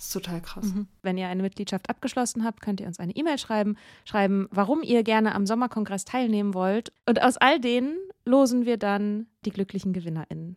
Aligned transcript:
Das 0.00 0.06
ist 0.06 0.12
total 0.14 0.40
krass. 0.40 0.64
Wenn 1.02 1.18
ihr 1.18 1.28
eine 1.28 1.42
Mitgliedschaft 1.42 1.90
abgeschlossen 1.90 2.42
habt, 2.42 2.62
könnt 2.62 2.80
ihr 2.80 2.86
uns 2.86 2.98
eine 2.98 3.14
E-Mail 3.14 3.36
schreiben, 3.36 3.76
schreiben, 4.06 4.48
warum 4.50 4.82
ihr 4.82 5.02
gerne 5.02 5.34
am 5.34 5.44
Sommerkongress 5.44 6.06
teilnehmen 6.06 6.54
wollt. 6.54 6.90
Und 7.04 7.20
aus 7.20 7.36
all 7.36 7.60
denen 7.60 7.98
losen 8.24 8.64
wir 8.64 8.78
dann 8.78 9.26
die 9.44 9.50
glücklichen 9.50 9.92
GewinnerInnen. 9.92 10.56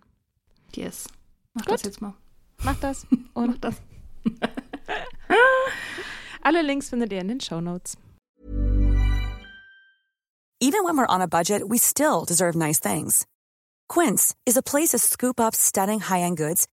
Yes. 0.74 1.10
Mach 1.54 1.66
Gut. 1.66 1.74
das 1.74 1.84
jetzt 1.84 2.00
mal. 2.00 2.14
Macht 2.64 2.86
das 2.86 3.06
Mach 3.10 3.44
und 3.44 3.62
das. 3.66 3.82
alle 6.42 6.62
Links 6.62 6.88
findet 6.88 7.12
ihr 7.12 7.20
in 7.20 7.28
den 7.28 7.42
Show 7.42 7.60
Notes. 7.60 7.98
Even 10.62 10.86
when 10.86 10.96
we're 10.96 11.14
on 11.14 11.22
a 11.22 11.28
budget, 11.28 11.70
we 11.70 11.78
still 11.78 12.24
deserve 12.26 12.58
nice 12.58 12.80
things. 12.80 13.26
Quince 13.90 14.34
is 14.46 14.56
a 14.56 14.62
place 14.62 14.92
to 14.92 15.00
scoop 15.00 15.42
up 15.42 15.54
stunning 15.54 16.00
high-end 16.00 16.38
goods 16.38 16.66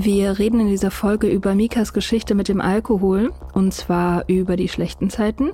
Wir 0.00 0.38
reden 0.38 0.60
in 0.60 0.68
dieser 0.68 0.92
Folge 0.92 1.26
über 1.26 1.56
Mikas 1.56 1.92
Geschichte 1.92 2.36
mit 2.36 2.46
dem 2.46 2.60
Alkohol 2.60 3.32
und 3.52 3.74
zwar 3.74 4.28
über 4.28 4.54
die 4.54 4.68
schlechten 4.68 5.10
Zeiten, 5.10 5.50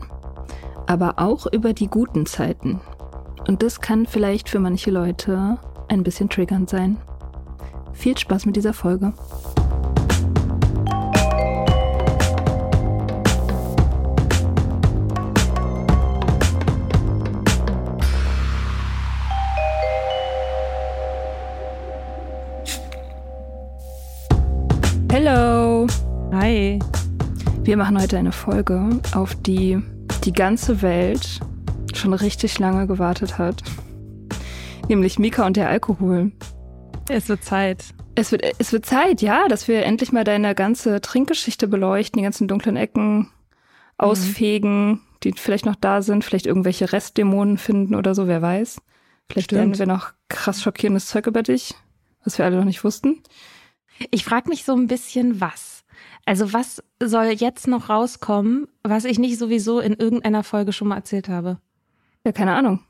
aber 0.86 1.14
auch 1.16 1.46
über 1.50 1.72
die 1.72 1.86
guten 1.88 2.26
Zeiten. 2.26 2.78
Und 3.48 3.62
das 3.62 3.80
kann 3.80 4.04
vielleicht 4.04 4.50
für 4.50 4.60
manche 4.60 4.90
Leute 4.90 5.56
ein 5.88 6.02
bisschen 6.02 6.28
triggernd 6.28 6.68
sein. 6.68 6.98
Viel 7.94 8.18
Spaß 8.18 8.44
mit 8.44 8.56
dieser 8.56 8.74
Folge. 8.74 9.14
Wir 27.74 27.78
machen 27.78 28.00
heute 28.00 28.16
eine 28.16 28.30
Folge, 28.30 29.00
auf 29.16 29.34
die 29.34 29.82
die 30.22 30.32
ganze 30.32 30.80
Welt 30.80 31.40
schon 31.92 32.14
richtig 32.14 32.60
lange 32.60 32.86
gewartet 32.86 33.36
hat. 33.36 33.64
Nämlich 34.88 35.18
Mika 35.18 35.44
und 35.44 35.56
der 35.56 35.68
Alkohol. 35.68 36.30
Es 37.08 37.28
wird 37.28 37.42
Zeit. 37.42 37.86
Es 38.14 38.30
wird, 38.30 38.44
es 38.60 38.72
wird 38.72 38.86
Zeit, 38.86 39.22
ja, 39.22 39.48
dass 39.48 39.66
wir 39.66 39.84
endlich 39.84 40.12
mal 40.12 40.22
deine 40.22 40.54
ganze 40.54 41.00
Trinkgeschichte 41.00 41.66
beleuchten, 41.66 42.18
die 42.18 42.22
ganzen 42.22 42.46
dunklen 42.46 42.76
Ecken 42.76 43.32
ausfegen, 43.98 45.00
die 45.24 45.32
vielleicht 45.32 45.66
noch 45.66 45.74
da 45.74 46.00
sind, 46.00 46.22
vielleicht 46.22 46.46
irgendwelche 46.46 46.92
Restdämonen 46.92 47.58
finden 47.58 47.96
oder 47.96 48.14
so, 48.14 48.28
wer 48.28 48.40
weiß. 48.40 48.80
Vielleicht 49.28 49.46
Stimmt. 49.46 49.58
lernen 49.58 49.78
wir 49.80 49.86
noch 49.86 50.12
krass 50.28 50.62
schockierendes 50.62 51.06
Zeug 51.06 51.26
über 51.26 51.42
dich, 51.42 51.74
was 52.22 52.38
wir 52.38 52.44
alle 52.44 52.58
noch 52.58 52.66
nicht 52.66 52.84
wussten. 52.84 53.24
Ich 54.12 54.24
frage 54.24 54.48
mich 54.48 54.62
so 54.62 54.76
ein 54.76 54.86
bisschen, 54.86 55.40
was. 55.40 55.73
Also 56.26 56.52
was 56.52 56.82
soll 57.02 57.24
jetzt 57.26 57.66
noch 57.66 57.88
rauskommen, 57.90 58.66
was 58.82 59.04
ich 59.04 59.18
nicht 59.18 59.38
sowieso 59.38 59.80
in 59.80 59.92
irgendeiner 59.94 60.42
Folge 60.42 60.72
schon 60.72 60.88
mal 60.88 60.96
erzählt 60.96 61.28
habe? 61.28 61.58
Ja, 62.24 62.32
keine 62.32 62.54
Ahnung. 62.54 62.80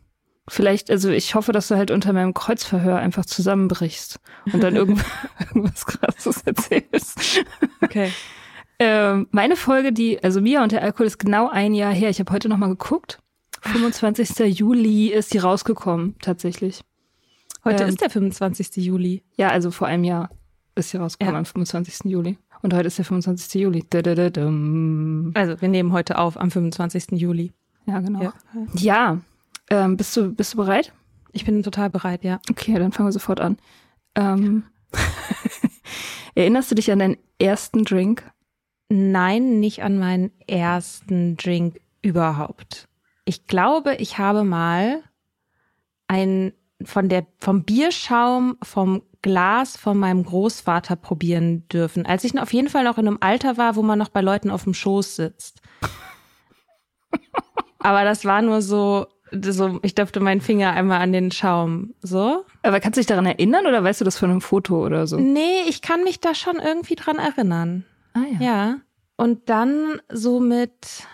Vielleicht, 0.47 0.91
also 0.91 1.09
ich 1.11 1.35
hoffe, 1.35 1.53
dass 1.53 1.69
du 1.69 1.77
halt 1.77 1.91
unter 1.91 2.13
meinem 2.13 2.35
Kreuzverhör 2.35 2.99
einfach 2.99 3.25
zusammenbrichst 3.25 4.21
und 4.53 4.63
dann 4.63 4.77
irgend, 4.77 5.03
irgendwas 5.41 5.87
krasses 5.87 6.43
erzählst. 6.43 7.43
Okay. 7.81 8.13
Ähm, 8.79 9.27
meine 9.31 9.57
Folge, 9.57 9.93
die, 9.93 10.23
also 10.23 10.41
Mia 10.41 10.63
und 10.63 10.73
der 10.73 10.83
Alkohol 10.83 11.07
ist 11.07 11.19
genau 11.19 11.49
ein 11.49 11.75
Jahr 11.75 11.93
her. 11.95 12.11
Ich 12.11 12.21
habe 12.21 12.33
heute 12.33 12.49
nochmal 12.49 12.69
geguckt. 12.69 13.21
25. 13.63 14.59
Juli 14.59 15.07
ist 15.09 15.33
die 15.33 15.39
rausgekommen, 15.39 16.17
tatsächlich. 16.21 16.83
Heute 17.65 17.85
Ähm, 17.85 17.89
ist 17.89 18.03
der 18.03 18.11
25. 18.11 18.77
Juli. 18.85 19.23
Ja, 19.37 19.49
also 19.49 19.71
vor 19.71 19.87
einem 19.87 20.05
Jahr 20.05 20.29
ist 20.75 20.91
sie 20.91 20.99
rausgekommen, 20.99 21.35
Ja. 21.37 21.39
am 21.39 21.47
25. 21.47 22.11
Juli. 22.11 22.37
Und 22.65 22.73
heute 22.73 22.87
ist 22.87 22.97
der 22.97 23.05
25. 23.05 23.61
Juli. 23.61 23.85
Also 23.93 25.61
wir 25.61 25.69
nehmen 25.69 25.93
heute 25.93 26.17
auf 26.17 26.41
am 26.41 26.51
25. 26.51 27.11
Juli. 27.11 27.53
Ja, 27.85 28.01
genau. 28.01 28.23
Ja. 28.23 28.33
Ja, 28.75 29.21
ähm, 29.69 29.99
bist 29.99 30.17
du, 30.17 30.33
bist 30.33 30.55
du 30.55 30.57
bereit? 30.57 30.95
Ich 31.33 31.45
bin 31.45 31.63
total 31.63 31.91
bereit, 31.91 32.25
ja. 32.25 32.41
Okay, 32.51 32.73
dann 32.79 32.91
fangen 32.91 33.09
wir 33.09 33.13
sofort 33.13 33.39
an. 33.39 33.59
Ähm, 34.15 34.63
erinnerst 36.35 36.71
du 36.71 36.75
dich 36.75 36.91
an 36.91 37.01
deinen 37.01 37.19
ersten 37.39 37.85
Drink? 37.85 38.25
Nein, 38.89 39.61
nicht 39.61 39.83
an 39.83 39.99
meinen 39.99 40.31
ersten 40.47 41.37
Drink 41.37 41.83
überhaupt. 42.01 42.89
Ich 43.27 43.47
glaube, 43.47 43.97
ich 43.97 44.17
habe 44.17 44.43
mal 44.43 45.03
ein 46.09 46.55
von 46.83 47.11
der 47.11 47.27
vom 47.41 47.65
Bierschaum 47.65 48.57
vom 48.63 49.03
Glas 49.25 49.77
von 49.79 49.99
meinem 49.99 50.23
Großvater 50.23 50.97
probieren 50.97 51.67
dürfen, 51.69 52.05
als 52.05 52.23
ich 52.25 52.39
auf 52.39 52.53
jeden 52.53 52.69
Fall 52.69 52.85
noch 52.85 52.99
in 52.99 53.07
einem 53.09 53.19
Alter 53.21 53.57
war, 53.57 53.75
wo 53.75 53.83
man 53.83 53.99
noch 53.99 54.11
bei 54.11 54.21
Leuten 54.21 54.51
auf 54.51 54.65
dem 54.65 54.75
Schoß 54.75 55.17
sitzt. 55.17 55.63
Aber 57.79 58.05
das 58.05 58.25
war 58.25 58.43
nur 58.43 58.63
so, 58.63 59.07
so 59.33 59.79
ich 59.83 59.95
dürfte 59.95 60.21
meinen 60.21 60.41
Finger 60.41 60.73
einmal 60.73 61.01
an 61.01 61.13
den 61.13 61.31
Schaum, 61.31 61.95
so. 62.03 62.45
Aber 62.63 62.81
kannst 62.81 62.97
du 62.97 63.01
dich 63.01 63.07
daran 63.07 63.27
erinnern 63.27 63.67
oder 63.67 63.83
weißt 63.83 64.01
du 64.01 64.05
das 64.05 64.19
von 64.19 64.31
einem 64.31 64.41
Foto 64.41 64.85
oder 64.85 65.07
so? 65.07 65.19
Nee, 65.19 65.63
ich 65.69 65.83
kann 65.83 66.05
mich 66.05 66.21
da 66.21 66.35
schon 66.35 66.57
irgendwie 66.57 66.95
dran 66.97 67.19
erinnern. 67.19 67.85
Ah 68.15 68.21
Ja. 68.41 68.77
Und 69.17 69.49
dann 69.49 70.01
so 70.13 70.41
mit, 70.41 71.07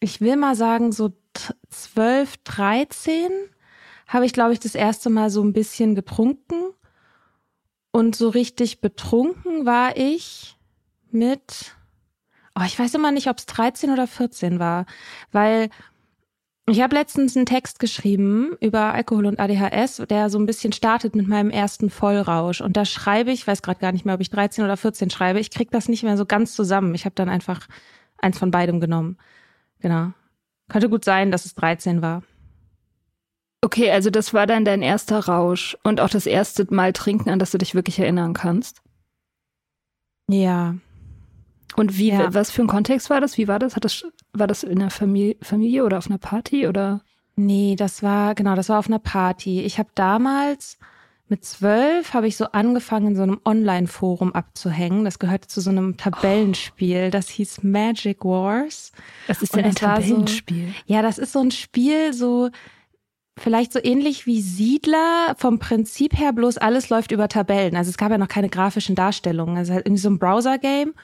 ich 0.00 0.20
will 0.20 0.36
mal 0.36 0.54
sagen, 0.56 0.90
so 0.92 1.08
t- 1.08 1.54
12, 1.70 2.36
13 2.44 3.30
habe 4.10 4.26
ich, 4.26 4.32
glaube 4.32 4.52
ich, 4.52 4.60
das 4.60 4.74
erste 4.74 5.08
Mal 5.08 5.30
so 5.30 5.42
ein 5.42 5.54
bisschen 5.54 5.94
getrunken. 5.94 6.74
Und 7.92 8.14
so 8.14 8.28
richtig 8.28 8.80
betrunken 8.80 9.66
war 9.66 9.96
ich 9.96 10.56
mit, 11.10 11.74
oh, 12.54 12.62
ich 12.64 12.78
weiß 12.78 12.94
immer 12.94 13.10
nicht, 13.10 13.28
ob 13.28 13.38
es 13.38 13.46
13 13.46 13.90
oder 13.90 14.06
14 14.06 14.58
war, 14.60 14.86
weil 15.32 15.70
Ich 16.70 16.80
habe 16.80 16.94
letztens 16.94 17.36
einen 17.36 17.46
Text 17.46 17.80
geschrieben 17.80 18.56
über 18.60 18.94
Alkohol 18.94 19.26
und 19.26 19.40
ADHS, 19.40 20.04
der 20.08 20.30
so 20.30 20.38
ein 20.38 20.46
bisschen 20.46 20.72
startet 20.72 21.16
mit 21.16 21.26
meinem 21.26 21.50
ersten 21.50 21.90
Vollrausch. 21.90 22.60
Und 22.60 22.76
da 22.76 22.84
schreibe 22.84 23.32
ich, 23.32 23.44
weiß 23.44 23.62
gerade 23.62 23.80
gar 23.80 23.90
nicht 23.90 24.04
mehr, 24.04 24.14
ob 24.14 24.20
ich 24.20 24.30
13 24.30 24.62
oder 24.62 24.76
14 24.76 25.10
schreibe, 25.10 25.40
ich 25.40 25.50
krieg 25.50 25.72
das 25.72 25.88
nicht 25.88 26.04
mehr 26.04 26.16
so 26.16 26.26
ganz 26.26 26.54
zusammen. 26.54 26.94
Ich 26.94 27.06
habe 27.06 27.14
dann 27.16 27.28
einfach 27.28 27.66
eins 28.18 28.38
von 28.38 28.52
beidem 28.52 28.78
genommen. 28.78 29.18
Genau. 29.80 30.12
Könnte 30.68 30.88
gut 30.88 31.04
sein, 31.04 31.32
dass 31.32 31.44
es 31.44 31.54
13 31.56 32.02
war. 32.02 32.22
Okay, 33.62 33.90
also 33.90 34.08
das 34.10 34.32
war 34.32 34.46
dann 34.46 34.64
dein 34.64 34.80
erster 34.82 35.18
Rausch 35.26 35.76
und 35.84 36.00
auch 36.00 36.08
das 36.08 36.26
erste 36.26 36.66
Mal 36.72 36.92
trinken, 36.92 37.28
an 37.30 37.38
das 37.38 37.50
du 37.50 37.58
dich 37.58 37.74
wirklich 37.74 37.98
erinnern 37.98 38.32
kannst. 38.32 38.80
Ja. 40.28 40.76
Und 41.76 41.98
wie, 41.98 42.08
Ja. 42.08 42.32
was 42.34 42.50
für 42.50 42.62
ein 42.62 42.68
Kontext 42.68 43.10
war 43.10 43.20
das? 43.20 43.36
Wie 43.38 43.48
war 43.48 43.58
das? 43.58 43.76
Hat 43.76 43.84
das, 43.84 44.04
war 44.32 44.46
das 44.46 44.62
in 44.62 44.78
der 44.78 44.90
Familie, 44.90 45.36
Familie 45.42 45.84
oder 45.84 45.98
auf 45.98 46.06
einer 46.06 46.18
Party 46.18 46.66
oder? 46.66 47.02
Nee, 47.36 47.76
das 47.76 48.02
war, 48.02 48.34
genau, 48.34 48.54
das 48.54 48.68
war 48.68 48.78
auf 48.78 48.88
einer 48.88 48.98
Party. 48.98 49.60
Ich 49.62 49.78
habe 49.78 49.90
damals 49.94 50.78
mit 51.28 51.44
zwölf 51.44 52.12
habe 52.12 52.26
ich 52.26 52.36
so 52.36 52.46
angefangen, 52.46 53.08
in 53.08 53.16
so 53.16 53.22
einem 53.22 53.40
Online-Forum 53.44 54.32
abzuhängen. 54.32 55.04
Das 55.04 55.20
gehörte 55.20 55.46
zu 55.46 55.60
so 55.60 55.70
einem 55.70 55.96
Tabellenspiel. 55.96 57.10
Das 57.12 57.28
hieß 57.28 57.62
Magic 57.62 58.24
Wars. 58.24 58.90
Das 59.28 59.40
ist 59.40 59.54
ja 59.54 59.62
ein 59.62 59.72
das 59.72 59.82
war 59.82 59.96
so- 60.02 60.08
Tabellenspiel. 60.14 60.74
Ja, 60.86 61.02
das 61.02 61.18
ist 61.18 61.32
so 61.32 61.38
ein 61.40 61.52
Spiel, 61.52 62.12
so 62.12 62.50
vielleicht 63.40 63.72
so 63.72 63.80
ähnlich 63.82 64.26
wie 64.26 64.40
Siedler 64.40 65.34
vom 65.36 65.58
Prinzip 65.58 66.18
her, 66.18 66.32
bloß 66.32 66.58
alles 66.58 66.90
läuft 66.90 67.10
über 67.10 67.28
Tabellen. 67.28 67.76
Also 67.76 67.90
es 67.90 67.96
gab 67.96 68.10
ja 68.10 68.18
noch 68.18 68.28
keine 68.28 68.48
grafischen 68.48 68.94
Darstellungen. 68.94 69.56
Also 69.56 69.72
halt 69.72 69.86
irgendwie 69.86 70.02
so 70.02 70.10
ein 70.10 70.18
Browser-Game. 70.18 70.94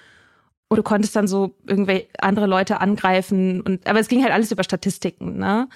Und 0.69 0.77
du 0.77 0.83
konntest 0.83 1.15
dann 1.15 1.29
so 1.29 1.55
irgendwelche 1.67 2.09
andere 2.19 2.47
Leute 2.47 2.81
angreifen. 2.81 3.61
Und, 3.61 3.87
aber 3.87 4.00
es 4.00 4.09
ging 4.09 4.23
halt 4.23 4.33
alles 4.33 4.50
über 4.53 4.65
Statistiken, 4.65 5.38
ne? 5.38 5.69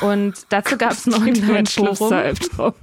Und 0.00 0.46
dazu 0.50 0.76
gab 0.76 0.92
es 0.92 1.06
ein 1.06 1.14
Online-Forum. 1.14 2.12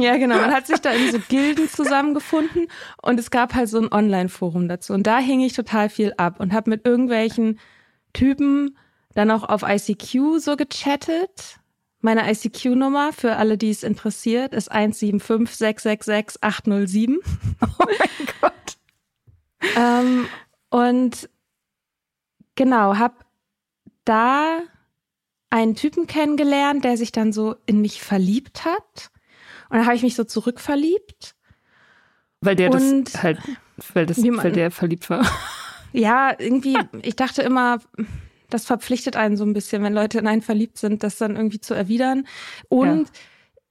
Ja, 0.00 0.16
genau. 0.16 0.36
Man 0.36 0.52
hat 0.52 0.66
sich 0.66 0.80
da 0.80 0.90
in 0.90 1.10
so 1.10 1.18
Gilden 1.28 1.68
zusammengefunden 1.68 2.66
und 3.00 3.18
es 3.18 3.30
gab 3.30 3.54
halt 3.54 3.68
so 3.68 3.78
ein 3.80 3.92
Online-Forum 3.92 4.68
dazu. 4.68 4.92
Und 4.92 5.06
da 5.06 5.18
hing 5.18 5.40
ich 5.40 5.52
total 5.54 5.88
viel 5.88 6.12
ab 6.16 6.40
und 6.40 6.52
habe 6.52 6.70
mit 6.70 6.86
irgendwelchen 6.86 7.58
Typen 8.12 8.76
dann 9.14 9.30
auch 9.30 9.44
auf 9.44 9.62
ICQ 9.62 10.38
so 10.38 10.56
gechattet. 10.56 11.58
Meine 12.04 12.30
ICQ-Nummer 12.30 13.12
für 13.14 13.36
alle, 13.36 13.56
die 13.56 13.70
es 13.70 13.82
interessiert, 13.82 14.52
ist 14.52 14.70
175666807. 14.70 17.16
Oh 17.62 17.66
mein 17.78 18.28
Gott. 18.42 18.76
Ähm, 19.74 20.26
und 20.68 21.30
genau, 22.56 22.98
hab 22.98 23.24
da 24.04 24.58
einen 25.48 25.76
Typen 25.76 26.06
kennengelernt, 26.06 26.84
der 26.84 26.98
sich 26.98 27.10
dann 27.10 27.32
so 27.32 27.56
in 27.64 27.80
mich 27.80 28.02
verliebt 28.02 28.66
hat. 28.66 29.10
Und 29.70 29.78
dann 29.78 29.86
habe 29.86 29.96
ich 29.96 30.02
mich 30.02 30.14
so 30.14 30.24
zurückverliebt. 30.24 31.34
Weil 32.42 32.56
der 32.56 32.70
Und 32.70 33.14
das 33.14 33.22
halt, 33.22 33.38
weil, 33.94 34.04
das, 34.04 34.18
man- 34.18 34.44
weil 34.44 34.52
der 34.52 34.70
verliebt 34.70 35.08
war. 35.08 35.24
Ja, 35.92 36.38
irgendwie, 36.38 36.76
ich 37.00 37.16
dachte 37.16 37.40
immer, 37.40 37.78
das 38.54 38.66
verpflichtet 38.66 39.16
einen 39.16 39.36
so 39.36 39.44
ein 39.44 39.52
bisschen, 39.52 39.82
wenn 39.82 39.92
Leute 39.92 40.18
in 40.18 40.28
einen 40.28 40.40
verliebt 40.40 40.78
sind, 40.78 41.02
das 41.02 41.18
dann 41.18 41.34
irgendwie 41.34 41.60
zu 41.60 41.74
erwidern. 41.74 42.24
Und 42.68 43.10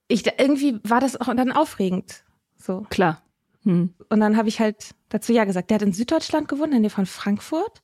ich 0.08 0.26
irgendwie 0.38 0.78
war 0.84 1.00
das 1.00 1.18
auch 1.18 1.34
dann 1.34 1.52
aufregend. 1.52 2.22
So. 2.58 2.86
Klar. 2.90 3.22
Hm. 3.62 3.94
Und 4.10 4.20
dann 4.20 4.36
habe 4.36 4.50
ich 4.50 4.60
halt 4.60 4.94
dazu 5.08 5.32
ja 5.32 5.44
gesagt, 5.44 5.70
der 5.70 5.76
hat 5.76 5.82
in 5.82 5.94
Süddeutschland 5.94 6.48
gewohnt, 6.48 6.74
in 6.74 6.82
der 6.82 6.90
von 6.90 7.06
Frankfurt. 7.06 7.80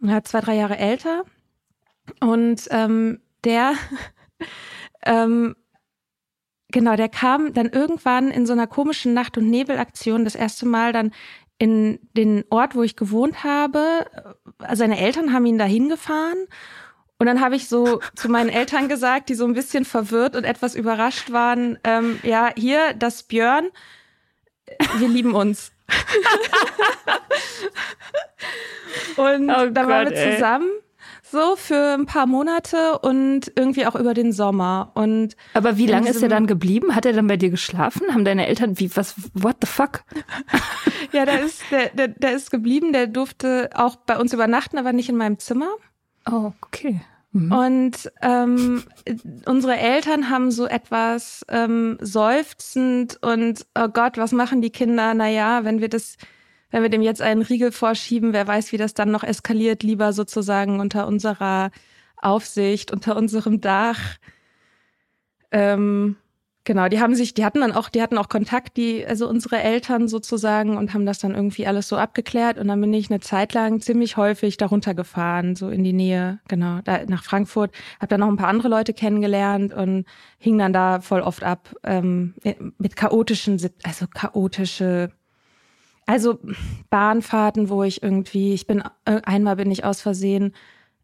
Und 0.00 0.08
er 0.08 0.14
hat 0.14 0.26
zwei, 0.26 0.40
drei 0.40 0.56
Jahre 0.56 0.78
älter. 0.78 1.24
Und 2.20 2.66
ähm, 2.70 3.20
der, 3.44 3.74
ähm, 5.04 5.54
genau, 6.68 6.96
der 6.96 7.10
kam 7.10 7.52
dann 7.52 7.68
irgendwann 7.68 8.30
in 8.30 8.46
so 8.46 8.54
einer 8.54 8.66
komischen 8.66 9.12
Nacht- 9.12 9.36
und 9.36 9.50
Nebelaktion 9.50 10.24
das 10.24 10.34
erste 10.34 10.64
Mal 10.64 10.94
dann 10.94 11.12
in 11.58 11.98
den 12.12 12.44
Ort, 12.50 12.74
wo 12.74 12.82
ich 12.82 12.96
gewohnt 12.96 13.44
habe. 13.44 14.06
Also 14.58 14.80
Seine 14.80 14.98
Eltern 14.98 15.32
haben 15.32 15.46
ihn 15.46 15.58
dahin 15.58 15.88
gefahren. 15.88 16.46
Und 17.18 17.26
dann 17.26 17.40
habe 17.40 17.56
ich 17.56 17.68
so 17.68 18.00
zu 18.14 18.28
meinen 18.28 18.50
Eltern 18.50 18.88
gesagt, 18.88 19.28
die 19.28 19.34
so 19.34 19.46
ein 19.46 19.54
bisschen 19.54 19.84
verwirrt 19.84 20.36
und 20.36 20.44
etwas 20.44 20.74
überrascht 20.74 21.32
waren, 21.32 21.78
ähm, 21.84 22.18
ja, 22.22 22.50
hier, 22.56 22.94
das 22.94 23.22
Björn, 23.22 23.68
wir 24.98 25.08
lieben 25.08 25.34
uns. 25.34 25.72
und 29.16 29.50
Oh 29.50 29.70
dann 29.70 29.88
waren 29.88 30.06
Gott, 30.06 30.14
wir 30.14 30.18
ey. 30.18 30.66
So 31.30 31.56
für 31.56 31.94
ein 31.94 32.06
paar 32.06 32.26
Monate 32.26 32.98
und 32.98 33.52
irgendwie 33.56 33.86
auch 33.86 33.94
über 33.94 34.14
den 34.14 34.32
Sommer. 34.32 34.92
Und 34.94 35.36
Aber 35.54 35.76
wie 35.76 35.86
lange 35.86 36.08
ist 36.08 36.22
er 36.22 36.28
dann 36.28 36.46
geblieben? 36.46 36.94
Hat 36.94 37.06
er 37.06 37.12
dann 37.12 37.26
bei 37.26 37.36
dir 37.36 37.50
geschlafen? 37.50 38.12
Haben 38.12 38.24
deine 38.24 38.46
Eltern, 38.46 38.78
wie, 38.78 38.94
was, 38.96 39.14
what 39.34 39.56
the 39.60 39.66
fuck? 39.66 40.04
ja, 41.12 41.24
der 41.24 41.44
ist, 41.44 41.62
der, 41.70 41.88
der, 41.90 42.08
der 42.08 42.32
ist 42.32 42.50
geblieben, 42.50 42.92
der 42.92 43.06
durfte 43.06 43.70
auch 43.74 43.96
bei 43.96 44.18
uns 44.18 44.32
übernachten, 44.32 44.78
aber 44.78 44.92
nicht 44.92 45.08
in 45.08 45.16
meinem 45.16 45.38
Zimmer. 45.38 45.68
Oh, 46.30 46.52
okay. 46.62 47.00
Mhm. 47.36 47.52
Und 47.52 48.12
ähm, 48.22 48.82
unsere 49.46 49.76
Eltern 49.76 50.30
haben 50.30 50.50
so 50.50 50.66
etwas 50.66 51.44
ähm, 51.48 51.98
seufzend 52.00 53.18
und 53.22 53.66
oh 53.78 53.88
Gott, 53.88 54.16
was 54.16 54.32
machen 54.32 54.62
die 54.62 54.70
Kinder? 54.70 55.12
Naja, 55.12 55.64
wenn 55.64 55.80
wir 55.80 55.88
das, 55.88 56.16
wenn 56.76 56.82
wir 56.82 56.90
dem 56.90 57.00
jetzt 57.00 57.22
einen 57.22 57.40
Riegel 57.40 57.72
vorschieben, 57.72 58.34
wer 58.34 58.46
weiß, 58.46 58.70
wie 58.70 58.76
das 58.76 58.92
dann 58.92 59.10
noch 59.10 59.24
eskaliert, 59.24 59.82
lieber 59.82 60.12
sozusagen 60.12 60.78
unter 60.78 61.06
unserer 61.06 61.70
Aufsicht, 62.18 62.92
unter 62.92 63.16
unserem 63.16 63.62
Dach. 63.62 63.98
Ähm, 65.50 66.16
genau, 66.64 66.88
die 66.88 67.00
haben 67.00 67.14
sich, 67.14 67.32
die 67.32 67.46
hatten 67.46 67.62
dann 67.62 67.72
auch, 67.72 67.88
die 67.88 68.02
hatten 68.02 68.18
auch 68.18 68.28
Kontakt, 68.28 68.76
die, 68.76 69.06
also 69.06 69.26
unsere 69.26 69.62
Eltern 69.62 70.06
sozusagen 70.06 70.76
und 70.76 70.92
haben 70.92 71.06
das 71.06 71.18
dann 71.18 71.34
irgendwie 71.34 71.66
alles 71.66 71.88
so 71.88 71.96
abgeklärt 71.96 72.58
und 72.58 72.68
dann 72.68 72.82
bin 72.82 72.92
ich 72.92 73.08
eine 73.08 73.20
Zeit 73.20 73.54
lang 73.54 73.80
ziemlich 73.80 74.18
häufig 74.18 74.58
darunter 74.58 74.92
gefahren, 74.92 75.56
so 75.56 75.70
in 75.70 75.82
die 75.82 75.94
Nähe, 75.94 76.40
genau, 76.46 76.80
da 76.84 77.06
nach 77.06 77.24
Frankfurt, 77.24 77.70
habe 78.00 78.08
dann 78.08 78.20
noch 78.20 78.28
ein 78.28 78.36
paar 78.36 78.48
andere 78.48 78.68
Leute 78.68 78.92
kennengelernt 78.92 79.72
und 79.72 80.04
hing 80.36 80.58
dann 80.58 80.74
da 80.74 81.00
voll 81.00 81.22
oft 81.22 81.42
ab 81.42 81.74
ähm, 81.84 82.34
mit 82.76 82.96
chaotischen, 82.96 83.58
also 83.82 84.06
chaotische 84.12 85.10
also 86.06 86.38
Bahnfahrten, 86.88 87.68
wo 87.68 87.82
ich 87.82 88.02
irgendwie, 88.02 88.54
ich 88.54 88.66
bin 88.66 88.82
äh, 89.04 89.20
einmal 89.24 89.56
bin 89.56 89.70
ich 89.70 89.84
aus 89.84 90.00
Versehen 90.00 90.54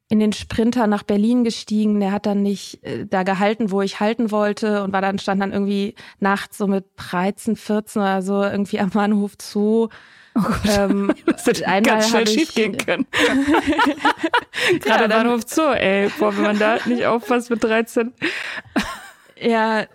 in 0.08 0.20
den 0.20 0.32
Sprinter 0.32 0.86
nach 0.86 1.02
Berlin 1.02 1.42
gestiegen. 1.42 1.98
Der 1.98 2.12
hat 2.12 2.26
dann 2.26 2.42
nicht 2.42 2.84
äh, 2.84 3.06
da 3.06 3.22
gehalten, 3.22 3.70
wo 3.70 3.82
ich 3.82 3.98
halten 3.98 4.30
wollte 4.30 4.84
und 4.84 4.92
war 4.92 5.00
dann 5.00 5.18
stand 5.18 5.40
dann 5.40 5.52
irgendwie 5.52 5.94
nachts 6.20 6.58
so 6.58 6.66
mit 6.66 6.84
13, 6.96 7.56
14 7.56 8.02
oder 8.02 8.22
so 8.22 8.42
irgendwie 8.42 8.78
am 8.78 8.90
Bahnhof 8.90 9.32
Zoo. 9.40 9.88
ähm, 10.68 11.12
Das 11.26 11.46
hätte 11.46 11.66
einmal 11.66 11.94
ganz 11.94 12.10
schnell 12.10 12.28
schief 12.28 12.54
gehen 12.54 12.76
können. 12.76 13.06
Gerade 14.80 15.04
Ja, 15.04 15.08
Bahnhof 15.08 15.42
Zoo, 15.46 15.72
ey. 15.72 16.10
Boah, 16.18 16.36
wenn 16.36 16.44
man 16.44 16.58
da 16.58 16.78
nicht 16.84 17.06
aufpasst 17.06 17.50
mit 17.50 17.64
13. 17.64 18.12
Ja, 19.42 19.86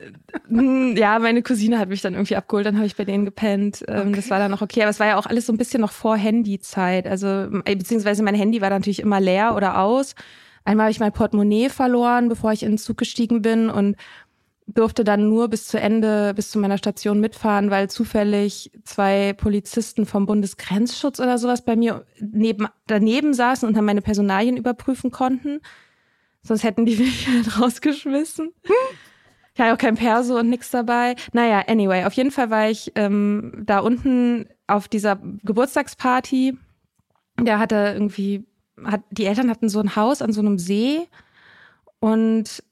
mm, 0.50 0.96
ja, 0.98 1.20
meine 1.20 1.42
Cousine 1.42 1.80
hat 1.80 1.90
mich 1.90 2.02
dann 2.02 2.14
irgendwie 2.14 2.36
abgeholt, 2.36 2.66
dann 2.66 2.76
habe 2.76 2.86
ich 2.86 2.96
bei 2.96 3.06
denen 3.06 3.26
gepennt. 3.26 3.84
Ähm, 3.88 4.14
Das 4.14 4.30
war 4.30 4.40
dann 4.40 4.52
noch 4.52 4.62
okay, 4.62 4.82
aber 4.82 4.90
es 4.90 5.00
war 5.00 5.08
ja 5.08 5.18
auch 5.18 5.26
alles 5.26 5.46
so 5.46 5.54
ein 5.54 5.58
bisschen 5.58 5.82
noch 5.82 5.92
vor 5.92 6.18
Handyzeit. 6.18 7.08
Also 7.08 7.28
äh, 7.66 7.76
beziehungsweise 7.76 8.24
mein 8.24 8.36
Handy 8.36 8.62
war 8.62 8.70
natürlich 8.70 9.00
immer 9.00 9.20
leer 9.20 9.56
oder 9.56 9.80
aus. 9.80 10.16
Einmal 10.66 10.86
habe 10.86 10.92
ich 10.92 11.00
mein 11.00 11.14
Portemonnaie 11.14 11.70
verloren, 11.70 12.28
bevor 12.28 12.52
ich 12.52 12.64
in 12.64 12.74
den 12.74 12.78
Zug 12.78 12.98
gestiegen 12.98 13.42
bin 13.42 13.70
und 13.70 13.96
durfte 14.68 15.06
dann 15.06 15.30
nur 15.30 15.48
bis 15.48 15.66
zu 15.68 15.80
Ende, 15.80 16.34
bis 16.36 16.52
zu 16.52 16.60
meiner 16.60 16.78
Station 16.78 17.22
mitfahren, 17.22 17.72
weil 17.72 17.90
zufällig 17.90 18.72
zwei 18.84 19.32
Polizisten 19.32 20.06
vom 20.06 20.26
Bundesgrenzschutz 20.26 21.22
oder 21.22 21.38
sowas 21.38 21.64
bei 21.64 21.78
mir 21.78 22.06
neben, 22.20 22.68
daneben 22.86 23.34
saßen 23.34 23.66
und 23.68 23.78
dann 23.78 23.86
meine 23.86 24.02
Personalien 24.02 24.58
überprüfen 24.58 25.10
konnten. 25.10 25.62
Sonst 26.44 26.64
hätten 26.64 26.86
die 26.86 26.98
mich 26.98 27.28
halt 27.34 27.62
rausgeschmissen. 27.62 28.52
Ich 29.58 29.62
hatte 29.64 29.74
auch 29.74 29.80
kein 29.80 29.96
Perso 29.96 30.38
und 30.38 30.50
nix 30.50 30.70
dabei. 30.70 31.16
Naja, 31.34 31.64
anyway, 31.68 32.06
auf 32.06 32.14
jeden 32.14 32.30
Fall 32.30 32.52
war 32.52 32.70
ich 32.70 32.92
ähm, 32.94 33.64
da 33.66 33.80
unten 33.80 34.48
auf 34.68 34.88
dieser 34.88 35.16
Geburtstagsparty. 35.16 36.56
Der 37.42 37.58
hatte 37.58 37.90
irgendwie, 37.96 38.46
hat, 38.86 39.02
die 39.10 39.26
Eltern 39.26 39.50
hatten 39.50 39.68
so 39.68 39.80
ein 39.80 39.96
Haus 39.96 40.22
an 40.22 40.32
so 40.32 40.42
einem 40.42 40.60
See 40.60 41.08
und 42.00 42.64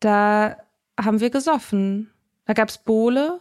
da 0.00 0.56
haben 0.98 1.20
wir 1.20 1.28
gesoffen. 1.28 2.10
Da 2.46 2.54
gab's 2.54 2.78
Bowle, 2.78 3.40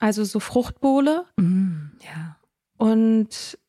also 0.00 0.24
so 0.24 0.40
Fruchtbowle. 0.40 1.24
Mm, 1.36 1.92
ja. 2.00 2.36
Und 2.78 3.60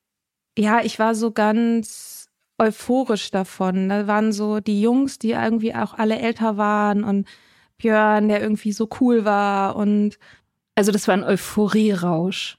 ja, 0.58 0.82
ich 0.82 0.98
war 0.98 1.13
so 1.13 1.29
ganz 1.29 2.29
euphorisch 2.58 3.29
davon. 3.29 3.89
Da 3.89 4.08
waren 4.08 4.32
so 4.32 4.60
die 4.60 4.82
Jungs, 4.82 5.20
die 5.20 5.34
irgendwie 5.34 5.75
auch 5.75 5.94
alle 5.94 6.18
älter 6.18 6.58
waren 6.58 7.03
und 7.03 7.27
Björn, 7.79 8.27
der 8.27 8.41
irgendwie 8.41 8.71
so 8.71 8.88
cool 9.01 9.25
war 9.25 9.75
und 9.75 10.19
Also 10.75 10.91
das 10.91 11.07
war 11.07 11.15
ein 11.15 11.24
Euphorierausch. 11.24 12.57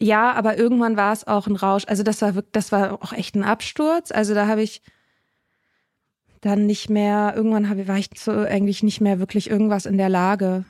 ja, 0.00 0.32
aber 0.32 0.58
irgendwann 0.58 0.96
war 0.96 1.12
es 1.12 1.26
auch 1.26 1.46
ein 1.46 1.56
Rausch. 1.56 1.84
Also 1.86 2.02
das 2.02 2.20
war 2.22 2.34
wirklich, 2.34 2.52
das 2.52 2.72
war 2.72 2.92
auch 3.02 3.12
echt 3.12 3.34
ein 3.34 3.44
Absturz. 3.44 4.10
Also 4.12 4.34
da 4.34 4.46
habe 4.46 4.62
ich 4.62 4.82
dann 6.40 6.66
nicht 6.66 6.88
mehr, 6.88 7.32
irgendwann 7.34 7.68
hab, 7.68 7.88
war 7.88 7.98
ich 7.98 8.10
so 8.16 8.32
eigentlich 8.32 8.82
nicht 8.82 9.00
mehr 9.00 9.18
wirklich 9.18 9.50
irgendwas 9.50 9.86
in 9.86 9.98
der 9.98 10.08
Lage. 10.08 10.64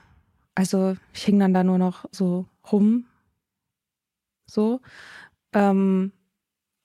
Also 0.54 0.96
ich 1.12 1.24
hing 1.24 1.38
dann 1.38 1.54
da 1.54 1.62
nur 1.62 1.78
noch 1.78 2.04
so 2.10 2.46
rum. 2.72 3.06
So. 4.46 4.80
Ähm, 5.52 6.12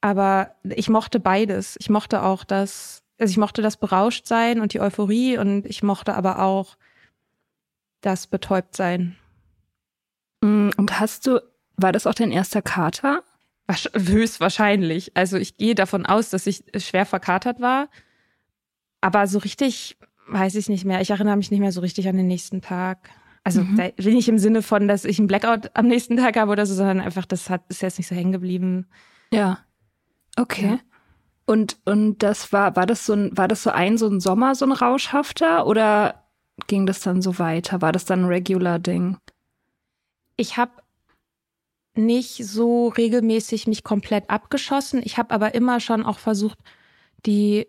aber 0.02 0.56
ich 0.64 0.90
mochte 0.90 1.20
beides. 1.22 1.78
Ich 1.80 1.90
mochte 1.90 2.24
auch 2.24 2.44
das, 2.44 3.03
also 3.20 3.32
ich 3.32 3.38
mochte 3.38 3.62
das 3.62 3.78
Berauschtsein 3.78 4.60
und 4.60 4.74
die 4.74 4.82
Euphorie 4.82 5.38
und 5.38 5.66
ich 5.66 5.84
mochte 5.84 6.16
aber 6.16 6.40
auch 6.40 6.78
das 8.02 8.28
Betäubtsein. 8.28 9.16
Mm, 10.42 10.70
und 10.78 11.00
hast 11.00 11.28
du, 11.28 11.42
war 11.78 11.92
das 11.92 12.08
auch 12.08 12.14
dein 12.16 12.32
erster 12.32 12.62
Kater? 12.62 13.24
Höchstwahrscheinlich. 13.94 15.16
Also 15.16 15.38
ich 15.38 15.58
gehe 15.58 15.76
davon 15.76 16.06
aus, 16.06 16.30
dass 16.30 16.48
ich 16.48 16.64
schwer 16.78 17.06
verkatert 17.06 17.62
war. 17.62 17.88
Aber 19.02 19.26
so 19.28 19.40
richtig 19.40 19.98
weiß 20.28 20.56
ich 20.56 20.70
nicht 20.70 20.86
mehr. 20.86 21.02
Ich 21.02 21.10
erinnere 21.10 21.38
mich 21.38 21.52
nicht 21.52 21.60
mehr 21.60 21.72
so 21.72 21.82
richtig 21.82 22.08
an 22.08 22.18
den 22.18 22.28
nächsten 22.28 22.62
Tag. 22.62 23.10
Also 23.44 23.62
mhm. 23.62 23.92
ich 23.98 24.30
im 24.30 24.38
Sinne 24.38 24.62
von, 24.62 24.88
dass 24.88 25.06
ich 25.06 25.20
einen 25.20 25.28
Blackout 25.28 25.72
am 25.74 25.88
nächsten 25.88 26.18
Tag 26.18 26.38
habe 26.38 26.52
oder 26.52 26.66
so, 26.66 26.74
sondern 26.76 27.02
einfach, 27.02 27.26
das 27.26 27.50
hat, 27.50 27.64
ist 27.70 27.82
jetzt 27.82 27.98
nicht 27.98 28.08
so 28.08 28.16
hängen 28.16 28.32
geblieben. 28.32 28.88
Ja. 29.32 29.60
Okay. 30.38 30.68
Ja. 30.68 30.80
Und, 31.46 31.78
und 31.86 32.20
das 32.20 32.54
war, 32.54 32.76
war 32.76 32.86
das 32.86 33.06
so 33.06 33.14
ein, 33.14 33.38
war 33.38 33.48
das 33.48 33.64
so 33.64 33.70
ein, 33.70 33.98
so 33.98 34.08
ein 34.08 34.20
Sommer, 34.20 34.56
so 34.56 34.66
ein 34.66 34.72
rauschhafter 34.72 35.68
oder 35.68 36.24
ging 36.68 36.86
das 36.86 37.02
dann 37.02 37.22
so 37.22 37.40
weiter? 37.40 37.82
War 37.82 37.92
das 37.92 38.06
dann 38.06 38.22
ein 38.22 38.28
regular 38.28 38.80
Ding? 38.80 39.18
Ich 40.38 40.58
habe 40.58 40.72
nicht 41.96 42.46
so 42.46 42.88
regelmäßig 42.88 43.68
mich 43.68 43.84
komplett 43.84 44.30
abgeschossen. 44.30 45.02
Ich 45.04 45.18
habe 45.18 45.32
aber 45.32 45.54
immer 45.54 45.80
schon 45.80 46.06
auch 46.06 46.18
versucht, 46.18 46.58
die 47.26 47.68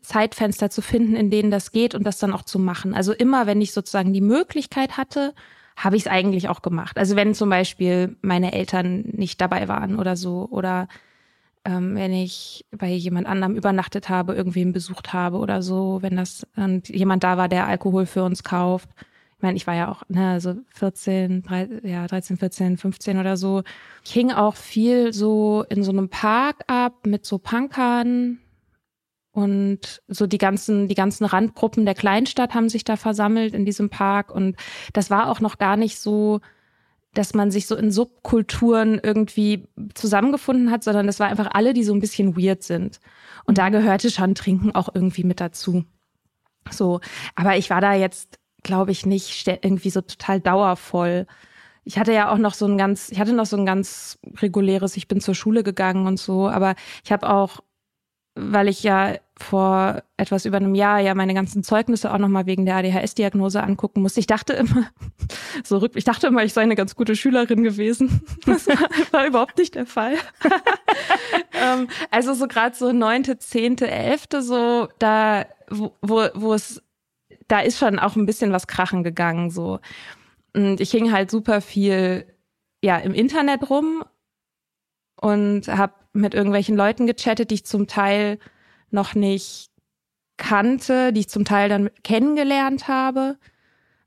Zeitfenster 0.00 0.70
zu 0.70 0.80
finden, 0.80 1.16
in 1.16 1.30
denen 1.30 1.50
das 1.50 1.70
geht 1.70 1.94
und 1.94 2.04
das 2.04 2.18
dann 2.18 2.32
auch 2.32 2.42
zu 2.42 2.58
machen. 2.58 2.94
Also 2.94 3.12
immer, 3.12 3.46
wenn 3.46 3.60
ich 3.60 3.72
sozusagen 3.72 4.12
die 4.12 4.22
Möglichkeit 4.22 4.96
hatte, 4.96 5.34
habe 5.76 5.96
ich 5.96 6.04
es 6.04 6.08
eigentlich 6.08 6.48
auch 6.48 6.62
gemacht. 6.62 6.96
Also 6.96 7.16
wenn 7.16 7.34
zum 7.34 7.50
Beispiel 7.50 8.16
meine 8.22 8.52
Eltern 8.52 9.02
nicht 9.12 9.40
dabei 9.40 9.68
waren 9.68 9.98
oder 9.98 10.16
so 10.16 10.48
oder 10.50 10.88
ähm, 11.64 11.94
wenn 11.94 12.12
ich 12.12 12.64
bei 12.70 12.90
jemand 12.90 13.26
anderem 13.26 13.56
übernachtet 13.56 14.08
habe, 14.08 14.34
irgendwen 14.34 14.72
besucht 14.72 15.12
habe 15.12 15.38
oder 15.38 15.62
so, 15.62 15.98
wenn 16.02 16.16
das 16.16 16.46
und 16.56 16.88
jemand 16.88 17.24
da 17.24 17.36
war, 17.36 17.48
der 17.48 17.66
Alkohol 17.66 18.06
für 18.06 18.24
uns 18.24 18.42
kauft. 18.42 18.88
Ich 19.36 19.42
meine, 19.42 19.56
ich 19.56 19.66
war 19.66 19.74
ja 19.74 19.90
auch 19.90 20.02
ne, 20.08 20.40
so 20.40 20.54
14, 20.74 21.42
13, 21.42 21.80
ja, 21.84 22.06
13, 22.06 22.36
14, 22.36 22.76
15 22.78 23.18
oder 23.18 23.36
so. 23.36 23.62
Ich 24.04 24.12
hing 24.12 24.32
auch 24.32 24.56
viel 24.56 25.12
so 25.12 25.64
in 25.68 25.82
so 25.82 25.92
einem 25.92 26.08
Park 26.08 26.62
ab 26.68 27.06
mit 27.06 27.24
so 27.26 27.38
Punkern 27.38 28.38
und 29.32 30.02
so 30.08 30.26
die 30.26 30.38
ganzen, 30.38 30.88
die 30.88 30.94
ganzen 30.94 31.24
Randgruppen 31.24 31.84
der 31.86 31.94
Kleinstadt 31.94 32.54
haben 32.54 32.68
sich 32.68 32.84
da 32.84 32.96
versammelt 32.96 33.54
in 33.54 33.64
diesem 33.64 33.88
Park. 33.88 34.32
Und 34.32 34.56
das 34.92 35.10
war 35.10 35.30
auch 35.30 35.40
noch 35.40 35.58
gar 35.58 35.76
nicht 35.76 35.98
so, 35.98 36.40
dass 37.14 37.34
man 37.34 37.50
sich 37.50 37.66
so 37.66 37.76
in 37.76 37.90
Subkulturen 37.90 38.98
irgendwie 39.02 39.68
zusammengefunden 39.94 40.70
hat, 40.70 40.82
sondern 40.82 41.06
das 41.06 41.20
war 41.20 41.28
einfach 41.28 41.50
alle, 41.52 41.74
die 41.74 41.84
so 41.84 41.92
ein 41.92 42.00
bisschen 42.00 42.36
weird 42.36 42.62
sind. 42.62 43.00
Und 43.44 43.58
da 43.58 43.68
gehörte 43.68 44.10
schon 44.10 44.34
Trinken 44.34 44.74
auch 44.74 44.88
irgendwie 44.94 45.24
mit 45.24 45.40
dazu. 45.40 45.84
So, 46.70 47.00
aber 47.34 47.56
ich 47.56 47.70
war 47.70 47.80
da 47.80 47.94
jetzt, 47.94 48.38
glaube 48.62 48.92
ich, 48.92 49.04
nicht 49.04 49.46
irgendwie 49.46 49.90
so 49.90 50.00
total 50.00 50.40
dauervoll. 50.40 51.26
Ich 51.84 51.98
hatte 51.98 52.12
ja 52.12 52.32
auch 52.32 52.38
noch 52.38 52.54
so 52.54 52.66
ein 52.66 52.78
ganz, 52.78 53.10
ich 53.10 53.18
hatte 53.18 53.32
noch 53.32 53.46
so 53.46 53.56
ein 53.56 53.66
ganz 53.66 54.18
reguläres, 54.40 54.96
ich 54.96 55.08
bin 55.08 55.20
zur 55.20 55.34
Schule 55.34 55.64
gegangen 55.64 56.06
und 56.06 56.18
so, 56.18 56.48
aber 56.48 56.76
ich 57.04 57.12
habe 57.12 57.28
auch 57.28 57.60
weil 58.34 58.68
ich 58.68 58.82
ja 58.82 59.16
vor 59.36 60.02
etwas 60.16 60.46
über 60.46 60.56
einem 60.56 60.74
Jahr 60.74 61.00
ja 61.00 61.14
meine 61.14 61.34
ganzen 61.34 61.62
Zeugnisse 61.62 62.12
auch 62.12 62.18
nochmal 62.18 62.46
wegen 62.46 62.64
der 62.64 62.76
ADHS-Diagnose 62.76 63.62
angucken 63.62 64.00
musste. 64.00 64.20
Ich 64.20 64.26
dachte 64.26 64.54
immer, 64.54 64.88
so 65.64 65.78
rück, 65.78 65.92
ich 65.96 66.04
dachte 66.04 66.28
immer, 66.28 66.44
ich 66.44 66.52
sei 66.52 66.62
eine 66.62 66.76
ganz 66.76 66.94
gute 66.94 67.16
Schülerin 67.16 67.62
gewesen. 67.62 68.22
Das 68.46 68.66
war, 68.66 68.88
war 69.10 69.26
überhaupt 69.26 69.58
nicht 69.58 69.74
der 69.74 69.86
Fall. 69.86 70.16
ähm, 71.52 71.88
also 72.10 72.34
so 72.34 72.48
gerade 72.48 72.74
so 72.74 72.92
neunte, 72.92 73.38
zehnte, 73.38 73.88
elfte, 73.88 74.42
so 74.42 74.88
da, 74.98 75.46
wo, 75.70 75.92
wo, 76.00 76.26
wo 76.34 76.54
es, 76.54 76.82
da 77.48 77.60
ist 77.60 77.78
schon 77.78 77.98
auch 77.98 78.16
ein 78.16 78.26
bisschen 78.26 78.52
was 78.52 78.66
krachen 78.66 79.02
gegangen, 79.04 79.50
so. 79.50 79.80
Und 80.54 80.80
ich 80.80 80.90
hing 80.90 81.12
halt 81.12 81.30
super 81.30 81.60
viel, 81.60 82.26
ja, 82.82 82.98
im 82.98 83.14
Internet 83.14 83.70
rum 83.70 84.04
und 85.20 85.68
habe 85.68 85.94
mit 86.12 86.34
irgendwelchen 86.34 86.76
Leuten 86.76 87.06
gechattet, 87.06 87.50
die 87.50 87.56
ich 87.56 87.66
zum 87.66 87.86
Teil 87.86 88.38
noch 88.90 89.14
nicht 89.14 89.70
kannte, 90.36 91.12
die 91.12 91.20
ich 91.20 91.28
zum 91.28 91.44
Teil 91.44 91.68
dann 91.68 91.90
kennengelernt 92.02 92.88
habe. 92.88 93.38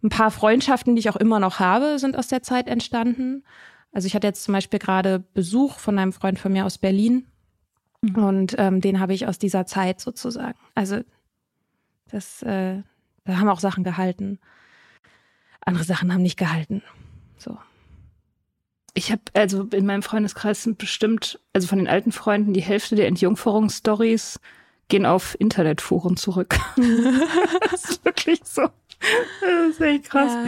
Ein 0.04 0.10
paar 0.10 0.32
Freundschaften, 0.32 0.96
die 0.96 1.00
ich 1.00 1.10
auch 1.10 1.16
immer 1.16 1.40
noch 1.40 1.60
habe, 1.60 1.98
sind 1.98 2.18
aus 2.18 2.28
der 2.28 2.44
Zeit 2.44 2.68
entstanden. 2.68 3.44
Also 3.92 4.08
ich 4.08 4.16
hatte 4.16 4.28
jetzt 4.28 4.44
zum 4.44 4.54
Beispiel 4.54 4.80
gerade 4.80 5.20
Besuch 5.20 5.80
von 5.80 5.98
einem 5.98 6.14
Freund 6.14 6.38
von 6.38 6.52
mir 6.52 6.66
aus 6.66 6.78
Berlin 6.78 7.26
mhm. 8.02 8.16
und 8.16 8.56
ähm, 8.58 8.82
den 8.82 9.00
habe 9.00 9.14
ich 9.14 9.28
aus 9.28 9.40
dieser 9.40 9.66
Zeit 9.66 10.02
sozusagen. 10.02 10.60
Also 10.76 11.02
das, 12.12 12.44
äh, 12.44 12.82
da 13.24 13.38
haben 13.38 13.50
auch 13.50 13.60
Sachen 13.60 13.84
gehalten. 13.84 14.40
Andere 15.62 15.86
Sachen 15.86 16.14
haben 16.14 16.22
nicht 16.22 16.38
gehalten. 16.38 16.84
So. 17.38 17.58
Ich 18.98 19.12
habe 19.12 19.22
also 19.34 19.64
in 19.64 19.86
meinem 19.86 20.04
Freundeskreis 20.04 20.64
sind 20.64 20.78
bestimmt, 20.78 21.40
also 21.54 21.68
von 21.68 21.78
den 21.78 21.88
alten 21.88 22.14
Freunden, 22.14 22.54
die 22.54 22.62
Hälfte 22.62 22.96
der 22.96 23.08
Entjungferungsstories 23.08 24.40
gehen 24.88 25.06
auf 25.06 25.36
Internetforen 25.40 26.16
zurück. 26.16 26.58
das 27.72 27.90
ist 27.92 28.06
wirklich 28.06 28.40
so. 28.44 28.64
Das 29.42 29.70
ist 29.72 29.82
echt 29.82 30.10
krass. 30.10 30.32
Ja. 30.32 30.48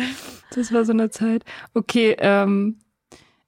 Das 0.55 0.71
war 0.71 0.85
so 0.85 0.93
eine 0.93 1.09
Zeit. 1.09 1.43
Okay, 1.73 2.15
ähm, 2.19 2.79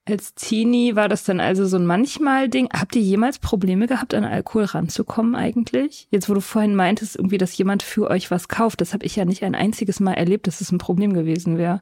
als 0.06 0.34
Teenie 0.34 0.96
war 0.96 1.08
das 1.08 1.24
dann 1.24 1.40
also 1.40 1.66
so 1.66 1.78
ein 1.78 1.86
manchmal 1.86 2.50
Ding. 2.50 2.68
Habt 2.74 2.96
ihr 2.96 3.02
jemals 3.02 3.40
Probleme 3.40 3.88
gehabt, 3.88 4.14
an 4.14 4.26
Alkohol 4.26 4.66
ranzukommen 4.66 5.36
eigentlich? 5.36 6.08
Jetzt, 6.12 6.30
wo 6.30 6.34
du 6.34 6.42
vorhin 6.42 6.76
meintest, 6.76 7.16
irgendwie, 7.16 7.38
dass 7.38 7.58
jemand 7.58 7.84
für 7.84 8.10
euch 8.10 8.32
was 8.32 8.48
kauft, 8.48 8.82
das 8.82 8.94
habe 8.94 9.06
ich 9.06 9.16
ja 9.16 9.26
nicht 9.26 9.44
ein 9.44 9.56
einziges 9.56 10.00
Mal 10.00 10.16
erlebt, 10.16 10.48
dass 10.48 10.56
es 10.56 10.68
das 10.68 10.72
ein 10.72 10.78
Problem 10.78 11.14
gewesen 11.14 11.58
wäre. 11.58 11.82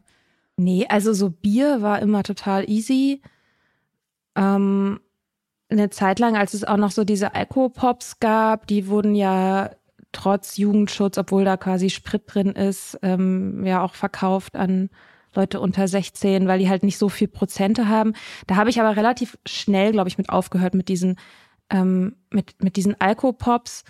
Nee, 0.58 0.88
also 0.90 1.14
so 1.14 1.30
Bier 1.30 1.82
war 1.82 2.02
immer 2.02 2.24
total 2.24 2.70
easy. 2.70 3.22
Ähm, 4.36 5.00
eine 5.70 5.90
Zeit 5.90 6.20
lang, 6.20 6.36
als 6.36 6.54
es 6.54 6.64
auch 6.64 6.78
noch 6.78 6.92
so 6.92 7.04
diese 7.04 7.36
Alkopops 7.36 8.20
gab, 8.20 8.68
die 8.68 8.88
wurden 8.88 9.16
ja 9.16 9.72
trotz 10.12 10.58
Jugendschutz, 10.58 11.18
obwohl 11.18 11.46
da 11.46 11.58
quasi 11.58 11.90
Sprit 11.90 12.24
drin 12.26 12.54
ist, 12.54 12.98
ähm, 13.04 13.66
ja 13.66 13.84
auch 13.84 13.94
verkauft 13.94 14.56
an 14.56 14.90
Leute 15.36 15.60
unter 15.60 15.88
16, 15.88 16.48
weil 16.48 16.60
die 16.60 16.70
halt 16.70 16.84
nicht 16.84 16.98
so 16.98 17.10
viel 17.10 17.28
Prozente 17.28 17.88
haben. 17.88 18.14
Da 18.48 18.56
habe 18.56 18.70
ich 18.70 18.80
aber 18.82 18.96
relativ 18.98 19.38
schnell, 19.46 19.92
glaube 19.92 20.10
ich, 20.10 20.18
mit 20.18 20.30
aufgehört 20.30 20.74
mit 20.74 20.90
diesen 20.90 21.18
ähm, 21.70 22.16
mit 22.32 22.64
mit 22.64 22.78
diesen 22.78 23.00
Alkopops. 23.00 23.84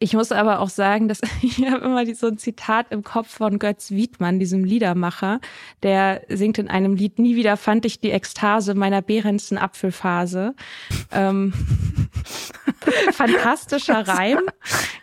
Ich 0.00 0.14
muss 0.14 0.30
aber 0.30 0.60
auch 0.60 0.68
sagen, 0.68 1.08
dass 1.08 1.20
ich 1.42 1.58
habe 1.66 1.84
immer 1.84 2.14
so 2.14 2.28
ein 2.28 2.38
Zitat 2.38 2.86
im 2.90 3.02
Kopf 3.02 3.28
von 3.28 3.58
Götz 3.58 3.90
Wiedmann, 3.90 4.38
diesem 4.38 4.64
Liedermacher, 4.64 5.40
der 5.82 6.22
singt 6.28 6.58
in 6.58 6.68
einem 6.68 6.94
Lied, 6.94 7.18
nie 7.18 7.34
wieder 7.36 7.56
fand 7.56 7.84
ich 7.84 8.00
die 8.00 8.12
Ekstase 8.12 8.74
meiner 8.74 9.02
behrendsten 9.02 9.58
Apfelphase. 9.58 10.54
Ähm, 11.10 11.52
fantastischer 13.12 14.06
Reim. 14.06 14.40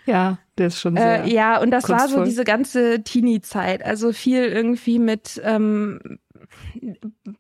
Ja, 0.06 0.38
der 0.58 0.68
ist 0.68 0.80
schon 0.80 0.96
sehr. 0.96 1.26
Äh, 1.26 1.34
ja, 1.34 1.60
und 1.60 1.72
das 1.72 1.84
kunstvoll. 1.84 2.12
war 2.12 2.20
so 2.20 2.24
diese 2.24 2.46
ganze 2.46 3.04
Teenie-Zeit. 3.04 3.84
Also 3.84 4.14
viel 4.14 4.46
irgendwie 4.46 5.00
mit 5.00 5.42
ähm, 5.44 6.20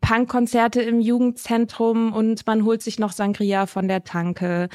Punkkonzerte 0.01 0.81
im 0.81 0.99
Jugendzentrum 0.99 2.11
und 2.11 2.45
man 2.47 2.65
holt 2.65 2.81
sich 2.81 2.99
noch 2.99 3.13
Sangria 3.13 3.65
von 3.65 3.87
der 3.87 4.03
Tanke 4.03 4.69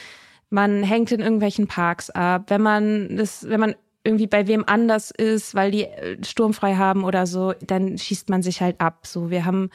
man 0.50 0.82
hängt 0.82 1.12
in 1.12 1.20
irgendwelchen 1.20 1.68
Parks 1.68 2.10
ab, 2.10 2.46
wenn 2.48 2.60
man 2.60 3.16
das, 3.16 3.48
wenn 3.48 3.60
man 3.60 3.74
irgendwie 4.04 4.26
bei 4.26 4.46
wem 4.46 4.64
anders 4.66 5.10
ist, 5.10 5.54
weil 5.54 5.70
die 5.70 5.84
äh, 5.84 6.22
sturmfrei 6.24 6.76
haben 6.76 7.04
oder 7.04 7.26
so, 7.26 7.52
dann 7.60 7.98
schießt 7.98 8.28
man 8.28 8.42
sich 8.42 8.60
halt 8.60 8.80
ab. 8.80 9.06
So, 9.06 9.30
wir 9.30 9.44
haben, 9.44 9.70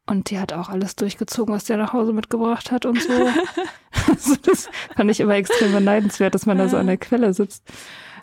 Und 0.06 0.30
die 0.30 0.38
hat 0.38 0.52
auch 0.52 0.68
alles 0.68 0.96
durchgezogen, 0.96 1.54
was 1.54 1.64
der 1.64 1.76
nach 1.76 1.92
Hause 1.92 2.12
mitgebracht 2.12 2.70
hat 2.70 2.86
und 2.86 3.02
so. 3.02 3.12
also 4.08 4.36
das 4.42 4.68
fand 4.96 5.10
ich 5.10 5.20
immer 5.20 5.34
extrem 5.34 5.72
beneidenswert, 5.72 6.34
dass 6.34 6.46
man 6.46 6.58
da 6.58 6.68
so 6.68 6.76
an 6.76 6.86
der 6.86 6.96
Quelle 6.96 7.34
sitzt. 7.34 7.64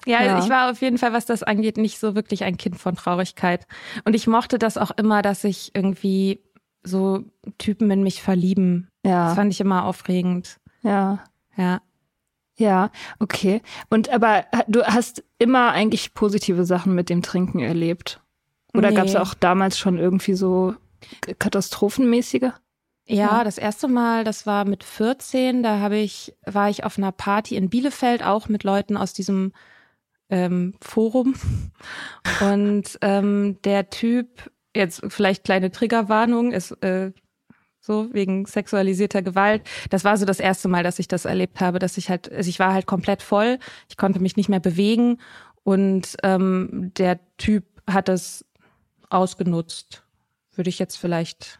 Ja, 0.05 0.21
ja, 0.23 0.39
ich 0.39 0.49
war 0.49 0.71
auf 0.71 0.81
jeden 0.81 0.97
Fall, 0.97 1.13
was 1.13 1.25
das 1.25 1.43
angeht, 1.43 1.77
nicht 1.77 1.99
so 1.99 2.15
wirklich 2.15 2.43
ein 2.43 2.57
Kind 2.57 2.77
von 2.77 2.95
Traurigkeit. 2.95 3.65
Und 4.03 4.15
ich 4.15 4.27
mochte 4.27 4.59
das 4.59 4.77
auch 4.77 4.91
immer, 4.91 5.21
dass 5.21 5.41
sich 5.41 5.71
irgendwie 5.73 6.41
so 6.83 7.23
Typen 7.57 7.89
in 7.89 8.03
mich 8.03 8.21
verlieben. 8.21 8.89
Ja. 9.05 9.27
Das 9.27 9.35
fand 9.35 9.53
ich 9.53 9.61
immer 9.61 9.85
aufregend. 9.85 10.59
Ja. 10.81 11.23
Ja. 11.55 11.81
Ja, 12.55 12.91
okay. 13.19 13.61
Und 13.89 14.09
aber 14.09 14.45
du 14.67 14.83
hast 14.83 15.23
immer 15.39 15.71
eigentlich 15.71 16.13
positive 16.13 16.65
Sachen 16.65 16.93
mit 16.93 17.09
dem 17.09 17.23
Trinken 17.23 17.59
erlebt. 17.59 18.21
Oder 18.75 18.89
nee. 18.89 18.95
gab 18.95 19.05
es 19.05 19.15
auch 19.15 19.33
damals 19.33 19.79
schon 19.79 19.97
irgendwie 19.97 20.35
so 20.35 20.75
katastrophenmäßige? 21.39 22.51
Ja, 23.05 23.15
ja, 23.15 23.43
das 23.43 23.57
erste 23.57 23.87
Mal, 23.87 24.23
das 24.23 24.45
war 24.45 24.65
mit 24.65 24.83
14, 24.83 25.61
da 25.61 25.79
habe 25.79 25.97
ich, 25.97 26.35
war 26.45 26.69
ich 26.69 26.85
auf 26.85 26.97
einer 26.97 27.11
Party 27.11 27.57
in 27.57 27.69
Bielefeld, 27.69 28.23
auch 28.23 28.47
mit 28.47 28.63
Leuten 28.63 28.95
aus 28.95 29.13
diesem 29.13 29.51
ähm, 30.33 30.73
Forum. 30.81 31.35
Und 32.41 32.97
ähm, 33.01 33.57
der 33.63 33.89
Typ, 33.89 34.51
jetzt 34.75 35.01
vielleicht 35.07 35.43
kleine 35.43 35.71
Triggerwarnung, 35.71 36.51
ist 36.51 36.71
äh, 36.83 37.11
so 37.79 38.13
wegen 38.13 38.45
sexualisierter 38.45 39.21
Gewalt. 39.21 39.61
Das 39.89 40.03
war 40.03 40.17
so 40.17 40.25
das 40.25 40.39
erste 40.39 40.67
Mal, 40.67 40.83
dass 40.83 40.99
ich 40.99 41.07
das 41.07 41.25
erlebt 41.25 41.59
habe, 41.61 41.79
dass 41.79 41.97
ich 41.97 42.09
halt, 42.09 42.31
also 42.31 42.49
ich 42.49 42.59
war 42.59 42.73
halt 42.73 42.85
komplett 42.85 43.21
voll, 43.21 43.59
ich 43.89 43.97
konnte 43.97 44.19
mich 44.19 44.37
nicht 44.37 44.49
mehr 44.49 44.61
bewegen 44.61 45.19
und 45.63 46.15
ähm, 46.23 46.91
der 46.97 47.19
Typ 47.37 47.65
hat 47.87 48.07
das 48.07 48.45
ausgenutzt 49.09 50.03
würde 50.55 50.69
ich 50.69 50.79
jetzt 50.79 50.97
vielleicht 50.97 51.59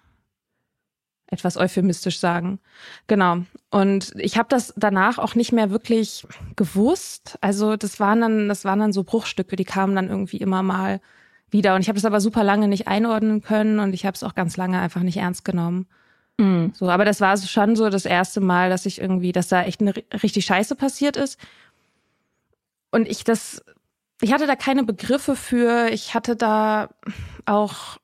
etwas 1.34 1.58
euphemistisch 1.58 2.20
sagen. 2.20 2.60
Genau. 3.08 3.40
Und 3.70 4.13
ich 4.16 4.38
habe 4.38 4.48
das 4.50 4.74
danach 4.78 5.18
auch 5.18 5.36
nicht 5.36 5.52
mehr 5.52 5.72
wirklich 5.72 6.25
gewusst. 6.56 7.38
Also 7.42 7.75
das 7.75 8.00
waren 8.00 8.22
dann, 8.22 8.48
das 8.48 8.63
waren 8.66 8.80
dann 8.80 8.94
so 8.94 9.04
Bruchstücke, 9.04 9.56
die 9.56 9.66
kamen 9.66 9.96
dann 9.96 10.10
irgendwie 10.10 10.38
immer 10.38 10.63
mal 10.63 11.02
wieder. 11.50 11.75
Und 11.75 11.82
ich 11.82 11.88
habe 11.88 11.98
das 11.98 12.06
aber 12.06 12.22
super 12.22 12.44
lange 12.44 12.68
nicht 12.68 12.88
einordnen 12.88 13.42
können 13.42 13.80
und 13.80 13.94
ich 13.94 14.06
habe 14.06 14.16
es 14.16 14.24
auch 14.24 14.36
ganz 14.36 14.58
lange 14.58 14.80
einfach 14.80 15.02
nicht 15.02 15.18
ernst 15.18 15.44
genommen. 15.44 15.88
Mhm. 16.38 16.74
So, 16.75 16.90
aber 16.90 17.06
das 17.06 17.22
war 17.22 17.38
schon 17.38 17.75
so 17.75 17.90
das 17.90 18.06
erste 18.06 18.42
Mal, 18.42 18.70
dass 18.70 18.86
ich 18.86 19.00
irgendwie, 19.00 19.32
dass 19.32 19.48
da 19.48 19.63
echt 19.63 19.82
eine 19.82 19.94
richtig 20.22 20.46
Scheiße 20.46 20.75
passiert 20.75 21.18
ist. 21.18 21.40
Und 22.92 23.08
ich 23.08 23.24
das, 23.24 23.63
ich 24.22 24.34
hatte 24.34 24.48
da 24.48 24.56
keine 24.56 24.84
Begriffe 24.84 25.36
für. 25.36 25.90
Ich 25.90 26.13
hatte 26.13 26.36
da 26.36 26.90
auch 27.46 27.98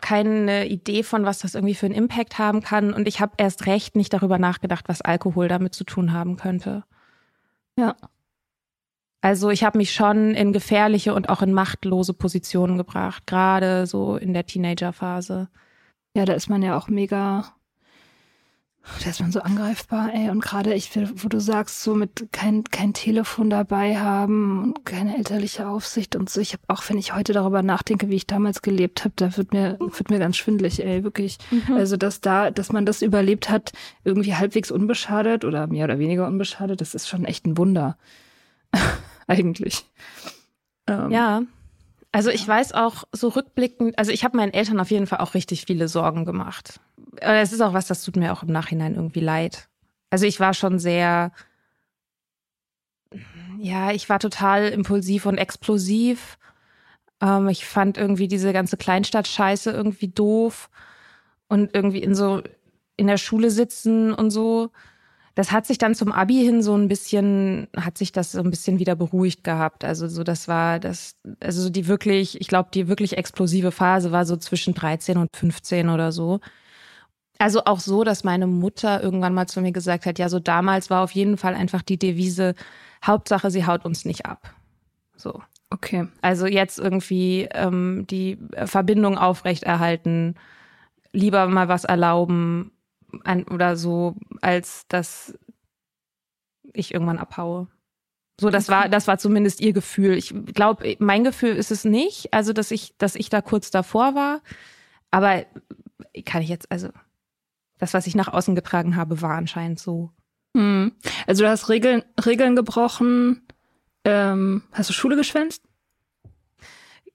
keine 0.00 0.66
Idee 0.66 1.02
von, 1.02 1.24
was 1.24 1.38
das 1.38 1.54
irgendwie 1.54 1.74
für 1.74 1.86
einen 1.86 1.94
Impact 1.94 2.38
haben 2.38 2.60
kann. 2.60 2.92
Und 2.92 3.08
ich 3.08 3.20
habe 3.20 3.32
erst 3.38 3.66
recht 3.66 3.96
nicht 3.96 4.12
darüber 4.12 4.38
nachgedacht, 4.38 4.88
was 4.88 5.02
Alkohol 5.02 5.48
damit 5.48 5.74
zu 5.74 5.84
tun 5.84 6.12
haben 6.12 6.36
könnte. 6.36 6.84
Ja. 7.78 7.96
Also 9.20 9.50
ich 9.50 9.64
habe 9.64 9.78
mich 9.78 9.92
schon 9.92 10.34
in 10.34 10.52
gefährliche 10.52 11.14
und 11.14 11.28
auch 11.28 11.42
in 11.42 11.52
machtlose 11.52 12.14
Positionen 12.14 12.78
gebracht, 12.78 13.26
gerade 13.26 13.86
so 13.86 14.16
in 14.16 14.32
der 14.32 14.46
Teenagerphase. 14.46 15.48
Ja, 16.14 16.24
da 16.24 16.34
ist 16.34 16.48
man 16.48 16.62
ja 16.62 16.76
auch 16.76 16.88
mega 16.88 17.52
da 19.02 19.10
ist 19.10 19.20
man 19.20 19.32
so 19.32 19.40
angreifbar, 19.40 20.12
ey. 20.12 20.30
Und 20.30 20.40
gerade 20.40 20.74
ich, 20.74 20.90
wo 20.96 21.28
du 21.28 21.40
sagst, 21.40 21.82
so 21.82 21.94
mit 21.94 22.28
kein, 22.32 22.64
kein 22.64 22.94
Telefon 22.94 23.50
dabei 23.50 23.98
haben 23.98 24.62
und 24.62 24.84
keine 24.84 25.16
elterliche 25.16 25.68
Aufsicht 25.68 26.16
und 26.16 26.28
so. 26.30 26.40
Ich 26.40 26.52
habe 26.52 26.62
auch, 26.68 26.82
wenn 26.88 26.98
ich 26.98 27.14
heute 27.14 27.32
darüber 27.32 27.62
nachdenke, 27.62 28.08
wie 28.08 28.16
ich 28.16 28.26
damals 28.26 28.62
gelebt 28.62 29.04
habe, 29.04 29.12
da 29.16 29.36
wird 29.36 29.52
mir, 29.52 29.78
wird 29.78 30.10
mir 30.10 30.18
ganz 30.18 30.36
schwindlig, 30.36 30.84
ey, 30.84 31.04
wirklich. 31.04 31.38
Mhm. 31.50 31.76
Also, 31.76 31.96
dass 31.96 32.20
da, 32.20 32.50
dass 32.50 32.72
man 32.72 32.86
das 32.86 33.02
überlebt 33.02 33.50
hat, 33.50 33.72
irgendwie 34.04 34.34
halbwegs 34.34 34.70
unbeschadet 34.70 35.44
oder 35.44 35.66
mehr 35.66 35.84
oder 35.84 35.98
weniger 35.98 36.26
unbeschadet, 36.26 36.80
das 36.80 36.94
ist 36.94 37.08
schon 37.08 37.24
echt 37.24 37.46
ein 37.46 37.56
Wunder. 37.56 37.96
Eigentlich. 39.26 39.84
Ähm. 40.86 41.10
Ja. 41.10 41.42
Also 42.10 42.30
ich 42.30 42.48
weiß 42.48 42.72
auch 42.72 43.04
so 43.12 43.28
rückblickend, 43.28 43.98
also 43.98 44.10
ich 44.12 44.24
habe 44.24 44.38
meinen 44.38 44.54
Eltern 44.54 44.80
auf 44.80 44.90
jeden 44.90 45.06
Fall 45.06 45.18
auch 45.18 45.34
richtig 45.34 45.66
viele 45.66 45.88
Sorgen 45.88 46.24
gemacht 46.24 46.80
es 47.20 47.52
ist 47.52 47.60
auch 47.60 47.74
was, 47.74 47.86
das 47.86 48.04
tut 48.04 48.16
mir 48.16 48.32
auch 48.32 48.42
im 48.42 48.52
Nachhinein 48.52 48.94
irgendwie 48.94 49.20
leid. 49.20 49.68
Also 50.10 50.26
ich 50.26 50.40
war 50.40 50.54
schon 50.54 50.78
sehr, 50.78 51.32
ja, 53.58 53.90
ich 53.92 54.08
war 54.08 54.18
total 54.18 54.68
impulsiv 54.68 55.26
und 55.26 55.38
explosiv. 55.38 56.38
Ähm, 57.20 57.48
ich 57.48 57.66
fand 57.66 57.98
irgendwie 57.98 58.28
diese 58.28 58.52
ganze 58.52 58.76
Kleinstadt-Scheiße 58.76 59.70
irgendwie 59.70 60.08
doof 60.08 60.70
und 61.48 61.74
irgendwie 61.74 62.02
in 62.02 62.14
so 62.14 62.42
in 62.96 63.06
der 63.06 63.18
Schule 63.18 63.50
sitzen 63.50 64.12
und 64.12 64.30
so. 64.30 64.70
Das 65.34 65.52
hat 65.52 65.66
sich 65.66 65.78
dann 65.78 65.94
zum 65.94 66.10
Abi 66.10 66.34
hin 66.44 66.62
so 66.62 66.74
ein 66.76 66.88
bisschen, 66.88 67.68
hat 67.76 67.96
sich 67.96 68.10
das 68.10 68.32
so 68.32 68.40
ein 68.40 68.50
bisschen 68.50 68.80
wieder 68.80 68.96
beruhigt 68.96 69.44
gehabt. 69.44 69.84
Also 69.84 70.08
so, 70.08 70.24
das 70.24 70.48
war 70.48 70.80
das, 70.80 71.14
also 71.40 71.62
so 71.62 71.70
die 71.70 71.86
wirklich, 71.86 72.40
ich 72.40 72.48
glaube, 72.48 72.70
die 72.74 72.88
wirklich 72.88 73.16
explosive 73.16 73.70
Phase 73.70 74.10
war 74.10 74.26
so 74.26 74.36
zwischen 74.36 74.74
13 74.74 75.16
und 75.16 75.28
15 75.36 75.90
oder 75.90 76.10
so. 76.10 76.40
Also 77.38 77.64
auch 77.64 77.78
so, 77.78 78.02
dass 78.02 78.24
meine 78.24 78.48
Mutter 78.48 79.02
irgendwann 79.02 79.34
mal 79.34 79.46
zu 79.46 79.60
mir 79.60 79.72
gesagt 79.72 80.06
hat, 80.06 80.18
ja, 80.18 80.28
so 80.28 80.40
damals 80.40 80.90
war 80.90 81.04
auf 81.04 81.12
jeden 81.12 81.36
Fall 81.36 81.54
einfach 81.54 81.82
die 81.82 81.98
Devise, 81.98 82.54
Hauptsache, 83.04 83.50
sie 83.50 83.64
haut 83.64 83.84
uns 83.84 84.04
nicht 84.04 84.26
ab. 84.26 84.52
So. 85.16 85.40
Okay. 85.70 86.08
Also 86.20 86.46
jetzt 86.46 86.78
irgendwie 86.78 87.48
ähm, 87.52 88.06
die 88.08 88.38
Verbindung 88.64 89.18
aufrechterhalten, 89.18 90.34
lieber 91.12 91.46
mal 91.46 91.68
was 91.68 91.84
erlauben 91.84 92.72
an, 93.24 93.44
oder 93.44 93.76
so, 93.76 94.16
als 94.40 94.86
dass 94.88 95.38
ich 96.72 96.92
irgendwann 96.92 97.18
abhaue. 97.18 97.68
So, 98.40 98.50
das 98.50 98.68
war, 98.68 98.88
das 98.88 99.08
war 99.08 99.18
zumindest 99.18 99.60
ihr 99.60 99.72
Gefühl. 99.72 100.14
Ich 100.14 100.32
glaube, 100.54 100.96
mein 101.00 101.24
Gefühl 101.24 101.56
ist 101.56 101.70
es 101.70 101.84
nicht, 101.84 102.32
also 102.32 102.52
dass 102.52 102.70
ich, 102.70 102.96
dass 102.96 103.14
ich 103.14 103.30
da 103.30 103.42
kurz 103.42 103.70
davor 103.70 104.14
war. 104.14 104.40
Aber 105.10 105.44
kann 106.24 106.42
ich 106.42 106.48
jetzt, 106.48 106.70
also 106.70 106.88
das, 107.78 107.94
was 107.94 108.06
ich 108.06 108.14
nach 108.14 108.28
außen 108.28 108.54
getragen 108.54 108.96
habe, 108.96 109.22
war 109.22 109.34
anscheinend 109.34 109.78
so. 109.78 110.10
Hm. 110.56 110.92
Also 111.26 111.44
du 111.44 111.50
hast 111.50 111.68
Regeln, 111.68 112.02
Regeln 112.24 112.56
gebrochen. 112.56 113.42
Ähm, 114.04 114.62
hast 114.72 114.88
du 114.88 114.94
Schule 114.94 115.16
geschwänzt? 115.16 115.62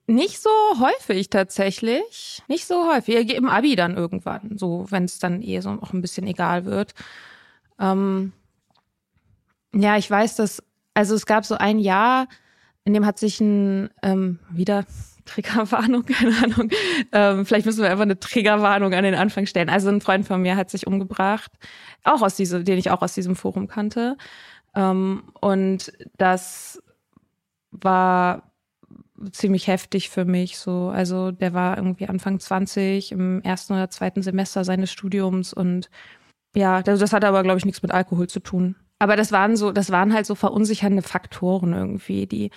Nicht 0.06 0.41
so 0.41 0.49
häufig 0.80 1.30
tatsächlich. 1.30 2.43
Nicht 2.47 2.65
so 2.65 2.91
häufig. 2.91 3.34
Im 3.34 3.47
Abi 3.47 3.76
dann 3.76 3.95
irgendwann, 3.95 4.58
so 4.58 4.86
wenn 4.89 5.06
es 5.06 5.19
dann 5.19 5.41
eh 5.41 5.60
so 5.62 5.69
auch 5.69 5.93
ein 5.93 6.02
bisschen 6.02 6.28
egal 6.28 6.65
wird. 6.65 6.93
Ähm, 7.80 8.34
ja, 9.73 9.97
ich 9.97 10.10
weiß, 10.10 10.36
dass, 10.36 10.62
also 10.93 11.15
es 11.15 11.26
gab 11.26 11.45
so 11.45 11.56
ein 11.56 11.80
Jahr, 11.80 12.28
in 12.84 12.93
dem 12.93 13.06
hat 13.06 13.17
sich 13.17 13.39
ein 13.39 13.89
ähm, 14.04 14.39
wieder 14.52 14.86
Triggerwarnung, 15.26 16.06
keine 16.08 16.36
Ahnung. 16.44 16.70
Ähm, 17.12 17.46
vielleicht 17.46 17.66
müssen 17.66 17.84
wir 17.84 17.90
einfach 17.90 18.04
eine 18.04 18.20
Triggerwarnung 18.20 18.94
an 18.94 19.04
den 19.04 19.16
Anfang 19.16 19.46
stellen. 19.46 19.70
Also 19.70 19.90
ein 19.90 20.02
Freund 20.02 20.28
von 20.28 20.42
mir 20.42 20.56
hat 20.56 20.70
sich 20.70 20.88
umgebracht, 20.88 21.52
auch 22.04 22.22
aus 22.22 22.36
diesem, 22.36 22.66
den 22.66 22.78
ich 22.78 22.92
auch 22.92 23.02
aus 23.02 23.14
diesem 23.14 23.36
Forum 23.36 23.68
kannte. 23.68 24.18
Ähm, 24.76 25.24
und 25.40 25.94
das 26.18 26.82
war 27.72 28.52
ziemlich 29.32 29.68
heftig 29.68 30.10
für 30.10 30.26
mich. 30.26 30.58
So, 30.58 30.90
also 30.90 31.32
der 31.32 31.54
war 31.54 31.78
irgendwie 31.78 32.08
Anfang 32.08 32.40
20 32.40 33.12
im 33.12 33.42
ersten 33.42 33.74
oder 33.74 33.90
zweiten 33.90 34.22
Semester 34.22 34.64
seines 34.64 34.92
Studiums 34.92 35.54
und 35.54 35.90
ja, 36.56 36.84
das, 36.84 37.00
das 37.00 37.14
hatte 37.14 37.28
aber 37.28 37.44
glaube 37.44 37.58
ich 37.58 37.66
nichts 37.66 37.82
mit 37.82 37.92
Alkohol 37.92 38.28
zu 38.28 38.40
tun. 38.40 38.76
Aber 39.00 39.16
das 39.16 39.32
waren 39.32 39.58
so, 39.58 39.72
das 39.72 39.92
waren 39.92 40.14
halt 40.14 40.26
so 40.26 40.36
verunsichernde 40.36 41.02
Faktoren 41.02 41.74
irgendwie, 41.74 42.28
die 42.28 42.52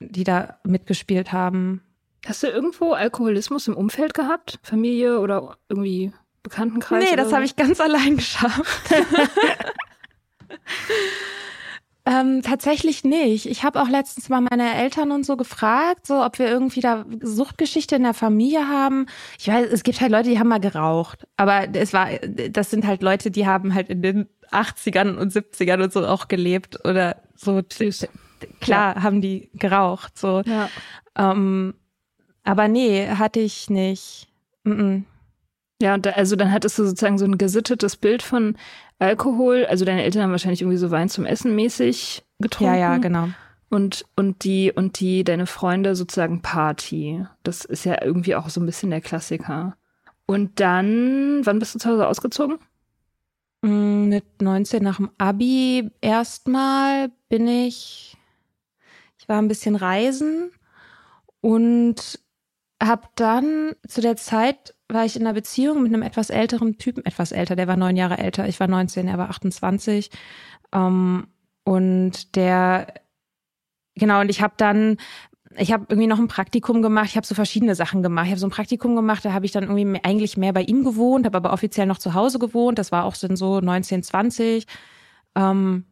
die 0.00 0.24
da 0.24 0.58
mitgespielt 0.64 1.32
haben. 1.32 1.82
Hast 2.26 2.42
du 2.42 2.48
irgendwo 2.48 2.92
Alkoholismus 2.92 3.68
im 3.68 3.76
Umfeld 3.76 4.14
gehabt? 4.14 4.58
Familie 4.62 5.20
oder 5.20 5.56
irgendwie 5.68 6.12
Bekanntenkreis? 6.42 7.04
Nee, 7.08 7.16
das 7.16 7.32
habe 7.32 7.44
ich 7.44 7.56
ganz 7.56 7.80
allein 7.80 8.16
geschafft. 8.16 8.90
ähm, 12.06 12.42
tatsächlich 12.42 13.04
nicht. 13.04 13.46
Ich 13.46 13.62
habe 13.62 13.80
auch 13.80 13.88
letztens 13.88 14.28
mal 14.28 14.40
meine 14.40 14.74
Eltern 14.74 15.12
und 15.12 15.24
so 15.24 15.36
gefragt, 15.36 16.06
so 16.06 16.24
ob 16.24 16.38
wir 16.38 16.48
irgendwie 16.48 16.80
da 16.80 17.06
Suchtgeschichte 17.22 17.96
in 17.96 18.02
der 18.02 18.14
Familie 18.14 18.68
haben. 18.68 19.06
Ich 19.38 19.48
weiß, 19.48 19.68
es 19.70 19.82
gibt 19.82 20.00
halt 20.00 20.10
Leute, 20.10 20.30
die 20.30 20.38
haben 20.38 20.48
mal 20.48 20.60
geraucht, 20.60 21.26
aber 21.36 21.68
es 21.72 21.92
war, 21.92 22.08
das 22.50 22.70
sind 22.70 22.86
halt 22.86 23.02
Leute, 23.02 23.30
die 23.30 23.46
haben 23.46 23.74
halt 23.74 23.88
in 23.88 24.02
den 24.02 24.28
80ern 24.50 25.16
und 25.16 25.32
70ern 25.32 25.82
und 25.82 25.92
so 25.92 26.06
auch 26.06 26.28
gelebt 26.28 26.84
oder 26.84 27.22
so. 27.36 27.62
Süß. 27.70 28.08
Klar 28.60 28.96
ja. 28.96 29.02
haben 29.02 29.20
die 29.20 29.50
geraucht, 29.54 30.18
so. 30.18 30.42
Ja. 30.44 30.68
Ähm, 31.16 31.74
aber 32.44 32.68
nee, 32.68 33.08
hatte 33.08 33.40
ich 33.40 33.70
nicht. 33.70 34.28
Mm 34.64 34.72
-mm. 34.72 35.02
Ja, 35.80 35.94
und 35.94 36.06
da, 36.06 36.10
also 36.10 36.34
dann 36.34 36.52
hattest 36.52 36.78
du 36.78 36.84
sozusagen 36.84 37.18
so 37.18 37.24
ein 37.24 37.38
gesittetes 37.38 37.96
Bild 37.96 38.22
von 38.22 38.56
Alkohol. 38.98 39.64
Also 39.66 39.84
deine 39.84 40.02
Eltern 40.02 40.22
haben 40.22 40.32
wahrscheinlich 40.32 40.62
irgendwie 40.62 40.78
so 40.78 40.90
Wein 40.90 41.08
zum 41.08 41.24
Essen 41.24 41.54
mäßig 41.54 42.24
getrunken. 42.40 42.74
Ja, 42.74 42.80
ja, 42.80 42.96
genau. 42.98 43.28
Und, 43.70 44.04
und 44.16 44.44
die, 44.44 44.72
und 44.72 44.98
die, 44.98 45.24
deine 45.24 45.46
Freunde 45.46 45.94
sozusagen 45.94 46.42
Party. 46.42 47.24
Das 47.42 47.64
ist 47.64 47.84
ja 47.84 48.02
irgendwie 48.02 48.34
auch 48.34 48.48
so 48.48 48.60
ein 48.60 48.66
bisschen 48.66 48.90
der 48.90 49.02
Klassiker. 49.02 49.76
Und 50.26 50.58
dann, 50.60 51.40
wann 51.44 51.58
bist 51.58 51.74
du 51.74 51.78
zu 51.78 51.88
Hause 51.88 52.08
ausgezogen? 52.08 52.58
Mm, 53.62 54.08
mit 54.08 54.42
19 54.42 54.82
nach 54.82 54.96
dem 54.96 55.10
Abi 55.18 55.90
erstmal 56.00 57.10
bin 57.28 57.46
ich, 57.46 58.16
ich 58.16 58.17
war 59.28 59.40
ein 59.40 59.48
bisschen 59.48 59.76
reisen 59.76 60.50
und 61.40 62.20
habe 62.82 63.08
dann 63.16 63.72
zu 63.86 64.00
der 64.00 64.16
Zeit 64.16 64.74
war 64.88 65.04
ich 65.04 65.16
in 65.16 65.22
einer 65.22 65.34
Beziehung 65.34 65.82
mit 65.82 65.92
einem 65.92 66.02
etwas 66.02 66.30
älteren 66.30 66.78
Typen, 66.78 67.04
etwas 67.04 67.32
älter, 67.32 67.56
der 67.56 67.68
war 67.68 67.76
neun 67.76 67.96
Jahre 67.96 68.18
älter, 68.18 68.48
ich 68.48 68.58
war 68.58 68.68
19, 68.68 69.06
er 69.08 69.18
war 69.18 69.28
28. 69.30 70.10
Ähm, 70.72 71.26
und 71.64 72.36
der, 72.36 72.94
genau, 73.94 74.20
und 74.20 74.30
ich 74.30 74.40
habe 74.40 74.54
dann, 74.56 74.96
ich 75.56 75.72
habe 75.72 75.86
irgendwie 75.90 76.06
noch 76.06 76.18
ein 76.18 76.28
Praktikum 76.28 76.80
gemacht, 76.80 77.06
ich 77.10 77.16
habe 77.16 77.26
so 77.26 77.34
verschiedene 77.34 77.74
Sachen 77.74 78.02
gemacht. 78.02 78.26
Ich 78.26 78.30
habe 78.30 78.40
so 78.40 78.46
ein 78.46 78.50
Praktikum 78.50 78.96
gemacht, 78.96 79.24
da 79.24 79.32
habe 79.32 79.44
ich 79.44 79.52
dann 79.52 79.64
irgendwie 79.64 79.84
mehr, 79.84 80.04
eigentlich 80.04 80.38
mehr 80.38 80.54
bei 80.54 80.62
ihm 80.62 80.84
gewohnt, 80.84 81.26
habe 81.26 81.36
aber 81.36 81.52
offiziell 81.52 81.86
noch 81.86 81.98
zu 81.98 82.14
Hause 82.14 82.38
gewohnt, 82.38 82.78
das 82.78 82.92
war 82.92 83.04
auch 83.04 83.14
so 83.14 83.60
19, 83.60 84.02
20. 84.02 84.66
Ähm, 85.34 85.84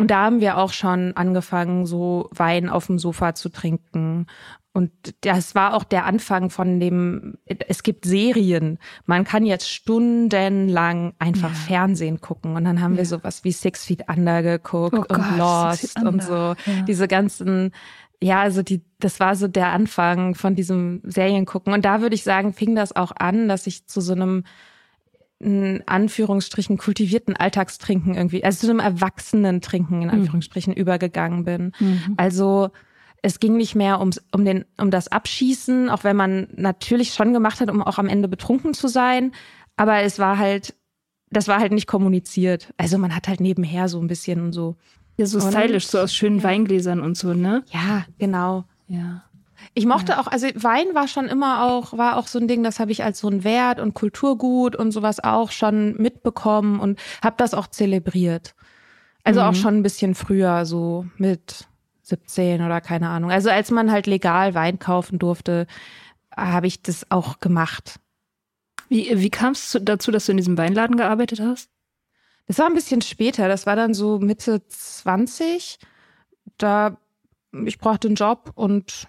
und 0.00 0.10
da 0.10 0.24
haben 0.24 0.40
wir 0.40 0.58
auch 0.58 0.72
schon 0.72 1.16
angefangen, 1.16 1.86
so 1.86 2.28
Wein 2.32 2.68
auf 2.68 2.86
dem 2.86 2.98
Sofa 2.98 3.34
zu 3.34 3.48
trinken 3.48 4.26
und 4.72 4.92
das 5.22 5.56
war 5.56 5.74
auch 5.74 5.82
der 5.82 6.04
Anfang 6.04 6.48
von 6.48 6.78
dem, 6.78 7.34
es 7.44 7.82
gibt 7.82 8.04
Serien. 8.04 8.78
Man 9.04 9.24
kann 9.24 9.44
jetzt 9.44 9.68
stundenlang 9.68 11.12
einfach 11.18 11.50
ja. 11.50 11.56
Fernsehen 11.56 12.20
gucken. 12.20 12.54
Und 12.54 12.64
dann 12.64 12.80
haben 12.80 12.92
ja. 12.92 12.98
wir 12.98 13.06
sowas 13.06 13.42
wie 13.42 13.50
Six 13.50 13.84
Feet 13.84 14.08
Under 14.08 14.42
geguckt 14.42 14.94
oh 14.94 15.00
und 15.00 15.08
Gott, 15.08 15.36
Lost 15.36 16.00
und 16.00 16.22
so. 16.22 16.32
Ja. 16.32 16.56
Diese 16.86 17.08
ganzen, 17.08 17.72
ja, 18.22 18.40
also 18.42 18.62
die, 18.62 18.82
das 19.00 19.18
war 19.18 19.34
so 19.34 19.48
der 19.48 19.72
Anfang 19.72 20.36
von 20.36 20.54
diesem 20.54 21.00
Seriengucken. 21.02 21.72
Und 21.72 21.84
da 21.84 22.00
würde 22.00 22.14
ich 22.14 22.22
sagen, 22.22 22.52
fing 22.52 22.76
das 22.76 22.94
auch 22.94 23.10
an, 23.18 23.48
dass 23.48 23.66
ich 23.66 23.86
zu 23.86 24.00
so 24.00 24.12
einem 24.12 24.44
in 25.40 25.82
Anführungsstrichen 25.86 26.76
kultivierten 26.76 27.34
Alltagstrinken 27.34 28.14
irgendwie, 28.14 28.44
also 28.44 28.66
zu 28.66 28.70
einem 28.70 28.80
erwachsenen 28.80 29.60
Trinken 29.62 30.02
in 30.02 30.08
mhm. 30.08 30.14
Anführungsstrichen 30.14 30.74
mhm. 30.74 30.80
übergegangen 30.80 31.44
bin. 31.44 31.72
Mhm. 31.80 32.14
Also 32.18 32.70
es 33.22 33.40
ging 33.40 33.56
nicht 33.56 33.74
mehr 33.74 34.00
ums, 34.00 34.22
um, 34.32 34.44
den, 34.44 34.64
um 34.78 34.90
das 34.90 35.08
Abschießen, 35.08 35.88
auch 35.88 36.04
wenn 36.04 36.16
man 36.16 36.48
natürlich 36.56 37.14
schon 37.14 37.32
gemacht 37.32 37.60
hat, 37.60 37.70
um 37.70 37.82
auch 37.82 37.98
am 37.98 38.08
Ende 38.08 38.28
betrunken 38.28 38.74
zu 38.74 38.88
sein. 38.88 39.32
Aber 39.76 40.00
es 40.00 40.18
war 40.18 40.38
halt, 40.38 40.74
das 41.30 41.48
war 41.48 41.58
halt 41.58 41.72
nicht 41.72 41.86
kommuniziert. 41.86 42.72
Also 42.76 42.98
man 42.98 43.14
hat 43.14 43.28
halt 43.28 43.40
nebenher 43.40 43.88
so 43.88 44.00
ein 44.00 44.08
bisschen 44.08 44.40
und 44.42 44.52
so. 44.52 44.76
Ja, 45.16 45.26
so 45.26 45.40
stylisch, 45.40 45.86
so 45.86 45.98
aus 45.98 46.14
schönen 46.14 46.38
ja. 46.38 46.44
Weingläsern 46.44 47.00
und 47.00 47.16
so, 47.16 47.34
ne? 47.34 47.62
Ja, 47.72 48.06
genau. 48.18 48.64
Ja. 48.88 49.24
Ich 49.74 49.86
mochte 49.86 50.12
ja. 50.12 50.20
auch, 50.20 50.26
also 50.26 50.46
Wein 50.54 50.94
war 50.94 51.08
schon 51.08 51.26
immer 51.26 51.64
auch, 51.64 51.96
war 51.96 52.16
auch 52.16 52.26
so 52.26 52.38
ein 52.38 52.48
Ding, 52.48 52.62
das 52.62 52.80
habe 52.80 52.92
ich 52.92 53.04
als 53.04 53.20
so 53.20 53.28
ein 53.28 53.44
Wert 53.44 53.80
und 53.80 53.94
Kulturgut 53.94 54.76
und 54.76 54.92
sowas 54.92 55.22
auch 55.22 55.50
schon 55.50 55.96
mitbekommen 55.96 56.80
und 56.80 56.98
habe 57.22 57.36
das 57.38 57.54
auch 57.54 57.66
zelebriert. 57.66 58.54
Also 59.22 59.40
mhm. 59.40 59.46
auch 59.46 59.54
schon 59.54 59.76
ein 59.76 59.82
bisschen 59.82 60.14
früher, 60.14 60.64
so 60.66 61.06
mit 61.16 61.66
17 62.02 62.62
oder 62.62 62.80
keine 62.80 63.08
Ahnung. 63.08 63.30
Also 63.30 63.50
als 63.50 63.70
man 63.70 63.90
halt 63.90 64.06
legal 64.06 64.54
Wein 64.54 64.78
kaufen 64.78 65.18
durfte, 65.18 65.66
habe 66.36 66.66
ich 66.66 66.82
das 66.82 67.10
auch 67.10 67.38
gemacht. 67.38 68.00
Wie, 68.88 69.20
wie 69.20 69.30
kam 69.30 69.52
es 69.52 69.78
dazu, 69.82 70.10
dass 70.10 70.26
du 70.26 70.32
in 70.32 70.38
diesem 70.38 70.58
Weinladen 70.58 70.96
gearbeitet 70.96 71.40
hast? 71.40 71.70
Das 72.46 72.58
war 72.58 72.66
ein 72.66 72.74
bisschen 72.74 73.02
später. 73.02 73.46
Das 73.46 73.66
war 73.66 73.76
dann 73.76 73.94
so 73.94 74.18
Mitte 74.18 74.66
20. 74.66 75.78
Da 76.58 76.96
ich 77.66 77.78
brauchte 77.78 78.08
einen 78.08 78.16
Job 78.16 78.52
und 78.54 79.08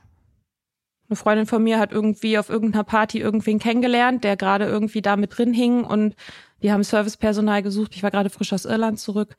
eine 1.11 1.17
Freundin 1.17 1.45
von 1.45 1.63
mir 1.63 1.77
hat 1.77 1.91
irgendwie 1.91 2.37
auf 2.37 2.49
irgendeiner 2.49 2.83
Party 2.83 3.19
irgendwen 3.19 3.59
kennengelernt, 3.59 4.23
der 4.23 4.37
gerade 4.37 4.65
irgendwie 4.65 5.01
da 5.01 5.17
mit 5.17 5.37
drin 5.37 5.53
hing 5.53 5.83
und 5.83 6.15
wir 6.59 6.73
haben 6.73 6.83
Servicepersonal 6.83 7.61
gesucht. 7.61 7.95
Ich 7.95 8.03
war 8.03 8.11
gerade 8.11 8.29
frisch 8.29 8.53
aus 8.53 8.65
Irland 8.65 8.99
zurück. 8.99 9.35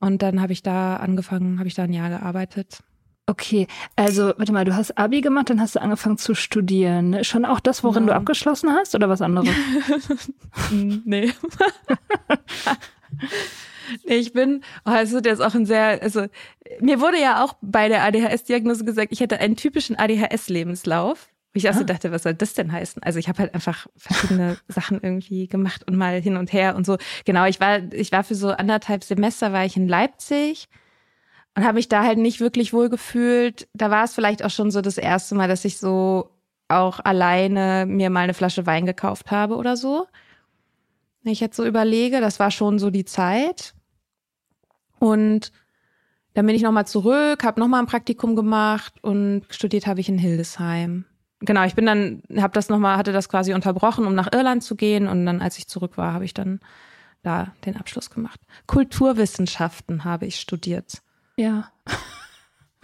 Und 0.00 0.22
dann 0.22 0.40
habe 0.40 0.52
ich 0.52 0.62
da 0.62 0.96
angefangen, 0.96 1.58
habe 1.58 1.68
ich 1.68 1.74
da 1.74 1.84
ein 1.84 1.92
Jahr 1.92 2.10
gearbeitet. 2.10 2.80
Okay, 3.26 3.66
also 3.94 4.32
warte 4.36 4.52
mal, 4.52 4.64
du 4.64 4.74
hast 4.74 4.96
Abi 4.96 5.20
gemacht, 5.20 5.50
dann 5.50 5.60
hast 5.60 5.76
du 5.76 5.82
angefangen 5.82 6.18
zu 6.18 6.34
studieren. 6.34 7.10
Ne? 7.10 7.24
Schon 7.24 7.44
auch 7.44 7.60
das, 7.60 7.84
worin 7.84 8.04
ja. 8.04 8.08
du 8.08 8.14
abgeschlossen 8.14 8.70
hast 8.70 8.94
oder 8.94 9.08
was 9.08 9.20
anderes? 9.20 9.48
nee. 10.70 11.32
Ich 14.04 14.32
bin, 14.32 14.62
oh, 14.84 14.92
es 14.92 15.12
wird 15.12 15.26
jetzt 15.26 15.40
auch 15.40 15.54
ein 15.54 15.66
sehr, 15.66 16.02
also 16.02 16.26
mir 16.80 17.00
wurde 17.00 17.20
ja 17.20 17.44
auch 17.44 17.54
bei 17.60 17.88
der 17.88 18.04
ADHS-Diagnose 18.04 18.84
gesagt, 18.84 19.12
ich 19.12 19.20
hätte 19.20 19.38
einen 19.40 19.56
typischen 19.56 19.96
ADHS-Lebenslauf. 19.96 21.28
Ich 21.54 21.68
auch 21.68 21.74
so 21.74 21.80
ah. 21.80 21.84
dachte, 21.84 22.12
was 22.12 22.22
soll 22.22 22.34
das 22.34 22.54
denn 22.54 22.72
heißen? 22.72 23.02
Also 23.02 23.18
ich 23.18 23.28
habe 23.28 23.38
halt 23.38 23.54
einfach 23.54 23.86
verschiedene 23.96 24.58
Sachen 24.68 25.00
irgendwie 25.02 25.48
gemacht 25.48 25.84
und 25.86 25.96
mal 25.96 26.20
hin 26.20 26.36
und 26.36 26.52
her 26.52 26.76
und 26.76 26.86
so. 26.86 26.98
Genau, 27.24 27.46
ich 27.46 27.60
war, 27.60 27.92
ich 27.92 28.12
war 28.12 28.22
für 28.22 28.34
so 28.34 28.50
anderthalb 28.50 29.02
Semester 29.02 29.52
war 29.52 29.64
ich 29.64 29.76
in 29.76 29.88
Leipzig 29.88 30.68
und 31.54 31.64
habe 31.64 31.74
mich 31.74 31.88
da 31.88 32.04
halt 32.04 32.18
nicht 32.18 32.40
wirklich 32.40 32.72
wohl 32.72 32.88
gefühlt. 32.88 33.68
Da 33.72 33.90
war 33.90 34.04
es 34.04 34.14
vielleicht 34.14 34.44
auch 34.44 34.50
schon 34.50 34.70
so 34.70 34.80
das 34.80 34.98
erste 34.98 35.34
Mal, 35.34 35.48
dass 35.48 35.64
ich 35.64 35.78
so 35.78 36.30
auch 36.68 37.00
alleine 37.00 37.86
mir 37.86 38.10
mal 38.10 38.20
eine 38.20 38.34
Flasche 38.34 38.66
Wein 38.66 38.86
gekauft 38.86 39.30
habe 39.30 39.56
oder 39.56 39.76
so. 39.76 40.06
Wenn 41.22 41.32
ich 41.32 41.40
jetzt 41.40 41.56
so 41.56 41.64
überlege, 41.64 42.20
das 42.20 42.38
war 42.38 42.50
schon 42.50 42.78
so 42.78 42.90
die 42.90 43.04
Zeit. 43.04 43.74
Und 44.98 45.52
dann 46.34 46.46
bin 46.46 46.54
ich 46.54 46.62
nochmal 46.62 46.86
zurück, 46.86 47.44
habe 47.44 47.60
nochmal 47.60 47.80
ein 47.80 47.86
Praktikum 47.86 48.36
gemacht 48.36 48.94
und 49.02 49.44
studiert 49.50 49.86
habe 49.86 50.00
ich 50.00 50.08
in 50.08 50.18
Hildesheim 50.18 51.04
genau, 51.40 51.64
ich 51.64 51.74
bin 51.74 51.86
dann, 51.86 52.22
habe 52.36 52.52
das 52.52 52.68
nochmal, 52.68 52.96
hatte 52.96 53.12
das 53.12 53.28
quasi 53.28 53.54
unterbrochen, 53.54 54.06
um 54.06 54.14
nach 54.14 54.32
Irland 54.32 54.62
zu 54.62 54.76
gehen. 54.76 55.08
Und 55.08 55.26
dann, 55.26 55.40
als 55.40 55.58
ich 55.58 55.68
zurück 55.68 55.96
war, 55.96 56.12
habe 56.12 56.24
ich 56.24 56.34
dann 56.34 56.60
da 57.22 57.52
den 57.64 57.76
Abschluss 57.76 58.10
gemacht. 58.10 58.40
Kulturwissenschaften 58.66 60.04
habe 60.04 60.26
ich 60.26 60.40
studiert. 60.40 61.02
Ja. 61.36 61.70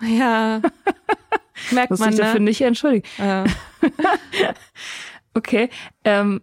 Ja. 0.02 0.60
Merkt 1.70 1.90
Muss 1.90 2.00
man. 2.00 2.08
Muss 2.08 2.18
ich 2.18 2.24
dafür 2.24 2.40
ne? 2.40 2.46
nicht 2.46 2.60
entschuldigen. 2.62 3.06
Äh. 3.16 3.44
okay. 5.34 5.70
Ähm, 6.02 6.42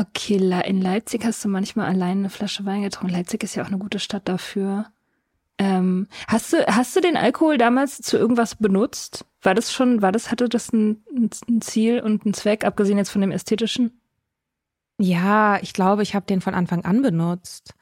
okay, 0.00 0.36
in 0.66 0.80
Leipzig 0.80 1.24
hast 1.24 1.44
du 1.44 1.48
manchmal 1.48 1.86
allein 1.86 2.18
eine 2.18 2.30
Flasche 2.30 2.64
Wein 2.64 2.82
getrunken. 2.82 3.14
Leipzig 3.14 3.42
ist 3.42 3.54
ja 3.54 3.62
auch 3.62 3.68
eine 3.68 3.78
gute 3.78 3.98
Stadt 3.98 4.28
dafür. 4.28 4.86
Ähm, 5.58 6.06
hast 6.26 6.52
du, 6.52 6.66
hast 6.66 6.96
du 6.96 7.00
den 7.00 7.16
Alkohol 7.16 7.58
damals 7.58 7.98
zu 7.98 8.16
irgendwas 8.16 8.54
benutzt? 8.54 9.26
War 9.42 9.54
das 9.54 9.72
schon, 9.72 10.00
war 10.00 10.10
das, 10.10 10.30
hatte 10.30 10.48
das 10.48 10.72
ein, 10.72 11.04
ein 11.14 11.60
Ziel 11.60 12.00
und 12.00 12.24
einen 12.24 12.34
Zweck, 12.34 12.64
abgesehen 12.64 12.98
jetzt 12.98 13.10
von 13.10 13.20
dem 13.20 13.30
ästhetischen? 13.30 14.00
Ja, 14.98 15.58
ich 15.60 15.72
glaube, 15.72 16.02
ich 16.02 16.14
habe 16.14 16.26
den 16.26 16.40
von 16.40 16.54
Anfang 16.54 16.84
an 16.84 17.02
benutzt. 17.02 17.74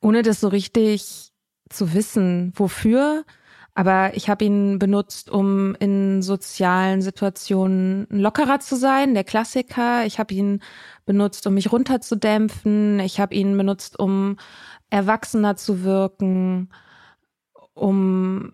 Ohne 0.00 0.22
das 0.22 0.40
so 0.40 0.48
richtig 0.48 1.30
zu 1.68 1.92
wissen, 1.92 2.52
wofür. 2.54 3.24
Aber 3.74 4.16
ich 4.16 4.28
habe 4.28 4.44
ihn 4.44 4.80
benutzt, 4.80 5.30
um 5.30 5.76
in 5.76 6.20
sozialen 6.20 7.00
Situationen 7.00 8.08
lockerer 8.10 8.58
zu 8.58 8.74
sein, 8.74 9.14
der 9.14 9.22
Klassiker. 9.22 10.04
Ich 10.04 10.18
habe 10.18 10.34
ihn 10.34 10.60
benutzt, 11.08 11.44
um 11.48 11.54
mich 11.54 11.72
runterzudämpfen. 11.72 13.00
Ich 13.00 13.18
habe 13.18 13.34
ihn 13.34 13.56
benutzt, 13.56 13.98
um 13.98 14.36
erwachsener 14.90 15.56
zu 15.56 15.82
wirken 15.82 16.68
um 17.78 18.52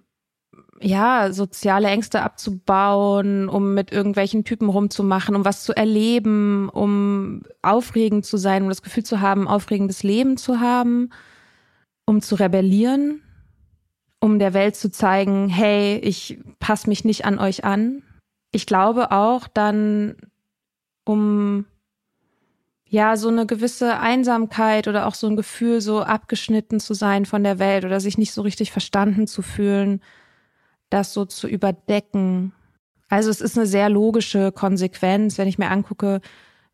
ja, 0.81 1.33
soziale 1.33 1.89
Ängste 1.89 2.23
abzubauen, 2.23 3.49
um 3.49 3.75
mit 3.75 3.91
irgendwelchen 3.93 4.45
Typen 4.45 4.69
rumzumachen, 4.69 5.35
um 5.35 5.45
was 5.45 5.65
zu 5.65 5.75
erleben, 5.75 6.69
um 6.69 7.43
aufregend 7.63 8.27
zu 8.27 8.37
sein, 8.37 8.65
um 8.65 8.69
das 8.69 8.83
Gefühl 8.83 9.05
zu 9.05 9.21
haben, 9.21 9.49
aufregendes 9.49 10.03
Leben 10.03 10.37
zu 10.37 10.61
haben, 10.61 11.11
um 12.07 12.21
zu 12.21 12.35
rebellieren, 12.35 13.23
um 14.21 14.39
der 14.39 14.53
Welt 14.53 14.77
zu 14.77 14.91
zeigen, 14.91 15.49
hey, 15.49 15.97
ich 15.99 16.39
passe 16.59 16.89
mich 16.89 17.05
nicht 17.05 17.25
an 17.25 17.39
euch 17.39 17.65
an. 17.65 18.03
Ich 18.51 18.67
glaube 18.67 19.11
auch 19.11 19.49
dann, 19.49 20.17
um 21.05 21.65
ja, 22.89 23.17
so 23.17 23.29
eine 23.29 23.47
gewisse 23.47 23.99
Einsamkeit 23.99 24.89
oder 24.89 25.07
auch 25.07 25.15
so 25.15 25.27
ein 25.27 25.37
Gefühl, 25.37 25.81
so 25.81 26.03
abgeschnitten 26.03 26.81
zu 26.81 26.95
sein 26.95 27.27
von 27.27 27.43
der 27.43 27.59
Welt 27.59 27.85
oder 27.85 28.01
sich 28.01 28.19
nicht 28.19 28.33
so 28.33 28.43
richtig 28.43 28.73
verstanden 28.73 29.27
zu 29.27 29.43
fühlen, 29.43 30.01
das 30.91 31.13
so 31.13 31.25
zu 31.25 31.49
überdecken. 31.49 32.53
Also 33.09 33.31
es 33.31 33.41
ist 33.41 33.57
eine 33.57 33.67
sehr 33.67 33.89
logische 33.89 34.53
Konsequenz, 34.53 35.39
wenn 35.39 35.49
ich 35.49 35.59
mir 35.59 35.71
angucke, 35.71 36.21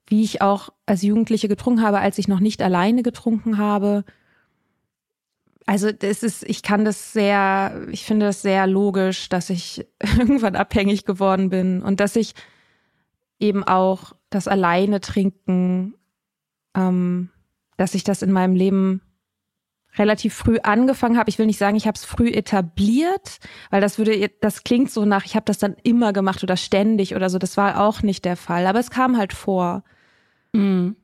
wie 0.07 0.23
ich 0.23 0.43
auch 0.43 0.71
als 0.87 1.03
Jugendliche 1.03 1.49
getrunken 1.49 1.83
habe, 1.83 2.01
als 2.01 2.19
ich 2.19 2.29
noch 2.29 2.41
nicht 2.41 2.63
alleine 2.63 3.03
getrunken 3.03 3.59
habe. 3.59 4.05
also 5.67 5.93
das 5.93 6.23
ist, 6.25 6.43
ich 6.43 6.63
kann 6.63 6.85
das 6.85 7.13
sehr, 7.13 7.87
ich 7.91 8.05
finde 8.05 8.27
das 8.27 8.43
sehr 8.43 8.67
logisch, 8.67 9.29
dass 9.29 9.51
ich 9.51 9.87
irgendwann 10.19 10.57
abhängig 10.57 11.05
geworden 11.05 11.49
bin 11.49 11.83
und 11.83 12.01
dass 12.01 12.17
ich 12.17 12.35
eben 13.39 13.65
auch 13.65 14.13
das 14.29 14.49
alleine 14.49 15.01
trinken, 15.01 15.95
ähm, 16.75 17.31
dass 17.77 17.95
ich 17.95 18.05
das 18.05 18.23
in 18.23 18.33
meinem 18.33 18.55
Leben 18.55 19.01
relativ 19.97 20.35
früh 20.35 20.59
angefangen 20.63 21.19
habe. 21.19 21.31
Ich 21.31 21.39
will 21.39 21.47
nicht 21.47 21.59
sagen, 21.59 21.77
ich 21.77 21.87
habe 21.87 21.97
es 21.97 22.05
früh 22.05 22.29
etabliert, 22.29 23.39
weil 23.71 23.81
das 23.81 23.99
würde, 23.99 24.31
das 24.41 24.63
klingt 24.63 24.91
so 24.91 25.05
nach, 25.05 25.25
ich 25.25 25.35
habe 25.35 25.47
das 25.47 25.59
dann 25.59 25.77
immer 25.83 26.13
gemacht 26.13 26.43
oder 26.43 26.57
ständig 26.57 27.17
oder 27.17 27.29
so. 27.29 27.39
Das 27.39 27.57
war 27.57 27.81
auch 27.81 28.03
nicht 28.03 28.25
der 28.25 28.37
Fall, 28.37 28.67
aber 28.67 28.79
es 28.79 28.91
kam 28.91 29.17
halt 29.17 29.33
vor. 29.33 29.83
Mhm. 30.53 30.97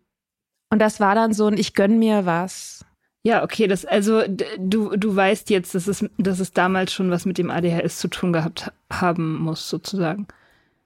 Und 0.71 0.79
das 0.81 1.01
war 1.01 1.15
dann 1.15 1.33
so 1.33 1.47
ein, 1.47 1.59
ich 1.59 1.75
gönn 1.75 1.99
mir 1.99 2.27
was. 2.27 2.85
Ja, 3.23 3.43
okay, 3.43 3.67
das 3.67 3.85
also 3.85 4.23
du 4.57 4.97
du 4.97 5.17
weißt 5.17 5.51
jetzt, 5.51 5.75
dass 5.75 5.89
es 5.89 6.09
dass 6.17 6.39
es 6.39 6.53
damals 6.53 6.93
schon 6.93 7.11
was 7.11 7.25
mit 7.27 7.39
dem 7.39 7.51
ADHS 7.51 7.99
zu 7.99 8.07
tun 8.07 8.33
gehabt 8.33 8.73
haben 8.89 9.39
muss 9.39 9.69
sozusagen, 9.69 10.29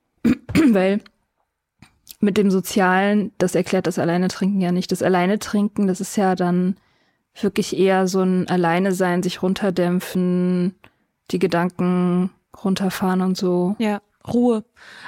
weil 0.73 1.03
mit 2.21 2.37
dem 2.37 2.51
Sozialen, 2.51 3.33
das 3.39 3.55
erklärt 3.55 3.87
das 3.87 3.99
Alleine 3.99 4.29
trinken 4.29 4.61
ja 4.61 4.73
nicht. 4.73 4.93
Das 4.93 5.03
Alleine 5.03 5.39
trinken, 5.39 5.87
das 5.87 6.01
ist 6.01 6.17
ja 6.17 6.35
dann 6.35 6.77
wirklich 7.41 7.77
eher 7.79 8.07
so 8.07 8.21
ein 8.21 8.49
Alleine 8.49 8.93
sein, 8.93 9.23
sich 9.23 9.43
runterdämpfen, 9.43 10.75
die 11.31 11.39
Gedanken 11.39 12.31
runterfahren 12.63 13.23
und 13.23 13.37
so. 13.37 13.75
Ja. 13.79 14.01
Ruhe. 14.29 14.65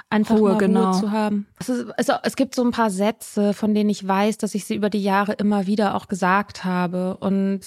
Einfach 0.08 0.38
Ruhe, 0.38 0.52
mal 0.52 0.58
genau. 0.58 0.90
Ruhe 0.90 1.00
zu 1.00 1.10
haben. 1.10 1.46
Es, 1.60 1.68
ist, 1.68 1.90
also, 1.98 2.14
es 2.22 2.34
gibt 2.34 2.54
so 2.54 2.64
ein 2.64 2.70
paar 2.70 2.90
Sätze, 2.90 3.52
von 3.52 3.74
denen 3.74 3.90
ich 3.90 4.06
weiß, 4.06 4.38
dass 4.38 4.54
ich 4.54 4.64
sie 4.64 4.74
über 4.74 4.88
die 4.88 5.02
Jahre 5.02 5.32
immer 5.34 5.66
wieder 5.66 5.94
auch 5.94 6.08
gesagt 6.08 6.64
habe. 6.64 7.18
Und 7.18 7.60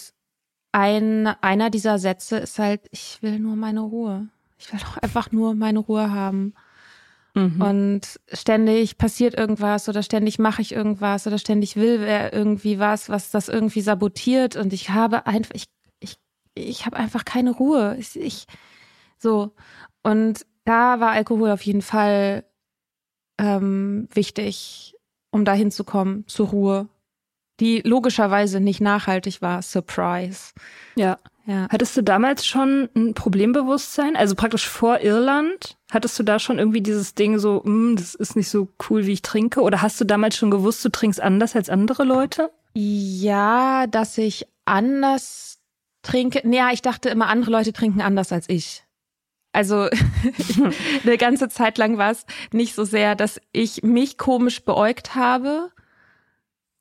ein, 0.72 1.28
einer 1.42 1.70
dieser 1.70 2.00
Sätze 2.00 2.38
ist 2.38 2.58
halt, 2.58 2.82
ich 2.90 3.20
will 3.22 3.40
nur 3.40 3.56
meine 3.56 3.82
Ruhe. 3.82 4.28
Ich 4.58 4.74
will 4.74 4.80
doch 4.80 4.98
einfach 4.98 5.32
nur 5.32 5.54
meine 5.54 5.80
Ruhe 5.80 6.12
haben. 6.12 6.56
Mhm. 7.36 7.62
Und 7.62 8.20
ständig 8.32 8.98
passiert 8.98 9.38
irgendwas 9.38 9.90
oder 9.90 10.02
ständig 10.02 10.40
mache 10.40 10.62
ich 10.62 10.72
irgendwas 10.72 11.28
oder 11.28 11.38
ständig 11.38 11.76
will 11.76 12.00
wer 12.00 12.34
irgendwie 12.34 12.80
was, 12.80 13.10
was 13.10 13.30
das 13.30 13.50
irgendwie 13.50 13.82
sabotiert. 13.82 14.56
Und 14.56 14.72
ich 14.72 14.90
habe 14.90 15.28
einfach, 15.28 15.54
ich, 15.54 15.66
ich, 16.00 16.18
ich 16.56 16.86
habe 16.86 16.96
einfach 16.96 17.26
keine 17.26 17.52
Ruhe. 17.52 17.98
Ich, 18.00 18.16
ich 18.16 18.46
so. 19.18 19.52
Und 20.02 20.46
da 20.64 21.02
war 21.02 21.12
Alkohol 21.12 21.52
auf 21.52 21.62
jeden 21.62 21.82
Fall 21.82 22.46
ähm, 23.38 24.08
wichtig, 24.14 24.96
um 25.30 25.44
da 25.44 25.54
hinzukommen, 25.54 26.26
zur 26.28 26.48
Ruhe, 26.48 26.88
die 27.60 27.82
logischerweise 27.82 28.62
nicht 28.62 28.80
nachhaltig 28.80 29.42
war. 29.42 29.62
Surprise. 29.62 30.54
Ja. 30.96 31.20
Ja. 31.46 31.68
Hattest 31.70 31.96
du 31.96 32.02
damals 32.02 32.46
schon 32.46 32.90
ein 32.96 33.14
Problembewusstsein? 33.14 34.16
Also 34.16 34.34
praktisch 34.36 34.68
vor 34.68 35.02
Irland? 35.02 35.78
Hattest 35.92 36.18
du 36.18 36.24
da 36.24 36.40
schon 36.40 36.58
irgendwie 36.58 36.82
dieses 36.82 37.14
Ding 37.14 37.38
so, 37.38 37.62
mm, 37.64 37.96
das 37.96 38.16
ist 38.16 38.36
nicht 38.36 38.50
so 38.50 38.68
cool, 38.90 39.06
wie 39.06 39.14
ich 39.14 39.22
trinke? 39.22 39.62
Oder 39.62 39.82
hast 39.84 40.02
du 40.02 40.06
damals 40.06 40.36
schon 40.36 40.50
gewusst, 40.50 40.84
du 40.84 40.90
trinkst 40.90 41.22
anders 41.22 41.56
als 41.56 41.70
andere 41.70 42.04
Leute? 42.04 42.50
Ja, 42.74 43.86
dass 43.88 44.18
ich 44.18 44.48
anders 44.66 45.60
trinke. 46.02 46.42
Naja, 46.48 46.70
ich 46.74 46.82
dachte 46.82 47.10
immer, 47.10 47.28
andere 47.28 47.52
Leute 47.52 47.74
trinken 47.74 48.02
anders 48.02 48.32
als 48.32 48.50
ich. 48.50 48.84
Also 49.54 49.88
eine 51.04 51.18
ganze 51.18 51.48
Zeit 51.48 51.78
lang 51.78 51.98
war 51.98 52.12
es 52.12 52.26
nicht 52.52 52.74
so 52.74 52.84
sehr, 52.84 53.16
dass 53.16 53.40
ich 53.52 53.84
mich 53.84 54.18
komisch 54.18 54.66
beäugt 54.66 55.14
habe, 55.14 55.72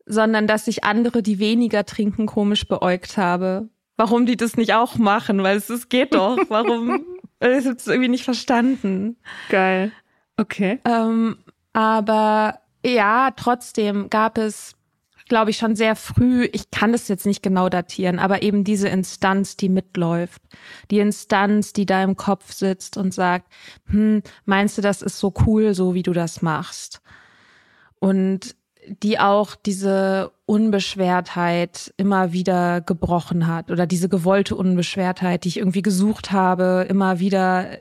sondern 0.06 0.46
dass 0.46 0.66
ich 0.68 0.84
andere, 0.84 1.22
die 1.22 1.38
weniger 1.38 1.84
trinken, 1.84 2.26
komisch 2.26 2.66
beäugt 2.66 3.16
habe. 3.18 3.68
Warum 3.96 4.26
die 4.26 4.36
das 4.36 4.56
nicht 4.56 4.74
auch 4.74 4.96
machen, 4.96 5.42
weil 5.42 5.56
es, 5.56 5.70
es 5.70 5.88
geht 5.88 6.14
doch. 6.14 6.38
Warum? 6.48 7.04
ich 7.40 7.66
habe 7.66 7.76
es 7.76 7.86
irgendwie 7.86 8.08
nicht 8.08 8.24
verstanden. 8.24 9.16
Geil. 9.48 9.92
Okay. 10.36 10.80
Ähm, 10.84 11.38
aber 11.72 12.60
ja, 12.84 13.30
trotzdem 13.36 14.10
gab 14.10 14.38
es 14.38 14.76
glaube 15.28 15.50
ich, 15.50 15.56
schon 15.56 15.76
sehr 15.76 15.96
früh, 15.96 16.48
ich 16.52 16.70
kann 16.70 16.92
das 16.92 17.08
jetzt 17.08 17.26
nicht 17.26 17.42
genau 17.42 17.68
datieren, 17.68 18.18
aber 18.18 18.42
eben 18.42 18.64
diese 18.64 18.88
Instanz, 18.88 19.56
die 19.56 19.68
mitläuft. 19.68 20.42
Die 20.90 20.98
Instanz, 20.98 21.72
die 21.72 21.86
da 21.86 22.02
im 22.02 22.16
Kopf 22.16 22.52
sitzt 22.52 22.96
und 22.96 23.14
sagt, 23.14 23.50
hm, 23.86 24.22
meinst 24.44 24.76
du, 24.76 24.82
das 24.82 25.02
ist 25.02 25.18
so 25.18 25.32
cool, 25.46 25.74
so 25.74 25.94
wie 25.94 26.02
du 26.02 26.12
das 26.12 26.42
machst? 26.42 27.00
Und 27.98 28.54
die 28.86 29.18
auch 29.18 29.54
diese 29.54 30.32
Unbeschwertheit 30.46 31.94
immer 31.96 32.32
wieder 32.32 32.80
gebrochen 32.80 33.46
hat 33.46 33.70
oder 33.70 33.86
diese 33.86 34.08
gewollte 34.08 34.56
Unbeschwertheit, 34.56 35.44
die 35.44 35.48
ich 35.48 35.56
irgendwie 35.58 35.82
gesucht 35.82 36.32
habe, 36.32 36.86
immer 36.88 37.18
wieder 37.18 37.78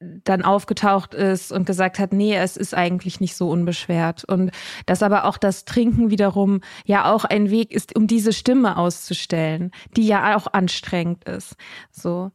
dann 0.00 0.42
aufgetaucht 0.42 1.12
ist 1.12 1.50
und 1.50 1.66
gesagt 1.66 1.98
hat, 1.98 2.12
nee, 2.12 2.36
es 2.36 2.56
ist 2.56 2.74
eigentlich 2.74 3.20
nicht 3.20 3.34
so 3.34 3.50
unbeschwert. 3.50 4.24
Und 4.24 4.52
dass 4.86 5.02
aber 5.02 5.24
auch 5.24 5.38
das 5.38 5.64
Trinken 5.64 6.10
wiederum 6.10 6.60
ja 6.84 7.12
auch 7.12 7.24
ein 7.24 7.50
Weg 7.50 7.72
ist, 7.72 7.96
um 7.96 8.06
diese 8.06 8.32
Stimme 8.32 8.76
auszustellen, 8.76 9.72
die 9.96 10.06
ja 10.06 10.36
auch 10.36 10.46
anstrengend 10.52 11.24
ist. 11.24 11.56
So. 11.90 12.30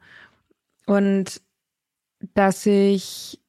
Und 0.85 1.41
dass 2.33 2.65
ich 2.65 3.39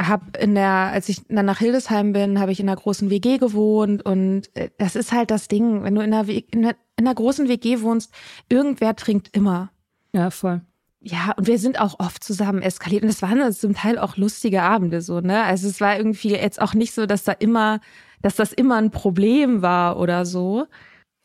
habe 0.00 0.38
in 0.38 0.54
der, 0.54 0.68
als 0.68 1.08
ich 1.08 1.26
dann 1.28 1.46
nach 1.46 1.58
Hildesheim 1.58 2.12
bin, 2.12 2.38
habe 2.38 2.52
ich 2.52 2.60
in 2.60 2.68
einer 2.68 2.76
großen 2.76 3.10
WG 3.10 3.38
gewohnt 3.38 4.04
und 4.04 4.54
äh, 4.54 4.70
das 4.78 4.96
ist 4.96 5.12
halt 5.12 5.30
das 5.30 5.48
Ding, 5.48 5.82
wenn 5.82 5.94
du 5.94 6.02
in 6.02 6.12
einer, 6.12 6.28
in 6.28 6.64
einer, 6.64 6.76
in 6.96 7.06
einer 7.06 7.14
großen 7.14 7.48
WG 7.48 7.80
wohnst, 7.80 8.12
irgendwer 8.48 8.94
trinkt 8.96 9.34
immer. 9.36 9.70
Ja, 10.12 10.30
voll 10.30 10.62
ja, 11.00 11.32
und 11.36 11.46
wir 11.46 11.58
sind 11.58 11.80
auch 11.80 11.98
oft 12.00 12.24
zusammen 12.24 12.62
eskaliert. 12.62 13.02
Und 13.02 13.08
es 13.08 13.22
waren 13.22 13.52
zum 13.52 13.74
Teil 13.74 13.98
auch 13.98 14.16
lustige 14.16 14.62
Abende 14.62 15.00
so, 15.00 15.20
ne? 15.20 15.44
Also 15.44 15.68
es 15.68 15.80
war 15.80 15.96
irgendwie 15.96 16.30
jetzt 16.30 16.60
auch 16.60 16.74
nicht 16.74 16.92
so, 16.92 17.06
dass 17.06 17.24
da 17.24 17.32
immer, 17.32 17.80
dass 18.22 18.36
das 18.36 18.52
immer 18.52 18.76
ein 18.76 18.90
Problem 18.90 19.62
war 19.62 19.98
oder 19.98 20.26
so. 20.26 20.66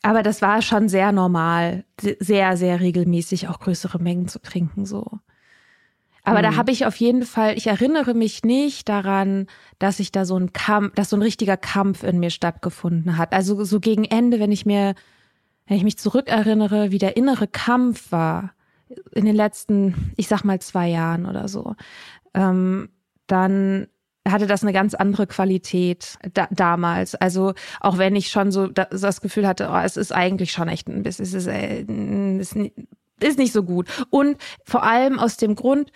Aber 0.04 0.22
das 0.22 0.42
war 0.42 0.62
schon 0.62 0.90
sehr 0.90 1.12
normal, 1.12 1.86
sehr, 2.00 2.58
sehr 2.58 2.82
regelmäßig 2.82 3.48
auch 3.48 3.60
größere 3.60 4.00
Mengen 4.00 4.28
zu 4.28 4.40
trinken, 4.40 4.86
so. 4.86 5.20
Aber 6.24 6.40
mhm. 6.40 6.44
da 6.44 6.56
habe 6.56 6.72
ich 6.72 6.86
auf 6.86 6.96
jeden 6.96 7.24
Fall, 7.24 7.58
ich 7.58 7.68
erinnere 7.68 8.14
mich 8.14 8.44
nicht 8.44 8.88
daran, 8.90 9.48
dass 9.80 10.00
ich 10.00 10.12
da 10.12 10.26
so 10.26 10.38
ein 10.38 10.54
Kampf, 10.54 10.96
dass 10.96 11.10
so 11.10 11.18
ein 11.18 11.22
richtiger 11.22 11.58
Kampf 11.58 12.04
in 12.04 12.20
mir 12.20 12.30
stattgefunden 12.30 13.18
hat. 13.18 13.34
Also 13.34 13.64
so 13.66 13.80
gegen 13.80 14.06
Ende, 14.06 14.40
wenn 14.40 14.52
ich 14.52 14.66
mir, 14.66 14.96
wenn 15.68 15.78
ich 15.78 15.84
mich 15.84 15.98
zurückerinnere, 15.98 16.92
wie 16.92 16.98
der 16.98 17.18
innere 17.18 17.48
Kampf 17.48 18.12
war, 18.12 18.54
in 19.12 19.26
den 19.26 19.36
letzten, 19.36 20.14
ich 20.18 20.28
sag 20.28 20.44
mal, 20.44 20.60
zwei 20.60 20.88
Jahren 20.88 21.26
oder 21.26 21.48
so, 21.48 21.76
ähm, 22.34 22.90
dann 23.28 23.88
hatte 24.28 24.48
das 24.48 24.64
eine 24.64 24.72
ganz 24.72 24.94
andere 24.94 25.28
Qualität 25.28 26.18
da, 26.34 26.48
damals. 26.52 27.16
Also 27.16 27.54
auch 27.82 27.98
wenn 27.98 28.16
ich 28.16 28.30
schon 28.30 28.52
so 28.52 28.68
das 28.68 29.22
Gefühl 29.22 29.48
hatte, 29.48 29.70
oh, 29.70 29.82
es 29.84 29.98
ist 29.98 30.14
eigentlich 30.14 30.52
schon 30.52 30.70
echt 30.70 30.88
ein 30.88 31.04
bisschen, 31.04 31.24
es 31.24 31.34
ist, 31.34 31.48
äh, 31.48 31.82
ist, 32.40 32.56
ist 33.20 33.38
nicht 33.38 33.52
so 33.52 33.64
gut. 33.64 33.90
Und 34.10 34.38
vor 34.64 34.84
allem 34.84 35.20
aus 35.20 35.38
dem 35.38 35.56
Grund, 35.56 35.92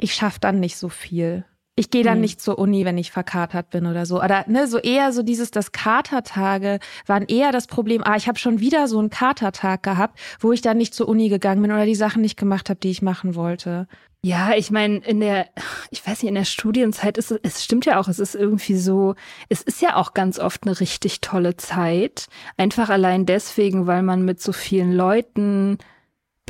ich 0.00 0.14
schaffe 0.14 0.40
dann 0.40 0.60
nicht 0.60 0.76
so 0.76 0.88
viel. 0.88 1.44
Ich 1.76 1.88
gehe 1.88 2.04
dann 2.04 2.16
mhm. 2.16 2.22
nicht 2.22 2.42
zur 2.42 2.58
Uni, 2.58 2.84
wenn 2.84 2.98
ich 2.98 3.10
verkatert 3.10 3.70
bin 3.70 3.86
oder 3.86 4.04
so. 4.04 4.22
Oder 4.22 4.44
ne, 4.48 4.66
so 4.66 4.76
eher 4.76 5.12
so 5.12 5.22
dieses, 5.22 5.50
das 5.50 5.72
Katertage 5.72 6.78
waren 7.06 7.24
eher 7.24 7.52
das 7.52 7.66
Problem. 7.66 8.02
Ah, 8.04 8.16
ich 8.16 8.28
habe 8.28 8.38
schon 8.38 8.60
wieder 8.60 8.86
so 8.86 8.98
einen 8.98 9.08
Katertag 9.08 9.82
gehabt, 9.82 10.18
wo 10.40 10.52
ich 10.52 10.60
dann 10.60 10.76
nicht 10.76 10.94
zur 10.94 11.08
Uni 11.08 11.30
gegangen 11.30 11.62
bin 11.62 11.72
oder 11.72 11.86
die 11.86 11.94
Sachen 11.94 12.20
nicht 12.20 12.36
gemacht 12.36 12.68
habe, 12.68 12.80
die 12.80 12.90
ich 12.90 13.00
machen 13.00 13.34
wollte. 13.34 13.86
Ja, 14.22 14.52
ich 14.54 14.70
meine, 14.70 14.98
in 14.98 15.20
der, 15.20 15.46
ich 15.90 16.06
weiß 16.06 16.22
nicht, 16.22 16.28
in 16.28 16.34
der 16.34 16.44
Studienzeit 16.44 17.16
ist 17.16 17.30
es, 17.30 17.40
es 17.42 17.64
stimmt 17.64 17.86
ja 17.86 17.98
auch, 17.98 18.08
es 18.08 18.18
ist 18.18 18.34
irgendwie 18.34 18.76
so, 18.76 19.14
es 19.48 19.62
ist 19.62 19.80
ja 19.80 19.96
auch 19.96 20.12
ganz 20.12 20.38
oft 20.38 20.64
eine 20.64 20.78
richtig 20.80 21.22
tolle 21.22 21.56
Zeit. 21.56 22.26
Einfach 22.58 22.90
allein 22.90 23.24
deswegen, 23.24 23.86
weil 23.86 24.02
man 24.02 24.22
mit 24.26 24.38
so 24.42 24.52
vielen 24.52 24.92
Leuten 24.92 25.78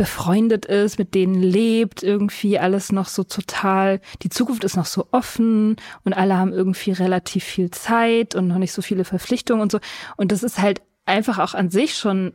befreundet 0.00 0.64
ist, 0.64 0.98
mit 0.98 1.14
denen 1.14 1.42
lebt, 1.42 2.02
irgendwie 2.02 2.58
alles 2.58 2.90
noch 2.90 3.06
so 3.06 3.22
total, 3.22 4.00
die 4.22 4.30
Zukunft 4.30 4.64
ist 4.64 4.74
noch 4.74 4.86
so 4.86 5.08
offen 5.10 5.76
und 6.04 6.14
alle 6.14 6.38
haben 6.38 6.54
irgendwie 6.54 6.92
relativ 6.92 7.44
viel 7.44 7.70
Zeit 7.70 8.34
und 8.34 8.48
noch 8.48 8.56
nicht 8.56 8.72
so 8.72 8.80
viele 8.80 9.04
Verpflichtungen 9.04 9.60
und 9.60 9.70
so. 9.70 9.78
Und 10.16 10.32
das 10.32 10.42
ist 10.42 10.58
halt 10.58 10.80
einfach 11.04 11.38
auch 11.38 11.52
an 11.52 11.68
sich 11.68 11.98
schon 11.98 12.32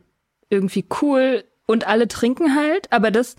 irgendwie 0.48 0.86
cool 1.02 1.42
und 1.66 1.88
alle 1.88 2.06
trinken 2.06 2.54
halt, 2.54 2.92
aber 2.92 3.10
das, 3.10 3.34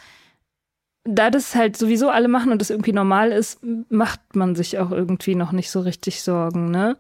da 1.05 1.29
das 1.29 1.55
halt 1.55 1.77
sowieso 1.77 2.09
alle 2.09 2.27
machen 2.27 2.51
und 2.51 2.59
das 2.59 2.69
irgendwie 2.69 2.91
normal 2.91 3.31
ist, 3.31 3.61
macht 3.87 4.35
man 4.35 4.55
sich 4.55 4.77
auch 4.77 4.91
irgendwie 4.91 5.35
noch 5.35 5.53
nicht 5.53 5.71
so 5.71 5.79
richtig 5.79 6.21
Sorgen, 6.21 6.69
ne? 6.69 6.97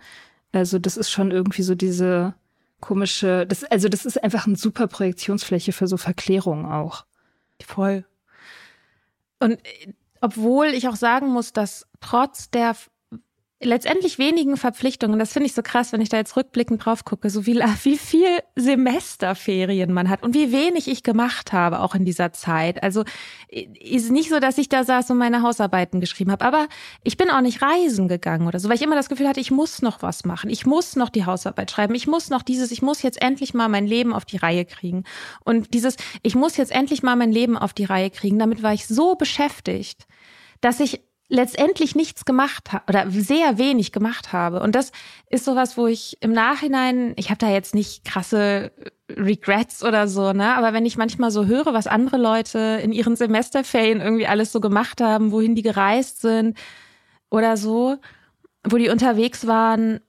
Also 0.53 0.79
das 0.79 0.95
ist 0.95 1.11
schon 1.11 1.31
irgendwie 1.31 1.63
so 1.63 1.75
diese 1.75 2.35
komische, 2.79 3.45
das, 3.45 3.65
also 3.65 3.89
das 3.89 4.05
ist 4.05 4.23
einfach 4.23 4.47
eine 4.47 4.55
super 4.55 4.87
Projektionsfläche 4.87 5.73
für 5.73 5.87
so 5.87 5.97
Verklärung 5.97 6.65
auch. 6.71 7.03
Voll. 7.65 8.05
Und 9.39 9.53
äh, 9.65 9.93
obwohl 10.21 10.67
ich 10.67 10.87
auch 10.87 10.95
sagen 10.95 11.27
muss, 11.27 11.53
dass 11.53 11.87
trotz 11.99 12.49
der 12.49 12.75
letztendlich 13.59 14.19
wenigen 14.19 14.55
Verpflichtungen. 14.55 15.17
Das 15.17 15.33
finde 15.33 15.47
ich 15.47 15.53
so 15.53 15.63
krass, 15.63 15.91
wenn 15.91 16.01
ich 16.01 16.09
da 16.09 16.17
jetzt 16.17 16.37
rückblickend 16.37 16.85
drauf 16.85 17.05
gucke, 17.05 17.29
so 17.29 17.45
wie, 17.47 17.55
wie 17.83 17.97
viel 17.97 18.27
Semesterferien 18.55 19.91
man 19.91 20.09
hat 20.09 20.23
und 20.23 20.35
wie 20.35 20.51
wenig 20.51 20.87
ich 20.87 21.01
gemacht 21.01 21.53
habe, 21.53 21.79
auch 21.79 21.95
in 21.95 22.05
dieser 22.05 22.33
Zeit. 22.33 22.83
Also 22.83 23.03
ist 23.49 24.11
nicht 24.11 24.29
so, 24.29 24.39
dass 24.39 24.59
ich 24.59 24.69
da 24.69 24.83
saß 24.83 25.09
und 25.09 25.17
meine 25.17 25.41
Hausarbeiten 25.41 25.99
geschrieben 25.99 26.31
habe, 26.31 26.45
aber 26.45 26.67
ich 27.03 27.17
bin 27.17 27.31
auch 27.31 27.41
nicht 27.41 27.61
reisen 27.61 28.07
gegangen 28.07 28.47
oder 28.47 28.59
so, 28.59 28.69
weil 28.69 28.75
ich 28.75 28.83
immer 28.83 28.95
das 28.95 29.09
Gefühl 29.09 29.27
hatte, 29.27 29.39
ich 29.39 29.51
muss 29.51 29.81
noch 29.81 30.03
was 30.03 30.23
machen. 30.23 30.51
Ich 30.51 30.67
muss 30.67 30.95
noch 30.95 31.09
die 31.09 31.25
Hausarbeit 31.25 31.71
schreiben. 31.71 31.95
Ich 31.95 32.05
muss 32.05 32.29
noch 32.29 32.43
dieses, 32.43 32.71
ich 32.71 32.83
muss 32.83 33.01
jetzt 33.01 33.21
endlich 33.21 33.55
mal 33.55 33.69
mein 33.69 33.87
Leben 33.87 34.13
auf 34.13 34.25
die 34.25 34.37
Reihe 34.37 34.65
kriegen. 34.65 35.03
Und 35.43 35.73
dieses, 35.73 35.97
ich 36.21 36.35
muss 36.35 36.57
jetzt 36.57 36.71
endlich 36.71 37.01
mal 37.01 37.15
mein 37.15 37.31
Leben 37.31 37.57
auf 37.57 37.73
die 37.73 37.85
Reihe 37.85 38.11
kriegen, 38.11 38.37
damit 38.37 38.61
war 38.61 38.73
ich 38.73 38.85
so 38.85 39.15
beschäftigt, 39.15 40.05
dass 40.61 40.79
ich 40.79 41.01
letztendlich 41.29 41.95
nichts 41.95 42.23
gemacht 42.23 42.71
habe 42.71 42.85
oder 42.87 43.11
sehr 43.11 43.57
wenig 43.57 43.91
gemacht 43.91 44.31
habe. 44.31 44.61
Und 44.61 44.75
das 44.75 44.91
ist 45.29 45.43
sowas, 45.43 45.77
wo 45.77 45.87
ich 45.87 46.17
im 46.21 46.31
Nachhinein, 46.31 47.13
ich 47.17 47.29
habe 47.29 47.39
da 47.39 47.49
jetzt 47.49 47.75
nicht 47.75 48.05
krasse 48.05 48.71
Regrets 49.09 49.83
oder 49.83 50.07
so, 50.07 50.31
ne? 50.31 50.55
Aber 50.55 50.73
wenn 50.73 50.85
ich 50.85 50.97
manchmal 50.97 51.31
so 51.31 51.45
höre, 51.45 51.73
was 51.73 51.87
andere 51.87 52.17
Leute 52.17 52.79
in 52.81 52.93
ihren 52.93 53.15
Semesterferien 53.15 53.99
irgendwie 53.99 54.27
alles 54.27 54.51
so 54.51 54.61
gemacht 54.61 55.01
haben, 55.01 55.31
wohin 55.31 55.55
die 55.55 55.63
gereist 55.63 56.21
sind 56.21 56.57
oder 57.29 57.57
so, 57.57 57.97
wo 58.63 58.77
die 58.77 58.89
unterwegs 58.89 59.47
waren, 59.47 59.99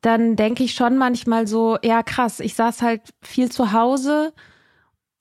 dann 0.00 0.36
denke 0.36 0.62
ich 0.62 0.74
schon 0.74 0.96
manchmal 0.96 1.48
so, 1.48 1.78
ja 1.82 2.04
krass, 2.04 2.38
ich 2.38 2.54
saß 2.54 2.82
halt 2.82 3.02
viel 3.22 3.50
zu 3.50 3.72
Hause, 3.72 4.32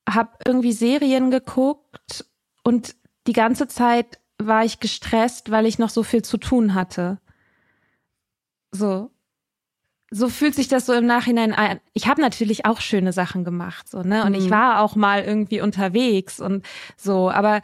habe 0.08 0.38
irgendwie 0.45 0.73
Serien 0.73 1.32
geguckt 1.32 2.25
und 2.63 2.95
die 3.25 3.34
ganze 3.34 3.67
Zeit 3.67 4.19
war 4.41 4.63
ich 4.65 4.80
gestresst, 4.80 5.52
weil 5.52 5.65
ich 5.65 5.80
noch 5.80 5.89
so 5.89 6.04
viel 6.04 6.21
zu 6.21 6.38
tun 6.38 6.73
hatte. 6.73 7.19
So. 8.71 9.12
So 10.10 10.30
fühlt 10.30 10.56
sich 10.56 10.69
das 10.69 10.86
so 10.86 10.93
im 10.93 11.06
Nachhinein 11.06 11.54
an. 11.54 11.82
Ich 11.93 12.08
habe 12.08 12.21
natürlich 12.21 12.65
auch 12.65 12.80
schöne 12.80 13.12
Sachen 13.12 13.43
gemacht, 13.43 13.89
so, 13.89 14.04
ne? 14.04 14.23
Und 14.23 14.32
mhm. 14.32 14.38
ich 14.38 14.50
war 14.50 14.80
auch 14.80 14.95
mal 14.95 15.23
irgendwie 15.23 15.60
unterwegs 15.60 16.39
und 16.39 16.65
so, 16.95 17.30
aber 17.30 17.62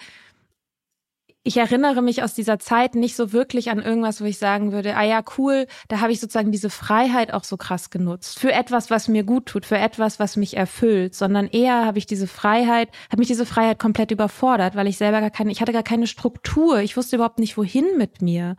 ich 1.43 1.57
erinnere 1.57 2.01
mich 2.01 2.23
aus 2.23 2.33
dieser 2.33 2.57
Zeit 2.57 2.95
nicht 2.95 3.17
so 3.17 3.33
wirklich 3.33 3.69
an 3.69 3.79
irgendwas, 3.79 4.21
wo 4.21 4.25
ich 4.25 4.37
sagen 4.37 4.71
würde, 4.71 4.95
ah 4.95 5.03
ja, 5.03 5.21
cool, 5.37 5.67
da 5.89 5.99
habe 5.99 6.13
ich 6.13 6.21
sozusagen 6.21 6.53
diese 6.53 6.69
Freiheit 6.69 7.33
auch 7.33 7.43
so 7.43 7.57
krass 7.57 7.89
genutzt. 7.89 8.39
Für 8.39 8.53
etwas, 8.53 8.89
was 8.89 9.09
mir 9.09 9.23
gut 9.23 9.47
tut, 9.47 9.65
für 9.65 9.77
etwas, 9.77 10.19
was 10.19 10.37
mich 10.37 10.55
erfüllt, 10.55 11.15
sondern 11.15 11.47
eher 11.47 11.85
habe 11.85 11.97
ich 11.97 12.05
diese 12.05 12.27
Freiheit, 12.27 12.89
habe 13.09 13.19
mich 13.19 13.27
diese 13.27 13.45
Freiheit 13.45 13.77
komplett 13.77 14.11
überfordert, 14.11 14.75
weil 14.75 14.87
ich 14.87 14.97
selber 14.97 15.19
gar 15.19 15.31
keine, 15.31 15.51
ich 15.51 15.59
hatte 15.59 15.73
gar 15.73 15.83
keine 15.83 16.07
Struktur. 16.07 16.79
Ich 16.79 16.95
wusste 16.95 17.17
überhaupt 17.17 17.39
nicht, 17.39 17.57
wohin 17.57 17.97
mit 17.97 18.21
mir. 18.21 18.55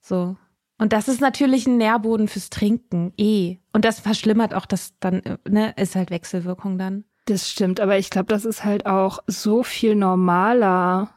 So. 0.00 0.36
Und 0.78 0.94
das 0.94 1.08
ist 1.08 1.20
natürlich 1.20 1.66
ein 1.66 1.76
Nährboden 1.76 2.28
fürs 2.28 2.48
Trinken, 2.48 3.12
eh. 3.18 3.58
Und 3.72 3.84
das 3.84 4.00
verschlimmert 4.00 4.54
auch 4.54 4.66
das 4.66 4.94
dann, 5.00 5.22
ne, 5.48 5.74
ist 5.76 5.96
halt 5.96 6.10
Wechselwirkung 6.10 6.78
dann. 6.78 7.04
Das 7.26 7.50
stimmt, 7.50 7.80
aber 7.80 7.98
ich 7.98 8.08
glaube, 8.08 8.28
das 8.28 8.44
ist 8.44 8.64
halt 8.64 8.86
auch 8.86 9.18
so 9.26 9.62
viel 9.62 9.96
normaler 9.96 11.15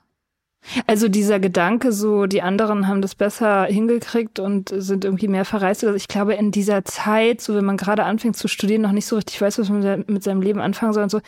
also 0.88 1.08
dieser 1.08 1.40
Gedanke, 1.40 1.92
so 1.92 2.26
die 2.26 2.42
anderen 2.42 2.88
haben 2.88 3.02
das 3.02 3.16
besser 3.16 3.66
hingekriegt 3.66 4.40
und 4.40 4.70
sind 4.70 5.06
irgendwie 5.06 5.28
mehr 5.28 5.46
verreist. 5.46 5.84
Also 5.84 5.96
ich 5.96 6.08
glaube, 6.08 6.34
in 6.36 6.52
dieser 6.52 6.86
Zeit, 6.86 7.42
so 7.42 7.56
wenn 7.56 7.66
man 7.66 7.78
gerade 7.78 8.04
anfängt 8.04 8.38
zu 8.38 8.48
studieren, 8.48 8.82
noch 8.82 8.92
nicht 8.92 9.06
so 9.06 9.16
richtig 9.16 9.42
weiß, 9.42 9.60
was 9.60 9.70
man 9.70 10.04
mit 10.08 10.24
seinem 10.24 10.42
Leben 10.42 10.60
anfangen 10.60 10.94
soll 10.94 11.04
und 11.04 11.10
so. 11.10 11.22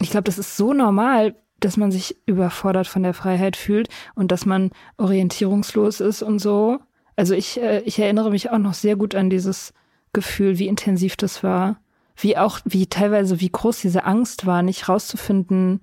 Ich 0.00 0.10
glaube, 0.10 0.24
das 0.24 0.38
ist 0.38 0.56
so 0.56 0.72
normal, 0.72 1.36
dass 1.60 1.76
man 1.76 1.92
sich 1.92 2.16
überfordert 2.26 2.88
von 2.88 3.02
der 3.02 3.14
Freiheit 3.14 3.56
fühlt 3.56 3.88
und 4.14 4.32
dass 4.32 4.46
man 4.46 4.70
orientierungslos 4.98 6.00
ist 6.00 6.22
und 6.22 6.40
so. 6.40 6.80
Also 7.16 7.34
ich, 7.34 7.60
äh, 7.60 7.80
ich 7.82 7.98
erinnere 7.98 8.30
mich 8.30 8.50
auch 8.50 8.58
noch 8.58 8.74
sehr 8.74 8.96
gut 8.96 9.14
an 9.14 9.30
dieses 9.30 9.72
Gefühl, 10.12 10.58
wie 10.58 10.66
intensiv 10.66 11.16
das 11.16 11.42
war. 11.42 11.80
Wie 12.16 12.36
auch, 12.36 12.60
wie 12.64 12.88
teilweise, 12.88 13.40
wie 13.40 13.48
groß 13.48 13.80
diese 13.80 14.04
Angst 14.04 14.44
war, 14.44 14.62
nicht 14.62 14.88
rauszufinden, 14.88 15.80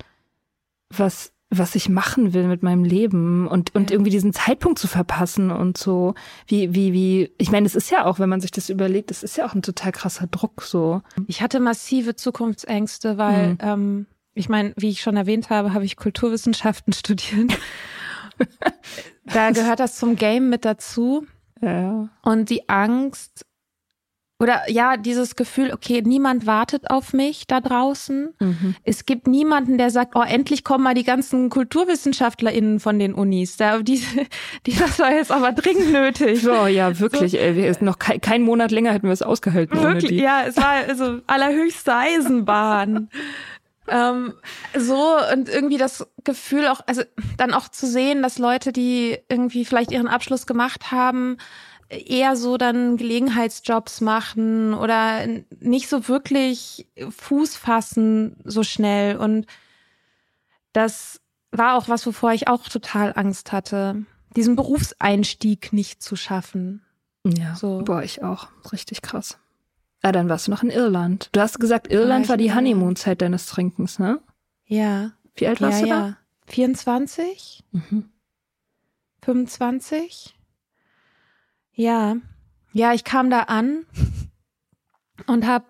was 0.89 1.31
was 1.49 1.73
ich 1.73 1.89
machen 1.89 2.33
will 2.33 2.47
mit 2.47 2.61
meinem 2.61 2.83
Leben 2.83 3.47
und, 3.47 3.73
und 3.73 3.89
ja. 3.89 3.95
irgendwie 3.95 4.11
diesen 4.11 4.33
Zeitpunkt 4.33 4.77
zu 4.77 4.87
verpassen 4.87 5.49
und 5.49 5.77
so, 5.77 6.13
wie, 6.45 6.75
wie, 6.75 6.93
wie, 6.93 7.31
ich 7.39 7.51
meine, 7.51 7.65
es 7.65 7.75
ist 7.75 7.89
ja 7.89 8.05
auch, 8.05 8.19
wenn 8.19 8.29
man 8.29 8.39
sich 8.39 8.51
das 8.51 8.69
überlegt, 8.69 9.09
es 9.09 9.23
ist 9.23 9.35
ja 9.35 9.47
auch 9.47 9.55
ein 9.55 9.63
total 9.63 9.91
krasser 9.91 10.27
Druck 10.27 10.61
so. 10.61 11.01
Ich 11.27 11.41
hatte 11.41 11.59
massive 11.59 12.15
Zukunftsängste, 12.15 13.17
weil, 13.17 13.53
mhm. 13.53 13.57
ähm, 13.61 14.05
ich 14.35 14.47
meine, 14.47 14.73
wie 14.77 14.89
ich 14.89 15.01
schon 15.01 15.17
erwähnt 15.17 15.49
habe, 15.49 15.73
habe 15.73 15.85
ich 15.85 15.97
Kulturwissenschaften 15.97 16.93
studiert. 16.93 17.57
da 19.25 19.49
gehört 19.49 19.79
das 19.79 19.97
zum 19.97 20.15
Game 20.15 20.49
mit 20.49 20.65
dazu. 20.65 21.25
Ja. 21.61 22.09
Und 22.21 22.49
die 22.49 22.69
Angst, 22.69 23.45
oder 24.41 24.69
ja, 24.69 24.95
dieses 24.95 25.35
Gefühl, 25.35 25.73
okay, 25.73 26.01
niemand 26.01 26.47
wartet 26.47 26.89
auf 26.89 27.11
mich 27.11 27.45
da 27.45 27.59
draußen. 27.59 28.33
Mhm. 28.39 28.75
Es 28.83 29.05
gibt 29.05 29.27
niemanden, 29.27 29.77
der 29.77 29.89
sagt, 29.89 30.15
oh, 30.15 30.21
endlich 30.21 30.63
kommen 30.63 30.85
mal 30.85 30.93
die 30.93 31.03
ganzen 31.03 31.49
KulturwissenschaftlerInnen 31.49 32.79
von 32.79 32.99
den 32.99 33.13
Unis. 33.13 33.57
Da, 33.57 33.79
die, 33.79 34.01
die, 34.65 34.75
das 34.75 34.97
war 34.97 35.11
jetzt 35.11 35.31
aber 35.31 35.51
dringend 35.51 35.91
nötig. 35.91 36.41
So, 36.41 36.67
ja, 36.67 36.97
wirklich. 36.99 37.33
So. 37.33 37.37
Ey, 37.37 37.55
wir, 37.57 37.75
noch 37.81 37.99
kein, 37.99 38.21
kein 38.21 38.41
Monat 38.41 38.71
länger 38.71 38.93
hätten 38.93 39.07
wir 39.07 39.13
es 39.13 39.21
ausgehalten. 39.21 39.81
Wirklich, 39.81 40.11
ja, 40.11 40.43
es 40.47 40.55
war 40.55 40.87
also 40.87 41.19
allerhöchste 41.27 41.93
Eisenbahn. 41.93 43.09
ähm, 43.89 44.35
so 44.77 45.17
und 45.33 45.49
irgendwie 45.49 45.77
das 45.77 46.07
Gefühl 46.23 46.67
auch, 46.67 46.79
also 46.87 47.01
dann 47.35 47.53
auch 47.53 47.67
zu 47.67 47.87
sehen, 47.87 48.21
dass 48.21 48.39
Leute, 48.39 48.71
die 48.71 49.17
irgendwie 49.27 49.65
vielleicht 49.65 49.91
ihren 49.91 50.07
Abschluss 50.07 50.47
gemacht 50.47 50.91
haben, 50.91 51.35
eher 51.89 52.35
so 52.35 52.57
dann 52.57 52.97
Gelegenheitsjobs 52.97 54.01
machen 54.01 54.73
oder 54.73 55.25
nicht 55.59 55.89
so 55.89 56.07
wirklich 56.07 56.87
Fuß 57.09 57.55
fassen 57.55 58.37
so 58.43 58.63
schnell. 58.63 59.17
Und 59.17 59.47
das 60.73 61.19
war 61.51 61.77
auch 61.77 61.89
was, 61.89 62.05
wovor 62.05 62.33
ich 62.33 62.47
auch 62.47 62.67
total 62.67 63.13
Angst 63.15 63.51
hatte, 63.51 64.05
diesen 64.35 64.55
Berufseinstieg 64.55 65.73
nicht 65.73 66.03
zu 66.03 66.15
schaffen. 66.15 66.83
Ja, 67.25 67.55
so. 67.55 67.81
boah, 67.83 68.03
ich 68.03 68.23
auch. 68.23 68.47
Richtig 68.71 69.01
krass. 69.01 69.39
Ah, 70.01 70.11
dann 70.11 70.29
warst 70.29 70.47
du 70.47 70.51
noch 70.51 70.63
in 70.63 70.69
Irland. 70.69 71.29
Du 71.33 71.41
hast 71.41 71.59
gesagt, 71.59 71.91
Irland 71.91 72.25
ja, 72.25 72.29
war 72.29 72.37
die 72.37 72.53
Honeymoon-Zeit 72.53 73.21
deines 73.21 73.47
Trinkens, 73.47 73.99
ne? 73.99 74.19
Ja. 74.65 75.11
Wie 75.35 75.47
alt 75.47 75.59
warst 75.59 75.81
ja, 75.81 75.85
du 75.85 75.89
da? 75.91 76.07
Ja. 76.07 76.17
24? 76.47 77.63
Mhm. 77.71 78.09
25? 79.23 80.38
Ja, 81.79 82.17
ja, 82.73 82.93
ich 82.93 83.05
kam 83.05 83.29
da 83.29 83.43
an 83.43 83.85
und 85.27 85.47
habe 85.47 85.63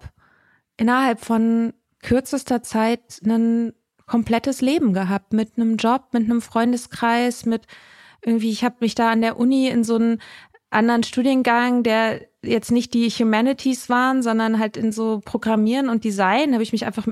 innerhalb 0.76 1.24
von 1.24 1.72
kürzester 2.02 2.64
Zeit 2.64 3.22
ein 3.24 3.74
komplettes 4.08 4.62
Leben 4.62 4.94
gehabt 4.94 5.34
mit 5.34 5.52
einem 5.56 5.78
Job, 5.78 6.08
mit 6.14 6.24
einem 6.24 6.42
Freundeskreis, 6.42 7.46
mit 7.46 7.68
irgendwie, 8.26 8.50
ich 8.50 8.64
habe 8.64 8.78
mich 8.80 8.96
da 8.96 9.12
an 9.12 9.22
der 9.22 9.38
Uni 9.38 9.68
in 9.68 9.84
so 9.84 9.98
einen 9.98 10.20
anderen 10.72 11.04
Studiengang, 11.04 11.84
der 11.84 12.22
jetzt 12.42 12.72
nicht 12.72 12.96
die 12.96 13.12
Humanities 13.12 13.88
waren, 13.88 14.24
sondern 14.24 14.58
halt 14.58 14.78
in 14.78 14.92
so 14.92 15.22
Programmieren 15.24 15.90
und 15.90 16.04
Design, 16.04 16.54
habe 16.54 16.64
ich 16.64 16.72
mich 16.72 16.88
einfach, 16.88 17.08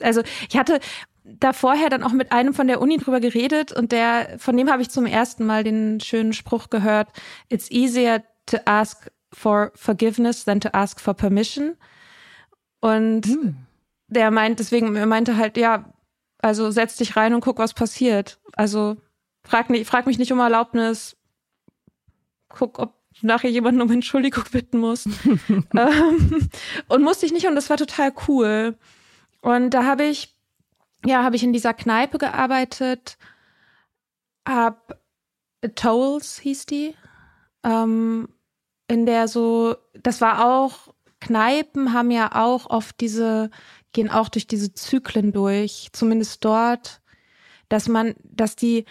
also 0.00 0.22
ich 0.48 0.56
hatte 0.56 0.78
da 1.24 1.52
vorher 1.52 1.88
dann 1.88 2.02
auch 2.02 2.12
mit 2.12 2.32
einem 2.32 2.54
von 2.54 2.66
der 2.66 2.80
Uni 2.80 2.98
drüber 2.98 3.20
geredet 3.20 3.72
und 3.72 3.92
der, 3.92 4.38
von 4.38 4.56
dem 4.56 4.70
habe 4.70 4.82
ich 4.82 4.90
zum 4.90 5.06
ersten 5.06 5.46
Mal 5.46 5.64
den 5.64 6.00
schönen 6.00 6.32
Spruch 6.32 6.70
gehört, 6.70 7.08
it's 7.48 7.70
easier 7.70 8.22
to 8.46 8.58
ask 8.64 9.10
for 9.32 9.72
forgiveness 9.74 10.44
than 10.44 10.60
to 10.60 10.70
ask 10.72 11.00
for 11.00 11.14
permission. 11.14 11.76
Und 12.80 13.26
hm. 13.26 13.56
der 14.08 14.30
meint, 14.30 14.58
deswegen, 14.58 14.96
er 14.96 15.06
meinte 15.06 15.36
halt, 15.36 15.56
ja, 15.56 15.92
also 16.38 16.70
setz 16.70 16.96
dich 16.96 17.16
rein 17.16 17.34
und 17.34 17.40
guck, 17.40 17.58
was 17.58 17.72
passiert. 17.72 18.40
Also 18.54 18.96
frag, 19.44 19.70
nicht, 19.70 19.86
frag 19.86 20.06
mich 20.06 20.18
nicht 20.18 20.32
um 20.32 20.40
Erlaubnis, 20.40 21.16
guck, 22.48 22.80
ob 22.80 22.94
nachher 23.20 23.50
jemanden 23.50 23.80
um 23.80 23.90
Entschuldigung 23.90 24.44
bitten 24.50 24.78
muss. 24.78 25.06
ähm, 25.48 26.48
und 26.88 27.02
musste 27.02 27.26
ich 27.26 27.32
nicht, 27.32 27.46
und 27.46 27.54
das 27.54 27.70
war 27.70 27.76
total 27.76 28.12
cool. 28.26 28.76
Und 29.40 29.70
da 29.70 29.84
habe 29.84 30.04
ich 30.04 30.34
ja, 31.04 31.22
habe 31.22 31.36
ich 31.36 31.42
in 31.42 31.52
dieser 31.52 31.74
Kneipe 31.74 32.18
gearbeitet, 32.18 33.18
hab 34.46 34.98
Tolls 35.74 36.38
hieß 36.38 36.66
die, 36.66 36.94
ähm, 37.64 38.28
in 38.88 39.06
der 39.06 39.28
so, 39.28 39.76
das 39.94 40.20
war 40.20 40.44
auch, 40.44 40.94
Kneipen 41.20 41.92
haben 41.92 42.10
ja 42.10 42.30
auch 42.34 42.68
oft 42.68 43.00
diese, 43.00 43.50
gehen 43.92 44.10
auch 44.10 44.28
durch 44.28 44.46
diese 44.46 44.74
Zyklen 44.74 45.32
durch, 45.32 45.88
zumindest 45.92 46.44
dort, 46.44 47.00
dass 47.68 47.88
man, 47.88 48.14
dass 48.24 48.56
die, 48.56 48.84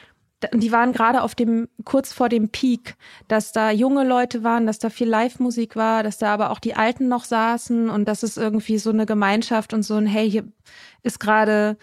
die 0.53 0.71
waren 0.71 0.93
gerade 0.93 1.21
auf 1.21 1.35
dem, 1.35 1.67
kurz 1.83 2.13
vor 2.13 2.29
dem 2.29 2.49
Peak, 2.49 2.95
dass 3.27 3.51
da 3.51 3.69
junge 3.69 4.05
Leute 4.05 4.43
waren, 4.43 4.65
dass 4.65 4.79
da 4.79 4.89
viel 4.89 5.09
Live-Musik 5.09 5.75
war, 5.75 6.03
dass 6.03 6.17
da 6.17 6.33
aber 6.33 6.51
auch 6.51 6.59
die 6.59 6.75
Alten 6.75 7.09
noch 7.09 7.25
saßen 7.25 7.89
und 7.89 8.05
das 8.05 8.23
ist 8.23 8.37
irgendwie 8.37 8.77
so 8.77 8.89
eine 8.89 9.05
Gemeinschaft 9.05 9.73
und 9.73 9.83
so 9.83 9.95
ein, 9.95 10.07
hey, 10.07 10.31
hier 10.31 10.45
ist 11.03 11.19
gerade 11.19 11.77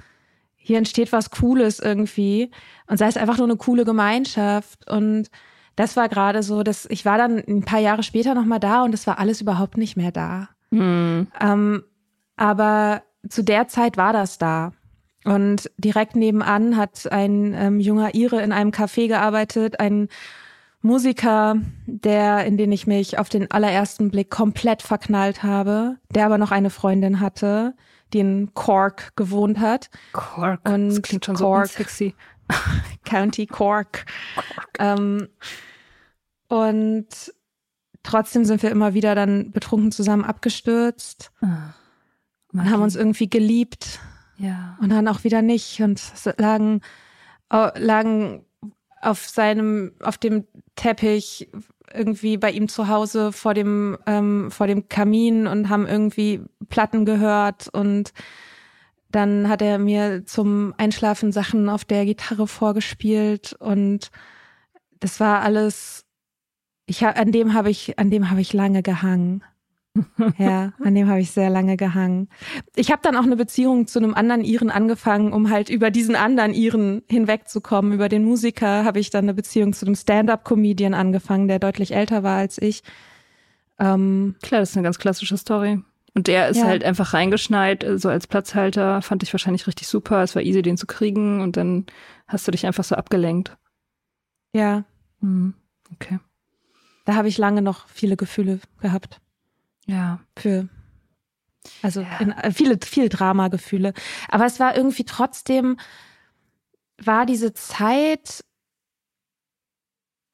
hier 0.59 0.79
entsteht 0.79 1.13
was 1.13 1.31
Cooles 1.31 1.79
irgendwie 1.79 2.51
und 2.87 2.99
sei 2.99 3.07
es 3.07 3.17
einfach 3.17 3.39
nur 3.39 3.47
eine 3.47 3.57
coole 3.57 3.85
Gemeinschaft 3.85 4.91
und 4.91 5.29
das 5.77 5.97
war 5.97 6.09
gerade 6.09 6.43
so, 6.43 6.63
dass 6.65 6.87
ich 6.91 7.05
war 7.05 7.19
dann 7.19 7.39
ein 7.39 7.63
paar 7.63 7.79
Jahre 7.79 8.03
später 8.03 8.35
nochmal 8.35 8.61
da 8.61 8.83
und 8.83 8.93
es 8.93 9.07
war 9.07 9.19
alles 9.19 9.41
überhaupt 9.41 9.77
nicht 9.77 9.97
mehr 9.97 10.11
da. 10.11 10.49
Mhm. 10.71 11.29
Ähm, 11.41 11.85
aber 12.37 13.03
zu 13.29 13.43
der 13.43 13.69
Zeit 13.69 13.97
war 13.97 14.13
das 14.13 14.39
da. 14.39 14.73
Und 15.25 15.71
direkt 15.79 16.17
nebenan 16.17 16.77
hat 16.77 17.11
ein 17.13 17.55
ähm, 17.55 17.81
junger 17.81 18.15
Ire 18.15 18.41
in 18.41 18.53
einem 18.53 18.71
Café 18.71 19.09
gearbeitet, 19.09 19.79
ein 19.79 20.09
Musiker, 20.81 21.57
der, 21.87 22.45
in 22.47 22.57
den 22.57 22.71
ich 22.73 22.87
mich 22.87 23.19
auf 23.19 23.29
den 23.29 23.51
allerersten 23.51 24.11
Blick 24.11 24.31
komplett 24.31 24.83
verknallt 24.83 25.43
habe, 25.43 25.97
der 26.15 26.27
aber 26.27 26.39
noch 26.39 26.53
eine 26.53 26.71
Freundin 26.71 27.21
hatte, 27.21 27.75
die 28.13 28.21
in 28.21 28.55
Cork 28.55 29.17
gewohnt 29.17 29.59
hat. 29.59 29.91
Cork, 30.13 30.61
und 30.69 30.89
das 30.89 31.03
klingt 31.03 31.25
schon 31.25 31.37
Cork, 31.37 31.69
so 31.69 31.79
sexy. 31.79 32.15
County 33.05 33.47
Cork. 33.47 34.07
Cork. 34.35 34.69
Ähm, 34.79 35.29
und 36.49 37.07
trotzdem 38.03 38.45
sind 38.45 38.63
wir 38.63 38.71
immer 38.71 38.95
wieder 38.95 39.15
dann 39.15 39.51
betrunken 39.53 39.93
zusammen 39.93 40.25
abgestürzt 40.25 41.31
ah, 41.43 41.75
und 42.53 42.71
haben 42.71 42.83
uns 42.83 42.97
irgendwie 42.97 43.29
geliebt. 43.29 44.01
Ja. 44.39 44.79
Und 44.81 44.91
dann 44.91 45.09
auch 45.09 45.25
wieder 45.25 45.43
nicht 45.43 45.83
und 45.83 46.01
lagen, 46.39 46.81
lagen 47.51 48.45
auf 49.01 49.29
seinem, 49.29 49.93
auf 50.01 50.17
dem 50.17 50.47
Teppich 50.77 51.51
irgendwie 51.95 52.37
bei 52.37 52.51
ihm 52.51 52.69
zu 52.69 52.89
Hause 52.89 53.33
vor 53.33 53.55
dem, 53.55 53.99
ähm, 54.07 54.51
vor 54.51 54.67
dem 54.67 54.89
Kamin 54.89 55.47
und 55.47 55.69
haben 55.69 55.87
irgendwie 55.87 56.43
Platten 56.69 57.05
gehört 57.05 57.69
und 57.69 58.13
dann 59.11 59.49
hat 59.49 59.63
er 59.63 59.79
mir 59.79 60.27
zum 60.27 60.75
Einschlafen 60.77 61.33
Sachen 61.33 61.69
auf 61.69 61.85
der 61.85 62.05
Gitarre 62.05 62.47
vorgespielt 62.47 63.55
und 63.59 64.11
das 65.01 65.19
war 65.21 65.41
alles 65.43 66.05
ich 66.89 67.05
an 67.05 67.33
dem 67.33 67.53
habe 67.53 67.71
ich, 67.71 67.99
an 67.99 68.11
dem 68.11 68.31
habe 68.31 68.41
ich 68.41 68.53
lange 68.53 68.83
gehangen. 68.83 69.45
Ja, 70.39 70.73
an 70.83 70.95
dem 70.95 71.09
habe 71.09 71.21
ich 71.21 71.31
sehr 71.31 71.51
lange 71.51 71.77
gehangen. 71.77 72.29
Ich 72.77 72.91
habe 72.91 73.01
dann 73.03 73.17
auch 73.17 73.23
eine 73.23 73.37
Beziehung 73.37 73.87
zu 73.87 73.99
einem 73.99 74.15
anderen 74.15 74.45
Iren 74.45 74.71
angefangen, 74.71 75.33
um 75.33 75.51
halt 75.51 75.69
über 75.69 75.91
diesen 75.91 76.17
anderen 76.17 76.55
Iren 76.55 77.03
hinwegzukommen. 77.09 77.93
Über 77.93 78.09
den 78.09 78.25
Musiker 78.25 78.85
habe 78.85 79.01
ich 79.01 79.11
dann 79.11 79.25
eine 79.25 79.35
Beziehung 79.35 79.73
zu 79.73 79.87
einem 79.87 79.95
Stand-up-Comedian 79.95 80.95
angefangen, 80.95 81.49
der 81.49 81.59
deutlich 81.59 81.95
älter 81.95 82.23
war 82.23 82.39
als 82.39 82.61
ich. 82.61 82.83
Ähm, 83.79 84.37
Klar, 84.43 84.61
das 84.61 84.71
ist 84.71 84.77
eine 84.77 84.85
ganz 84.85 84.99
klassische 84.99 85.37
Story. 85.37 85.81
Und 86.15 86.27
der 86.27 86.49
ist 86.49 86.59
ja. 86.59 86.65
halt 86.65 86.85
einfach 86.85 87.15
reingeschneit, 87.15 87.85
äh, 87.85 87.99
so 87.99 88.09
als 88.09 88.27
Platzhalter. 88.27 89.03
Fand 89.03 89.23
ich 89.23 89.33
wahrscheinlich 89.33 89.67
richtig 89.67 89.89
super. 89.89 90.23
Es 90.23 90.35
war 90.35 90.43
easy, 90.43 90.63
den 90.63 90.77
zu 90.77 90.87
kriegen. 90.87 91.41
Und 91.41 91.57
dann 91.57 91.87
hast 92.27 92.47
du 92.47 92.51
dich 92.51 92.67
einfach 92.67 92.85
so 92.85 92.97
abgelenkt. 92.97 93.57
Ja. 94.53 94.85
Mhm. 95.21 95.55
Okay 95.93 96.19
da 97.09 97.15
habe 97.15 97.29
ich 97.29 97.39
lange 97.39 97.63
noch 97.63 97.89
viele 97.89 98.19
Gefühle 98.19 98.61
gehabt. 98.83 99.23
Ja. 99.89 100.21
Für, 100.37 100.69
also 101.83 102.03
ja. 102.03 102.19
in, 102.19 102.33
äh, 102.33 102.53
viele, 102.53 102.79
viel 102.85 103.09
Drama-Gefühle. 103.09 103.95
Aber 104.29 104.47
es 104.47 104.61
war 104.61 104.77
irgendwie 104.77 105.05
trotzdem, 105.05 105.79
war 107.03 107.27
diese 107.27 107.55
Zeit, 107.55 108.45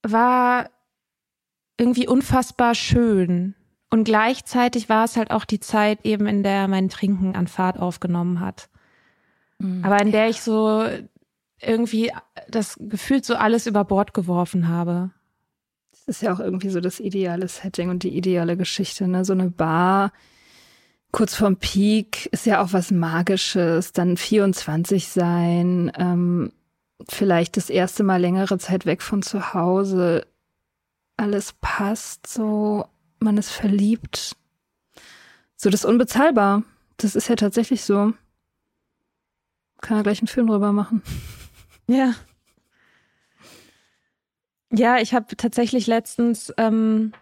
war 0.02 0.70
irgendwie 1.78 2.08
unfassbar 2.08 2.74
schön. 2.74 3.54
Und 3.90 4.04
gleichzeitig 4.04 4.88
war 4.88 5.04
es 5.04 5.16
halt 5.16 5.30
auch 5.30 5.44
die 5.44 5.60
Zeit 5.60 6.04
eben, 6.04 6.26
in 6.26 6.42
der 6.42 6.66
mein 6.66 6.88
Trinken 6.88 7.36
an 7.36 7.46
Fahrt 7.46 7.78
aufgenommen 7.78 8.40
hat. 8.40 8.68
Mhm. 9.58 9.84
Aber 9.84 10.00
in 10.02 10.10
der 10.10 10.28
ich 10.28 10.42
so 10.42 10.84
irgendwie 11.60 12.12
das 12.48 12.76
gefühlt 12.80 13.24
so 13.24 13.36
alles 13.36 13.66
über 13.66 13.84
Bord 13.84 14.12
geworfen 14.12 14.68
habe 14.68 15.12
ist 16.06 16.22
ja 16.22 16.32
auch 16.32 16.40
irgendwie 16.40 16.70
so 16.70 16.80
das 16.80 17.00
ideale 17.00 17.48
Setting 17.48 17.90
und 17.90 18.02
die 18.02 18.16
ideale 18.16 18.56
Geschichte, 18.56 19.08
ne? 19.08 19.24
So 19.24 19.32
eine 19.32 19.50
Bar 19.50 20.12
kurz 21.14 21.36
vorm 21.36 21.56
Peak 21.56 22.26
ist 22.32 22.44
ja 22.44 22.60
auch 22.60 22.72
was 22.72 22.90
Magisches, 22.90 23.92
dann 23.92 24.16
24 24.16 25.06
sein, 25.06 25.92
ähm, 25.96 26.50
vielleicht 27.08 27.56
das 27.56 27.70
erste 27.70 28.02
Mal 28.02 28.20
längere 28.20 28.58
Zeit 28.58 28.84
weg 28.84 29.00
von 29.00 29.22
zu 29.22 29.54
Hause. 29.54 30.26
Alles 31.16 31.54
passt 31.60 32.26
so, 32.26 32.86
man 33.20 33.38
ist 33.38 33.50
verliebt. 33.50 34.34
So, 35.54 35.70
das 35.70 35.82
ist 35.82 35.86
unbezahlbar. 35.86 36.64
Das 36.96 37.14
ist 37.14 37.28
ja 37.28 37.36
tatsächlich 37.36 37.84
so. 37.84 38.12
Kann 39.82 39.98
er 39.98 40.02
gleich 40.02 40.18
einen 40.18 40.26
Film 40.26 40.48
drüber 40.48 40.72
machen. 40.72 41.00
Ja, 41.86 42.14
ja, 44.74 44.98
ich 44.98 45.14
habe 45.14 45.36
tatsächlich 45.36 45.86
letztens 45.86 46.52
ähm, 46.56 47.12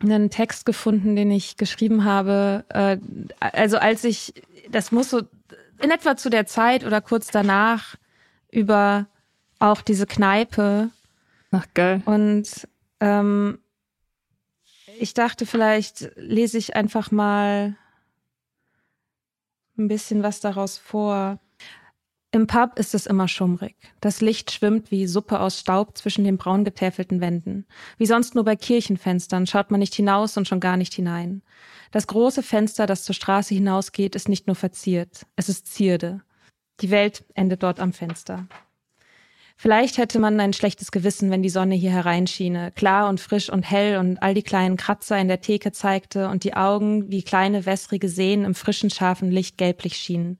einen 0.00 0.30
Text 0.30 0.66
gefunden, 0.66 1.16
den 1.16 1.30
ich 1.30 1.56
geschrieben 1.56 2.04
habe. 2.04 2.64
Äh, 2.68 2.98
also 3.40 3.78
als 3.78 4.04
ich, 4.04 4.34
das 4.70 4.92
muss 4.92 5.10
so 5.10 5.22
in 5.80 5.90
etwa 5.90 6.16
zu 6.16 6.30
der 6.30 6.46
Zeit 6.46 6.84
oder 6.84 7.00
kurz 7.00 7.28
danach 7.28 7.96
über 8.50 9.06
auch 9.58 9.82
diese 9.82 10.06
Kneipe. 10.06 10.90
Ach 11.50 11.66
geil. 11.74 12.02
Und 12.04 12.68
ähm, 13.00 13.58
ich 14.98 15.14
dachte, 15.14 15.46
vielleicht 15.46 16.10
lese 16.16 16.58
ich 16.58 16.76
einfach 16.76 17.10
mal 17.10 17.76
ein 19.78 19.88
bisschen 19.88 20.22
was 20.22 20.40
daraus 20.40 20.78
vor. 20.78 21.38
Im 22.32 22.46
Pub 22.46 22.78
ist 22.78 22.94
es 22.94 23.06
immer 23.06 23.28
schummrig. 23.28 23.76
Das 24.00 24.20
Licht 24.20 24.50
schwimmt 24.50 24.90
wie 24.90 25.06
Suppe 25.06 25.40
aus 25.40 25.60
Staub 25.60 25.96
zwischen 25.96 26.24
den 26.24 26.36
braun 26.36 26.64
getäfelten 26.64 27.20
Wänden. 27.20 27.66
Wie 27.98 28.06
sonst 28.06 28.34
nur 28.34 28.44
bei 28.44 28.56
Kirchenfenstern 28.56 29.46
schaut 29.46 29.70
man 29.70 29.80
nicht 29.80 29.94
hinaus 29.94 30.36
und 30.36 30.46
schon 30.46 30.60
gar 30.60 30.76
nicht 30.76 30.92
hinein. 30.92 31.42
Das 31.92 32.06
große 32.06 32.42
Fenster, 32.42 32.86
das 32.86 33.04
zur 33.04 33.14
Straße 33.14 33.54
hinausgeht, 33.54 34.14
ist 34.14 34.28
nicht 34.28 34.46
nur 34.46 34.56
verziert, 34.56 35.24
es 35.36 35.48
ist 35.48 35.72
Zierde. 35.72 36.22
Die 36.80 36.90
Welt 36.90 37.24
endet 37.34 37.62
dort 37.62 37.80
am 37.80 37.92
Fenster. 37.92 38.46
Vielleicht 39.58 39.96
hätte 39.96 40.18
man 40.18 40.38
ein 40.38 40.52
schlechtes 40.52 40.92
Gewissen, 40.92 41.30
wenn 41.30 41.42
die 41.42 41.48
Sonne 41.48 41.74
hier 41.74 41.90
hereinschiene, 41.90 42.72
klar 42.72 43.08
und 43.08 43.20
frisch 43.20 43.48
und 43.48 43.62
hell 43.62 43.96
und 43.96 44.18
all 44.18 44.34
die 44.34 44.42
kleinen 44.42 44.76
Kratzer 44.76 45.18
in 45.18 45.28
der 45.28 45.40
Theke 45.40 45.72
zeigte 45.72 46.28
und 46.28 46.44
die 46.44 46.52
Augen 46.52 47.10
wie 47.10 47.22
kleine 47.22 47.64
wässrige 47.64 48.10
Seen 48.10 48.44
im 48.44 48.54
frischen, 48.54 48.90
scharfen 48.90 49.30
Licht 49.30 49.56
gelblich 49.56 49.96
schienen. 49.96 50.38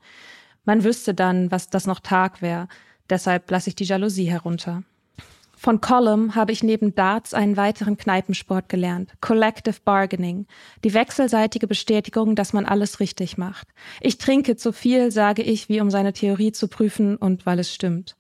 Man 0.67 0.85
wüsste 0.85 1.15
dann, 1.15 1.51
was 1.51 1.71
das 1.71 1.87
noch 1.87 2.01
Tag 2.01 2.43
wäre. 2.43 2.69
Deshalb 3.09 3.51
lasse 3.51 3.71
ich 3.71 3.77
die 3.77 3.85
Jalousie 3.85 4.27
herunter. 4.27 4.83
Von 5.59 5.81
Column 5.81 6.35
habe 6.35 6.53
ich 6.53 6.63
neben 6.63 6.95
Darts 6.95 7.33
einen 7.33 7.57
weiteren 7.57 7.97
Kneipensport 7.97 8.69
gelernt. 8.69 9.13
Collective 9.21 9.77
Bargaining. 9.85 10.47
Die 10.85 10.93
wechselseitige 10.93 11.67
Bestätigung, 11.67 12.35
dass 12.35 12.53
man 12.53 12.67
alles 12.67 13.01
richtig 13.01 13.39
macht. 13.39 13.69
Ich 14.01 14.19
trinke 14.19 14.57
zu 14.57 14.73
viel, 14.73 15.11
sage 15.11 15.43
ich, 15.43 15.71
wie 15.71 15.81
um 15.81 15.91
seine 15.91 16.13
Theorie 16.13 16.53
zu 16.53 16.69
prüfen 16.69 17.17
und 17.17 17.47
weil 17.47 17.59
es 17.59 17.73
stimmt. 17.73 18.17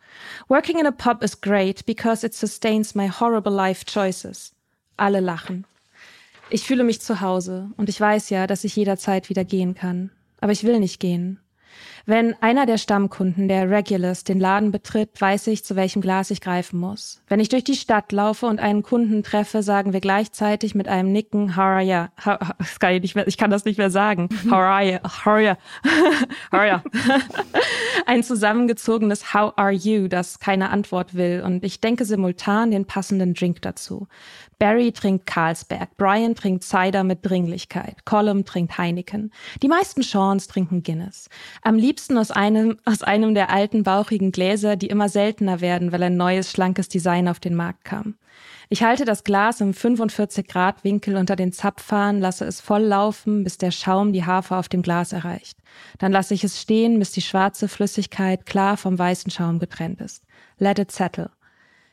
Working 0.48 0.78
in 0.78 0.86
a 0.86 0.92
pub 0.92 1.22
is 1.22 1.40
great 1.40 1.84
because 1.84 2.24
it 2.24 2.32
sustains 2.32 2.94
my 2.94 3.10
horrible 3.10 3.52
life 3.52 3.84
choices. 3.84 4.54
Alle 4.96 5.20
lachen. 5.20 5.66
Ich 6.48 6.62
fühle 6.62 6.84
mich 6.84 7.00
zu 7.00 7.20
Hause 7.20 7.70
und 7.76 7.88
ich 7.88 8.00
weiß 8.00 8.30
ja, 8.30 8.46
dass 8.46 8.64
ich 8.64 8.76
jederzeit 8.76 9.28
wieder 9.28 9.44
gehen 9.44 9.74
kann. 9.74 10.10
Aber 10.40 10.52
ich 10.52 10.64
will 10.64 10.78
nicht 10.78 11.00
gehen. 11.00 11.40
Wenn 12.04 12.34
einer 12.40 12.66
der 12.66 12.78
Stammkunden, 12.78 13.48
der 13.48 13.68
Regulars, 13.68 14.22
den 14.24 14.38
Laden 14.38 14.70
betritt, 14.70 15.20
weiß 15.20 15.48
ich, 15.48 15.64
zu 15.64 15.74
welchem 15.74 16.02
Glas 16.02 16.30
ich 16.30 16.40
greifen 16.40 16.78
muss. 16.78 17.20
Wenn 17.28 17.40
ich 17.40 17.48
durch 17.48 17.64
die 17.64 17.74
Stadt 17.74 18.12
laufe 18.12 18.46
und 18.46 18.60
einen 18.60 18.82
Kunden 18.82 19.22
treffe, 19.22 19.62
sagen 19.62 19.92
wir 19.92 20.00
gleichzeitig 20.00 20.74
mit 20.74 20.86
einem 20.86 21.10
Nicken, 21.10 21.56
how 21.56 21.64
are 21.64 21.82
ya? 21.82 22.10
How, 22.24 22.38
das 22.58 22.78
kann 22.78 22.94
ich, 22.94 23.02
nicht 23.02 23.14
mehr, 23.16 23.26
ich 23.26 23.36
kann 23.36 23.50
das 23.50 23.64
nicht 23.64 23.78
mehr 23.78 23.90
sagen. 23.90 24.28
How 24.44 24.52
are 24.52 24.84
ya? 24.84 25.00
How 25.02 25.26
are 25.26 25.42
ya? 25.42 25.58
How 26.52 26.60
are 26.60 26.68
ya? 26.68 26.84
Ein 28.06 28.22
zusammengezogenes 28.22 29.34
How 29.34 29.52
are 29.56 29.72
you, 29.72 30.06
das 30.06 30.38
keine 30.38 30.70
Antwort 30.70 31.14
will. 31.14 31.42
Und 31.44 31.64
ich 31.64 31.80
denke 31.80 32.04
simultan 32.04 32.70
den 32.70 32.84
passenden 32.84 33.34
Drink 33.34 33.62
dazu. 33.62 34.06
Barry 34.58 34.90
trinkt 34.90 35.26
Carlsberg, 35.26 35.98
Brian 35.98 36.34
trinkt 36.34 36.64
Cider 36.64 37.04
mit 37.04 37.18
Dringlichkeit, 37.22 38.06
Colum 38.06 38.46
trinkt 38.46 38.78
Heineken. 38.78 39.30
Die 39.62 39.68
meisten 39.68 40.02
Seans 40.02 40.46
trinken 40.46 40.82
Guinness. 40.82 41.28
Am 41.60 41.76
liebsten 41.76 42.16
aus 42.16 42.30
einem, 42.30 42.78
aus 42.86 43.02
einem 43.02 43.34
der 43.34 43.50
alten 43.50 43.82
bauchigen 43.82 44.32
Gläser, 44.32 44.76
die 44.76 44.86
immer 44.86 45.10
seltener 45.10 45.60
werden, 45.60 45.92
weil 45.92 46.02
ein 46.02 46.16
neues, 46.16 46.50
schlankes 46.50 46.88
Design 46.88 47.28
auf 47.28 47.38
den 47.38 47.54
Markt 47.54 47.84
kam. 47.84 48.14
Ich 48.70 48.82
halte 48.82 49.04
das 49.04 49.24
Glas 49.24 49.60
im 49.60 49.74
45 49.74 50.48
Grad 50.48 50.84
Winkel 50.84 51.16
unter 51.16 51.36
den 51.36 51.52
Zapfhahn, 51.52 52.18
lasse 52.20 52.46
es 52.46 52.62
voll 52.62 52.82
laufen, 52.82 53.44
bis 53.44 53.58
der 53.58 53.70
Schaum 53.70 54.14
die 54.14 54.24
Hafer 54.24 54.58
auf 54.58 54.70
dem 54.70 54.80
Glas 54.80 55.12
erreicht. 55.12 55.58
Dann 55.98 56.12
lasse 56.12 56.32
ich 56.32 56.42
es 56.44 56.60
stehen, 56.60 56.98
bis 56.98 57.12
die 57.12 57.22
schwarze 57.22 57.68
Flüssigkeit 57.68 58.46
klar 58.46 58.78
vom 58.78 58.98
weißen 58.98 59.30
Schaum 59.30 59.58
getrennt 59.58 60.00
ist. 60.00 60.24
Let 60.58 60.78
it 60.78 60.90
settle. 60.90 61.30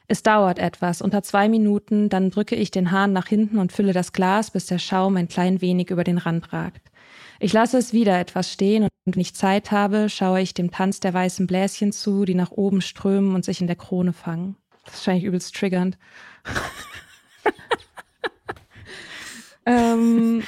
Es 0.08 0.22
dauert 0.22 0.60
etwas, 0.60 1.02
unter 1.02 1.24
zwei 1.24 1.48
Minuten, 1.48 2.10
dann 2.10 2.30
drücke 2.30 2.56
ich 2.56 2.72
den 2.72 2.92
Hahn 2.92 3.14
nach 3.14 3.28
hinten 3.28 3.58
und 3.58 3.72
fülle 3.72 3.94
das 3.94 4.12
Glas, 4.12 4.52
bis 4.52 4.66
der 4.66 4.80
Schaum 4.80 5.16
ein 5.16 5.30
klein 5.30 5.62
wenig 5.62 5.90
über 5.90 6.04
den 6.04 6.18
Rand 6.18 6.52
ragt. 6.52 6.92
Ich 7.40 7.54
lasse 7.54 7.78
es 7.78 7.94
wieder 7.94 8.20
etwas 8.20 8.52
stehen 8.52 8.84
und 8.84 8.90
wenn 9.06 9.22
ich 9.22 9.34
Zeit 9.34 9.72
habe, 9.72 10.10
schaue 10.10 10.42
ich 10.42 10.54
dem 10.54 10.72
Tanz 10.72 11.00
der 11.00 11.14
weißen 11.14 11.48
Bläschen 11.48 11.92
zu, 11.92 12.26
die 12.26 12.36
nach 12.36 12.52
oben 12.52 12.82
strömen 12.82 13.36
und 13.36 13.46
sich 13.46 13.62
in 13.62 13.68
der 13.68 13.76
Krone 13.76 14.14
fangen. 14.14 14.56
Das 14.86 14.96
ist 14.96 15.00
wahrscheinlich 15.02 15.26
übelst 15.26 15.56
triggernd. 15.56 15.98
ähm, 19.66 20.44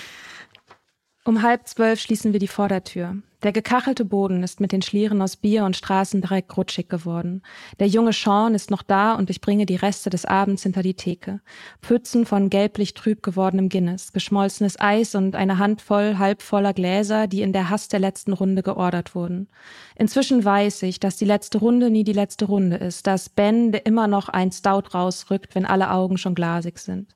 um 1.26 1.42
halb 1.42 1.68
zwölf 1.68 2.00
schließen 2.00 2.34
wir 2.34 2.40
die 2.40 2.48
Vordertür. 2.48 3.18
Der 3.46 3.52
gekachelte 3.52 4.06
Boden 4.06 4.42
ist 4.42 4.60
mit 4.60 4.72
den 4.72 4.82
Schlieren 4.82 5.22
aus 5.22 5.36
Bier 5.36 5.66
und 5.66 5.76
Straßendreck 5.76 6.58
rutschig 6.58 6.90
geworden. 6.90 7.44
Der 7.80 7.88
junge 7.88 8.12
Sean 8.12 8.56
ist 8.56 8.72
noch 8.72 8.82
da 8.82 9.14
und 9.14 9.30
ich 9.30 9.40
bringe 9.40 9.68
die 9.68 9.76
Reste 9.76 10.10
des 10.10 10.26
Abends 10.26 10.64
hinter 10.64 10.82
die 10.82 10.96
Theke. 10.96 11.42
Pfützen 11.84 12.26
von 12.26 12.50
gelblich 12.50 12.96
trüb 12.96 13.22
gewordenem 13.22 13.70
Guinness, 13.70 14.14
geschmolzenes 14.14 14.80
Eis 14.80 15.14
und 15.14 15.36
eine 15.36 15.60
Handvoll 15.60 16.18
halbvoller 16.18 16.74
Gläser, 16.74 17.28
die 17.28 17.44
in 17.44 17.54
der 17.54 17.70
Hast 17.70 17.94
der 17.94 18.00
letzten 18.00 18.34
Runde 18.34 18.64
geordert 18.64 19.14
wurden. 19.14 19.48
Inzwischen 19.96 20.44
weiß 20.44 20.82
ich, 20.84 21.00
dass 21.00 21.18
die 21.18 21.26
letzte 21.26 21.60
Runde 21.60 21.92
nie 21.92 22.04
die 22.04 22.14
letzte 22.14 22.46
Runde 22.46 22.78
ist, 22.78 23.06
dass 23.06 23.30
Ben 23.30 23.74
immer 23.74 24.08
noch 24.08 24.30
ein 24.30 24.52
Stout 24.52 24.96
rausrückt, 24.96 25.54
wenn 25.54 25.66
alle 25.66 25.92
Augen 25.92 26.18
schon 26.18 26.34
glasig 26.34 26.80
sind. 26.80 27.16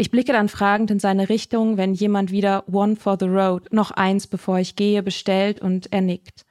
Ich 0.00 0.12
blicke 0.12 0.32
dann 0.32 0.48
fragend 0.48 0.92
in 0.92 1.00
seine 1.00 1.28
Richtung, 1.28 1.76
wenn 1.76 1.92
jemand 1.92 2.30
wieder 2.30 2.68
One 2.72 2.94
for 2.94 3.16
the 3.18 3.26
Road, 3.26 3.72
noch 3.72 3.90
eins, 3.90 4.28
bevor 4.28 4.60
ich 4.60 4.76
gehe, 4.76 5.02
bestellt 5.02 5.60
und 5.60 5.92
er 5.92 6.02
nickt. 6.02 6.46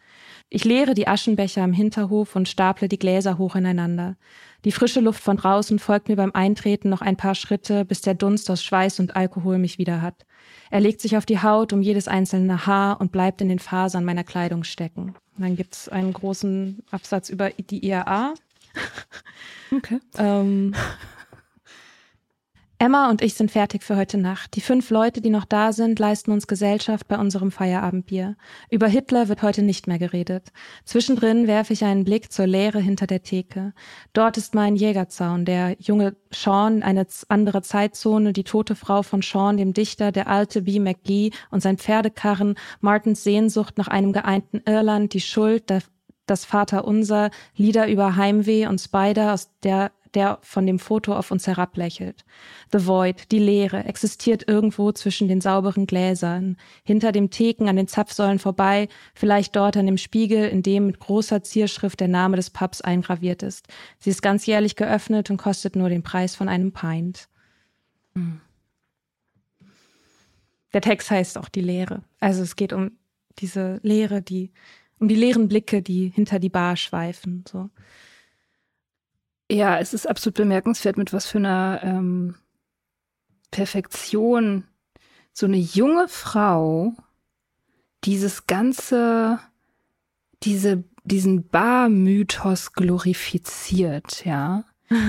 Ich 0.50 0.66
leere 0.66 0.94
die 0.94 1.08
Aschenbecher 1.08 1.64
im 1.64 1.72
Hinterhof 1.72 2.36
und 2.36 2.50
staple 2.50 2.90
die 2.90 3.00
Gläser 3.00 3.38
hoch 3.38 3.56
ineinander. 3.56 4.18
Die 4.66 4.74
frische 4.74 5.00
Luft 5.00 5.24
von 5.24 5.38
draußen 5.38 5.80
folgt 5.80 6.10
mir 6.10 6.18
beim 6.18 6.34
Eintreten 6.34 6.90
noch 6.90 7.00
ein 7.00 7.16
paar 7.16 7.36
Schritte, 7.36 7.86
bis 7.86 8.02
der 8.02 8.16
Dunst 8.16 8.52
aus 8.52 8.62
Schweiß 8.62 9.00
und 9.00 9.16
Alkohol 9.16 9.60
mich 9.60 9.78
wieder 9.78 10.02
hat. 10.02 10.26
Er 10.70 10.82
legt 10.82 11.00
sich 11.00 11.16
auf 11.16 11.26
die 11.26 11.42
Haut 11.42 11.72
um 11.72 11.82
jedes 11.82 12.10
einzelne 12.10 12.66
Haar 12.66 13.00
und 13.00 13.14
bleibt 13.14 13.40
in 13.40 13.48
den 13.48 13.60
Fasern 13.60 14.04
meiner 14.04 14.26
Kleidung 14.26 14.66
stecken. 14.66 15.16
Und 15.38 15.44
dann 15.44 15.56
gibt's 15.56 15.88
einen 15.88 16.12
großen 16.12 16.84
Absatz 16.92 17.30
über 17.30 17.52
die 17.52 17.86
IAA. 17.88 18.34
Okay. 19.70 20.00
ähm, 20.18 20.74
Emma 22.80 23.10
und 23.10 23.24
ich 23.24 23.34
sind 23.34 23.50
fertig 23.50 23.84
für 23.84 23.98
heute 23.98 24.20
Nacht. 24.20 24.56
Die 24.56 24.62
fünf 24.62 24.92
Leute, 24.92 25.20
die 25.20 25.32
noch 25.32 25.46
da 25.46 25.74
sind, 25.74 25.98
leisten 25.98 26.32
uns 26.32 26.46
Gesellschaft 26.46 27.08
bei 27.08 27.18
unserem 27.18 27.50
Feierabendbier. 27.50 28.36
Über 28.70 28.88
Hitler 28.88 29.30
wird 29.30 29.42
heute 29.42 29.64
nicht 29.64 29.88
mehr 29.88 29.98
geredet. 29.98 30.52
Zwischendrin 30.86 31.48
werfe 31.48 31.74
ich 31.74 31.84
einen 31.84 32.04
Blick 32.04 32.32
zur 32.32 32.46
Leere 32.46 32.80
hinter 32.80 33.08
der 33.08 33.24
Theke. 33.24 33.74
Dort 34.14 34.38
ist 34.38 34.54
mein 34.54 34.76
Jägerzaun, 34.76 35.44
der 35.44 35.76
junge 35.80 36.18
Sean, 36.32 36.84
eine 36.84 37.08
andere 37.30 37.64
Zeitzone, 37.64 38.32
die 38.32 38.44
tote 38.44 38.76
Frau 38.76 39.02
von 39.02 39.24
Sean, 39.24 39.58
dem 39.58 39.74
Dichter, 39.74 40.12
der 40.12 40.28
alte 40.28 40.62
B. 40.62 40.80
McGee 40.80 41.32
und 41.50 41.62
sein 41.62 41.80
Pferdekarren, 41.80 42.54
Martins 42.80 43.24
Sehnsucht 43.24 43.80
nach 43.80 43.88
einem 43.88 44.14
geeinten 44.14 44.62
Irland, 44.68 45.14
die 45.14 45.22
Schuld, 45.22 45.64
das 46.28 46.46
Vaterunser, 46.46 47.32
Lieder 47.56 47.88
über 47.88 48.16
Heimweh 48.18 48.68
und 48.68 48.80
Spider, 48.80 49.34
aus 49.34 49.50
der 49.64 49.92
der 50.14 50.40
von 50.42 50.66
dem 50.66 50.80
Foto 50.80 51.14
auf 51.14 51.32
uns 51.32 51.48
herablächelt. 51.48 52.26
The 52.72 52.86
Void, 52.86 53.32
die 53.32 53.40
Leere, 53.40 53.86
existiert 53.86 54.48
irgendwo 54.48 54.92
zwischen 54.92 55.28
den 55.28 55.42
sauberen 55.42 55.88
Gläsern, 55.88 56.58
hinter 56.84 57.12
dem 57.12 57.30
Theken 57.30 57.68
an 57.68 57.76
den 57.76 57.88
Zapfsäulen 57.88 58.40
vorbei, 58.40 58.88
vielleicht 59.14 59.56
dort 59.56 59.78
an 59.78 59.86
dem 59.86 59.98
Spiegel, 59.98 60.48
in 60.50 60.64
dem 60.64 60.88
mit 60.88 61.00
großer 61.00 61.44
Zierschrift 61.44 62.00
der 62.00 62.08
Name 62.08 62.36
des 62.36 62.50
Pubs 62.50 62.82
eingraviert 62.82 63.44
ist. 63.44 63.68
Sie 64.00 64.10
ist 64.10 64.22
ganz 64.22 64.46
jährlich 64.46 64.76
geöffnet 64.76 65.30
und 65.30 65.38
kostet 65.38 65.76
nur 65.76 65.90
den 65.90 66.04
Preis 66.04 66.36
von 66.36 66.50
einem 66.50 66.72
Pint. 66.72 67.28
Hm. 68.16 68.42
Der 70.74 70.82
Text 70.82 71.10
heißt 71.10 71.38
auch 71.38 71.50
die 71.50 71.62
Leere. 71.62 72.04
Also 72.20 72.44
es 72.44 72.56
geht 72.56 72.74
um 72.74 72.92
diese 73.40 73.80
Leere, 73.84 74.22
die, 74.22 74.52
um 75.00 75.08
die 75.08 75.16
leeren 75.16 75.48
Blicke, 75.48 75.82
die 75.82 76.10
hinter 76.10 76.40
die 76.40 76.50
Bar 76.50 76.76
schweifen, 76.76 77.44
so. 77.48 77.70
Ja, 79.50 79.80
es 79.80 79.94
ist 79.94 80.10
absolut 80.10 80.36
bemerkenswert, 80.36 80.98
mit 80.98 81.14
was 81.14 81.28
für 81.28 81.38
einer 81.38 81.80
ähm, 81.84 82.36
Perfektion 83.52 84.66
so 85.34 85.46
eine 85.46 85.58
junge 85.58 86.08
Frau 86.08 86.94
dieses 88.04 88.48
ganze, 88.48 89.40
diese, 90.44 90.84
diesen 91.04 91.48
Bar-Mythos 91.48 92.74
glorifiziert, 92.74 94.26
ja. 94.26 94.64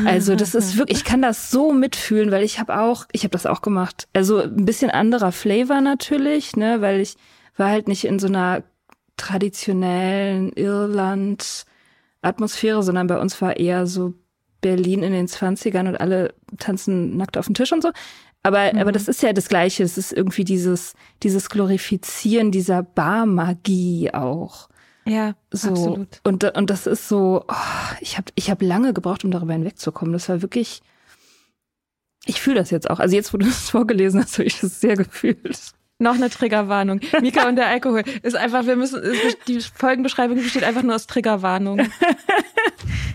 Also 0.04 0.34
das 0.34 0.56
ist 0.56 0.76
wirklich, 0.76 0.98
ich 0.98 1.04
kann 1.04 1.22
das 1.22 1.50
so 1.50 1.72
mitfühlen, 1.72 2.32
weil 2.32 2.42
ich 2.42 2.58
habe 2.58 2.80
auch, 2.80 3.06
ich 3.12 3.22
habe 3.22 3.30
das 3.30 3.46
auch 3.46 3.62
gemacht. 3.62 4.08
Also 4.12 4.40
ein 4.42 4.64
bisschen 4.64 4.90
anderer 4.90 5.30
Flavor 5.30 5.80
natürlich, 5.80 6.56
ne, 6.56 6.80
weil 6.80 7.00
ich 7.00 7.16
war 7.56 7.70
halt 7.70 7.86
nicht 7.86 8.04
in 8.04 8.18
so 8.18 8.26
einer 8.26 8.64
traditionellen 9.16 10.52
Irland 10.52 11.64
Atmosphäre, 12.22 12.82
sondern 12.82 13.06
bei 13.06 13.18
uns 13.18 13.40
war 13.40 13.56
eher 13.56 13.86
so 13.86 14.14
Berlin 14.60 15.02
in 15.02 15.12
den 15.12 15.28
20ern 15.28 15.88
und 15.88 15.96
alle 16.00 16.34
tanzen 16.58 17.16
nackt 17.16 17.36
auf 17.36 17.46
dem 17.46 17.54
Tisch 17.54 17.72
und 17.72 17.82
so. 17.82 17.90
Aber, 18.42 18.72
mhm. 18.72 18.78
aber 18.78 18.92
das 18.92 19.08
ist 19.08 19.22
ja 19.22 19.32
das 19.32 19.48
Gleiche. 19.48 19.82
Es 19.82 19.98
ist 19.98 20.12
irgendwie 20.12 20.44
dieses, 20.44 20.94
dieses 21.22 21.50
Glorifizieren 21.50 22.50
dieser 22.50 22.82
Barmagie 22.82 24.10
auch. 24.12 24.68
Ja, 25.04 25.34
so. 25.50 25.70
absolut. 25.70 26.20
Und, 26.24 26.44
und 26.44 26.70
das 26.70 26.86
ist 26.86 27.08
so, 27.08 27.44
oh, 27.48 27.94
ich 28.00 28.18
habe 28.18 28.30
ich 28.34 28.50
hab 28.50 28.62
lange 28.62 28.92
gebraucht, 28.92 29.24
um 29.24 29.30
darüber 29.30 29.54
hinwegzukommen. 29.54 30.12
Das 30.12 30.28
war 30.28 30.42
wirklich, 30.42 30.82
ich 32.26 32.40
fühle 32.40 32.56
das 32.56 32.70
jetzt 32.70 32.90
auch. 32.90 33.00
Also 33.00 33.16
jetzt, 33.16 33.32
wo 33.32 33.38
du 33.38 33.46
es 33.48 33.70
vorgelesen 33.70 34.22
hast, 34.22 34.34
habe 34.38 34.44
ich 34.44 34.60
das 34.60 34.80
sehr 34.80 34.96
gefühlt. 34.96 35.72
Noch 35.98 36.14
eine 36.14 36.30
Triggerwarnung. 36.30 37.00
Mika 37.20 37.48
und 37.48 37.56
der 37.56 37.66
Alkohol 37.66 38.04
ist 38.22 38.36
einfach, 38.36 38.66
wir 38.66 38.76
müssen, 38.76 39.02
die 39.48 39.60
Folgenbeschreibung 39.60 40.36
besteht 40.36 40.62
einfach 40.62 40.82
nur 40.82 40.94
aus 40.94 41.06
Triggerwarnung. 41.08 41.80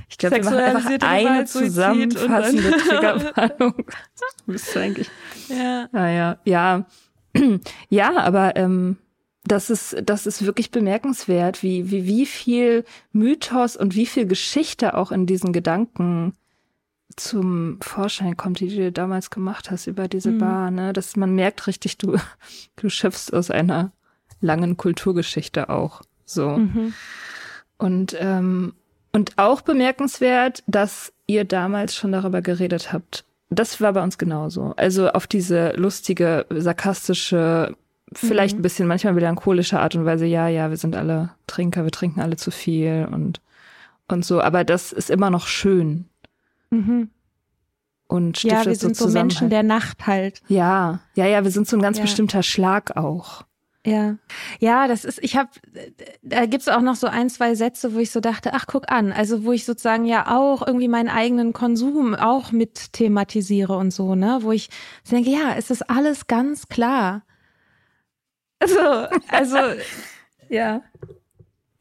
Ich 0.10 0.18
glaube, 0.18 0.36
wir 0.36 0.44
machen 0.44 0.58
einfach 0.58 1.02
eine 1.02 1.46
zusammenfassende 1.46 2.72
Triggerwarnung. 2.72 3.74
Das 4.20 4.36
müsste 4.46 4.80
eigentlich. 4.82 5.10
Ja. 5.50 5.88
Naja, 5.92 6.38
ja. 6.44 6.86
Ja, 7.90 8.18
aber 8.18 8.56
ähm, 8.56 8.98
das 9.44 9.70
ist, 9.70 9.96
das 10.04 10.28
ist 10.28 10.46
wirklich 10.46 10.72
bemerkenswert, 10.72 11.64
wie, 11.64 11.90
wie, 11.90 12.06
wie 12.06 12.26
viel 12.26 12.86
Mythos 13.12 13.76
und 13.76 13.96
wie 13.96 14.06
viel 14.06 14.26
Geschichte 14.26 14.96
auch 14.96 15.12
in 15.12 15.26
diesen 15.26 15.52
Gedanken 15.52 16.34
zum 17.16 17.80
Vorschein 17.82 18.38
kommt, 18.38 18.59
die 18.59 18.76
du 18.76 18.91
damals 18.91 19.30
gemacht 19.30 19.72
hast 19.72 19.88
über 19.88 20.07
diese 20.07 20.32
mhm. 20.32 20.38
Bar, 20.39 20.72
ne? 20.72 20.93
Dass 20.93 21.16
man 21.16 21.34
merkt 21.36 21.68
richtig, 21.68 21.97
du, 21.97 22.18
du 22.76 22.89
schöpfst 22.89 23.34
aus 23.34 23.51
einer 23.51 23.91
langen 24.41 24.78
Kulturgeschichte 24.78 25.70
auch. 25.70 26.01
So. 26.26 26.49
Mhm. 26.57 26.93
Und, 27.78 28.16
ähm, 28.20 28.74
und 29.11 29.38
auch 29.38 29.61
bemerkenswert, 29.61 30.64
dass 30.68 31.14
ihr 31.28 31.45
damals 31.45 31.95
schon 31.95 32.11
darüber 32.11 32.41
geredet 32.41 32.93
habt. 32.93 33.26
Das 33.49 33.82
war 33.82 33.93
bei 33.93 34.03
uns 34.03 34.18
genauso. 34.18 34.74
Also 34.78 35.09
auf 35.09 35.28
diese 35.28 35.72
lustige, 35.74 36.45
sarkastische, 36.49 37.76
vielleicht 38.14 38.55
mhm. 38.55 38.59
ein 38.59 38.64
bisschen 38.64 38.88
manchmal 38.88 39.14
melancholische 39.14 39.80
Art 39.80 39.95
und 39.95 40.05
Weise, 40.05 40.26
ja, 40.26 40.47
ja, 40.47 40.70
wir 40.70 40.78
sind 40.78 40.95
alle 40.95 41.32
Trinker, 41.47 41.84
wir 41.84 41.91
trinken 41.91 42.22
alle 42.22 42.36
zu 42.36 42.51
viel 42.51 43.07
und, 43.11 43.41
und 44.07 44.26
so. 44.26 44.41
Aber 44.41 44.64
das 44.64 44.91
ist 44.91 45.09
immer 45.09 45.30
noch 45.30 45.47
schön. 45.47 46.05
Mhm. 46.74 47.10
Und 48.08 48.38
stiftet 48.38 48.60
ja, 48.60 48.66
wir 48.66 48.76
sind 48.76 48.96
so, 48.96 49.08
so 49.08 49.14
Menschen 49.14 49.50
der 49.50 49.64
Nacht 49.64 50.06
halt. 50.06 50.42
Ja, 50.48 51.00
ja, 51.16 51.26
ja, 51.26 51.44
wir 51.44 51.52
sind 51.52 51.68
so 51.68 51.78
ein 51.78 51.82
ganz 51.82 51.98
ja. 51.98 52.04
bestimmter 52.04 52.44
Schlag 52.44 52.96
auch. 52.96 53.44
Ja, 53.86 54.18
ja, 54.60 54.88
das 54.88 55.04
ist, 55.04 55.22
ich 55.22 55.36
habe, 55.36 55.50
da 56.22 56.46
gibt's 56.46 56.70
auch 56.70 56.80
noch 56.80 56.96
so 56.96 57.08
ein, 57.08 57.30
zwei 57.30 57.54
Sätze, 57.54 57.94
wo 57.94 58.00
ich 58.00 58.12
so 58.12 58.22
dachte, 58.22 58.54
ach, 58.54 58.66
guck 58.66 58.90
an, 58.90 59.12
also 59.12 59.44
wo 59.44 59.52
ich 59.52 59.66
sozusagen 59.66 60.06
ja 60.06 60.34
auch 60.34 60.66
irgendwie 60.66 60.88
meinen 60.88 61.10
eigenen 61.10 61.52
Konsum 61.52 62.16
auch 62.16 62.54
mit 62.54 62.94
thematisiere 62.94 63.76
und 63.76 63.92
so, 63.92 64.16
ne, 64.16 64.40
wo 64.42 64.54
ich 64.54 64.70
denke, 65.12 65.32
ja, 65.32 65.56
es 65.58 65.70
ist 65.70 65.90
alles 65.90 66.28
ganz 66.28 66.70
klar. 66.70 67.24
Also, 68.60 68.80
also, 69.28 69.58
ja. 70.50 70.82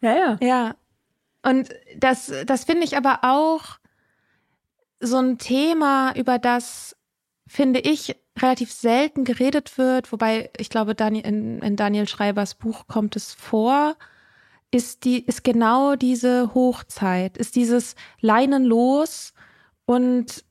Ja, 0.00 0.16
ja. 0.16 0.38
Ja. 0.40 0.74
Und 1.44 1.68
das, 1.96 2.32
das 2.46 2.64
finde 2.64 2.84
ich 2.84 2.96
aber 2.96 3.20
auch 3.22 3.78
so 5.02 5.18
ein 5.18 5.38
Thema, 5.38 6.14
über 6.16 6.38
das, 6.38 6.96
finde 7.46 7.80
ich, 7.80 8.16
relativ 8.38 8.72
selten 8.72 9.24
geredet 9.24 9.76
wird, 9.76 10.10
wobei 10.12 10.50
ich 10.56 10.70
glaube, 10.70 10.94
Daniel, 10.94 11.26
in, 11.26 11.60
in 11.60 11.76
Daniel 11.76 12.08
Schreibers 12.08 12.54
Buch 12.54 12.86
kommt 12.86 13.16
es 13.16 13.34
vor, 13.34 13.96
ist 14.70 15.04
die, 15.04 15.22
ist 15.24 15.44
genau 15.44 15.96
diese 15.96 16.54
Hochzeit, 16.54 17.36
ist 17.36 17.56
dieses 17.56 17.94
Leinen 18.20 18.64
los 18.64 19.34
und 19.84 20.44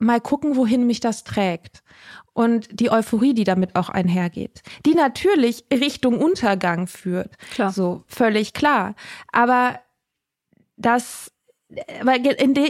mal 0.00 0.20
gucken, 0.20 0.56
wohin 0.56 0.86
mich 0.86 1.00
das 1.00 1.22
trägt. 1.22 1.82
Und 2.32 2.68
die 2.72 2.90
Euphorie, 2.90 3.34
die 3.34 3.44
damit 3.44 3.76
auch 3.76 3.88
einhergeht, 3.88 4.62
die 4.86 4.94
natürlich 4.94 5.64
Richtung 5.72 6.18
Untergang 6.18 6.86
führt. 6.86 7.36
Klar. 7.50 7.72
So, 7.72 8.04
völlig 8.06 8.52
klar. 8.52 8.94
Aber 9.32 9.80
das 10.76 11.32
weil 12.02 12.22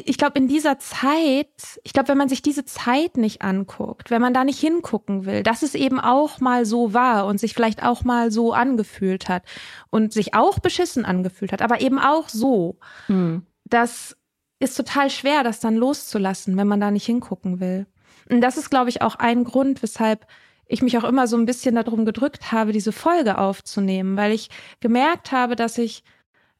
ich 0.04 0.18
glaube, 0.18 0.38
in 0.38 0.48
dieser 0.48 0.78
Zeit, 0.80 1.80
ich 1.84 1.92
glaube, 1.92 2.08
wenn 2.08 2.18
man 2.18 2.28
sich 2.28 2.42
diese 2.42 2.64
Zeit 2.64 3.16
nicht 3.16 3.42
anguckt, 3.42 4.10
wenn 4.10 4.20
man 4.20 4.34
da 4.34 4.42
nicht 4.42 4.58
hingucken 4.58 5.24
will, 5.24 5.44
dass 5.44 5.62
es 5.62 5.76
eben 5.76 6.00
auch 6.00 6.40
mal 6.40 6.66
so 6.66 6.94
war 6.94 7.26
und 7.26 7.38
sich 7.38 7.54
vielleicht 7.54 7.84
auch 7.84 8.02
mal 8.02 8.32
so 8.32 8.52
angefühlt 8.52 9.28
hat 9.28 9.44
und 9.90 10.12
sich 10.12 10.34
auch 10.34 10.58
beschissen 10.58 11.04
angefühlt 11.04 11.52
hat, 11.52 11.62
aber 11.62 11.80
eben 11.80 12.00
auch 12.00 12.28
so, 12.28 12.78
mhm. 13.06 13.46
dass 13.64 14.16
ist 14.60 14.76
total 14.76 15.08
schwer, 15.10 15.44
das 15.44 15.60
dann 15.60 15.76
loszulassen, 15.76 16.56
wenn 16.56 16.66
man 16.66 16.80
da 16.80 16.90
nicht 16.90 17.06
hingucken 17.06 17.60
will. 17.60 17.86
Und 18.28 18.40
das 18.40 18.56
ist, 18.56 18.70
glaube 18.70 18.90
ich, 18.90 19.02
auch 19.02 19.14
ein 19.14 19.44
Grund, 19.44 19.82
weshalb 19.82 20.26
ich 20.66 20.82
mich 20.82 20.98
auch 20.98 21.04
immer 21.04 21.26
so 21.28 21.36
ein 21.36 21.46
bisschen 21.46 21.76
darum 21.76 22.04
gedrückt 22.04 22.52
habe, 22.52 22.72
diese 22.72 22.92
Folge 22.92 23.38
aufzunehmen, 23.38 24.16
weil 24.16 24.32
ich 24.32 24.50
gemerkt 24.80 25.32
habe, 25.32 25.54
dass 25.54 25.78
ich 25.78 26.02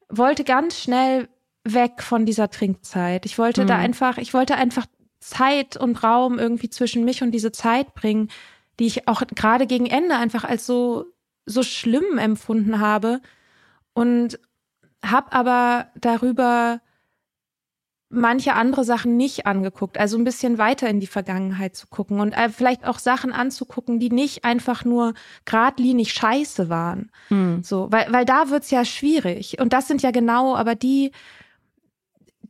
wollte 0.07 0.43
ganz 0.43 0.79
schnell 0.79 1.27
weg 1.73 2.01
von 2.03 2.25
dieser 2.25 2.49
Trinkzeit. 2.49 3.25
Ich 3.25 3.37
wollte 3.37 3.63
mhm. 3.63 3.67
da 3.67 3.77
einfach, 3.77 4.17
ich 4.17 4.33
wollte 4.33 4.55
einfach 4.55 4.85
Zeit 5.19 5.77
und 5.77 6.03
Raum 6.03 6.39
irgendwie 6.39 6.69
zwischen 6.69 7.03
mich 7.03 7.21
und 7.21 7.31
diese 7.31 7.51
Zeit 7.51 7.93
bringen, 7.93 8.29
die 8.79 8.87
ich 8.87 9.07
auch 9.07 9.21
gerade 9.35 9.67
gegen 9.67 9.85
Ende 9.85 10.15
einfach 10.15 10.43
als 10.43 10.65
so 10.65 11.05
so 11.45 11.63
schlimm 11.63 12.17
empfunden 12.17 12.79
habe 12.79 13.21
und 13.93 14.39
habe 15.03 15.31
aber 15.33 15.87
darüber 15.95 16.81
manche 18.09 18.53
andere 18.53 18.83
Sachen 18.83 19.17
nicht 19.17 19.45
angeguckt, 19.45 19.99
also 19.99 20.17
ein 20.17 20.23
bisschen 20.23 20.57
weiter 20.57 20.89
in 20.89 20.99
die 20.99 21.07
Vergangenheit 21.07 21.75
zu 21.75 21.85
gucken 21.87 22.19
und 22.19 22.33
äh, 22.33 22.49
vielleicht 22.49 22.85
auch 22.85 22.97
Sachen 22.97 23.31
anzugucken, 23.31 23.99
die 23.99 24.09
nicht 24.09 24.45
einfach 24.45 24.83
nur 24.83 25.13
geradlinig 25.45 26.13
scheiße 26.13 26.69
waren. 26.69 27.11
Mhm. 27.29 27.61
So, 27.63 27.91
weil, 27.91 28.11
weil 28.11 28.25
da 28.25 28.49
wird's 28.49 28.71
ja 28.71 28.83
schwierig. 28.83 29.59
Und 29.59 29.73
das 29.73 29.87
sind 29.87 30.01
ja 30.01 30.09
genau 30.09 30.55
aber 30.55 30.73
die, 30.73 31.11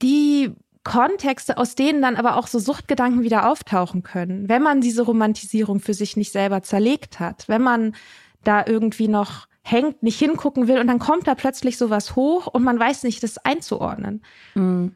die 0.02 0.54
Kontexte, 0.84 1.58
aus 1.58 1.76
denen 1.76 2.02
dann 2.02 2.16
aber 2.16 2.38
auch 2.38 2.48
so 2.48 2.58
Suchtgedanken 2.58 3.24
wieder 3.24 3.50
auftauchen 3.50 4.04
können, 4.04 4.50
wenn 4.50 4.62
man 4.62 4.82
diese 4.82 5.04
Romantisierung 5.04 5.80
für 5.80 5.94
sich 5.94 6.18
nicht 6.18 6.32
selber 6.32 6.64
zerlegt 6.64 7.20
hat, 7.20 7.48
wenn 7.48 7.62
man 7.62 7.96
da 8.44 8.66
irgendwie 8.66 9.08
noch 9.08 9.48
hängt, 9.62 10.02
nicht 10.02 10.18
hingucken 10.18 10.68
will 10.68 10.80
und 10.80 10.88
dann 10.88 11.00
kommt 11.00 11.28
da 11.28 11.36
plötzlich 11.36 11.78
sowas 11.78 12.16
hoch 12.16 12.48
und 12.48 12.64
man 12.64 12.80
weiß 12.80 13.04
nicht, 13.04 13.22
das 13.22 13.38
einzuordnen. 13.38 14.24
Mhm. 14.56 14.96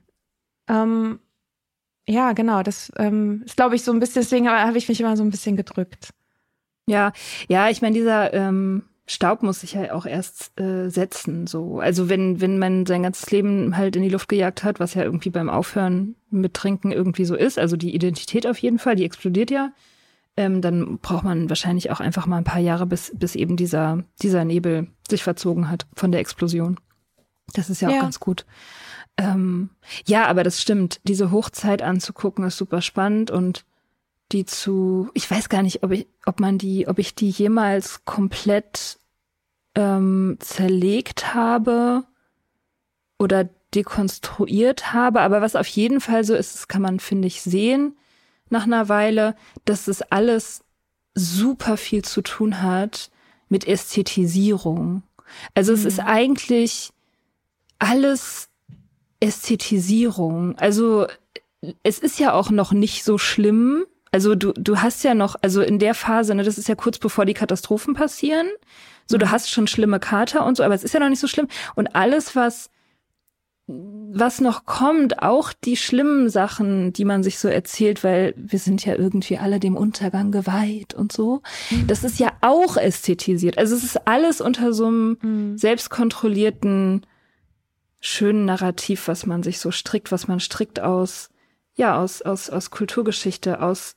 Ähm, 0.68 1.20
ja, 2.08 2.34
genau, 2.34 2.64
das 2.64 2.92
ähm, 2.98 3.44
ist, 3.46 3.56
glaube 3.56 3.76
ich, 3.76 3.84
so 3.84 3.92
ein 3.92 4.00
bisschen, 4.00 4.22
deswegen 4.22 4.50
habe 4.50 4.78
ich 4.78 4.90
mich 4.90 5.00
immer 5.00 5.16
so 5.16 5.24
ein 5.24 5.30
bisschen 5.30 5.56
gedrückt. 5.56 6.14
Ja, 6.88 7.14
ja, 7.48 7.70
ich 7.70 7.82
meine, 7.82 7.96
dieser 7.96 8.34
ähm, 8.34 8.84
Staub 9.06 9.44
muss 9.44 9.60
sich 9.60 9.74
ja 9.74 9.94
auch 9.94 10.06
erst 10.06 10.58
äh, 10.60 10.90
setzen. 10.90 11.46
So, 11.46 11.80
also 11.80 12.10
wenn 12.10 12.40
wenn 12.40 12.58
man 12.58 12.86
sein 12.86 13.04
ganzes 13.04 13.30
Leben 13.32 13.76
halt 13.76 13.96
in 13.96 14.04
die 14.04 14.10
Luft 14.10 14.30
gejagt 14.30 14.64
hat, 14.64 14.80
was 14.80 14.94
ja 14.94 15.04
irgendwie 15.04 15.30
beim 15.30 15.50
Aufhören 15.50 16.16
mit 16.30 16.54
Trinken 16.54 16.92
irgendwie 16.92 17.26
so 17.26 17.36
ist, 17.36 17.60
also 17.60 17.76
die 17.76 17.94
Identität 17.94 18.48
auf 18.48 18.58
jeden 18.60 18.80
Fall, 18.80 18.96
die 18.96 19.06
explodiert 19.06 19.52
ja. 19.52 19.72
Ähm, 20.36 20.62
dann 20.62 20.98
braucht 21.00 21.26
man 21.26 21.50
wahrscheinlich 21.50 21.92
auch 21.92 22.00
einfach 22.00 22.26
mal 22.26 22.38
ein 22.38 22.44
paar 22.44 22.62
Jahre, 22.62 22.86
bis 22.86 23.12
bis 23.16 23.36
eben 23.36 23.58
dieser 23.58 24.04
dieser 24.22 24.46
Nebel 24.46 24.88
sich 25.10 25.24
verzogen 25.24 25.70
hat 25.70 25.86
von 25.96 26.12
der 26.12 26.22
Explosion. 26.22 26.80
Das 27.54 27.70
ist 27.70 27.82
ja 27.82 27.90
auch 27.90 27.94
ja. 27.94 28.02
ganz 28.02 28.20
gut. 28.20 28.46
Ähm, 29.18 29.70
ja, 30.06 30.26
aber 30.26 30.44
das 30.44 30.62
stimmt. 30.62 31.02
Diese 31.04 31.30
Hochzeit 31.30 31.82
anzugucken 31.82 32.46
ist 32.46 32.58
super 32.58 32.82
spannend 32.82 33.32
und 33.32 33.66
die 34.34 34.46
zu, 34.46 35.10
ich 35.14 35.30
weiß 35.30 35.50
gar 35.50 35.64
nicht, 35.64 35.84
ob 35.84 35.92
ich, 35.92 36.08
ob 36.26 36.40
man 36.40 36.58
die, 36.58 36.88
ob 36.88 37.00
ich 37.00 37.16
die 37.16 37.30
jemals 37.30 38.04
komplett 38.06 39.00
ähm, 39.76 40.38
zerlegt 40.40 41.34
habe 41.34 42.04
oder 43.18 43.48
dekonstruiert 43.74 44.94
habe. 44.94 45.22
Aber 45.22 45.42
was 45.42 45.56
auf 45.56 45.68
jeden 45.68 46.02
Fall 46.02 46.24
so 46.24 46.36
ist, 46.36 46.56
das 46.56 46.68
kann 46.68 46.82
man, 46.82 47.00
finde 47.00 47.28
ich, 47.28 47.42
sehen 47.42 47.96
nach 48.50 48.64
einer 48.64 48.90
Weile, 48.90 49.36
dass 49.66 49.88
es 49.88 50.02
alles 50.02 50.64
super 51.16 51.78
viel 51.78 52.04
zu 52.04 52.22
tun 52.22 52.62
hat 52.62 53.12
mit 53.50 53.68
Ästhetisierung. 53.68 55.04
Also 55.54 55.72
mhm. 55.72 55.80
es 55.80 55.86
ist 55.86 56.00
eigentlich 56.00 56.92
alles 57.80 58.50
Ästhetisierung. 59.20 60.58
Also 60.58 61.08
es 61.84 62.00
ist 62.00 62.20
ja 62.20 62.34
auch 62.34 62.50
noch 62.50 62.72
nicht 62.72 63.04
so 63.04 63.18
schlimm. 63.18 63.86
Also 64.14 64.36
du, 64.36 64.54
du 64.54 64.80
hast 64.80 65.04
ja 65.04 65.16
noch, 65.16 65.36
also 65.42 65.64
in 65.64 65.80
der 65.80 65.96
Phase, 65.96 66.36
ne, 66.36 66.44
das 66.44 66.60
ist 66.60 66.68
ja 66.68 66.76
kurz 66.76 67.00
bevor 67.00 67.26
die 67.26 67.34
Katastrophen 67.34 67.96
passieren. 67.96 68.48
So, 69.08 69.18
du 69.18 69.26
mhm. 69.26 69.32
hast 69.32 69.50
schon 69.50 69.66
schlimme 69.66 70.00
Kater 70.00 70.46
und 70.46 70.56
so, 70.56 70.64
aber 70.64 70.76
es 70.76 70.84
ist 70.84 70.94
ja 70.94 71.00
noch 71.00 71.10
nicht 71.10 71.20
so 71.20 71.28
schlimm. 71.28 71.48
Und 71.74 71.96
alles, 71.96 72.36
was, 72.36 72.70
was 73.66 74.40
noch 74.40 74.66
kommt, 74.66 75.24
auch 75.24 75.52
die 75.52 75.76
schlimmen 75.76 76.30
Sachen, 76.30 76.94
die 76.94 77.06
man 77.06 77.24
sich 77.24 77.40
so 77.40 77.48
erzählt, 77.48 78.04
weil 78.04 78.36
wir 78.38 78.60
sind 78.60 78.86
ja 78.86 78.96
irgendwie 78.96 79.40
alle 79.40 79.60
dem 79.60 79.76
Untergang 79.76 80.32
geweiht 80.32 80.94
und 80.94 81.12
so. 81.12 81.42
Mhm. 81.72 81.88
Das 81.88 82.04
ist 82.04 82.20
ja 82.20 82.34
auch 82.42 82.78
ästhetisiert. 82.78 83.58
Also 83.58 83.76
es 83.76 83.84
ist 83.84 84.08
alles 84.08 84.42
unter 84.42 84.74
so 84.74 84.86
einem 84.86 85.18
mhm. 85.24 85.58
selbstkontrollierten 85.58 87.04
schönen 88.00 88.46
Narrativ, 88.46 89.08
was 89.08 89.26
man 89.26 89.42
sich 89.42 89.58
so 89.58 89.72
strickt, 89.72 90.12
was 90.12 90.28
man 90.28 90.40
strickt 90.40 90.80
aus, 90.80 91.32
ja, 91.74 92.00
aus, 92.00 92.22
aus, 92.22 92.52
aus 92.52 92.70
Kulturgeschichte, 92.70 93.60
aus 93.60 93.96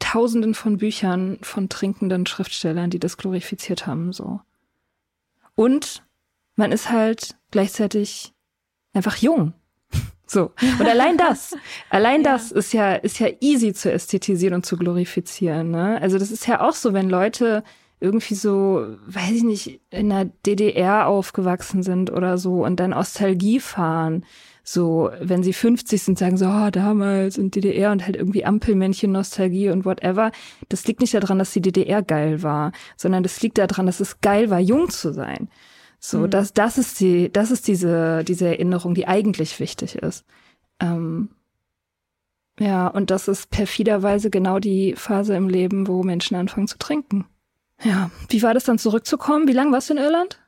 Tausenden 0.00 0.54
von 0.54 0.78
Büchern 0.78 1.38
von 1.42 1.68
trinkenden 1.68 2.26
Schriftstellern, 2.26 2.90
die 2.90 2.98
das 2.98 3.16
glorifiziert 3.16 3.86
haben, 3.86 4.12
so. 4.12 4.40
Und 5.54 6.02
man 6.56 6.72
ist 6.72 6.90
halt 6.90 7.36
gleichzeitig 7.50 8.32
einfach 8.92 9.16
jung. 9.16 9.54
So. 10.26 10.52
Und 10.78 10.86
allein 10.86 11.16
das, 11.16 11.56
allein 11.90 12.22
ja. 12.22 12.32
das 12.32 12.52
ist 12.52 12.72
ja, 12.72 12.94
ist 12.94 13.18
ja 13.18 13.26
easy 13.40 13.72
zu 13.72 13.90
ästhetisieren 13.90 14.54
und 14.54 14.64
zu 14.64 14.76
glorifizieren, 14.76 15.72
ne? 15.72 16.00
Also 16.00 16.20
das 16.20 16.30
ist 16.30 16.46
ja 16.46 16.60
auch 16.60 16.74
so, 16.74 16.92
wenn 16.92 17.10
Leute 17.10 17.64
irgendwie 17.98 18.36
so, 18.36 18.96
weiß 19.06 19.32
ich 19.32 19.42
nicht, 19.42 19.80
in 19.90 20.08
der 20.08 20.26
DDR 20.46 21.08
aufgewachsen 21.08 21.82
sind 21.82 22.12
oder 22.12 22.38
so 22.38 22.64
und 22.64 22.78
dann 22.78 22.90
Nostalgie 22.90 23.58
fahren. 23.58 24.24
So, 24.62 25.10
wenn 25.20 25.42
sie 25.42 25.52
50 25.52 26.02
sind, 26.02 26.18
sagen 26.18 26.36
so, 26.36 26.46
oh, 26.46 26.70
damals 26.70 27.38
in 27.38 27.50
DDR 27.50 27.92
und 27.92 28.04
halt 28.04 28.16
irgendwie 28.16 28.44
Ampelmännchen, 28.44 29.12
Nostalgie 29.12 29.70
und 29.70 29.84
whatever. 29.84 30.32
Das 30.68 30.86
liegt 30.86 31.00
nicht 31.00 31.14
daran, 31.14 31.38
dass 31.38 31.52
die 31.52 31.62
DDR 31.62 32.02
geil 32.02 32.42
war, 32.42 32.72
sondern 32.96 33.22
das 33.22 33.40
liegt 33.42 33.58
daran, 33.58 33.86
dass 33.86 34.00
es 34.00 34.20
geil 34.20 34.50
war, 34.50 34.60
jung 34.60 34.90
zu 34.90 35.12
sein. 35.12 35.48
So, 35.98 36.20
mhm. 36.20 36.30
das, 36.30 36.52
das 36.52 36.78
ist 36.78 37.00
die, 37.00 37.30
das 37.32 37.50
ist 37.50 37.68
diese, 37.68 38.24
diese 38.24 38.48
Erinnerung, 38.48 38.94
die 38.94 39.06
eigentlich 39.06 39.60
wichtig 39.60 39.96
ist. 39.96 40.24
Ähm, 40.80 41.30
ja, 42.58 42.88
und 42.88 43.10
das 43.10 43.28
ist 43.28 43.50
perfiderweise 43.50 44.30
genau 44.30 44.58
die 44.58 44.94
Phase 44.94 45.34
im 45.34 45.48
Leben, 45.48 45.86
wo 45.86 46.02
Menschen 46.02 46.36
anfangen 46.36 46.68
zu 46.68 46.78
trinken. 46.78 47.26
Ja, 47.82 48.10
wie 48.28 48.42
war 48.42 48.54
das 48.54 48.64
dann 48.64 48.78
zurückzukommen? 48.78 49.48
Wie 49.48 49.52
lange 49.52 49.72
warst 49.72 49.88
du 49.88 49.94
in 49.94 49.98
Irland? 49.98 50.39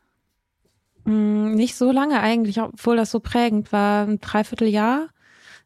Mm, 1.04 1.54
nicht 1.54 1.74
so 1.74 1.90
lange 1.92 2.20
eigentlich, 2.20 2.60
obwohl 2.60 2.96
das 2.96 3.10
so 3.10 3.20
prägend 3.20 3.72
war. 3.72 4.06
Ein 4.06 4.20
Dreivierteljahr. 4.20 5.08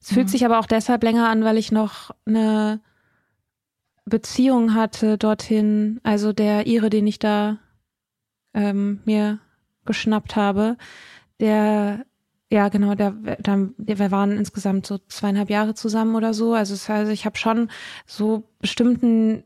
Es 0.01 0.13
fühlt 0.13 0.27
mhm. 0.27 0.31
sich 0.31 0.45
aber 0.45 0.59
auch 0.59 0.67
deshalb 0.67 1.03
länger 1.03 1.29
an, 1.29 1.45
weil 1.45 1.59
ich 1.59 1.73
noch 1.73 2.11
eine 2.27 2.81
Beziehung 4.05 4.75
hatte 4.75 5.19
dorthin. 5.19 6.01
Also 6.03 6.33
der 6.33 6.67
Ire, 6.67 6.91
den 6.91 7.07
ich 7.07 7.19
da 7.19 7.59
ähm, 8.55 9.01
mir 9.05 9.41
geschnappt 9.85 10.37
habe, 10.37 10.77
der 11.41 12.05
ja, 12.49 12.69
genau, 12.69 12.95
der, 12.95 13.11
der, 13.11 13.71
wir 13.77 14.11
waren 14.13 14.33
insgesamt 14.39 14.87
so 14.87 14.99
zweieinhalb 14.99 15.51
Jahre 15.51 15.75
zusammen 15.75 16.15
oder 16.15 16.33
so. 16.33 16.55
Also, 16.55 16.75
heißt, 16.75 17.11
ich 17.11 17.27
habe 17.27 17.37
schon 17.37 17.71
so 18.07 18.45
bestimmten, 18.61 19.43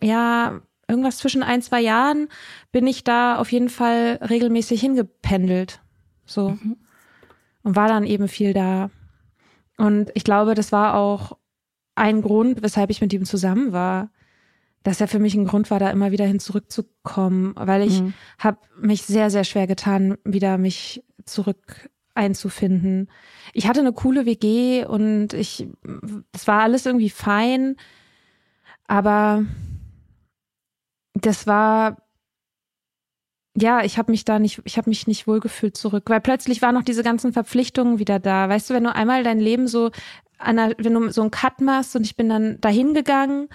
ja, 0.00 0.60
irgendwas 0.88 1.18
zwischen 1.18 1.42
ein, 1.42 1.62
zwei 1.62 1.80
Jahren 1.80 2.28
bin 2.72 2.86
ich 2.86 3.04
da 3.04 3.36
auf 3.36 3.52
jeden 3.52 3.68
Fall 3.68 4.18
regelmäßig 4.22 4.80
hingependelt. 4.80 5.80
So. 6.26 6.50
Mhm. 6.50 6.76
Und 7.62 7.76
war 7.76 7.88
dann 7.88 8.04
eben 8.04 8.28
viel 8.28 8.52
da. 8.52 8.90
Und 9.76 10.10
ich 10.14 10.24
glaube, 10.24 10.54
das 10.54 10.72
war 10.72 10.94
auch 10.94 11.36
ein 11.94 12.22
Grund, 12.22 12.62
weshalb 12.62 12.90
ich 12.90 13.00
mit 13.00 13.12
ihm 13.12 13.24
zusammen 13.24 13.72
war. 13.72 14.10
Dass 14.82 15.00
er 15.00 15.08
für 15.08 15.18
mich 15.18 15.34
ein 15.34 15.46
Grund 15.46 15.70
war, 15.70 15.78
da 15.78 15.90
immer 15.90 16.10
wieder 16.10 16.26
hin 16.26 16.40
zurückzukommen, 16.40 17.54
weil 17.56 17.82
ich 17.82 18.02
mhm. 18.02 18.12
habe 18.38 18.58
mich 18.78 19.02
sehr, 19.02 19.30
sehr 19.30 19.44
schwer 19.44 19.66
getan, 19.66 20.18
wieder 20.24 20.58
mich 20.58 21.02
zurück 21.24 21.88
einzufinden. 22.14 23.08
Ich 23.52 23.66
hatte 23.66 23.80
eine 23.80 23.92
coole 23.92 24.26
WG 24.26 24.84
und 24.84 25.32
ich, 25.32 25.66
es 26.32 26.46
war 26.46 26.62
alles 26.62 26.86
irgendwie 26.86 27.10
fein, 27.10 27.76
aber 28.86 29.44
das 31.14 31.46
war 31.46 31.96
ja, 33.56 33.84
ich 33.84 33.98
habe 33.98 34.10
mich 34.10 34.24
da 34.24 34.38
nicht, 34.38 34.60
ich 34.64 34.76
habe 34.78 34.90
mich 34.90 35.06
nicht 35.06 35.28
wohlgefühlt 35.28 35.76
zurück, 35.76 36.04
weil 36.08 36.20
plötzlich 36.20 36.60
waren 36.60 36.74
noch 36.74 36.82
diese 36.82 37.04
ganzen 37.04 37.32
Verpflichtungen 37.32 38.00
wieder 38.00 38.18
da. 38.18 38.48
Weißt 38.48 38.68
du, 38.68 38.74
wenn 38.74 38.84
du 38.84 38.92
einmal 38.94 39.22
dein 39.22 39.38
Leben 39.38 39.68
so, 39.68 39.90
einer, 40.38 40.72
wenn 40.78 40.94
du 40.94 41.10
so 41.12 41.20
einen 41.20 41.30
Cut 41.30 41.60
machst 41.60 41.94
und 41.94 42.02
ich 42.02 42.16
bin 42.16 42.28
dann 42.28 42.60
dahin 42.60 42.94
gegangen 42.94 43.48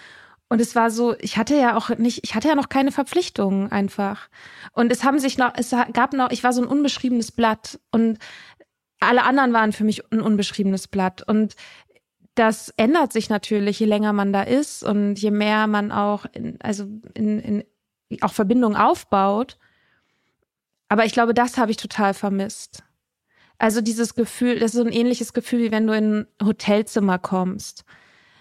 und 0.47 0.61
es 0.61 0.75
war 0.75 0.89
so, 0.89 1.15
ich 1.19 1.37
hatte 1.37 1.55
ja 1.55 1.75
auch 1.75 1.89
nicht, 1.97 2.21
ich 2.23 2.33
hatte 2.33 2.47
ja 2.47 2.55
noch 2.55 2.69
keine 2.69 2.91
Verpflichtungen 2.93 3.71
einfach. 3.71 4.29
Und 4.71 4.91
es 4.91 5.03
haben 5.03 5.19
sich 5.19 5.37
noch, 5.37 5.53
es 5.55 5.75
gab 5.93 6.13
noch, 6.13 6.31
ich 6.31 6.43
war 6.43 6.53
so 6.53 6.61
ein 6.61 6.67
unbeschriebenes 6.67 7.33
Blatt 7.33 7.79
und 7.91 8.19
alle 9.01 9.23
anderen 9.23 9.53
waren 9.53 9.73
für 9.73 9.83
mich 9.83 10.11
ein 10.11 10.21
unbeschriebenes 10.21 10.87
Blatt. 10.87 11.23
Und 11.27 11.55
das 12.39 12.69
ändert 12.77 13.11
sich 13.11 13.29
natürlich, 13.29 13.79
je 13.79 13.85
länger 13.85 14.13
man 14.13 14.31
da 14.31 14.43
ist 14.43 14.83
und 14.83 15.15
je 15.15 15.31
mehr 15.31 15.67
man 15.67 15.91
auch 15.91 16.25
in, 16.31 16.59
also 16.61 16.85
in, 17.13 17.39
in 17.39 17.63
auch 18.21 18.31
Verbindungen 18.31 18.77
aufbaut. 18.77 19.57
Aber 20.87 21.05
ich 21.05 21.11
glaube, 21.13 21.33
das 21.33 21.57
habe 21.57 21.71
ich 21.71 21.77
total 21.77 22.13
vermisst. 22.13 22.83
Also 23.57 23.81
dieses 23.81 24.15
Gefühl, 24.15 24.59
das 24.59 24.73
ist 24.73 24.79
so 24.79 24.85
ein 24.85 24.93
ähnliches 24.93 25.33
Gefühl, 25.33 25.59
wie 25.59 25.71
wenn 25.71 25.85
du 25.85 25.93
in 25.93 26.19
ein 26.21 26.27
Hotelzimmer 26.41 27.19
kommst. 27.19 27.83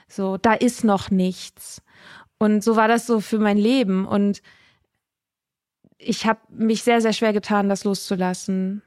So, 0.06 0.36
da 0.36 0.54
ist 0.54 0.84
noch 0.84 1.10
nichts. 1.10 1.82
Und 2.38 2.62
so 2.62 2.76
war 2.76 2.86
das 2.86 3.04
so 3.04 3.20
für 3.20 3.40
mein 3.40 3.58
Leben. 3.58 4.06
Und 4.06 4.42
ich 5.98 6.24
habe 6.24 6.40
mich 6.50 6.84
sehr, 6.84 7.00
sehr 7.00 7.12
schwer 7.12 7.32
getan, 7.32 7.68
das 7.68 7.82
loszulassen. 7.82 8.82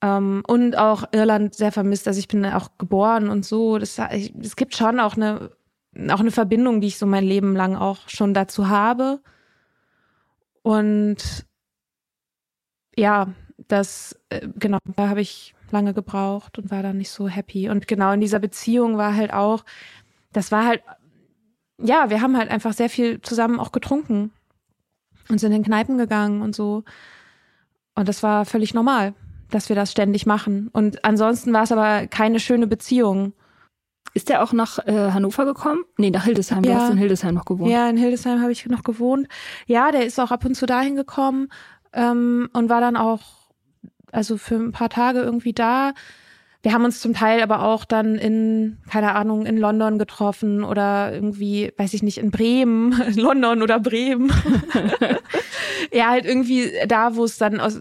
Ähm, 0.00 0.42
und 0.46 0.76
auch 0.76 1.04
Irland 1.12 1.54
sehr 1.54 1.72
vermisst. 1.72 2.06
Also 2.06 2.20
ich 2.20 2.28
bin 2.28 2.44
auch 2.46 2.70
geboren 2.78 3.28
und 3.28 3.44
so. 3.44 3.78
Das, 3.78 3.98
es 3.98 4.56
gibt 4.56 4.76
schon 4.76 5.00
auch 5.00 5.16
eine, 5.16 5.50
auch 6.10 6.20
eine 6.20 6.30
Verbindung, 6.30 6.80
die 6.80 6.88
ich 6.88 6.98
so 6.98 7.06
mein 7.06 7.24
Leben 7.24 7.56
lang 7.56 7.76
auch 7.76 8.08
schon 8.08 8.34
dazu 8.34 8.68
habe. 8.68 9.20
Und 10.62 11.46
ja, 12.96 13.32
das, 13.68 14.18
äh, 14.28 14.48
genau, 14.56 14.78
da 14.96 15.08
habe 15.08 15.20
ich 15.20 15.54
lange 15.70 15.94
gebraucht 15.94 16.58
und 16.58 16.70
war 16.70 16.82
dann 16.82 16.98
nicht 16.98 17.10
so 17.10 17.28
happy. 17.28 17.68
Und 17.68 17.88
genau 17.88 18.12
in 18.12 18.20
dieser 18.20 18.38
Beziehung 18.38 18.96
war 18.96 19.14
halt 19.14 19.32
auch, 19.32 19.64
das 20.32 20.52
war 20.52 20.66
halt, 20.66 20.82
ja, 21.80 22.10
wir 22.10 22.20
haben 22.20 22.36
halt 22.36 22.50
einfach 22.50 22.72
sehr 22.72 22.90
viel 22.90 23.20
zusammen 23.20 23.60
auch 23.60 23.72
getrunken 23.72 24.32
und 25.28 25.38
sind 25.38 25.52
in 25.52 25.62
Kneipen 25.62 25.98
gegangen 25.98 26.42
und 26.42 26.54
so. 26.54 26.84
Und 27.94 28.08
das 28.08 28.22
war 28.22 28.44
völlig 28.44 28.74
normal, 28.74 29.14
dass 29.50 29.68
wir 29.68 29.76
das 29.76 29.90
ständig 29.90 30.26
machen. 30.26 30.68
Und 30.72 31.04
ansonsten 31.04 31.52
war 31.52 31.62
es 31.62 31.72
aber 31.72 32.06
keine 32.06 32.40
schöne 32.40 32.66
Beziehung. 32.66 33.32
Ist 34.14 34.28
der 34.28 34.42
auch 34.42 34.52
nach 34.52 34.78
äh, 34.86 35.12
Hannover 35.12 35.44
gekommen? 35.44 35.84
Nee, 35.96 36.10
nach 36.10 36.24
Hildesheim. 36.24 36.62
Du 36.62 36.74
hast 36.74 36.90
in 36.90 36.98
Hildesheim 36.98 37.34
noch 37.34 37.44
gewohnt. 37.44 37.70
Ja, 37.70 37.88
in 37.88 37.96
Hildesheim 37.96 38.40
habe 38.40 38.52
ich 38.52 38.64
noch 38.66 38.82
gewohnt. 38.82 39.28
Ja, 39.66 39.90
der 39.92 40.06
ist 40.06 40.18
auch 40.18 40.30
ab 40.30 40.44
und 40.44 40.54
zu 40.54 40.66
dahin 40.66 40.96
gekommen 40.96 41.48
ähm, 41.92 42.48
und 42.52 42.68
war 42.68 42.80
dann 42.80 42.96
auch, 42.96 43.20
also 44.10 44.38
für 44.38 44.56
ein 44.56 44.72
paar 44.72 44.88
Tage 44.88 45.20
irgendwie 45.20 45.52
da. 45.52 45.92
Wir 46.60 46.72
haben 46.72 46.84
uns 46.84 47.00
zum 47.00 47.14
Teil 47.14 47.40
aber 47.40 47.62
auch 47.62 47.84
dann 47.84 48.16
in, 48.16 48.78
keine 48.90 49.14
Ahnung, 49.14 49.46
in 49.46 49.58
London 49.58 49.96
getroffen 49.96 50.64
oder 50.64 51.12
irgendwie, 51.12 51.72
weiß 51.76 51.94
ich 51.94 52.02
nicht, 52.02 52.18
in 52.18 52.32
Bremen, 52.32 52.90
London 53.14 53.62
oder 53.62 53.78
Bremen. 53.78 54.32
ja, 55.92 56.08
halt 56.08 56.24
irgendwie 56.24 56.72
da, 56.88 57.14
wo 57.14 57.24
es 57.24 57.38
dann 57.38 57.60
aus, 57.60 57.78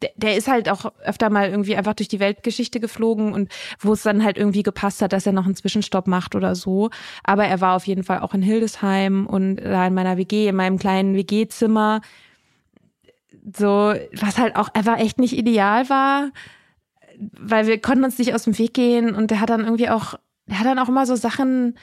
der, 0.00 0.10
der 0.16 0.36
ist 0.38 0.48
halt 0.48 0.70
auch 0.70 0.90
öfter 1.04 1.28
mal 1.28 1.50
irgendwie 1.50 1.76
einfach 1.76 1.92
durch 1.92 2.08
die 2.08 2.18
Weltgeschichte 2.18 2.80
geflogen 2.80 3.34
und 3.34 3.52
wo 3.78 3.92
es 3.92 4.02
dann 4.02 4.24
halt 4.24 4.38
irgendwie 4.38 4.62
gepasst 4.62 5.02
hat, 5.02 5.12
dass 5.12 5.26
er 5.26 5.32
noch 5.32 5.44
einen 5.44 5.56
Zwischenstopp 5.56 6.06
macht 6.06 6.34
oder 6.34 6.54
so. 6.54 6.88
Aber 7.24 7.44
er 7.44 7.60
war 7.60 7.76
auf 7.76 7.86
jeden 7.86 8.04
Fall 8.04 8.20
auch 8.20 8.32
in 8.32 8.40
Hildesheim 8.40 9.26
und 9.26 9.56
da 9.56 9.86
in 9.86 9.92
meiner 9.92 10.16
WG, 10.16 10.48
in 10.48 10.56
meinem 10.56 10.78
kleinen 10.78 11.14
WG-Zimmer. 11.14 12.00
So, 13.54 13.92
was 14.18 14.38
halt 14.38 14.56
auch 14.56 14.70
einfach 14.72 14.98
echt 14.98 15.18
nicht 15.18 15.36
ideal 15.36 15.90
war 15.90 16.30
weil 17.18 17.66
wir 17.66 17.80
konnten 17.80 18.04
uns 18.04 18.18
nicht 18.18 18.34
aus 18.34 18.44
dem 18.44 18.58
Weg 18.58 18.74
gehen 18.74 19.14
und 19.14 19.30
der 19.30 19.40
hat 19.40 19.50
dann 19.50 19.64
irgendwie 19.64 19.88
auch, 19.90 20.14
der 20.46 20.58
hat 20.58 20.66
dann 20.66 20.78
auch 20.78 20.88
immer 20.88 21.06
so 21.06 21.16
Sachen, 21.16 21.76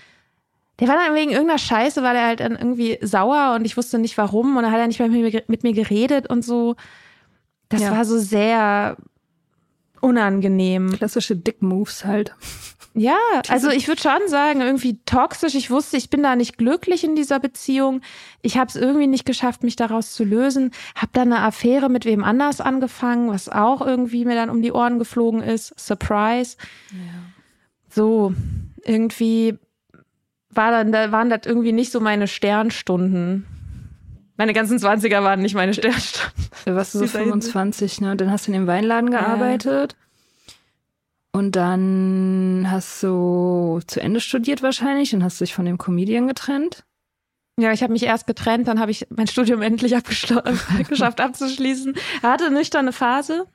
der 0.79 0.88
war 0.88 0.95
dann 0.95 1.15
wegen 1.15 1.32
irgendeiner 1.32 1.59
Scheiße, 1.59 2.01
war 2.03 2.13
der 2.13 2.25
halt 2.25 2.39
dann 2.39 2.53
irgendwie 2.53 2.97
sauer 3.01 3.55
und 3.55 3.65
ich 3.65 3.77
wusste 3.77 3.99
nicht 3.99 4.17
warum 4.17 4.57
und 4.57 4.63
dann 4.63 4.71
hat 4.71 4.79
er 4.79 4.88
nicht 4.88 4.99
mehr 4.99 5.09
mit 5.09 5.34
mir, 5.34 5.43
mit 5.47 5.63
mir 5.63 5.73
geredet 5.73 6.29
und 6.29 6.43
so. 6.43 6.75
Das 7.69 7.82
ja. 7.82 7.91
war 7.91 8.03
so 8.03 8.17
sehr 8.17 8.97
unangenehm. 10.01 10.91
Klassische 10.93 11.36
Dick-Moves 11.36 12.05
halt. 12.05 12.36
Ja, 12.93 13.17
also 13.47 13.69
ich 13.69 13.87
würde 13.87 14.01
schon 14.01 14.27
sagen, 14.27 14.59
irgendwie 14.59 14.99
toxisch. 15.05 15.55
Ich 15.55 15.71
wusste, 15.71 15.95
ich 15.95 16.09
bin 16.09 16.23
da 16.23 16.35
nicht 16.35 16.57
glücklich 16.57 17.05
in 17.05 17.15
dieser 17.15 17.39
Beziehung. 17.39 18.01
Ich 18.41 18.57
habe 18.57 18.67
es 18.67 18.75
irgendwie 18.75 19.07
nicht 19.07 19.25
geschafft, 19.25 19.63
mich 19.63 19.77
daraus 19.77 20.11
zu 20.13 20.25
lösen. 20.25 20.71
Hab 20.95 21.13
dann 21.13 21.31
eine 21.31 21.43
Affäre 21.43 21.89
mit 21.89 22.03
wem 22.03 22.23
anders 22.23 22.59
angefangen, 22.59 23.29
was 23.29 23.47
auch 23.47 23.85
irgendwie 23.85 24.25
mir 24.25 24.35
dann 24.35 24.49
um 24.49 24.61
die 24.61 24.73
Ohren 24.73 24.99
geflogen 24.99 25.41
ist. 25.41 25.73
Surprise. 25.79 26.57
Ja. 26.91 26.97
So, 27.89 28.33
irgendwie 28.83 29.57
war 30.49 30.71
dann, 30.71 30.91
da 30.91 31.11
waren 31.13 31.29
das 31.29 31.41
irgendwie 31.45 31.71
nicht 31.71 31.93
so 31.93 32.01
meine 32.01 32.27
Sternstunden. 32.27 33.45
Meine 34.35 34.53
ganzen 34.53 34.79
Zwanziger 34.79 35.23
waren 35.23 35.41
nicht 35.41 35.55
meine 35.55 35.73
Sternstunden. 35.73 36.45
Du 36.65 36.75
warst 36.75 36.91
so 36.91 37.07
25, 37.07 38.01
ne? 38.01 38.11
Und 38.11 38.21
dann 38.21 38.31
hast 38.31 38.47
du 38.47 38.51
in 38.51 38.59
dem 38.59 38.67
Weinladen 38.67 39.11
gearbeitet. 39.11 39.93
Ja. 39.93 40.11
Und 41.34 41.55
dann 41.55 42.67
hast 42.69 43.01
du 43.03 43.79
zu 43.88 44.01
Ende 44.01 44.19
studiert 44.19 44.61
wahrscheinlich 44.61 45.15
und 45.15 45.23
hast 45.23 45.39
dich 45.39 45.53
von 45.53 45.65
dem 45.65 45.77
Comedian 45.77 46.27
getrennt. 46.27 46.84
Ja, 47.57 47.71
ich 47.71 47.84
habe 47.84 47.93
mich 47.93 48.03
erst 48.03 48.27
getrennt, 48.27 48.67
dann 48.67 48.79
habe 48.79 48.91
ich 48.91 49.07
mein 49.09 49.27
Studium 49.27 49.61
endlich 49.61 49.93
geschafft 50.89 51.21
abzuschließen. 51.21 51.95
Er 52.21 52.32
hatte 52.32 52.51
nüchterne 52.51 52.91
Phase, 52.91 53.45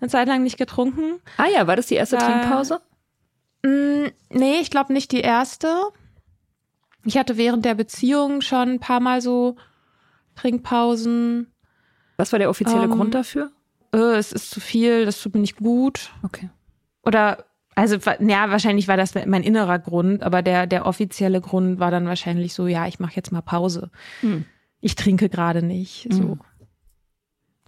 eine 0.00 0.08
Zeit 0.08 0.28
lang 0.28 0.42
nicht 0.42 0.56
getrunken. 0.56 1.20
Ah 1.36 1.48
ja, 1.52 1.66
war 1.66 1.76
das 1.76 1.86
die 1.86 1.96
erste 1.96 2.16
da, 2.16 2.26
Trinkpause? 2.26 2.80
Mh, 3.64 3.70
mm, 3.70 4.10
nee, 4.30 4.58
ich 4.60 4.70
glaube 4.70 4.92
nicht 4.92 5.12
die 5.12 5.20
erste. 5.20 5.68
Ich 7.04 7.18
hatte 7.18 7.36
während 7.36 7.64
der 7.64 7.74
Beziehung 7.74 8.40
schon 8.40 8.70
ein 8.70 8.80
paar 8.80 9.00
Mal 9.00 9.20
so 9.20 9.56
Trinkpausen. 10.36 11.52
Was 12.16 12.32
war 12.32 12.38
der 12.38 12.50
offizielle 12.50 12.84
ähm, 12.84 12.90
Grund 12.90 13.14
dafür? 13.14 13.50
Äh, 13.94 14.16
es 14.16 14.32
ist 14.32 14.50
zu 14.50 14.60
viel, 14.60 15.04
das 15.04 15.20
tut 15.20 15.34
mir 15.34 15.40
nicht 15.40 15.56
gut. 15.56 16.10
Okay. 16.22 16.50
Oder 17.02 17.44
also 17.74 17.96
ja, 18.20 18.50
wahrscheinlich 18.50 18.88
war 18.88 18.96
das 18.96 19.14
mein 19.14 19.42
innerer 19.42 19.78
Grund, 19.78 20.22
aber 20.22 20.42
der 20.42 20.66
der 20.66 20.86
offizielle 20.86 21.40
Grund 21.40 21.78
war 21.78 21.90
dann 21.90 22.06
wahrscheinlich 22.06 22.54
so, 22.54 22.66
ja, 22.66 22.86
ich 22.86 23.00
mache 23.00 23.16
jetzt 23.16 23.32
mal 23.32 23.42
Pause. 23.42 23.90
Hm. 24.20 24.44
Ich 24.80 24.96
trinke 24.96 25.28
gerade 25.28 25.62
nicht, 25.62 26.08
so 26.10 26.22
hm. 26.22 26.40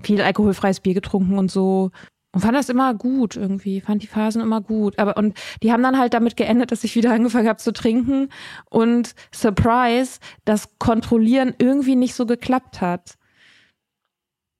viel 0.02 0.20
alkoholfreies 0.20 0.80
Bier 0.80 0.94
getrunken 0.94 1.38
und 1.38 1.50
so 1.50 1.90
und 2.34 2.40
fand 2.40 2.56
das 2.56 2.70
immer 2.70 2.94
gut 2.94 3.36
irgendwie, 3.36 3.82
fand 3.82 4.02
die 4.02 4.06
Phasen 4.06 4.40
immer 4.40 4.62
gut, 4.62 4.98
aber 4.98 5.16
und 5.18 5.38
die 5.62 5.70
haben 5.70 5.82
dann 5.82 5.98
halt 5.98 6.14
damit 6.14 6.36
geendet, 6.36 6.72
dass 6.72 6.82
ich 6.84 6.96
wieder 6.96 7.12
angefangen 7.14 7.48
habe 7.48 7.58
zu 7.58 7.72
trinken 7.72 8.30
und 8.70 9.14
Surprise, 9.34 10.18
das 10.44 10.78
Kontrollieren 10.78 11.54
irgendwie 11.58 11.96
nicht 11.96 12.14
so 12.14 12.26
geklappt 12.26 12.80
hat. 12.80 13.18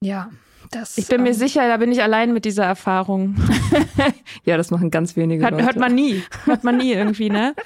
Ja. 0.01 0.29
Das, 0.71 0.97
ich 0.97 1.07
bin 1.07 1.17
ähm, 1.17 1.23
mir 1.23 1.33
sicher, 1.33 1.67
da 1.67 1.77
bin 1.77 1.91
ich 1.91 2.01
allein 2.01 2.33
mit 2.33 2.45
dieser 2.45 2.65
Erfahrung. 2.65 3.35
ja, 4.45 4.57
das 4.57 4.71
machen 4.71 4.91
ganz 4.91 5.15
wenige 5.15 5.43
hört, 5.43 5.51
Leute. 5.51 5.65
Hört 5.65 5.77
man 5.77 5.93
nie. 5.95 6.23
Hört 6.45 6.63
man 6.63 6.77
nie 6.77 6.93
irgendwie, 6.93 7.29
ne? 7.29 7.55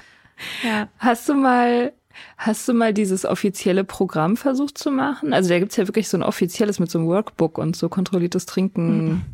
Ja. 0.62 0.88
Hast 1.00 1.28
du 1.30 1.34
mal, 1.34 1.94
hast 2.38 2.68
du 2.68 2.74
mal 2.74 2.94
dieses 2.94 3.26
offizielle 3.26 3.84
Programm 3.84 4.38
versucht 4.38 4.78
zu 4.78 4.92
machen? 4.92 5.34
Also 5.34 5.50
da 5.50 5.58
gibt's 5.58 5.78
ja 5.78 5.88
wirklich 5.88 6.10
so 6.10 6.16
ein 6.16 6.22
offizielles 6.22 6.78
mit 6.78 6.92
so 6.92 7.00
einem 7.00 7.08
Workbook 7.08 7.58
und 7.58 7.76
so 7.76 7.90
kontrolliertes 7.90 8.46
Trinken. 8.46 9.26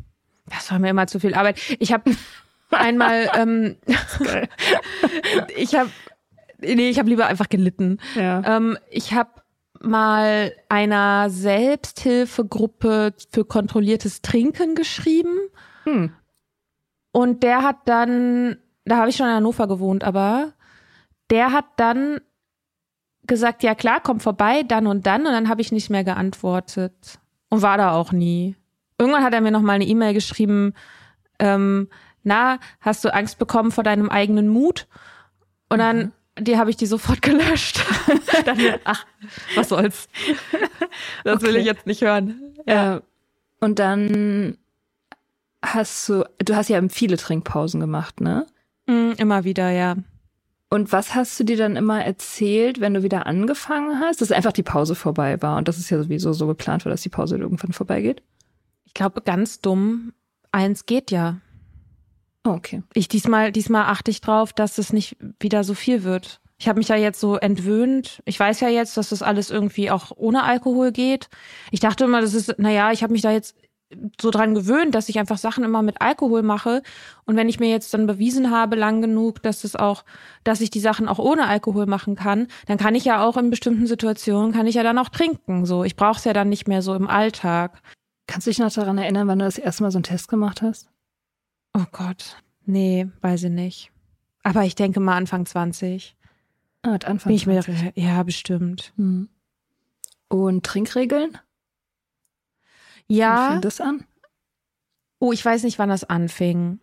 Das 0.45 0.71
war 0.71 0.79
mir 0.79 0.89
immer 0.89 1.07
zu 1.07 1.19
viel 1.19 1.33
Arbeit. 1.33 1.59
Ich 1.79 1.91
habe 1.91 2.11
einmal, 2.71 3.29
ähm, 3.35 3.75
ich 5.57 5.75
habe, 5.75 5.89
nee, 6.61 6.89
ich 6.89 6.99
habe 6.99 7.09
lieber 7.09 7.27
einfach 7.27 7.49
gelitten. 7.49 7.99
Ja. 8.15 8.57
Ähm, 8.57 8.77
ich 8.89 9.13
habe 9.13 9.29
mal 9.83 10.53
einer 10.69 11.29
Selbsthilfegruppe 11.29 13.13
für 13.31 13.45
kontrolliertes 13.45 14.21
Trinken 14.21 14.75
geschrieben. 14.75 15.37
Hm. 15.83 16.13
Und 17.11 17.43
der 17.43 17.63
hat 17.63 17.77
dann, 17.85 18.57
da 18.85 18.97
habe 18.97 19.09
ich 19.09 19.15
schon 19.15 19.27
in 19.27 19.33
Hannover 19.33 19.67
gewohnt, 19.67 20.03
aber 20.03 20.53
der 21.29 21.51
hat 21.51 21.65
dann 21.77 22.19
gesagt, 23.27 23.63
ja 23.63 23.75
klar, 23.75 23.99
komm 24.01 24.19
vorbei, 24.19 24.63
dann 24.63 24.87
und 24.87 25.05
dann. 25.05 25.25
Und 25.25 25.33
dann 25.33 25.49
habe 25.49 25.61
ich 25.61 25.71
nicht 25.71 25.89
mehr 25.89 26.03
geantwortet. 26.03 27.19
Und 27.49 27.61
war 27.61 27.77
da 27.77 27.91
auch 27.91 28.11
nie. 28.11 28.55
Irgendwann 28.97 29.23
hat 29.23 29.33
er 29.33 29.41
mir 29.41 29.51
noch 29.51 29.61
mal 29.61 29.73
eine 29.73 29.85
E-Mail 29.85 30.13
geschrieben, 30.13 30.73
ähm, 31.39 31.89
na, 32.23 32.57
hast 32.79 33.03
du 33.05 33.13
Angst 33.13 33.37
bekommen 33.37 33.71
vor 33.71 33.83
deinem 33.83 34.09
eigenen 34.09 34.47
Mut? 34.47 34.87
Und 35.69 35.79
dann 35.79 35.97
mhm 35.97 36.11
die 36.39 36.57
habe 36.57 36.69
ich 36.69 36.77
die 36.77 36.85
sofort 36.85 37.21
gelöscht. 37.21 37.83
Dann, 38.45 38.59
ach, 38.83 39.05
was 39.55 39.69
soll's. 39.69 40.07
Das 41.23 41.37
okay. 41.37 41.45
will 41.47 41.55
ich 41.55 41.65
jetzt 41.65 41.87
nicht 41.87 42.01
hören. 42.01 42.53
Ja. 42.67 43.01
Und 43.59 43.79
dann 43.79 44.57
hast 45.63 46.07
du, 46.07 46.23
du 46.37 46.55
hast 46.55 46.69
ja 46.69 46.79
viele 46.89 47.17
Trinkpausen 47.17 47.79
gemacht, 47.79 48.21
ne? 48.21 48.45
Mm, 48.85 49.13
immer 49.17 49.43
wieder, 49.43 49.71
ja. 49.71 49.95
Und 50.69 50.91
was 50.91 51.15
hast 51.15 51.39
du 51.39 51.43
dir 51.45 51.57
dann 51.57 51.75
immer 51.75 52.03
erzählt, 52.03 52.79
wenn 52.79 52.93
du 52.93 53.01
wieder 53.01 53.25
angefangen 53.25 53.99
hast? 53.99 54.21
Dass 54.21 54.31
einfach 54.31 54.51
die 54.51 54.63
Pause 54.63 54.93
vorbei 54.95 55.41
war 55.41 55.57
und 55.57 55.67
das 55.67 55.77
ist 55.77 55.89
ja 55.89 56.01
sowieso 56.01 56.33
so 56.33 56.45
geplant 56.45 56.85
war, 56.85 56.91
dass 56.91 57.01
die 57.01 57.09
Pause 57.09 57.37
irgendwann 57.37 57.73
vorbeigeht? 57.73 58.21
Ich 58.85 58.93
glaube, 58.93 59.21
ganz 59.21 59.61
dumm. 59.61 60.13
Eins 60.51 60.85
geht 60.85 61.09
ja. 61.09 61.37
Okay. 62.43 62.83
Ich 62.93 63.07
diesmal, 63.07 63.51
diesmal 63.51 63.85
achte 63.85 64.11
ich 64.11 64.21
drauf, 64.21 64.53
dass 64.53 64.77
es 64.77 64.91
nicht 64.91 65.17
wieder 65.39 65.63
so 65.63 65.73
viel 65.73 66.03
wird. 66.03 66.41
Ich 66.57 66.67
habe 66.67 66.77
mich 66.77 66.89
ja 66.89 66.95
jetzt 66.95 67.19
so 67.19 67.35
entwöhnt. 67.35 68.21
Ich 68.25 68.39
weiß 68.39 68.59
ja 68.59 68.69
jetzt, 68.69 68.95
dass 68.97 69.09
das 69.09 69.21
alles 69.21 69.49
irgendwie 69.49 69.91
auch 69.91 70.11
ohne 70.15 70.43
Alkohol 70.43 70.91
geht. 70.91 71.29
Ich 71.71 71.79
dachte 71.79 72.05
immer, 72.05 72.21
das 72.21 72.33
ist, 72.33 72.57
naja, 72.59 72.91
ich 72.91 73.03
habe 73.03 73.13
mich 73.13 73.21
da 73.21 73.31
jetzt 73.31 73.55
so 74.19 74.31
dran 74.31 74.55
gewöhnt, 74.55 74.95
dass 74.95 75.09
ich 75.09 75.19
einfach 75.19 75.37
Sachen 75.37 75.63
immer 75.63 75.81
mit 75.81 76.01
Alkohol 76.01 76.41
mache. 76.41 76.81
Und 77.25 77.35
wenn 77.35 77.49
ich 77.49 77.59
mir 77.59 77.69
jetzt 77.69 77.93
dann 77.93 78.07
bewiesen 78.07 78.51
habe, 78.51 78.75
lang 78.75 79.01
genug, 79.01 79.41
dass 79.43 79.63
es 79.63 79.75
auch, 79.75 80.03
dass 80.43 80.61
ich 80.61 80.69
die 80.69 80.79
Sachen 80.79 81.07
auch 81.07 81.19
ohne 81.19 81.47
Alkohol 81.47 81.85
machen 81.85 82.15
kann, 82.15 82.47
dann 82.67 82.77
kann 82.77 82.95
ich 82.95 83.05
ja 83.05 83.23
auch 83.23 83.37
in 83.37 83.49
bestimmten 83.49 83.87
Situationen, 83.87 84.51
kann 84.51 84.67
ich 84.67 84.75
ja 84.75 84.83
dann 84.83 84.97
auch 84.97 85.09
trinken. 85.09 85.65
So, 85.65 85.83
ich 85.83 85.95
brauche 85.95 86.17
es 86.17 86.23
ja 86.23 86.33
dann 86.33 86.49
nicht 86.49 86.67
mehr 86.67 86.81
so 86.81 86.95
im 86.95 87.07
Alltag. 87.07 87.81
Kannst 88.27 88.47
du 88.47 88.51
dich 88.51 88.59
noch 88.59 88.71
daran 88.71 88.97
erinnern, 88.97 89.27
wann 89.27 89.39
du 89.39 89.45
das 89.45 89.57
erste 89.57 89.83
Mal 89.83 89.91
so 89.91 89.97
einen 89.97 90.03
Test 90.03 90.27
gemacht 90.27 90.61
hast? 90.61 90.92
Oh 91.73 91.85
Gott. 91.91 92.37
Nee, 92.65 93.07
weiß 93.21 93.43
ich 93.43 93.49
nicht. 93.51 93.91
Aber 94.43 94.63
ich 94.63 94.75
denke 94.75 94.99
mal 94.99 95.15
Anfang 95.17 95.45
20. 95.45 96.15
Ah, 96.83 96.97
Anfang 97.05 97.29
Bin 97.29 97.35
ich 97.35 97.47
mir, 97.47 97.61
ja, 97.95 98.23
bestimmt. 98.23 98.93
Hm. 98.97 99.29
Und 100.27 100.65
Trinkregeln? 100.65 101.37
Wie 103.07 103.17
Ja. 103.17 103.51
fing 103.51 103.61
das 103.61 103.79
an? 103.81 104.03
Oh, 105.19 105.31
ich 105.31 105.43
weiß 105.43 105.63
nicht, 105.63 105.79
wann 105.79 105.89
das 105.89 106.03
anfing. 106.03 106.79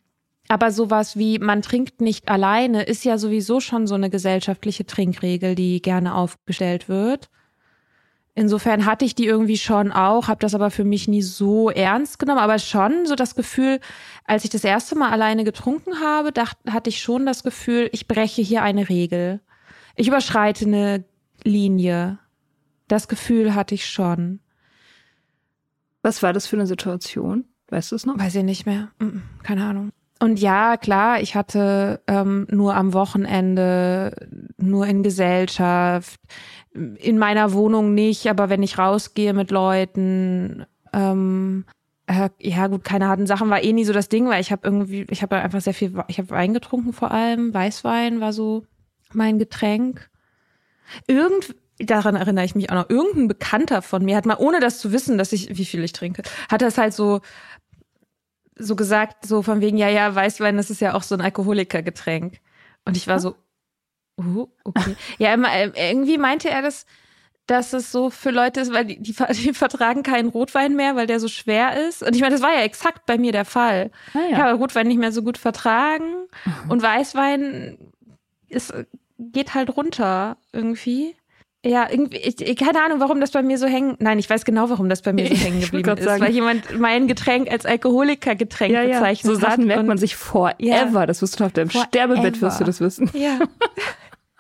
Aber 0.49 0.73
sowas 0.73 1.17
wie 1.17 1.39
man 1.39 1.63
trinkt 1.63 2.01
nicht 2.01 2.29
alleine 2.29 2.83
ist 2.83 3.05
ja 3.05 3.19
sowieso 3.19 3.61
schon 3.61 3.87
so 3.87 3.95
eine 3.95 4.11
gesellschaftliche 4.11 4.87
Trinkregel, 4.87 5.55
die 5.55 5.81
gerne 5.83 6.15
aufgestellt 6.15 6.89
wird. 6.89 7.29
Insofern 8.35 8.87
hatte 8.87 9.05
ich 9.05 9.15
die 9.15 9.27
irgendwie 9.27 9.59
schon 9.59 9.91
auch, 9.91 10.29
habe 10.29 10.41
das 10.41 10.55
aber 10.55 10.71
für 10.71 10.85
mich 10.85 11.09
nie 11.09 11.23
so 11.23 11.69
ernst 11.69 12.19
genommen, 12.19 12.39
aber 12.39 12.59
schon 12.59 13.05
so 13.05 13.17
das 13.17 13.35
Gefühl, 13.35 13.81
als 14.25 14.45
ich 14.45 14.51
das 14.51 14.65
erste 14.65 14.97
Mal 14.97 15.11
alleine 15.11 15.45
getrunken 15.45 16.01
habe, 16.01 16.33
dacht, 16.33 16.57
hatte 16.69 16.91
ich 16.91 17.03
schon 17.03 17.27
das 17.27 17.43
Gefühl, 17.43 17.91
ich 17.93 18.07
breche 18.07 18.41
hier 18.41 18.63
eine 18.63 18.89
Regel. 18.89 19.41
Ich 19.97 20.09
überschreite 20.09 20.65
eine 20.65 21.05
Linie. 21.43 22.19
Das 22.89 23.09
Gefühl 23.09 23.55
hatte 23.55 23.75
ich 23.75 23.87
schon. 23.87 24.41
Was 26.03 26.23
war 26.23 26.33
das 26.33 26.47
für 26.47 26.57
eine 26.57 26.67
Situation? 26.67 27.45
Weißt 27.69 27.93
du 27.93 27.97
es 27.97 28.07
noch? 28.07 28.19
Weiß 28.19 28.35
ich 28.35 28.45
nicht 28.45 28.65
mehr. 28.65 28.91
Keine 29.43 29.65
Ahnung. 29.65 29.91
Und 30.23 30.39
ja, 30.39 30.77
klar, 30.77 31.21
ich 31.21 31.35
hatte 31.35 32.03
ähm, 32.07 32.47
nur 32.51 32.75
am 32.75 32.93
Wochenende, 32.93 34.15
nur 34.59 34.87
in 34.87 35.03
Gesellschaft, 35.03 36.21
in 36.73 37.19
meiner 37.19 37.53
Wohnung 37.53 37.95
nicht, 37.95 38.29
aber 38.29 38.49
wenn 38.49 38.63
ich 38.63 38.79
rausgehe 38.79 39.33
mit 39.33 39.51
Leuten, 39.51 40.67
ähm, 40.93 41.65
äh, 42.07 42.31
ja 42.39 42.69
gut, 42.69 42.85
keine 42.85 43.09
harten 43.09 43.27
Sachen 43.27 43.51
war 43.51 43.63
eh 43.63 43.73
nie 43.73 43.85
so 43.85 43.93
das 43.93 44.09
Ding, 44.09 44.29
weil 44.29 44.41
ich 44.41 44.53
habe 44.53 44.63
irgendwie, 44.65 45.07
ich 45.11 45.23
habe 45.23 45.37
einfach 45.37 45.61
sehr 45.61 45.75
viel, 45.75 45.93
ich 46.09 46.19
habe 46.19 46.31
Wein 46.31 46.55
getrunken 46.55 46.93
vor 46.93 47.11
allem, 47.11 47.53
Weißwein 47.53 48.21
war 48.21 48.33
so 48.33 48.65
mein 49.13 49.39
Getränk. 49.39 50.11
Irgend, 51.07 51.55
daran 51.79 52.17
erinnere 52.17 52.45
ich 52.45 52.55
mich 52.55 52.71
auch 52.71 52.75
noch, 52.75 52.91
irgendein 52.91 53.29
Bekannter 53.29 53.83
von 53.83 54.05
mir 54.05 54.17
hat 54.17 54.27
mal, 54.27 54.37
ohne 54.39 54.61
das 54.61 54.79
zu 54.79 54.93
wissen, 54.93 55.19
dass 55.19 55.33
ich, 55.33 55.57
wie 55.57 55.65
viel 55.65 55.83
ich 55.83 55.93
trinke, 55.93 56.23
hat 56.49 56.63
das 56.63 56.79
halt 56.79 56.95
so 56.95 57.21
so 58.61 58.77
gesagt, 58.77 59.27
so 59.27 59.43
von 59.43 59.61
wegen, 59.61 59.79
ja, 59.79 59.89
ja, 59.89 60.15
Weißwein, 60.15 60.57
das 60.57 60.71
ist 60.71 60.81
ja 60.81 60.95
auch 60.95 61.03
so 61.03 61.15
ein 61.15 61.21
Alkoholikergetränk. 61.21 62.41
Und 62.85 62.97
ich 62.97 63.07
war 63.09 63.19
so, 63.19 63.35
uh, 64.21 64.49
okay. 64.65 64.97
Ja, 65.19 65.35
äh, 65.35 65.71
irgendwie 65.91 66.19
meinte 66.19 66.51
er 66.51 66.63
das, 66.63 66.87
dass 67.47 67.73
es 67.73 67.91
so 67.91 68.11
für 68.11 68.31
Leute 68.31 68.61
ist, 68.61 68.73
weil 68.73 68.85
die, 68.85 69.01
die, 69.01 69.13
die 69.33 69.53
vertragen 69.53 70.03
keinen 70.03 70.29
Rotwein 70.29 70.77
mehr, 70.77 70.97
weil 70.97 71.07
der 71.07 71.21
so 71.21 71.29
schwer 71.29 71.89
ist. 71.89 72.03
Und 72.03 72.15
ich 72.15 72.21
meine, 72.23 72.35
das 72.35 72.43
war 72.43 72.53
ja 72.53 72.63
exakt 72.63 73.07
bei 73.07 73.19
mir 73.19 73.33
der 73.33 73.45
Fall. 73.45 73.91
Ah, 74.15 74.19
Ich 74.31 74.37
habe 74.37 74.59
Rotwein 74.59 74.87
nicht 74.87 74.99
mehr 74.99 75.13
so 75.13 75.23
gut 75.23 75.39
vertragen 75.39 76.27
und 76.69 76.83
Weißwein 76.83 77.79
ist, 78.49 78.73
geht 79.19 79.55
halt 79.55 79.77
runter 79.77 80.37
irgendwie. 80.53 81.17
Ja, 81.63 81.89
irgendwie, 81.91 82.17
ich, 82.17 82.57
keine 82.57 82.83
Ahnung, 82.83 83.01
warum 83.01 83.21
das 83.21 83.33
bei 83.33 83.43
mir 83.43 83.59
so 83.59 83.67
hängen. 83.67 83.95
Nein, 83.99 84.19
ich 84.19 84.31
weiß 84.31 84.47
genau, 84.47 84.71
warum 84.71 84.89
das 84.89 85.03
bei 85.03 85.13
mir 85.13 85.27
so 85.27 85.35
hängen 85.45 85.61
geblieben 85.61 85.99
ist, 85.99 86.05
sagen. 86.05 86.23
weil 86.23 86.33
jemand 86.33 86.79
mein 86.79 87.07
Getränk 87.07 87.51
als 87.51 87.67
Alkoholikergetränk 87.67 88.73
ja, 88.73 88.83
ja. 88.83 88.99
bezeichnet 88.99 89.35
So 89.35 89.43
hat. 89.43 89.51
Sachen 89.51 89.67
merkt 89.67 89.87
man 89.87 89.99
sich 89.99 90.17
forever. 90.17 90.57
Ja. 90.59 91.07
Das 91.07 91.21
wirst 91.21 91.39
du 91.39 91.45
auf 91.45 91.53
deinem 91.53 91.69
Forever. 91.69 91.89
Sterbebett 91.89 92.41
wirst 92.41 92.61
du 92.61 92.65
das 92.65 92.81
wissen. 92.81 93.11
Ja. 93.13 93.39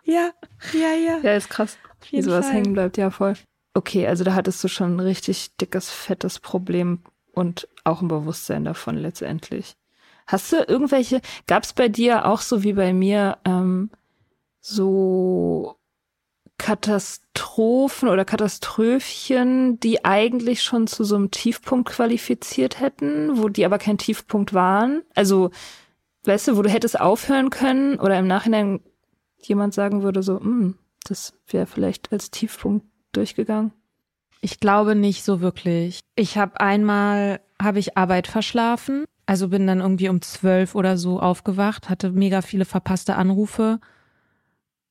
ja, 0.04 0.30
ja, 0.72 0.92
ja. 0.94 1.18
Ja, 1.22 1.34
ist 1.34 1.50
krass. 1.50 1.78
Wie 2.10 2.22
sowas 2.22 2.46
Fall. 2.46 2.56
hängen 2.56 2.72
bleibt, 2.72 2.96
ja 2.96 3.10
voll. 3.10 3.34
Okay, 3.74 4.06
also 4.06 4.24
da 4.24 4.34
hattest 4.34 4.62
du 4.64 4.68
schon 4.68 4.96
ein 4.96 5.00
richtig 5.00 5.56
dickes, 5.56 5.90
fettes 5.90 6.38
Problem 6.38 7.00
und 7.32 7.68
auch 7.84 8.02
ein 8.02 8.08
Bewusstsein 8.08 8.64
davon 8.64 8.96
letztendlich. 8.96 9.76
Hast 10.26 10.52
du 10.52 10.56
irgendwelche, 10.66 11.20
gab 11.46 11.64
es 11.64 11.72
bei 11.72 11.88
dir 11.88 12.26
auch 12.26 12.40
so 12.40 12.62
wie 12.62 12.72
bei 12.72 12.92
mir 12.92 13.38
ähm, 13.44 13.90
so 14.60 15.76
Katastrophen 16.58 18.08
oder 18.08 18.24
Katastrophchen, 18.24 19.80
die 19.80 20.04
eigentlich 20.04 20.62
schon 20.62 20.86
zu 20.86 21.04
so 21.04 21.16
einem 21.16 21.30
Tiefpunkt 21.30 21.88
qualifiziert 21.88 22.80
hätten, 22.80 23.42
wo 23.42 23.48
die 23.48 23.64
aber 23.64 23.78
kein 23.78 23.98
Tiefpunkt 23.98 24.52
waren? 24.52 25.02
Also, 25.14 25.50
weißt 26.24 26.48
du, 26.48 26.56
wo 26.56 26.62
du 26.62 26.68
hättest 26.68 27.00
aufhören 27.00 27.50
können 27.50 27.98
oder 27.98 28.18
im 28.18 28.26
Nachhinein 28.26 28.80
jemand 29.46 29.74
sagen 29.74 30.02
würde 30.02 30.22
so, 30.22 30.40
"Hm, 30.40 30.76
das 31.04 31.32
wäre 31.48 31.66
vielleicht 31.66 32.12
als 32.12 32.30
Tiefpunkt 32.30 32.86
durchgegangen. 33.12 33.72
Ich 34.40 34.60
glaube 34.60 34.94
nicht 34.94 35.24
so 35.24 35.40
wirklich. 35.40 36.00
Ich 36.16 36.38
habe 36.38 36.60
einmal, 36.60 37.40
habe 37.60 37.78
ich 37.78 37.96
Arbeit 37.96 38.26
verschlafen. 38.26 39.04
Also 39.26 39.48
bin 39.48 39.66
dann 39.66 39.80
irgendwie 39.80 40.08
um 40.08 40.22
zwölf 40.22 40.74
oder 40.74 40.96
so 40.96 41.20
aufgewacht, 41.20 41.88
hatte 41.88 42.10
mega 42.10 42.42
viele 42.42 42.64
verpasste 42.64 43.14
Anrufe 43.16 43.80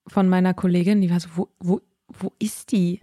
von 0.07 0.29
meiner 0.29 0.53
Kollegin. 0.53 1.01
Die 1.01 1.09
war 1.09 1.19
so, 1.19 1.29
wo, 1.35 1.49
wo, 1.59 1.81
wo 2.07 2.31
ist 2.39 2.71
die? 2.71 3.01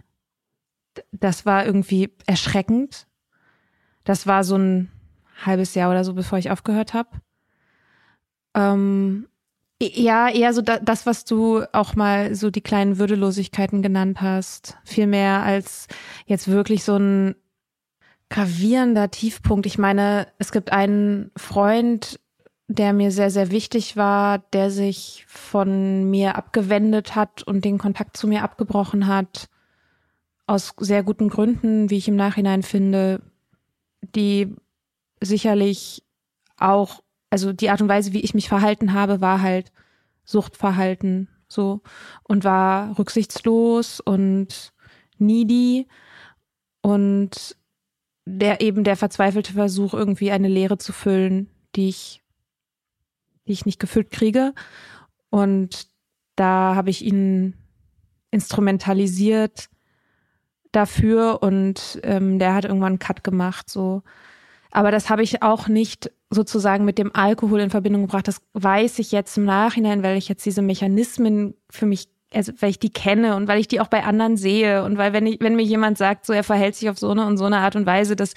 Das 1.11 1.45
war 1.45 1.65
irgendwie 1.65 2.11
erschreckend. 2.25 3.07
Das 4.03 4.25
war 4.25 4.43
so 4.43 4.57
ein 4.57 4.91
halbes 5.45 5.75
Jahr 5.75 5.91
oder 5.91 6.03
so, 6.03 6.13
bevor 6.13 6.39
ich 6.39 6.49
aufgehört 6.49 6.93
habe. 6.93 7.09
Ähm, 8.55 9.27
ja, 9.81 10.29
eher 10.29 10.53
so 10.53 10.61
da, 10.61 10.79
das, 10.79 11.05
was 11.05 11.23
du 11.25 11.63
auch 11.71 11.95
mal 11.95 12.33
so 12.33 12.49
die 12.49 12.61
kleinen 12.61 12.97
Würdelosigkeiten 12.97 13.81
genannt 13.81 14.21
hast. 14.21 14.77
Viel 14.83 15.07
mehr 15.07 15.43
als 15.43 15.87
jetzt 16.25 16.47
wirklich 16.47 16.83
so 16.83 16.97
ein 16.97 17.35
gravierender 18.29 19.11
Tiefpunkt. 19.11 19.65
Ich 19.65 19.77
meine, 19.77 20.27
es 20.39 20.51
gibt 20.51 20.71
einen 20.71 21.31
Freund, 21.37 22.19
der 22.67 22.91
mir 22.91 23.11
sehr, 23.11 23.29
sehr 23.29 23.51
wichtig 23.51 23.95
war, 23.95 24.39
der 24.39 24.71
sich 24.71 25.25
von 25.27 26.09
mir 26.09 26.35
abgewendet 26.35 27.15
hat 27.15 27.43
und 27.43 27.63
den 27.63 27.77
Kontakt 27.77 28.17
zu 28.17 28.27
mir 28.27 28.43
abgebrochen 28.43 29.07
hat. 29.07 29.47
Aus 30.47 30.73
sehr 30.77 31.03
guten 31.03 31.29
Gründen, 31.29 31.89
wie 31.89 31.97
ich 31.97 32.07
im 32.07 32.15
Nachhinein 32.15 32.63
finde, 32.63 33.21
die 34.01 34.55
sicherlich 35.21 36.03
auch, 36.57 37.01
also 37.29 37.53
die 37.53 37.69
Art 37.69 37.81
und 37.81 37.89
Weise, 37.89 38.13
wie 38.13 38.21
ich 38.21 38.33
mich 38.33 38.47
verhalten 38.47 38.93
habe, 38.93 39.21
war 39.21 39.41
halt 39.41 39.71
Suchtverhalten 40.23 41.29
so 41.47 41.81
und 42.23 42.43
war 42.43 42.97
rücksichtslos 42.99 43.99
und 43.99 44.73
needy 45.17 45.87
und 46.81 47.55
der 48.25 48.61
eben 48.61 48.83
der 48.83 48.97
verzweifelte 48.97 49.53
Versuch, 49.53 49.93
irgendwie 49.93 50.31
eine 50.31 50.49
Leere 50.49 50.77
zu 50.77 50.91
füllen, 50.91 51.49
die 51.75 51.87
ich, 51.89 52.21
die 53.47 53.53
ich 53.53 53.65
nicht 53.65 53.79
gefüllt 53.79 54.11
kriege. 54.11 54.53
Und 55.29 55.87
da 56.35 56.75
habe 56.75 56.89
ich 56.89 57.03
ihn 57.03 57.55
instrumentalisiert 58.31 59.69
dafür 60.73 61.41
und 61.41 61.99
ähm, 62.03 62.37
der 62.37 62.53
hat 62.53 62.65
irgendwann 62.65 62.93
einen 62.93 62.99
Cut 62.99 63.23
gemacht, 63.23 63.69
so. 63.69 64.03
Aber 64.71 64.91
das 64.91 65.09
habe 65.09 65.23
ich 65.23 65.41
auch 65.41 65.69
nicht 65.69 66.11
sozusagen 66.29 66.85
mit 66.85 66.97
dem 66.97 67.15
Alkohol 67.15 67.61
in 67.61 67.69
Verbindung 67.69 68.03
gebracht. 68.03 68.27
Das 68.27 68.41
weiß 68.53 68.99
ich 68.99 69.11
jetzt 69.11 69.37
im 69.37 69.45
Nachhinein, 69.45 70.03
weil 70.03 70.17
ich 70.17 70.27
jetzt 70.27 70.45
diese 70.45 70.61
Mechanismen 70.61 71.53
für 71.69 71.85
mich, 71.85 72.09
also 72.33 72.51
weil 72.59 72.71
ich 72.71 72.79
die 72.79 72.91
kenne 72.91 73.35
und 73.35 73.47
weil 73.47 73.59
ich 73.59 73.67
die 73.67 73.79
auch 73.79 73.87
bei 73.87 74.03
anderen 74.03 74.35
sehe 74.35 74.83
und 74.83 74.97
weil 74.97 75.13
wenn 75.13 75.25
ich, 75.25 75.39
wenn 75.39 75.55
mir 75.55 75.63
jemand 75.63 75.97
sagt, 75.97 76.25
so 76.25 76.33
er 76.33 76.43
verhält 76.43 76.75
sich 76.75 76.89
auf 76.89 76.99
so 76.99 77.09
eine 77.09 77.25
und 77.25 77.37
so 77.37 77.45
eine 77.45 77.59
Art 77.59 77.75
und 77.77 77.85
Weise, 77.85 78.15
dass 78.17 78.33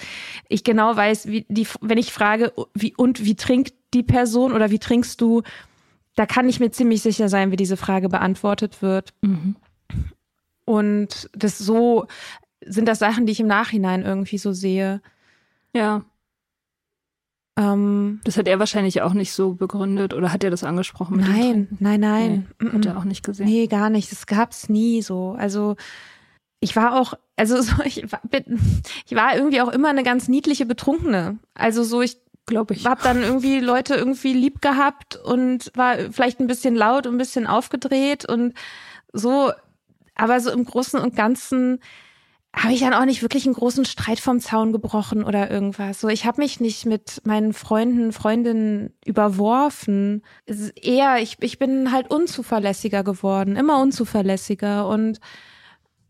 ich 0.47 0.63
genau 0.63 0.95
weiß, 0.95 1.27
wie 1.27 1.45
die, 1.49 1.67
wenn 1.81 1.97
ich 1.97 2.13
frage, 2.13 2.53
wie 2.73 2.95
und 2.95 3.25
wie 3.25 3.35
trinkt 3.35 3.73
die 3.93 4.03
Person 4.03 4.53
oder 4.53 4.71
wie 4.71 4.79
trinkst 4.79 5.19
du, 5.19 5.41
da 6.15 6.25
kann 6.25 6.47
ich 6.47 6.59
mir 6.59 6.71
ziemlich 6.71 7.01
sicher 7.01 7.27
sein, 7.27 7.51
wie 7.51 7.57
diese 7.57 7.77
Frage 7.77 8.07
beantwortet 8.07 8.81
wird. 8.81 9.13
Und 10.65 11.29
das 11.33 11.57
so 11.57 12.07
sind 12.63 12.87
das 12.87 12.99
Sachen, 12.99 13.25
die 13.25 13.31
ich 13.33 13.39
im 13.39 13.47
Nachhinein 13.47 14.03
irgendwie 14.03 14.37
so 14.37 14.53
sehe. 14.53 15.01
Ja, 15.73 16.05
Ähm, 17.61 18.21
das 18.23 18.37
hat 18.37 18.47
er 18.47 18.59
wahrscheinlich 18.59 19.01
auch 19.01 19.13
nicht 19.13 19.33
so 19.33 19.53
begründet 19.53 20.13
oder 20.13 20.31
hat 20.33 20.43
er 20.43 20.49
das 20.49 20.63
angesprochen 20.63 21.17
mit 21.17 21.27
dem 21.27 21.33
nein, 21.33 21.67
nein, 21.79 21.99
nein, 21.99 22.47
Nee, 22.59 22.69
Mm, 22.69 22.73
hat 22.73 22.85
er 22.85 22.97
auch 22.97 23.03
nicht 23.03 23.23
gesehen. 23.23 23.45
Nee, 23.45 23.67
gar 23.67 23.89
nicht. 23.89 24.11
Das 24.11 24.25
gab's 24.25 24.69
nie 24.69 25.01
so. 25.01 25.35
Also 25.37 25.75
ich 26.59 26.75
war 26.75 26.99
auch, 26.99 27.13
also 27.35 27.61
so, 27.61 27.73
ich 27.83 28.11
war, 28.11 28.21
bin, 28.29 28.59
ich 29.05 29.15
war 29.15 29.35
irgendwie 29.35 29.61
auch 29.61 29.69
immer 29.69 29.89
eine 29.89 30.03
ganz 30.03 30.27
niedliche 30.27 30.65
Betrunkene. 30.65 31.37
Also 31.53 31.83
so, 31.83 32.01
ich 32.01 32.17
glaube 32.47 32.73
ich. 32.73 32.85
hab 32.85 33.03
dann 33.03 33.21
irgendwie 33.21 33.59
Leute 33.59 33.95
irgendwie 33.95 34.33
lieb 34.33 34.61
gehabt 34.61 35.15
und 35.17 35.71
war 35.75 35.97
vielleicht 36.11 36.39
ein 36.39 36.47
bisschen 36.47 36.75
laut 36.75 37.05
und 37.05 37.15
ein 37.15 37.19
bisschen 37.19 37.47
aufgedreht 37.47 38.25
und 38.27 38.53
so. 39.13 39.51
Aber 40.15 40.39
so 40.39 40.51
im 40.51 40.65
Großen 40.65 40.99
und 40.99 41.15
Ganzen 41.15 41.79
habe 42.53 42.73
ich 42.73 42.81
dann 42.81 42.93
auch 42.93 43.05
nicht 43.05 43.21
wirklich 43.21 43.45
einen 43.45 43.55
großen 43.55 43.85
Streit 43.85 44.19
vom 44.19 44.39
Zaun 44.41 44.73
gebrochen 44.73 45.23
oder 45.23 45.49
irgendwas. 45.49 46.01
So, 46.01 46.09
ich 46.09 46.25
habe 46.25 46.41
mich 46.41 46.59
nicht 46.59 46.85
mit 46.85 47.21
meinen 47.25 47.53
Freunden, 47.53 48.11
Freundinnen 48.11 48.93
überworfen. 49.05 50.21
Eher, 50.75 51.19
ich, 51.21 51.37
ich 51.39 51.59
bin 51.59 51.93
halt 51.93 52.11
unzuverlässiger 52.11 53.03
geworden, 53.03 53.55
immer 53.55 53.81
unzuverlässiger 53.81 54.87
und 54.87 55.19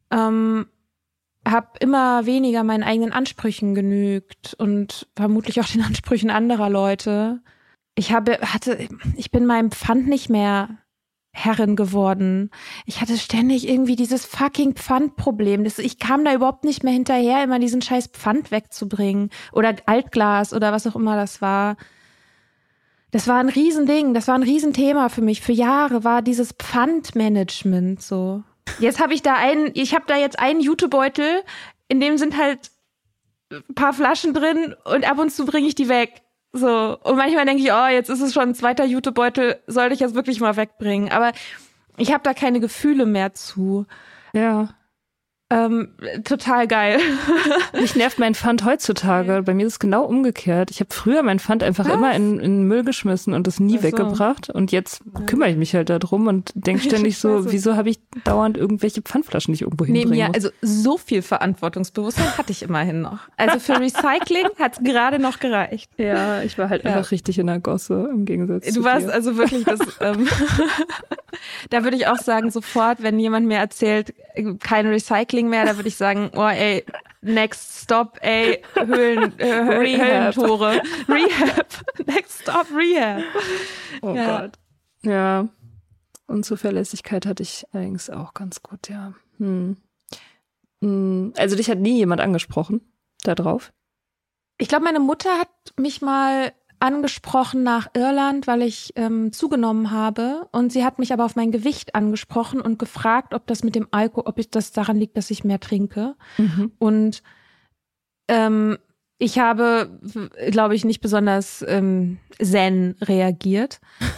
ähm, 0.09 0.65
habe 1.47 1.67
immer 1.79 2.25
weniger 2.25 2.63
meinen 2.63 2.83
eigenen 2.83 3.13
Ansprüchen 3.13 3.75
genügt 3.75 4.55
und 4.55 5.07
vermutlich 5.15 5.61
auch 5.61 5.67
den 5.67 5.81
Ansprüchen 5.85 6.31
anderer 6.31 6.69
Leute. 6.69 7.41
Ich 7.93 8.13
habe, 8.13 8.39
hatte, 8.41 8.87
ich 9.15 9.29
bin 9.29 9.45
meinem 9.45 9.71
Pfand 9.71 10.07
nicht 10.07 10.29
mehr 10.29 10.77
Herrin 11.33 11.75
geworden. 11.75 12.51
Ich 12.85 12.99
hatte 13.01 13.17
ständig 13.17 13.67
irgendwie 13.67 13.95
dieses 13.95 14.25
fucking 14.25 14.73
Pfandproblem. 14.73 15.65
Ich 15.65 15.97
kam 15.97 16.25
da 16.25 16.33
überhaupt 16.33 16.65
nicht 16.65 16.83
mehr 16.83 16.93
hinterher, 16.93 17.43
immer 17.43 17.59
diesen 17.59 17.81
scheiß 17.81 18.07
Pfand 18.07 18.51
wegzubringen. 18.51 19.29
Oder 19.53 19.75
Altglas 19.85 20.53
oder 20.53 20.71
was 20.71 20.85
auch 20.87 20.95
immer 20.95 21.15
das 21.15 21.41
war. 21.41 21.77
Das 23.11 23.27
war 23.27 23.39
ein 23.39 23.49
Riesending, 23.49 24.13
das 24.13 24.27
war 24.27 24.35
ein 24.35 24.43
Riesenthema 24.43 25.09
für 25.09 25.21
mich. 25.21 25.41
Für 25.41 25.51
Jahre 25.51 26.03
war 26.03 26.21
dieses 26.21 26.53
Pfandmanagement 26.53 28.01
so. 28.01 28.43
Jetzt 28.79 28.99
habe 28.99 29.13
ich 29.13 29.21
da 29.21 29.35
einen, 29.35 29.71
ich 29.73 29.93
habe 29.93 30.05
da 30.07 30.17
jetzt 30.17 30.39
einen 30.39 30.61
Jutebeutel, 30.61 31.43
in 31.87 31.99
dem 31.99 32.17
sind 32.17 32.37
halt 32.37 32.71
ein 33.51 33.75
paar 33.75 33.93
Flaschen 33.93 34.33
drin 34.33 34.75
und 34.85 35.09
ab 35.09 35.19
und 35.19 35.31
zu 35.31 35.45
bringe 35.45 35.67
ich 35.67 35.75
die 35.75 35.89
weg. 35.89 36.21
So. 36.53 36.97
Und 37.03 37.15
manchmal 37.17 37.45
denke 37.45 37.63
ich, 37.63 37.71
oh, 37.71 37.87
jetzt 37.87 38.09
ist 38.09 38.21
es 38.21 38.33
schon 38.33 38.49
ein 38.49 38.55
zweiter 38.55 38.85
Jutebeutel, 38.85 39.59
sollte 39.67 39.93
ich 39.93 39.99
jetzt 39.99 40.15
wirklich 40.15 40.39
mal 40.39 40.57
wegbringen. 40.57 41.11
Aber 41.11 41.31
ich 41.97 42.11
habe 42.13 42.23
da 42.23 42.33
keine 42.33 42.59
Gefühle 42.59 43.05
mehr 43.05 43.33
zu. 43.33 43.85
Ja. 44.33 44.69
Ähm, 45.51 45.89
total 46.23 46.65
geil. 46.65 46.99
Mich 47.79 47.95
nervt 47.95 48.19
mein 48.19 48.35
Pfand 48.35 48.63
heutzutage. 48.63 49.43
Bei 49.43 49.53
mir 49.53 49.67
ist 49.67 49.73
es 49.73 49.79
genau 49.79 50.05
umgekehrt. 50.05 50.71
Ich 50.71 50.79
habe 50.79 50.93
früher 50.93 51.23
mein 51.23 51.39
Pfand 51.39 51.61
einfach 51.61 51.85
Was? 51.85 51.93
immer 51.93 52.15
in, 52.15 52.39
in 52.39 52.63
Müll 52.63 52.83
geschmissen 52.83 53.33
und 53.33 53.47
es 53.47 53.59
nie 53.59 53.77
so. 53.77 53.83
weggebracht. 53.83 54.49
Und 54.49 54.71
jetzt 54.71 55.01
ja. 55.13 55.25
kümmere 55.25 55.49
ich 55.49 55.57
mich 55.57 55.75
halt 55.75 55.89
darum 55.89 56.27
und 56.27 56.51
denke 56.55 56.81
ständig 56.85 57.17
so, 57.17 57.51
wieso 57.51 57.75
habe 57.75 57.89
ich 57.89 57.99
dauernd 58.23 58.57
irgendwelche 58.57 59.01
Pfandflaschen 59.01 59.51
nicht 59.51 59.61
irgendwo 59.61 59.85
hinbringen 59.85 60.09
Neben 60.11 60.19
ja, 60.19 60.29
also 60.33 60.49
so 60.61 60.97
viel 60.97 61.21
Verantwortungsbewusstsein 61.21 62.37
hatte 62.37 62.51
ich 62.51 62.63
immerhin 62.63 63.01
noch. 63.01 63.19
Also 63.35 63.59
für 63.59 63.79
Recycling 63.79 64.47
hat 64.59 64.77
es 64.77 64.83
gerade 64.83 65.19
noch 65.19 65.39
gereicht. 65.39 65.91
Ja, 65.97 66.41
ich 66.43 66.57
war 66.57 66.69
halt 66.69 66.85
ja. 66.85 66.95
einfach 66.95 67.11
richtig 67.11 67.37
in 67.37 67.47
der 67.47 67.59
Gosse 67.59 68.09
im 68.11 68.25
Gegensatz 68.25 68.71
du 68.73 68.83
warst 68.83 69.07
dir. 69.07 69.13
also 69.13 69.37
wirklich 69.37 69.65
das, 69.65 69.79
ähm, 69.99 70.27
da 71.69 71.83
würde 71.83 71.97
ich 71.97 72.07
auch 72.07 72.17
sagen, 72.17 72.51
sofort, 72.51 73.03
wenn 73.03 73.19
jemand 73.19 73.47
mir 73.47 73.57
erzählt, 73.57 74.13
kein 74.59 74.87
Recycling 74.87 75.40
mehr, 75.49 75.65
da 75.65 75.75
würde 75.75 75.89
ich 75.89 75.95
sagen, 75.95 76.31
oh 76.35 76.47
ey, 76.47 76.85
next 77.21 77.83
stop, 77.83 78.17
ey, 78.21 78.63
Höhlen, 78.75 79.37
äh, 79.39 79.45
Rehab. 79.53 80.35
Höhlentore. 80.35 80.81
Rehab. 81.07 81.67
Next 82.05 82.41
stop, 82.41 82.67
Rehab. 82.75 83.23
Oh 84.01 84.13
ja. 84.13 84.41
Gott. 84.41 84.59
Ja. 85.03 85.47
Und 86.27 86.45
Zuverlässigkeit 86.45 87.25
hatte 87.25 87.43
ich 87.43 87.65
allerdings 87.71 88.09
auch 88.09 88.33
ganz 88.33 88.61
gut, 88.61 88.89
ja. 88.89 89.13
Hm. 89.37 89.77
hm. 90.81 91.33
Also 91.37 91.55
dich 91.55 91.69
hat 91.69 91.79
nie 91.79 91.97
jemand 91.97 92.21
angesprochen 92.21 92.81
da 93.23 93.35
drauf? 93.35 93.71
Ich 94.57 94.67
glaube, 94.67 94.83
meine 94.83 94.99
Mutter 94.99 95.39
hat 95.39 95.49
mich 95.77 96.01
mal 96.01 96.53
angesprochen 96.81 97.63
nach 97.63 97.89
Irland, 97.93 98.47
weil 98.47 98.63
ich 98.63 98.93
ähm, 98.95 99.31
zugenommen 99.31 99.91
habe. 99.91 100.47
Und 100.51 100.71
sie 100.71 100.83
hat 100.83 100.99
mich 100.99 101.13
aber 101.13 101.25
auf 101.25 101.35
mein 101.35 101.51
Gewicht 101.51 101.95
angesprochen 101.95 102.59
und 102.59 102.79
gefragt, 102.79 103.33
ob 103.33 103.47
das 103.47 103.63
mit 103.63 103.75
dem 103.75 103.87
Alkohol, 103.91 104.23
ob 104.27 104.39
ich 104.39 104.49
das 104.49 104.71
daran 104.71 104.97
liegt, 104.97 105.15
dass 105.15 105.31
ich 105.31 105.43
mehr 105.43 105.59
trinke. 105.59 106.15
Mhm. 106.37 106.71
Und 106.79 107.23
ähm, 108.27 108.77
ich 109.19 109.37
habe, 109.37 109.99
glaube 110.49 110.73
ich, 110.73 110.83
nicht 110.83 111.01
besonders 111.01 111.63
ähm, 111.67 112.17
zen 112.41 112.95
reagiert. 113.01 113.79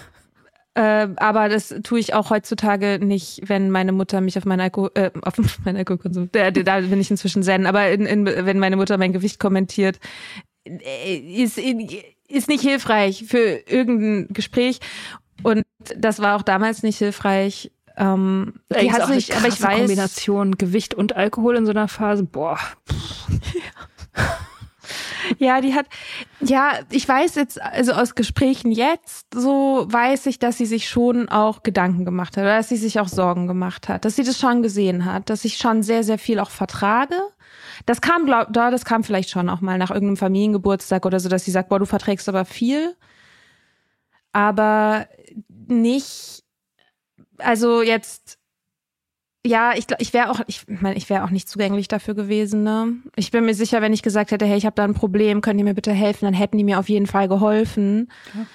Äh, 0.75 1.09
aber 1.17 1.49
das 1.49 1.75
tue 1.83 1.99
ich 1.99 2.15
auch 2.15 2.31
heutzutage 2.31 2.97
nicht, 2.99 3.47
wenn 3.47 3.69
meine 3.69 3.91
Mutter 3.91 4.21
mich 4.21 4.39
auf 4.39 4.45
meinen 4.45 4.61
Alkohol, 4.61 4.89
äh, 4.95 5.11
auf 5.21 5.35
meinen 5.65 5.77
Alkoholkonsum, 5.77 6.29
da, 6.31 6.49
da 6.49 6.79
bin 6.79 6.99
ich 6.99 7.11
inzwischen 7.11 7.43
zen, 7.43 7.67
aber 7.67 7.91
in, 7.91 8.07
in, 8.07 8.25
wenn 8.25 8.57
meine 8.57 8.75
Mutter 8.75 8.97
mein 8.97 9.13
Gewicht 9.13 9.39
kommentiert, 9.39 9.99
äh, 10.65 11.17
ist, 11.17 11.59
in, 11.59 11.87
ist 12.33 12.47
nicht 12.47 12.61
hilfreich 12.61 13.25
für 13.27 13.61
irgendein 13.67 14.33
Gespräch. 14.33 14.79
Und 15.43 15.63
das 15.95 16.19
war 16.19 16.35
auch 16.35 16.41
damals 16.41 16.83
nicht 16.83 16.97
hilfreich. 16.97 17.71
Ähm, 17.95 18.55
die 18.69 18.91
hat 18.91 19.07
sich, 19.07 19.35
aber 19.35 19.47
ich 19.47 19.61
weiß. 19.61 19.79
Kombination 19.79 20.57
Gewicht 20.57 20.93
und 20.95 21.15
Alkohol 21.15 21.57
in 21.57 21.65
so 21.65 21.71
einer 21.71 21.87
Phase, 21.87 22.23
boah. 22.23 22.57
Ja, 25.37 25.61
die 25.61 25.73
hat, 25.73 25.85
ja, 26.41 26.73
ich 26.89 27.07
weiß 27.07 27.35
jetzt, 27.35 27.61
also 27.61 27.93
aus 27.93 28.15
Gesprächen 28.15 28.71
jetzt, 28.71 29.27
so 29.33 29.85
weiß 29.89 30.25
ich, 30.25 30.37
dass 30.37 30.57
sie 30.57 30.65
sich 30.65 30.89
schon 30.89 31.29
auch 31.29 31.63
Gedanken 31.63 32.05
gemacht 32.05 32.35
hat, 32.35 32.43
oder 32.43 32.57
dass 32.57 32.69
sie 32.69 32.77
sich 32.77 32.99
auch 32.99 33.07
Sorgen 33.07 33.47
gemacht 33.47 33.87
hat, 33.87 34.05
dass 34.05 34.15
sie 34.15 34.23
das 34.23 34.39
schon 34.39 34.61
gesehen 34.61 35.05
hat, 35.05 35.29
dass 35.29 35.45
ich 35.45 35.57
schon 35.57 35.81
sehr, 35.81 36.03
sehr 36.03 36.17
viel 36.17 36.39
auch 36.39 36.49
vertrage 36.49 37.15
das 37.85 38.01
kam, 38.01 38.25
glaub, 38.25 38.51
da, 38.53 38.71
das 38.71 38.85
kam 38.85 39.03
vielleicht 39.03 39.29
schon 39.29 39.49
auch 39.49 39.61
mal 39.61 39.77
nach 39.77 39.91
irgendeinem 39.91 40.17
Familiengeburtstag 40.17 41.05
oder 41.05 41.19
so, 41.19 41.29
dass 41.29 41.45
sie 41.45 41.51
sagt, 41.51 41.69
boah, 41.69 41.79
du 41.79 41.85
verträgst 41.85 42.29
aber 42.29 42.45
viel. 42.45 42.95
Aber 44.31 45.07
nicht, 45.67 46.43
also 47.37 47.81
jetzt, 47.81 48.39
ja, 49.45 49.73
ich, 49.75 49.85
ich 49.99 50.13
wäre 50.13 50.31
auch, 50.31 50.39
ich 50.47 50.65
meine, 50.67 50.95
ich 50.95 51.09
wäre 51.09 51.23
auch 51.23 51.29
nicht 51.29 51.49
zugänglich 51.49 51.87
dafür 51.87 52.15
gewesen. 52.15 52.63
Ne? 52.63 52.95
Ich 53.15 53.31
bin 53.31 53.45
mir 53.45 53.53
sicher, 53.53 53.81
wenn 53.81 53.93
ich 53.93 54.01
gesagt 54.01 54.31
hätte, 54.31 54.45
hey, 54.45 54.57
ich 54.57 54.65
habe 54.65 54.75
da 54.75 54.85
ein 54.85 54.93
Problem, 54.93 55.41
könnt 55.41 55.59
ihr 55.59 55.65
mir 55.65 55.73
bitte 55.73 55.91
helfen, 55.91 56.25
dann 56.25 56.33
hätten 56.33 56.57
die 56.57 56.63
mir 56.63 56.79
auf 56.79 56.89
jeden 56.89 57.07
Fall 57.07 57.27
geholfen. 57.27 58.09
Ja. 58.33 58.45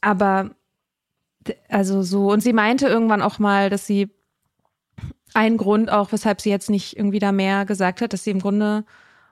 Aber 0.00 0.50
also 1.68 2.02
so, 2.02 2.30
und 2.30 2.40
sie 2.40 2.52
meinte 2.52 2.86
irgendwann 2.86 3.22
auch 3.22 3.38
mal, 3.38 3.70
dass 3.70 3.86
sie 3.86 4.10
ein 5.34 5.56
Grund 5.56 5.90
auch, 5.90 6.12
weshalb 6.12 6.40
sie 6.40 6.50
jetzt 6.50 6.70
nicht 6.70 6.96
irgendwie 6.96 7.18
da 7.18 7.32
mehr 7.32 7.64
gesagt 7.64 8.00
hat, 8.00 8.12
dass 8.12 8.24
sie 8.24 8.30
im 8.30 8.40
Grunde 8.40 8.84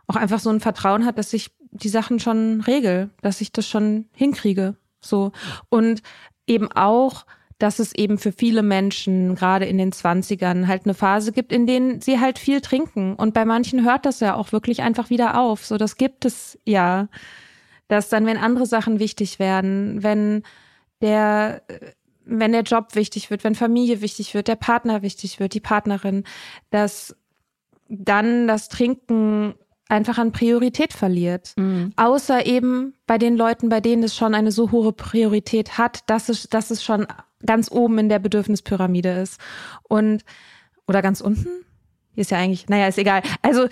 auch 0.07 0.17
einfach 0.17 0.41
so 0.41 0.51
ein 0.51 0.61
Vertrauen 0.61 1.05
hat, 1.05 1.19
dass 1.19 1.33
ich 1.33 1.51
die 1.71 1.89
Sachen 1.89 2.21
schon 2.21 2.61
regel, 2.61 3.11
dass 3.23 3.41
ich 3.41 3.53
das 3.53 3.69
schon 3.69 4.07
hinkriege. 4.15 4.77
So. 5.01 5.33
Und 5.69 6.03
eben 6.47 6.71
auch, 6.73 7.27
dass 7.59 7.79
es 7.79 7.95
eben 7.95 8.19
für 8.19 8.33
viele 8.33 8.63
Menschen, 8.63 9.35
gerade 9.35 9.65
in 9.65 9.79
den 9.79 9.93
Zwanzigern, 9.93 10.69
halt 10.69 10.85
eine 10.85 10.95
Phase 10.95 11.33
gibt, 11.33 11.53
in 11.53 11.67
denen 11.67 12.01
sie 12.01 12.21
halt 12.21 12.39
viel 12.39 12.61
trinken. 12.61 13.15
Und 13.15 13.35
bei 13.35 13.45
manchen 13.45 13.85
hört 13.85 14.05
das 14.07 14.21
ja 14.21 14.35
auch 14.35 14.53
wirklich 14.53 14.83
einfach 14.83 15.11
wieder 15.11 15.41
auf. 15.41 15.65
So, 15.65 15.77
das 15.77 15.97
gibt 15.97 16.25
es 16.25 16.59
ja. 16.65 17.09
Dass 17.89 18.09
dann, 18.09 18.27
wenn 18.27 18.37
andere 18.37 18.67
Sachen 18.67 18.99
wichtig 18.99 19.39
werden, 19.39 20.03
wenn 20.03 20.43
der 21.01 21.63
wenn 22.27 22.53
der 22.53 22.63
Job 22.63 22.95
wichtig 22.95 23.31
wird, 23.31 23.45
wenn 23.45 23.55
Familie 23.55 24.01
wichtig 24.01 24.35
wird, 24.35 24.49
der 24.49 24.57
Partner 24.57 25.03
wichtig 25.03 25.41
wird, 25.41 25.55
die 25.55 25.61
Partnerin, 25.61 26.25
dass 26.71 27.17
dann 27.89 28.49
das 28.49 28.69
Trinken 28.69 29.55
einfach 29.89 30.19
an 30.19 30.33
Priorität 30.33 30.93
verliert. 30.93 31.53
Mhm. 31.57 31.93
Außer 31.97 32.45
eben 32.45 32.95
bei 33.07 33.19
den 33.19 33.37
Leuten, 33.37 33.69
bei 33.69 33.81
denen 33.81 34.03
es 34.03 34.17
schon 34.17 34.35
eine 34.35 34.51
so 34.51 34.73
hohe 34.73 34.93
Priorität 34.93 35.79
hat, 35.79 36.01
dass 36.11 36.29
es, 36.29 36.49
dass 36.49 36.71
es 36.71 36.83
schon 36.83 37.07
ganz 37.45 37.71
oben 37.71 37.99
in 37.99 38.09
der 38.09 38.19
Bedürfnispyramide 38.19 39.21
ist. 39.21 39.41
Und, 39.85 40.25
oder 40.89 41.03
ganz 41.03 41.21
unten? 41.21 41.47
Hier 42.15 42.23
ist 42.23 42.31
ja 42.31 42.39
eigentlich, 42.39 42.69
naja, 42.69 42.89
ist 42.89 42.99
egal. 42.99 43.23
Also, 43.43 43.69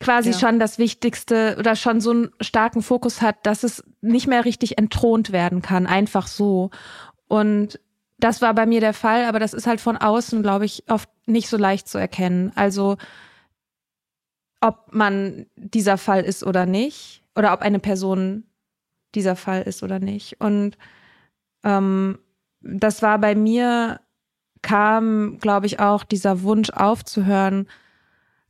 quasi 0.00 0.30
ja. 0.30 0.38
schon 0.38 0.58
das 0.58 0.78
Wichtigste 0.78 1.56
oder 1.58 1.76
schon 1.76 2.00
so 2.00 2.10
einen 2.10 2.30
starken 2.40 2.82
Fokus 2.82 3.22
hat, 3.22 3.46
dass 3.46 3.62
es 3.62 3.84
nicht 4.00 4.26
mehr 4.26 4.44
richtig 4.44 4.78
entthront 4.78 5.30
werden 5.30 5.62
kann, 5.62 5.86
einfach 5.86 6.26
so. 6.26 6.70
Und 7.30 7.78
das 8.18 8.42
war 8.42 8.52
bei 8.54 8.66
mir 8.66 8.80
der 8.80 8.92
Fall, 8.92 9.24
aber 9.24 9.38
das 9.38 9.54
ist 9.54 9.68
halt 9.68 9.80
von 9.80 9.96
außen, 9.96 10.42
glaube 10.42 10.64
ich, 10.64 10.82
oft 10.90 11.08
nicht 11.26 11.48
so 11.48 11.56
leicht 11.56 11.86
zu 11.86 11.96
erkennen. 11.96 12.50
Also 12.56 12.96
ob 14.60 14.92
man 14.92 15.46
dieser 15.54 15.96
Fall 15.96 16.24
ist 16.24 16.44
oder 16.44 16.66
nicht, 16.66 17.22
oder 17.36 17.52
ob 17.52 17.62
eine 17.62 17.78
Person 17.78 18.42
dieser 19.14 19.36
Fall 19.36 19.62
ist 19.62 19.84
oder 19.84 20.00
nicht. 20.00 20.40
Und 20.40 20.76
ähm, 21.62 22.18
das 22.62 23.00
war 23.00 23.18
bei 23.20 23.36
mir, 23.36 24.00
kam, 24.60 25.38
glaube 25.38 25.66
ich, 25.66 25.78
auch 25.78 26.02
dieser 26.02 26.42
Wunsch 26.42 26.70
aufzuhören, 26.70 27.68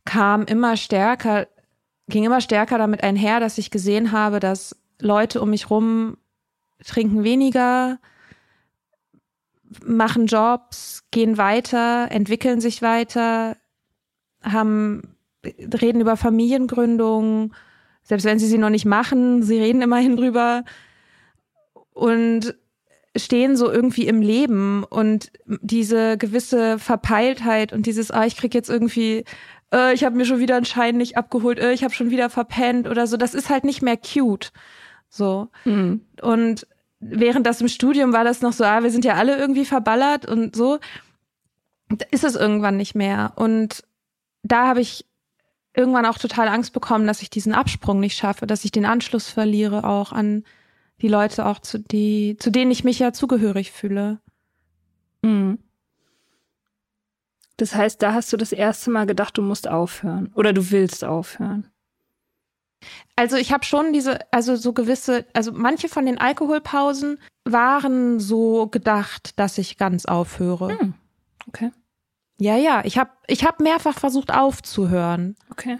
kam 0.05 0.43
immer 0.45 0.75
stärker, 0.75 1.47
ging 2.07 2.23
immer 2.23 2.41
stärker 2.41 2.79
damit 2.79 3.03
einher, 3.03 3.39
dass 3.39 3.59
ich 3.59 3.69
gesehen 3.69 4.11
habe, 4.11 4.39
dass 4.39 4.75
Leute 4.99 5.39
um 5.39 5.51
mich 5.51 5.69
rum 5.69 6.17
trinken 6.83 7.23
weniger, 7.23 7.99
machen 9.85 10.25
Jobs, 10.25 11.03
gehen 11.11 11.37
weiter, 11.37 12.09
entwickeln 12.11 12.61
sich 12.61 12.81
weiter, 12.81 13.57
haben, 14.41 15.15
reden 15.43 16.01
über 16.01 16.17
Familiengründung, 16.17 17.53
selbst 18.03 18.25
wenn 18.25 18.39
sie 18.39 18.47
sie 18.47 18.57
noch 18.57 18.69
nicht 18.69 18.85
machen, 18.85 19.43
sie 19.43 19.59
reden 19.59 19.81
immerhin 19.81 20.17
drüber 20.17 20.63
und 21.93 22.55
stehen 23.15 23.57
so 23.57 23.69
irgendwie 23.69 24.07
im 24.07 24.21
Leben 24.21 24.83
und 24.83 25.31
diese 25.45 26.17
gewisse 26.17 26.79
Verpeiltheit 26.79 27.73
und 27.73 27.85
dieses, 27.85 28.11
ah, 28.11 28.25
ich 28.25 28.37
krieg 28.37 28.53
jetzt 28.53 28.69
irgendwie, 28.69 29.25
äh, 29.73 29.93
ich 29.93 30.03
habe 30.03 30.15
mir 30.15 30.25
schon 30.25 30.39
wieder 30.39 30.55
einen 30.55 30.65
Schein 30.65 30.97
nicht 30.97 31.17
abgeholt, 31.17 31.59
äh, 31.59 31.73
ich 31.73 31.83
habe 31.83 31.93
schon 31.93 32.09
wieder 32.09 32.29
verpennt 32.29 32.87
oder 32.87 33.07
so, 33.07 33.17
das 33.17 33.33
ist 33.33 33.49
halt 33.49 33.65
nicht 33.65 33.81
mehr 33.81 33.97
cute. 33.97 34.51
So. 35.09 35.49
Mhm. 35.65 36.05
Und 36.21 36.67
während 37.01 37.45
das 37.45 37.59
im 37.59 37.67
Studium 37.67 38.13
war 38.13 38.23
das 38.23 38.41
noch 38.41 38.53
so, 38.53 38.63
ah, 38.63 38.83
wir 38.83 38.91
sind 38.91 39.03
ja 39.03 39.15
alle 39.15 39.37
irgendwie 39.37 39.65
verballert 39.65 40.25
und 40.25 40.55
so, 40.55 40.79
ist 42.11 42.23
es 42.23 42.35
irgendwann 42.35 42.77
nicht 42.77 42.95
mehr. 42.95 43.33
Und 43.35 43.83
da 44.43 44.67
habe 44.67 44.81
ich 44.81 45.05
irgendwann 45.75 46.05
auch 46.05 46.17
total 46.17 46.47
Angst 46.47 46.73
bekommen, 46.73 47.07
dass 47.07 47.21
ich 47.21 47.29
diesen 47.29 47.53
Absprung 47.53 47.99
nicht 47.99 48.15
schaffe, 48.15 48.47
dass 48.47 48.65
ich 48.65 48.71
den 48.71 48.85
Anschluss 48.85 49.29
verliere 49.29 49.83
auch 49.83 50.11
an 50.11 50.43
Die 51.01 51.07
Leute 51.07 51.47
auch, 51.47 51.59
zu, 51.59 51.79
die, 51.79 52.37
zu 52.39 52.51
denen 52.51 52.69
ich 52.69 52.83
mich 52.83 52.99
ja 52.99 53.11
zugehörig 53.11 53.71
fühle. 53.71 54.19
Mhm. 55.23 55.57
Das 57.57 57.73
heißt, 57.73 58.01
da 58.03 58.13
hast 58.13 58.31
du 58.31 58.37
das 58.37 58.51
erste 58.51 58.91
Mal 58.91 59.07
gedacht, 59.07 59.37
du 59.37 59.41
musst 59.41 59.67
aufhören 59.67 60.31
oder 60.35 60.53
du 60.53 60.69
willst 60.69 61.03
aufhören. 61.03 61.70
Also 63.15 63.37
ich 63.37 63.51
habe 63.51 63.65
schon 63.65 63.93
diese, 63.93 64.19
also 64.31 64.55
so 64.55 64.73
gewisse, 64.73 65.25
also 65.33 65.51
manche 65.51 65.89
von 65.89 66.05
den 66.05 66.17
Alkoholpausen 66.17 67.19
waren 67.45 68.19
so 68.19 68.67
gedacht, 68.67 69.37
dass 69.39 69.57
ich 69.57 69.77
ganz 69.77 70.05
aufhöre. 70.05 70.77
Hm. 70.79 70.93
Okay. 71.47 71.71
Ja, 72.39 72.57
ja, 72.57 72.81
ich 72.85 72.97
habe 72.97 73.11
ich 73.27 73.45
hab 73.45 73.59
mehrfach 73.59 73.99
versucht 73.99 74.33
aufzuhören. 74.33 75.35
Okay. 75.51 75.77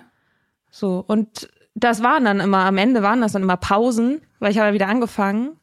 So, 0.70 1.04
und 1.08 1.50
das 1.74 2.04
waren 2.04 2.26
dann 2.26 2.40
immer, 2.40 2.66
am 2.66 2.78
Ende 2.78 3.02
waren 3.02 3.22
das 3.22 3.32
dann 3.32 3.42
immer 3.42 3.58
Pausen, 3.58 4.22
weil 4.40 4.52
ich 4.52 4.60
habe 4.60 4.74
wieder 4.74 4.88
angefangen. 4.88 5.58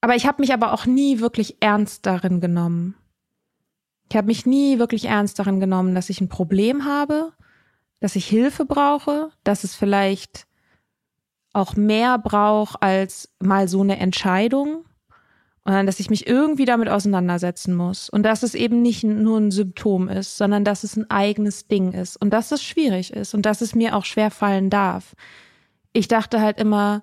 Aber 0.00 0.14
ich 0.14 0.26
habe 0.26 0.40
mich 0.40 0.52
aber 0.52 0.72
auch 0.72 0.86
nie 0.86 1.20
wirklich 1.20 1.56
ernst 1.60 2.06
darin 2.06 2.40
genommen. 2.40 2.94
Ich 4.10 4.16
habe 4.16 4.28
mich 4.28 4.46
nie 4.46 4.78
wirklich 4.78 5.06
ernst 5.06 5.38
darin 5.38 5.60
genommen, 5.60 5.94
dass 5.94 6.08
ich 6.08 6.20
ein 6.20 6.28
Problem 6.28 6.84
habe, 6.84 7.32
dass 8.00 8.16
ich 8.16 8.26
Hilfe 8.26 8.64
brauche, 8.64 9.30
dass 9.44 9.64
es 9.64 9.74
vielleicht 9.74 10.46
auch 11.52 11.76
mehr 11.76 12.18
braucht 12.18 12.82
als 12.82 13.34
mal 13.40 13.68
so 13.68 13.80
eine 13.80 13.98
Entscheidung, 13.98 14.84
sondern 15.64 15.86
dass 15.86 16.00
ich 16.00 16.08
mich 16.08 16.26
irgendwie 16.26 16.64
damit 16.64 16.88
auseinandersetzen 16.88 17.74
muss 17.74 18.08
und 18.08 18.22
dass 18.22 18.42
es 18.42 18.54
eben 18.54 18.80
nicht 18.80 19.04
nur 19.04 19.38
ein 19.38 19.50
Symptom 19.50 20.08
ist, 20.08 20.36
sondern 20.36 20.64
dass 20.64 20.84
es 20.84 20.96
ein 20.96 21.10
eigenes 21.10 21.66
Ding 21.66 21.92
ist 21.92 22.16
und 22.16 22.30
dass 22.30 22.52
es 22.52 22.62
schwierig 22.62 23.12
ist 23.12 23.34
und 23.34 23.44
dass 23.44 23.60
es 23.60 23.74
mir 23.74 23.96
auch 23.96 24.04
schwer 24.04 24.30
fallen 24.30 24.70
darf. 24.70 25.14
Ich 25.92 26.08
dachte 26.08 26.40
halt 26.40 26.58
immer, 26.58 27.02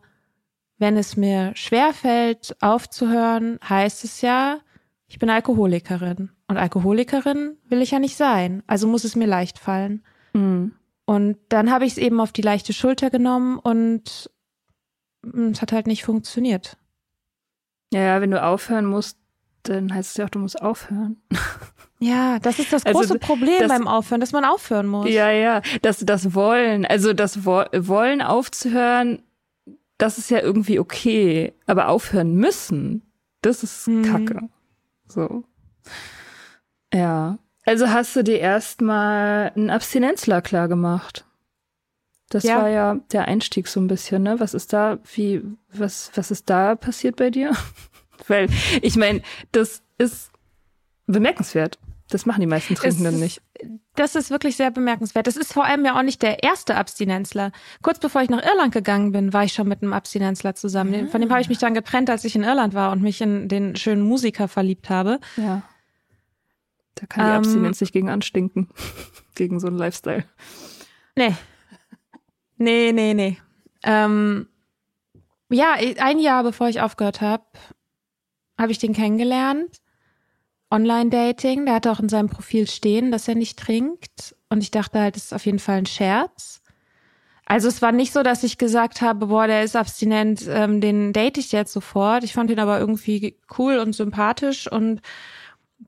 wenn 0.78 0.98
es 0.98 1.16
mir 1.16 1.52
schwer 1.56 1.94
fällt, 1.94 2.56
aufzuhören, 2.62 3.60
heißt 3.68 4.04
es 4.04 4.22
ja, 4.22 4.58
ich 5.08 5.20
bin 5.20 5.30
Alkoholikerin. 5.30 6.32
Und 6.48 6.58
Alkoholikerin 6.58 7.58
will 7.68 7.82
ich 7.82 7.92
ja 7.92 8.00
nicht 8.00 8.18
sein. 8.18 8.64
Also 8.68 8.88
muss 8.88 9.04
es 9.04 9.16
mir 9.16 9.28
leicht 9.28 9.60
fallen. 9.60 10.04
Mhm. 10.34 10.74
Und 11.06 11.38
dann 11.50 11.72
habe 11.72 11.86
ich 11.86 11.94
es 11.94 11.98
eben 11.98 12.20
auf 12.20 12.32
die 12.32 12.42
leichte 12.42 12.74
Schulter 12.74 13.10
genommen 13.10 13.60
und 13.60 14.30
es 15.24 15.62
hat 15.62 15.72
halt 15.72 15.88
nicht 15.88 16.04
funktioniert. 16.04 16.78
Ja, 17.94 18.02
ja, 18.02 18.22
wenn 18.22 18.32
du 18.32 18.42
aufhören 18.42 18.86
musst, 18.86 19.18
dann 19.64 19.94
heißt 19.94 20.12
es 20.12 20.18
ja 20.18 20.26
auch, 20.26 20.30
du 20.30 20.40
musst 20.40 20.62
aufhören. 20.62 21.18
Ja, 22.00 22.40
das 22.40 22.60
ist 22.60 22.74
das 22.74 22.86
also 22.86 23.00
große 23.00 23.14
also, 23.14 23.26
Problem 23.26 23.60
das, 23.60 23.70
beim 23.70 23.88
Aufhören, 23.88 24.20
dass 24.20 24.34
man 24.34 24.44
aufhören 24.44 24.86
muss. 24.86 25.10
Ja, 25.10 25.32
ja, 25.32 25.62
das, 25.82 26.00
das 26.00 26.36
Wollen, 26.36 26.86
also 26.86 27.14
das 27.14 27.46
Wo 27.46 27.64
Wollen 27.72 28.22
aufzuhören, 28.22 29.24
das 29.98 30.18
ist 30.18 30.30
ja 30.30 30.42
irgendwie 30.42 30.78
okay, 30.78 31.54
aber 31.66 31.88
aufhören 31.88 32.36
müssen, 32.36 33.02
das 33.42 33.64
ist 33.64 33.88
mhm. 33.88 34.04
Kacke. 34.04 34.50
So. 35.08 35.46
Ja. 36.94 37.38
Also 37.66 37.90
hast 37.90 38.16
du 38.16 38.24
dir 38.24 38.40
erstmal 38.40 39.52
einen 39.56 39.70
Abstinenzler 39.70 40.42
klar 40.42 40.68
gemacht. 40.68 41.26
Das 42.30 42.44
ja. 42.44 42.62
war 42.62 42.70
ja 42.70 43.00
der 43.12 43.28
Einstieg 43.28 43.68
so 43.68 43.80
ein 43.80 43.88
bisschen, 43.88 44.24
ne? 44.24 44.40
Was 44.40 44.54
ist 44.54 44.74
da, 44.74 45.00
wie, 45.14 45.44
was, 45.72 46.12
was 46.16 46.32
ist 46.32 46.50
da 46.50 46.76
passiert 46.76 47.16
bei 47.16 47.30
dir? 47.30 47.52
Weil, 48.28 48.50
ich 48.82 48.96
meine, 48.96 49.22
das 49.52 49.84
ist 49.98 50.32
bemerkenswert. 51.06 51.78
Das 52.10 52.26
machen 52.26 52.42
die 52.42 52.48
meisten 52.48 52.76
Trinkenden 52.76 53.20
nicht. 53.20 53.42
Das 53.96 54.16
ist 54.16 54.30
wirklich 54.30 54.56
sehr 54.56 54.70
bemerkenswert. 54.70 55.26
Das 55.26 55.38
ist 55.38 55.54
vor 55.54 55.66
allem 55.66 55.84
ja 55.86 55.98
auch 55.98 56.04
nicht 56.04 56.22
der 56.22 56.44
erste 56.44 56.76
Abstinenzler. 56.76 57.52
Kurz 57.82 58.00
bevor 58.00 58.22
ich 58.22 58.30
nach 58.30 58.44
Irland 58.44 58.74
gegangen 58.74 59.12
bin, 59.12 59.34
war 59.34 59.44
ich 59.44 59.54
schon 59.54 59.68
mit 59.68 59.82
einem 59.82 59.94
Abstinenzler 59.94 60.54
zusammen. 60.54 61.08
Ah. 61.08 61.12
Von 61.12 61.22
dem 61.22 61.32
habe 61.32 61.42
ich 61.42 61.50
mich 61.50 61.58
dann 61.58 61.74
getrennt, 61.74 62.10
als 62.10 62.24
ich 62.24 62.36
in 62.36 62.44
Irland 62.44 62.76
war 62.76 62.92
und 62.92 63.02
mich 63.02 63.22
in 63.22 63.48
den 63.48 63.76
schönen 63.76 64.04
Musiker 64.04 64.48
verliebt 64.48 64.90
habe. 64.90 65.20
Ja. 65.36 65.64
Da 66.96 67.06
kann 67.06 67.26
die 67.26 67.32
ähm, 67.32 67.38
Abstinenz 67.38 67.82
nicht 67.82 67.94
gegen 67.94 68.10
anstinken. 68.10 68.70
gegen 69.36 69.60
so 69.60 69.68
einen 69.68 69.78
Lifestyle. 69.78 70.26
Nee. 71.16 71.36
Nee, 72.58 72.92
nee, 72.94 73.14
nee. 73.14 73.38
Ähm, 73.84 74.48
ja, 75.50 75.74
ein 75.74 76.20
Jahr 76.20 76.44
bevor 76.44 76.70
ich 76.70 76.82
aufgehört 76.82 77.22
habe, 77.22 77.44
habe 78.58 78.72
ich 78.72 78.80
den 78.80 78.94
kennengelernt. 78.94 79.82
Online-Dating. 80.72 81.66
Der 81.66 81.76
hatte 81.76 81.92
auch 81.92 82.00
in 82.00 82.10
seinem 82.10 82.30
Profil 82.30 82.68
stehen, 82.68 83.12
dass 83.12 83.28
er 83.28 83.36
nicht 83.36 83.60
trinkt. 83.60 84.36
Und 84.50 84.64
ich 84.64 84.72
dachte 84.72 85.00
halt, 85.00 85.16
das 85.16 85.26
ist 85.26 85.34
auf 85.34 85.46
jeden 85.46 85.60
Fall 85.60 85.78
ein 85.78 85.86
Scherz. 85.86 86.62
Also 87.46 87.68
es 87.68 87.82
war 87.82 87.92
nicht 87.92 88.12
so, 88.12 88.24
dass 88.24 88.44
ich 88.44 88.58
gesagt 88.58 89.02
habe, 89.02 89.28
boah, 89.28 89.46
der 89.46 89.64
ist 89.64 89.76
abstinent, 89.76 90.46
ähm, 90.50 90.82
den 90.82 91.14
date 91.14 91.38
ich 91.38 91.52
jetzt 91.52 91.74
sofort. 91.74 92.24
Ich 92.24 92.34
fand 92.34 92.50
ihn 92.50 92.60
aber 92.60 92.80
irgendwie 92.80 93.38
cool 93.60 93.78
und 93.78 93.94
sympathisch 93.94 94.72
und 94.72 95.02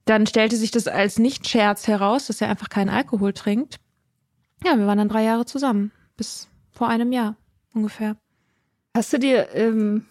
dann 0.06 0.26
stellte 0.26 0.56
sich 0.56 0.72
das 0.72 0.88
als 0.88 1.20
Nicht-Scherz 1.20 1.88
heraus, 1.88 2.28
dass 2.28 2.42
er 2.42 2.50
einfach 2.50 2.70
keinen 2.70 2.90
Alkohol 2.90 3.34
trinkt. 3.34 3.80
Ja, 4.64 4.78
wir 4.78 4.88
waren 4.88 4.98
dann 4.98 5.10
drei 5.10 5.24
Jahre 5.24 5.46
zusammen, 5.46 5.92
bis 6.16 6.50
vor 6.72 6.90
einem 6.90 7.12
Jahr 7.12 7.36
ungefähr. 7.74 8.18
Hast 8.96 9.14
du 9.14 9.20
dir, 9.20 9.54
ähm, 9.54 10.06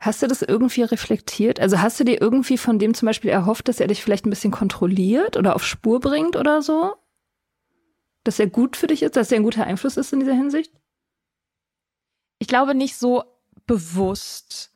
hast 0.00 0.22
du 0.22 0.26
das 0.26 0.42
irgendwie 0.42 0.82
reflektiert? 0.82 1.60
Also 1.60 1.80
hast 1.80 2.00
du 2.00 2.04
dir 2.04 2.20
irgendwie 2.20 2.58
von 2.58 2.78
dem 2.78 2.94
zum 2.94 3.06
Beispiel 3.06 3.30
erhofft, 3.30 3.68
dass 3.68 3.80
er 3.80 3.86
dich 3.86 4.02
vielleicht 4.02 4.26
ein 4.26 4.30
bisschen 4.30 4.50
kontrolliert 4.50 5.36
oder 5.36 5.54
auf 5.54 5.64
Spur 5.64 6.00
bringt 6.00 6.36
oder 6.36 6.62
so? 6.62 6.94
Dass 8.24 8.38
er 8.38 8.46
gut 8.46 8.76
für 8.76 8.86
dich 8.86 9.02
ist, 9.02 9.16
dass 9.16 9.30
er 9.32 9.36
ein 9.36 9.42
guter 9.42 9.64
Einfluss 9.66 9.96
ist 9.96 10.12
in 10.12 10.20
dieser 10.20 10.34
Hinsicht? 10.34 10.72
Ich 12.38 12.48
glaube 12.48 12.74
nicht 12.74 12.96
so 12.96 13.24
bewusst, 13.66 14.72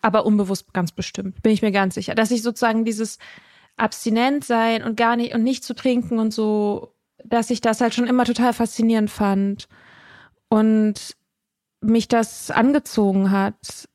aber 0.00 0.24
unbewusst 0.24 0.72
ganz 0.72 0.92
bestimmt, 0.92 1.42
bin 1.42 1.52
ich 1.52 1.62
mir 1.62 1.72
ganz 1.72 1.94
sicher, 1.94 2.14
dass 2.14 2.30
ich 2.30 2.42
sozusagen 2.42 2.84
dieses 2.84 3.18
abstinent 3.76 4.44
sein 4.44 4.82
und 4.82 4.96
gar 4.96 5.16
nicht 5.16 5.34
und 5.34 5.42
nicht 5.42 5.64
zu 5.64 5.74
trinken 5.74 6.18
und 6.18 6.32
so, 6.32 6.94
dass 7.24 7.50
ich 7.50 7.60
das 7.60 7.80
halt 7.80 7.94
schon 7.94 8.06
immer 8.06 8.24
total 8.24 8.52
faszinierend 8.52 9.10
fand 9.10 9.68
und 10.48 11.16
mich 11.80 12.08
das 12.08 12.50
angezogen 12.50 13.30
hat 13.30 13.88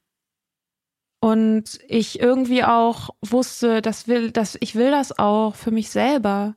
und 1.26 1.80
ich 1.88 2.20
irgendwie 2.20 2.64
auch 2.64 3.10
wusste, 3.22 3.82
dass 3.82 4.08
will, 4.08 4.30
dass 4.30 4.58
ich 4.60 4.76
will 4.76 4.92
das 4.92 5.18
auch 5.18 5.56
für 5.56 5.72
mich 5.72 5.90
selber. 5.90 6.56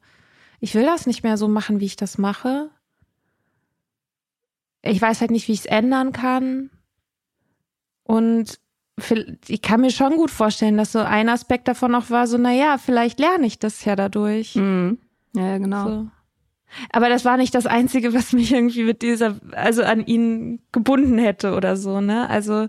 Ich 0.60 0.74
will 0.74 0.84
das 0.84 1.06
nicht 1.06 1.22
mehr 1.22 1.38
so 1.38 1.48
machen, 1.48 1.80
wie 1.80 1.86
ich 1.86 1.96
das 1.96 2.18
mache. 2.18 2.70
Ich 4.82 5.00
weiß 5.00 5.22
halt 5.22 5.30
nicht, 5.30 5.48
wie 5.48 5.52
ich 5.52 5.60
es 5.60 5.66
ändern 5.66 6.12
kann. 6.12 6.68
Und 8.02 8.60
ich 9.48 9.62
kann 9.62 9.80
mir 9.80 9.90
schon 9.90 10.16
gut 10.16 10.30
vorstellen, 10.30 10.76
dass 10.76 10.92
so 10.92 11.00
ein 11.00 11.28
Aspekt 11.28 11.68
davon 11.68 11.94
auch 11.94 12.10
war, 12.10 12.26
so, 12.26 12.38
naja, 12.38 12.78
vielleicht 12.78 13.18
lerne 13.18 13.46
ich 13.46 13.58
das 13.58 13.84
ja 13.84 13.96
dadurch. 13.96 14.56
Mhm. 14.56 14.98
Ja, 15.34 15.58
genau. 15.58 15.86
So. 15.86 16.06
Aber 16.90 17.08
das 17.08 17.24
war 17.24 17.36
nicht 17.36 17.54
das 17.54 17.66
Einzige, 17.66 18.14
was 18.14 18.32
mich 18.32 18.52
irgendwie 18.52 18.84
mit 18.84 19.02
dieser, 19.02 19.36
also 19.52 19.82
an 19.82 20.04
ihn 20.06 20.60
gebunden 20.72 21.18
hätte 21.18 21.54
oder 21.54 21.76
so, 21.76 22.00
ne? 22.00 22.28
Also, 22.28 22.68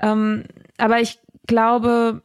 ähm, 0.00 0.44
aber 0.78 1.00
ich 1.00 1.18
glaube, 1.46 2.22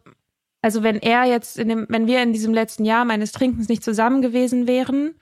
also 0.61 0.83
wenn 0.83 0.97
er 0.97 1.25
jetzt 1.25 1.57
in 1.57 1.69
dem, 1.69 1.85
wenn 1.89 2.07
wir 2.07 2.21
in 2.21 2.33
diesem 2.33 2.53
letzten 2.53 2.85
Jahr 2.85 3.05
meines 3.05 3.31
Trinkens 3.31 3.67
nicht 3.67 3.83
zusammen 3.83 4.21
gewesen 4.21 4.67
wären, 4.67 5.15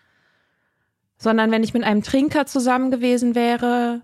sondern 1.17 1.51
wenn 1.51 1.63
ich 1.63 1.73
mit 1.73 1.83
einem 1.83 2.03
Trinker 2.03 2.45
zusammen 2.45 2.91
gewesen 2.91 3.35
wäre, 3.35 4.01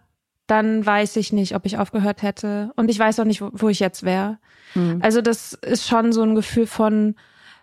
dann 0.47 0.85
weiß 0.85 1.15
ich 1.15 1.33
nicht, 1.33 1.55
ob 1.55 1.65
ich 1.65 1.77
aufgehört 1.77 2.21
hätte. 2.21 2.71
Und 2.75 2.89
ich 2.89 2.99
weiß 2.99 3.19
auch 3.19 3.25
nicht, 3.25 3.41
wo, 3.41 3.49
wo 3.53 3.69
ich 3.69 3.79
jetzt 3.79 4.03
wäre. 4.03 4.37
Mhm. 4.75 4.99
Also 5.01 5.21
das 5.21 5.53
ist 5.53 5.87
schon 5.87 6.13
so 6.13 6.21
ein 6.23 6.35
Gefühl 6.35 6.67
von, 6.67 7.15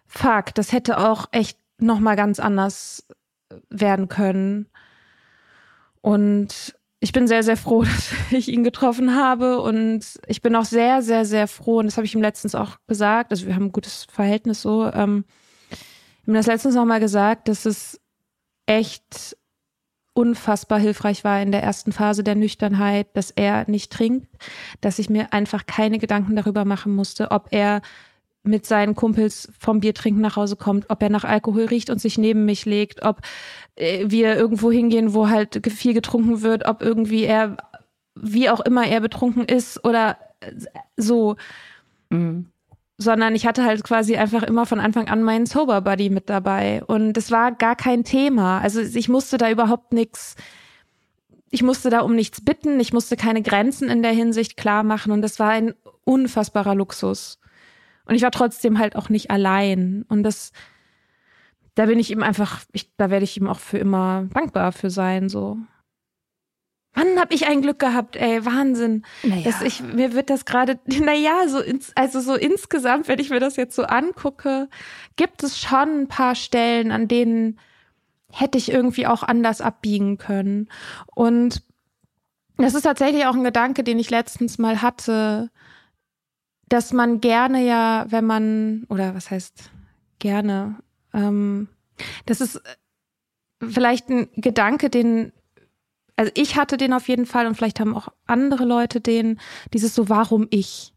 fuck, 0.07 0.55
das 0.55 0.73
hätte 0.73 0.99
auch 0.99 1.27
echt 1.33 1.59
nochmal 1.79 2.17
ganz 2.17 2.41
anders 2.41 3.07
werden 3.71 4.09
können. 4.09 4.69
Und 6.01 6.75
ich 7.01 7.13
bin 7.13 7.27
sehr, 7.27 7.43
sehr 7.43 7.57
froh, 7.57 7.83
dass 7.85 8.13
ich 8.31 8.49
ihn 8.49 8.65
getroffen 8.65 9.15
habe. 9.15 9.61
Und 9.61 10.05
ich 10.27 10.43
bin 10.43 10.57
auch 10.57 10.65
sehr, 10.65 11.03
sehr, 11.03 11.25
sehr 11.25 11.49
froh, 11.49 11.79
und 11.79 11.87
das 11.87 11.97
habe 11.97 12.07
ich 12.07 12.15
ihm 12.15 12.23
letztens 12.23 12.55
auch 12.55 12.77
gesagt, 12.87 13.33
also 13.33 13.47
wir 13.47 13.55
haben 13.55 13.67
ein 13.67 13.73
gutes 13.73 14.07
Verhältnis 14.11 14.63
so, 14.63 14.91
ähm, 14.93 15.25
ich 15.71 16.29
habe 16.29 16.39
das 16.39 16.47
letztens 16.47 16.77
auch 16.77 16.85
mal 16.85 17.01
gesagt, 17.01 17.49
dass 17.49 17.67
es 17.67 18.01
echt 18.67 19.37
unfassbar 20.15 20.79
hilfreich 20.79 21.25
war 21.25 21.41
in 21.41 21.53
der 21.53 21.63
ersten 21.63 21.93
Phase 21.93 22.23
der 22.23 22.35
Nüchternheit, 22.35 23.09
dass 23.15 23.31
er 23.31 23.69
nicht 23.69 23.93
trinkt, 23.93 24.29
dass 24.81 24.99
ich 24.99 25.09
mir 25.09 25.33
einfach 25.33 25.67
keine 25.67 25.99
Gedanken 25.99 26.37
darüber 26.37 26.65
machen 26.65 26.95
musste, 26.95 27.31
ob 27.31 27.49
er 27.51 27.81
mit 28.45 28.67
seinen 28.67 28.95
Kumpels 28.95 29.51
vom 29.59 29.81
Biertrinken 29.81 30.21
nach 30.21 30.37
Hause 30.37 30.57
kommt, 30.57 30.91
ob 30.91 31.03
er 31.03 31.11
nach 31.11 31.25
Alkohol 31.25 31.67
riecht 31.67 31.91
und 31.91 32.01
sich 32.01 32.19
neben 32.19 32.45
mich 32.45 32.65
legt, 32.65 33.03
ob 33.05 33.21
äh, 33.77 34.07
wir 34.09 34.37
irgendwo 34.37 34.71
hingehen, 34.73 35.15
wo 35.15 35.29
halt 35.29 35.65
viel 35.71 35.95
getrunken 35.95 36.43
wird, 36.43 36.67
ob 36.67 36.83
irgendwie 36.83 37.25
er, 37.25 37.57
wie 38.15 38.51
auch 38.51 38.61
immer 38.61 38.87
er 38.87 39.01
betrunken 39.01 39.45
ist 39.45 39.85
oder 39.85 40.19
so. 40.97 41.37
Mhm 42.11 42.52
sondern 43.03 43.35
ich 43.35 43.47
hatte 43.47 43.65
halt 43.65 43.85
quasi 43.85 44.17
einfach 44.17 44.43
immer 44.43 44.65
von 44.65 44.81
Anfang 44.81 45.09
an 45.09 45.23
meinen 45.23 45.47
Sober 45.47 45.83
Buddy 45.83 46.09
mit 46.09 46.31
dabei 46.31 46.83
und 46.85 47.17
es 47.19 47.31
war 47.31 47.53
gar 47.53 47.77
kein 47.77 48.05
Thema. 48.05 48.61
Also 48.61 48.81
ich 48.81 49.09
musste 49.09 49.37
da 49.37 49.51
überhaupt 49.51 49.93
nichts 49.93 50.37
ich 51.53 51.63
musste 51.63 51.91
da 51.91 52.01
um 52.01 52.15
nichts 52.15 52.41
bitten, 52.41 52.81
ich 52.81 52.95
musste 52.95 53.15
keine 53.15 53.43
Grenzen 53.43 53.91
in 53.91 54.03
der 54.03 54.13
Hinsicht 54.13 54.57
klar 54.57 54.83
machen 54.83 55.13
und 55.13 55.21
das 55.21 55.39
war 55.39 55.51
ein 55.51 55.75
unfassbarer 56.05 56.75
Luxus. 56.75 57.39
Und 58.07 58.15
ich 58.15 58.23
war 58.23 58.31
trotzdem 58.31 58.79
halt 58.79 58.97
auch 58.97 59.11
nicht 59.11 59.31
allein. 59.31 60.05
Und 60.09 60.23
das, 60.23 60.53
da 61.75 61.87
bin 61.87 61.99
ich 61.99 62.11
ihm 62.11 62.23
einfach, 62.23 62.63
ich, 62.73 62.97
da 62.97 63.11
werde 63.11 63.25
ich 63.25 63.37
ihm 63.37 63.49
auch 63.49 63.61
für 63.61 63.79
immer 63.79 64.29
dankbar 64.33 64.73
für 64.73 64.89
sein, 64.91 65.29
so. 65.29 65.59
Mann, 66.95 67.19
hab 67.19 67.33
ich 67.33 67.47
ein 67.47 67.63
Glück 67.63 67.79
gehabt, 67.79 68.17
ey, 68.17 68.45
Wahnsinn. 68.45 69.05
Naja. 69.23 69.45
Dass 69.45 69.63
ich, 69.63 69.83
mir 69.83 70.13
wird 70.13 70.31
das 70.31 70.45
gerade, 70.45 70.79
naja, 70.87 71.49
so 71.49 71.61
ins, 71.61 71.93
also 71.97 72.21
so 72.21 72.35
insgesamt, 72.35 73.09
wenn 73.09 73.19
ich 73.19 73.31
mir 73.31 73.41
das 73.41 73.57
jetzt 73.57 73.75
so 73.75 73.85
angucke, 73.85 74.69
gibt 75.17 75.43
es 75.43 75.59
schon 75.59 76.03
ein 76.03 76.09
paar 76.09 76.35
Stellen, 76.35 76.93
an 76.93 77.09
denen 77.09 77.59
hätte 78.31 78.59
ich 78.59 78.71
irgendwie 78.71 79.07
auch 79.07 79.23
anders 79.23 79.61
abbiegen 79.61 80.19
können. 80.19 80.69
Und 81.15 81.63
das 82.57 82.75
ist 82.75 82.83
tatsächlich 82.83 83.27
auch 83.27 83.35
ein 83.35 83.45
Gedanke, 83.45 83.85
den 83.85 83.99
ich 83.99 84.11
letztens 84.11 84.59
mal 84.59 84.83
hatte, 84.83 85.51
dass 86.69 86.93
man 86.93 87.21
gerne 87.21 87.65
ja, 87.65 88.07
wenn 88.09 88.25
man, 88.25 88.87
oder 88.89 89.15
was 89.15 89.31
heißt 89.31 89.71
gerne, 90.19 90.77
ähm, 91.13 91.69
das 92.27 92.41
ist 92.41 92.63
vielleicht 93.61 94.09
ein 94.09 94.29
Gedanke, 94.37 94.89
den, 94.89 95.33
also 96.17 96.31
ich 96.35 96.57
hatte 96.57 96.77
den 96.77 96.93
auf 96.93 97.09
jeden 97.09 97.27
Fall 97.27 97.47
und 97.47 97.55
vielleicht 97.55 97.81
haben 97.81 97.95
auch 97.95 98.09
andere 98.27 98.65
Leute 98.65 99.01
den, 99.01 99.41
dieses 99.73 99.95
so, 99.95 100.09
warum 100.09 100.47
ich? 100.51 100.93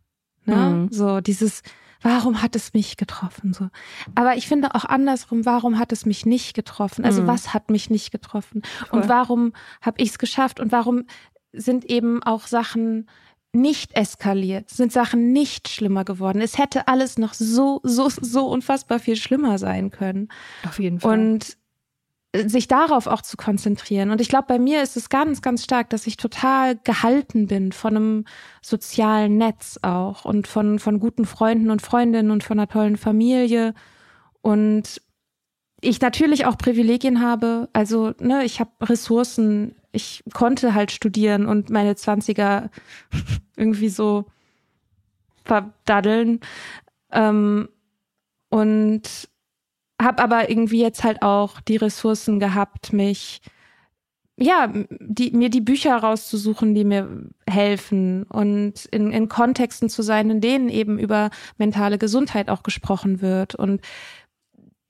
Ne? 0.45 0.55
Mhm. 0.55 0.89
So, 0.91 1.21
dieses, 1.21 1.63
warum 2.01 2.41
hat 2.41 2.55
es 2.55 2.73
mich 2.73 2.97
getroffen? 2.97 3.53
So. 3.53 3.69
Aber 4.13 4.35
ich 4.35 4.47
finde 4.47 4.75
auch 4.75 4.85
andersrum, 4.85 5.45
warum 5.45 5.79
hat 5.79 5.91
es 5.91 6.05
mich 6.05 6.25
nicht 6.25 6.53
getroffen? 6.53 7.05
Also 7.05 7.23
mhm. 7.23 7.27
was 7.27 7.53
hat 7.53 7.69
mich 7.69 7.89
nicht 7.89 8.11
getroffen? 8.11 8.61
Voll. 8.89 9.01
Und 9.01 9.09
warum 9.09 9.53
habe 9.81 10.01
ich 10.01 10.09
es 10.09 10.19
geschafft? 10.19 10.59
Und 10.59 10.71
warum 10.71 11.05
sind 11.53 11.85
eben 11.85 12.21
auch 12.21 12.47
Sachen 12.47 13.07
nicht 13.53 13.95
eskaliert, 13.95 14.69
sind 14.69 14.91
Sachen 14.91 15.31
nicht 15.31 15.69
schlimmer 15.69 16.03
geworden. 16.03 16.41
Es 16.41 16.57
hätte 16.57 16.89
alles 16.89 17.17
noch 17.17 17.33
so, 17.33 17.79
so, 17.83 18.09
so 18.09 18.47
unfassbar 18.47 18.99
viel 18.99 19.15
schlimmer 19.15 19.57
sein 19.57 19.91
können. 19.91 20.27
Auf 20.67 20.77
jeden 20.77 20.99
Fall. 20.99 21.17
Und 21.17 21.57
sich 22.47 22.67
darauf 22.67 23.07
auch 23.07 23.21
zu 23.21 23.37
konzentrieren. 23.37 24.11
Und 24.11 24.21
ich 24.21 24.29
glaube, 24.29 24.45
bei 24.47 24.59
mir 24.59 24.81
ist 24.81 24.97
es 24.97 25.09
ganz, 25.09 25.41
ganz 25.41 25.63
stark, 25.63 25.89
dass 25.89 26.07
ich 26.07 26.17
total 26.17 26.77
gehalten 26.83 27.47
bin 27.47 27.71
von 27.71 27.95
einem 27.95 28.25
sozialen 28.61 29.37
Netz 29.37 29.79
auch 29.81 30.25
und 30.25 30.47
von, 30.47 30.79
von 30.79 30.99
guten 30.99 31.25
Freunden 31.25 31.71
und 31.71 31.81
Freundinnen 31.81 32.31
und 32.31 32.43
von 32.43 32.59
einer 32.59 32.67
tollen 32.67 32.97
Familie. 32.97 33.73
Und 34.41 35.01
ich 35.81 36.01
natürlich 36.01 36.45
auch 36.45 36.57
Privilegien 36.57 37.21
habe. 37.21 37.69
Also, 37.73 38.13
ne, 38.19 38.43
ich 38.43 38.59
habe 38.59 38.71
Ressourcen. 38.81 39.75
Ich 39.91 40.23
konnte 40.33 40.73
halt 40.73 40.91
studieren 40.91 41.45
und 41.45 41.69
meine 41.69 41.95
Zwanziger 41.95 42.69
irgendwie 43.55 43.89
so 43.89 44.25
verdaddeln. 45.43 46.41
Ähm, 47.11 47.69
und 48.49 49.29
habe 50.01 50.21
aber 50.21 50.49
irgendwie 50.49 50.81
jetzt 50.81 51.03
halt 51.03 51.21
auch 51.21 51.61
die 51.61 51.77
Ressourcen 51.77 52.39
gehabt, 52.39 52.93
mich 52.93 53.41
ja, 54.37 54.71
die, 54.89 55.31
mir 55.31 55.49
die 55.49 55.61
Bücher 55.61 55.95
rauszusuchen, 55.95 56.75
die 56.75 56.83
mir 56.83 57.07
helfen 57.49 58.23
und 58.23 58.85
in, 58.85 59.11
in 59.11 59.29
Kontexten 59.29 59.89
zu 59.89 60.01
sein, 60.01 60.29
in 60.29 60.41
denen 60.41 60.67
eben 60.67 60.99
über 60.99 61.29
mentale 61.57 61.97
Gesundheit 61.97 62.49
auch 62.49 62.61
gesprochen 62.61 63.21
wird 63.21 63.55
und 63.55 63.79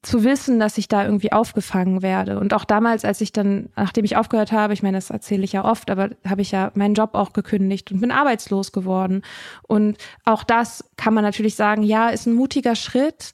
zu 0.01 0.23
wissen, 0.23 0.59
dass 0.59 0.77
ich 0.77 0.87
da 0.87 1.03
irgendwie 1.03 1.31
aufgefangen 1.31 2.01
werde. 2.01 2.39
Und 2.39 2.53
auch 2.53 2.63
damals, 2.63 3.05
als 3.05 3.21
ich 3.21 3.31
dann, 3.33 3.69
nachdem 3.75 4.05
ich 4.05 4.17
aufgehört 4.17 4.51
habe, 4.51 4.73
ich 4.73 4.83
meine, 4.83 4.97
das 4.97 5.09
erzähle 5.09 5.43
ich 5.43 5.53
ja 5.53 5.65
oft, 5.65 5.89
aber 5.89 6.11
habe 6.27 6.41
ich 6.41 6.51
ja 6.51 6.71
meinen 6.75 6.93
Job 6.93 7.11
auch 7.13 7.33
gekündigt 7.33 7.91
und 7.91 8.01
bin 8.01 8.11
arbeitslos 8.11 8.71
geworden. 8.71 9.23
Und 9.63 9.97
auch 10.23 10.43
das 10.43 10.89
kann 10.95 11.13
man 11.13 11.23
natürlich 11.23 11.55
sagen, 11.55 11.83
ja, 11.83 12.09
ist 12.09 12.27
ein 12.27 12.35
mutiger 12.35 12.75
Schritt, 12.75 13.33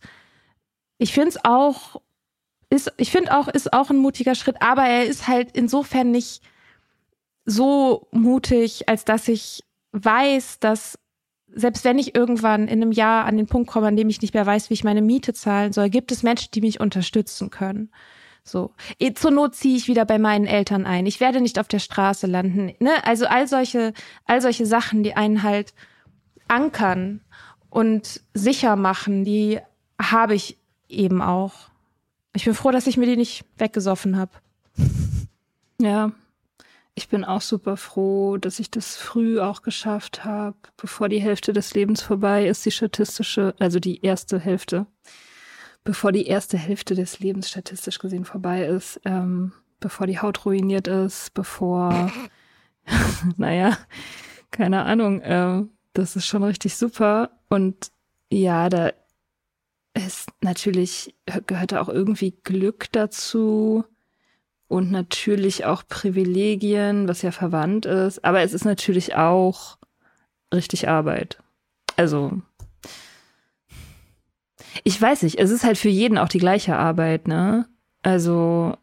ich 1.01 1.13
finde 1.13 1.29
es 1.29 1.43
auch, 1.43 1.99
ist, 2.69 2.93
ich 2.97 3.09
finde 3.09 3.35
auch, 3.35 3.47
ist 3.47 3.73
auch 3.73 3.89
ein 3.89 3.97
mutiger 3.97 4.35
Schritt, 4.35 4.57
aber 4.61 4.83
er 4.83 5.05
ist 5.05 5.27
halt 5.27 5.49
insofern 5.53 6.11
nicht 6.11 6.43
so 7.43 8.07
mutig, 8.11 8.87
als 8.87 9.03
dass 9.03 9.27
ich 9.27 9.63
weiß, 9.93 10.59
dass 10.59 10.99
selbst 11.47 11.85
wenn 11.85 11.97
ich 11.97 12.13
irgendwann 12.13 12.67
in 12.67 12.83
einem 12.83 12.91
Jahr 12.91 13.25
an 13.25 13.35
den 13.35 13.47
Punkt 13.47 13.67
komme, 13.67 13.87
an 13.87 13.97
dem 13.97 14.09
ich 14.09 14.21
nicht 14.21 14.35
mehr 14.35 14.45
weiß, 14.45 14.69
wie 14.69 14.75
ich 14.75 14.83
meine 14.83 15.01
Miete 15.01 15.33
zahlen 15.33 15.73
soll, 15.73 15.89
gibt 15.89 16.11
es 16.11 16.21
Menschen, 16.21 16.51
die 16.53 16.61
mich 16.61 16.79
unterstützen 16.79 17.49
können. 17.49 17.91
So. 18.43 18.71
Eh, 18.99 19.13
zur 19.13 19.31
Not 19.31 19.55
ziehe 19.55 19.77
ich 19.77 19.87
wieder 19.87 20.05
bei 20.05 20.19
meinen 20.19 20.45
Eltern 20.45 20.85
ein. 20.85 21.07
Ich 21.07 21.19
werde 21.19 21.41
nicht 21.41 21.57
auf 21.57 21.67
der 21.67 21.79
Straße 21.79 22.27
landen. 22.27 22.73
Ne? 22.79 22.91
Also 23.05 23.25
all 23.25 23.47
solche, 23.47 23.93
all 24.25 24.39
solche 24.39 24.67
Sachen, 24.67 25.01
die 25.01 25.15
einen 25.15 25.41
halt 25.41 25.73
ankern 26.47 27.21
und 27.71 28.21
sicher 28.35 28.75
machen, 28.75 29.23
die 29.23 29.59
habe 29.99 30.35
ich 30.35 30.60
eben 30.91 31.21
auch. 31.21 31.53
Ich 32.33 32.45
bin 32.45 32.53
froh, 32.53 32.71
dass 32.71 32.87
ich 32.87 32.97
mir 32.97 33.05
die 33.05 33.17
nicht 33.17 33.45
weggesoffen 33.57 34.17
habe. 34.17 34.31
Ja, 35.83 36.11
ich 36.93 37.09
bin 37.09 37.23
auch 37.23 37.41
super 37.41 37.77
froh, 37.77 38.37
dass 38.37 38.59
ich 38.59 38.69
das 38.69 38.95
früh 38.95 39.39
auch 39.39 39.61
geschafft 39.61 40.25
habe, 40.25 40.57
bevor 40.77 41.09
die 41.09 41.21
Hälfte 41.21 41.53
des 41.53 41.73
Lebens 41.73 42.01
vorbei 42.01 42.45
ist, 42.45 42.65
die 42.65 42.71
statistische, 42.71 43.55
also 43.59 43.79
die 43.79 44.05
erste 44.05 44.39
Hälfte, 44.39 44.85
bevor 45.83 46.11
die 46.11 46.27
erste 46.27 46.57
Hälfte 46.57 46.93
des 46.95 47.19
Lebens 47.19 47.49
statistisch 47.49 47.97
gesehen 47.97 48.25
vorbei 48.25 48.65
ist, 48.65 48.99
ähm, 49.05 49.53
bevor 49.79 50.05
die 50.05 50.19
Haut 50.19 50.45
ruiniert 50.45 50.87
ist, 50.87 51.33
bevor, 51.33 52.11
naja, 53.37 53.77
keine 54.51 54.83
Ahnung, 54.83 55.21
äh, 55.21 55.63
das 55.93 56.15
ist 56.15 56.27
schon 56.27 56.43
richtig 56.43 56.75
super. 56.75 57.31
Und 57.49 57.91
ja, 58.29 58.69
da 58.69 58.91
es 59.93 60.25
natürlich 60.41 61.15
gehört 61.47 61.73
auch 61.73 61.89
irgendwie 61.89 62.35
Glück 62.43 62.87
dazu 62.91 63.83
und 64.67 64.91
natürlich 64.91 65.65
auch 65.65 65.83
Privilegien, 65.87 67.07
was 67.07 67.21
ja 67.21 67.31
verwandt 67.31 67.85
ist. 67.85 68.23
Aber 68.23 68.41
es 68.41 68.53
ist 68.53 68.65
natürlich 68.65 69.15
auch 69.15 69.77
richtig 70.53 70.87
Arbeit. 70.87 71.39
Also, 71.97 72.41
ich 74.83 74.99
weiß 75.01 75.23
nicht, 75.23 75.39
es 75.39 75.51
ist 75.51 75.63
halt 75.65 75.77
für 75.77 75.89
jeden 75.89 76.17
auch 76.17 76.29
die 76.29 76.39
gleiche 76.39 76.77
Arbeit, 76.77 77.27
ne? 77.27 77.67
Also, 78.01 78.77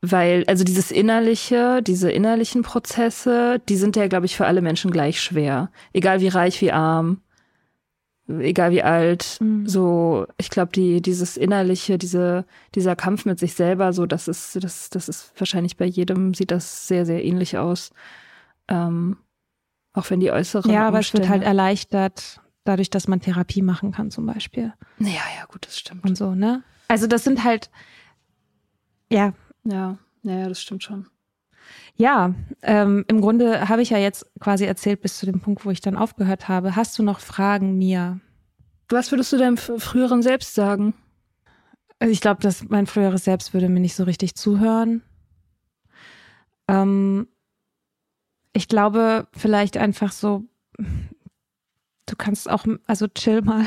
weil, 0.00 0.44
also 0.46 0.64
dieses 0.64 0.90
innerliche, 0.90 1.82
diese 1.82 2.10
innerlichen 2.10 2.62
Prozesse, 2.62 3.60
die 3.68 3.76
sind 3.76 3.96
ja, 3.96 4.06
glaube 4.06 4.26
ich, 4.26 4.36
für 4.36 4.46
alle 4.46 4.62
Menschen 4.62 4.90
gleich 4.90 5.20
schwer. 5.20 5.70
Egal 5.92 6.20
wie 6.20 6.28
reich, 6.28 6.60
wie 6.60 6.72
arm, 6.72 7.22
egal 8.28 8.70
wie 8.70 8.82
alt, 8.82 9.38
mhm. 9.40 9.66
so, 9.66 10.26
ich 10.38 10.50
glaube, 10.50 10.72
die, 10.72 11.02
dieses 11.02 11.36
innerliche, 11.36 11.98
diese, 11.98 12.44
dieser 12.74 12.96
Kampf 12.96 13.24
mit 13.24 13.38
sich 13.38 13.54
selber, 13.54 13.92
so, 13.92 14.06
das 14.06 14.28
ist, 14.28 14.62
das, 14.62 14.90
das 14.90 15.08
ist 15.08 15.32
wahrscheinlich 15.38 15.76
bei 15.76 15.84
jedem, 15.84 16.34
sieht 16.34 16.50
das 16.50 16.88
sehr, 16.88 17.06
sehr 17.06 17.24
ähnlich 17.24 17.58
aus. 17.58 17.90
Ähm, 18.68 19.18
auch 19.92 20.10
wenn 20.10 20.20
die 20.20 20.30
äußeren. 20.30 20.70
Ja, 20.70 20.88
aber 20.88 20.98
Umstände, 20.98 21.24
es 21.24 21.30
wird 21.30 21.32
halt 21.32 21.46
erleichtert, 21.46 22.40
dadurch, 22.64 22.90
dass 22.90 23.08
man 23.08 23.20
Therapie 23.20 23.62
machen 23.62 23.92
kann, 23.92 24.10
zum 24.10 24.26
Beispiel. 24.26 24.72
Ja, 24.98 25.08
ja, 25.08 25.44
gut, 25.48 25.66
das 25.66 25.78
stimmt. 25.78 26.04
Und 26.04 26.16
so, 26.16 26.34
ne? 26.34 26.62
Also, 26.88 27.06
das 27.06 27.24
sind 27.24 27.44
halt, 27.44 27.70
ja. 29.10 29.32
Ja, 29.64 29.98
ja, 30.22 30.38
ja 30.38 30.48
das 30.48 30.60
stimmt 30.60 30.82
schon. 30.82 31.06
Ja, 31.96 32.34
ähm, 32.62 33.04
im 33.08 33.20
Grunde 33.20 33.68
habe 33.68 33.82
ich 33.82 33.90
ja 33.90 33.98
jetzt 33.98 34.26
quasi 34.40 34.64
erzählt 34.64 35.00
bis 35.00 35.18
zu 35.18 35.26
dem 35.26 35.40
Punkt, 35.40 35.64
wo 35.64 35.70
ich 35.70 35.80
dann 35.80 35.96
aufgehört 35.96 36.48
habe. 36.48 36.76
Hast 36.76 36.98
du 36.98 37.02
noch 37.02 37.20
Fragen, 37.20 37.78
Mia? 37.78 38.18
Was 38.88 39.10
würdest 39.12 39.32
du 39.32 39.38
deinem 39.38 39.56
früheren 39.56 40.22
Selbst 40.22 40.54
sagen? 40.54 40.94
Also 41.98 42.12
ich 42.12 42.20
glaube, 42.20 42.42
dass 42.42 42.68
mein 42.68 42.86
früheres 42.86 43.24
Selbst 43.24 43.54
würde 43.54 43.68
mir 43.68 43.80
nicht 43.80 43.94
so 43.94 44.04
richtig 44.04 44.34
zuhören. 44.34 45.02
Ähm, 46.68 47.28
ich 48.52 48.68
glaube 48.68 49.28
vielleicht 49.32 49.76
einfach 49.76 50.12
so, 50.12 50.44
du 52.06 52.16
kannst 52.16 52.50
auch, 52.50 52.64
also 52.86 53.08
chill 53.08 53.42
mal. 53.42 53.64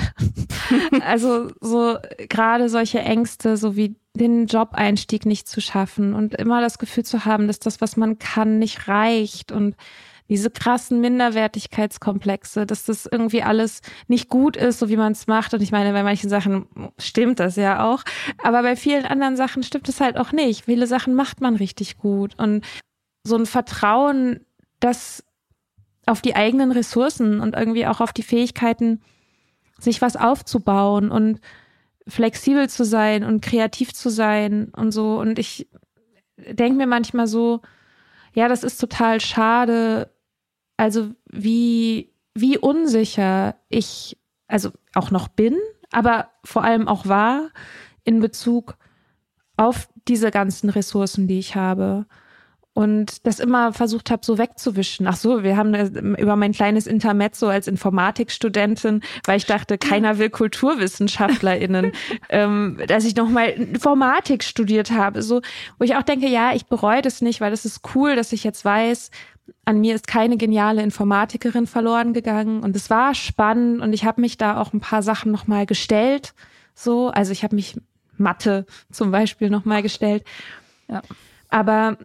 also 1.01 1.51
so 1.59 1.97
gerade 2.29 2.69
solche 2.69 2.99
Ängste, 2.99 3.57
so 3.57 3.75
wie 3.75 3.95
den 4.13 4.47
Job-Einstieg 4.47 5.25
nicht 5.25 5.47
zu 5.47 5.61
schaffen 5.61 6.13
und 6.13 6.33
immer 6.35 6.61
das 6.61 6.79
Gefühl 6.79 7.05
zu 7.05 7.25
haben, 7.25 7.47
dass 7.47 7.59
das, 7.59 7.81
was 7.81 7.97
man 7.97 8.19
kann, 8.19 8.59
nicht 8.59 8.87
reicht 8.87 9.51
und 9.51 9.75
diese 10.29 10.49
krassen 10.49 10.99
Minderwertigkeitskomplexe, 10.99 12.65
dass 12.65 12.83
das 12.83 13.07
irgendwie 13.09 13.43
alles 13.43 13.81
nicht 14.07 14.29
gut 14.29 14.57
ist, 14.57 14.79
so 14.79 14.89
wie 14.89 14.97
man 14.97 15.13
es 15.13 15.27
macht. 15.27 15.53
Und 15.53 15.61
ich 15.61 15.71
meine, 15.71 15.93
bei 15.93 16.03
manchen 16.03 16.29
Sachen 16.29 16.67
stimmt 16.97 17.39
das 17.39 17.55
ja 17.55 17.85
auch, 17.85 18.03
aber 18.43 18.61
bei 18.61 18.75
vielen 18.75 19.05
anderen 19.05 19.37
Sachen 19.37 19.63
stimmt 19.63 19.87
es 19.87 20.01
halt 20.01 20.17
auch 20.17 20.33
nicht. 20.33 20.65
Viele 20.65 20.87
Sachen 20.87 21.13
macht 21.13 21.39
man 21.39 21.55
richtig 21.55 21.97
gut 21.97 22.37
und 22.37 22.65
so 23.23 23.37
ein 23.37 23.45
Vertrauen, 23.45 24.41
das 24.79 25.23
auf 26.07 26.21
die 26.21 26.35
eigenen 26.35 26.71
Ressourcen 26.71 27.39
und 27.39 27.55
irgendwie 27.55 27.85
auch 27.85 27.99
auf 27.99 28.13
die 28.13 28.23
Fähigkeiten, 28.23 29.01
sich 29.77 30.01
was 30.01 30.15
aufzubauen 30.15 31.11
und 31.11 31.39
flexibel 32.07 32.69
zu 32.69 32.85
sein 32.85 33.23
und 33.23 33.41
kreativ 33.41 33.93
zu 33.93 34.09
sein 34.09 34.71
und 34.75 34.91
so. 34.91 35.19
Und 35.19 35.37
ich 35.37 35.67
denke 36.37 36.77
mir 36.77 36.87
manchmal 36.87 37.27
so, 37.27 37.61
ja, 38.33 38.47
das 38.47 38.63
ist 38.63 38.79
total 38.79 39.19
schade. 39.19 40.09
Also 40.77 41.11
wie, 41.29 42.13
wie 42.33 42.57
unsicher 42.57 43.55
ich, 43.67 44.17
also 44.47 44.71
auch 44.93 45.11
noch 45.11 45.27
bin, 45.27 45.57
aber 45.91 46.29
vor 46.43 46.63
allem 46.63 46.87
auch 46.87 47.05
war 47.05 47.49
in 48.03 48.19
Bezug 48.19 48.77
auf 49.57 49.89
diese 50.07 50.31
ganzen 50.31 50.69
Ressourcen, 50.69 51.27
die 51.27 51.39
ich 51.39 51.55
habe 51.55 52.05
und 52.77 53.25
das 53.25 53.39
immer 53.39 53.73
versucht 53.73 54.11
habe, 54.11 54.23
so 54.23 54.37
wegzuwischen. 54.37 55.07
Ach 55.07 55.15
so, 55.15 55.41
wir 55.41 55.57
haben 55.57 55.73
über 56.13 56.35
mein 56.35 56.51
kleines 56.51 56.85
Intermezzo 56.85 57.47
als 57.47 57.67
Informatikstudentin, 57.67 59.01
weil 59.25 59.37
ich 59.37 59.47
dachte, 59.47 59.79
keiner 59.79 60.19
will 60.19 60.29
KulturwissenschaftlerInnen, 60.29 61.93
ähm, 62.29 62.79
dass 62.85 63.03
ich 63.03 63.15
nochmal 63.15 63.47
Informatik 63.49 64.43
studiert 64.43 64.91
habe. 64.91 65.23
So, 65.23 65.41
wo 65.79 65.85
ich 65.85 65.95
auch 65.95 66.03
denke, 66.03 66.27
ja, 66.27 66.53
ich 66.53 66.67
bereue 66.67 67.01
das 67.01 67.23
nicht, 67.23 67.41
weil 67.41 67.51
es 67.51 67.65
ist 67.65 67.81
cool, 67.95 68.15
dass 68.15 68.31
ich 68.31 68.43
jetzt 68.43 68.63
weiß, 68.63 69.09
an 69.65 69.79
mir 69.79 69.95
ist 69.95 70.05
keine 70.05 70.37
geniale 70.37 70.83
Informatikerin 70.83 71.65
verloren 71.65 72.13
gegangen 72.13 72.61
und 72.61 72.75
es 72.75 72.91
war 72.91 73.15
spannend 73.15 73.81
und 73.81 73.91
ich 73.91 74.05
habe 74.05 74.21
mich 74.21 74.37
da 74.37 74.61
auch 74.61 74.73
ein 74.73 74.81
paar 74.81 75.01
Sachen 75.01 75.31
nochmal 75.31 75.65
gestellt. 75.65 76.35
So, 76.75 77.07
also 77.07 77.31
ich 77.31 77.43
habe 77.43 77.55
mich 77.55 77.75
Mathe 78.17 78.67
zum 78.91 79.09
Beispiel 79.09 79.49
nochmal 79.49 79.81
gestellt. 79.81 80.23
Ja. 80.87 81.01
Aber 81.49 81.97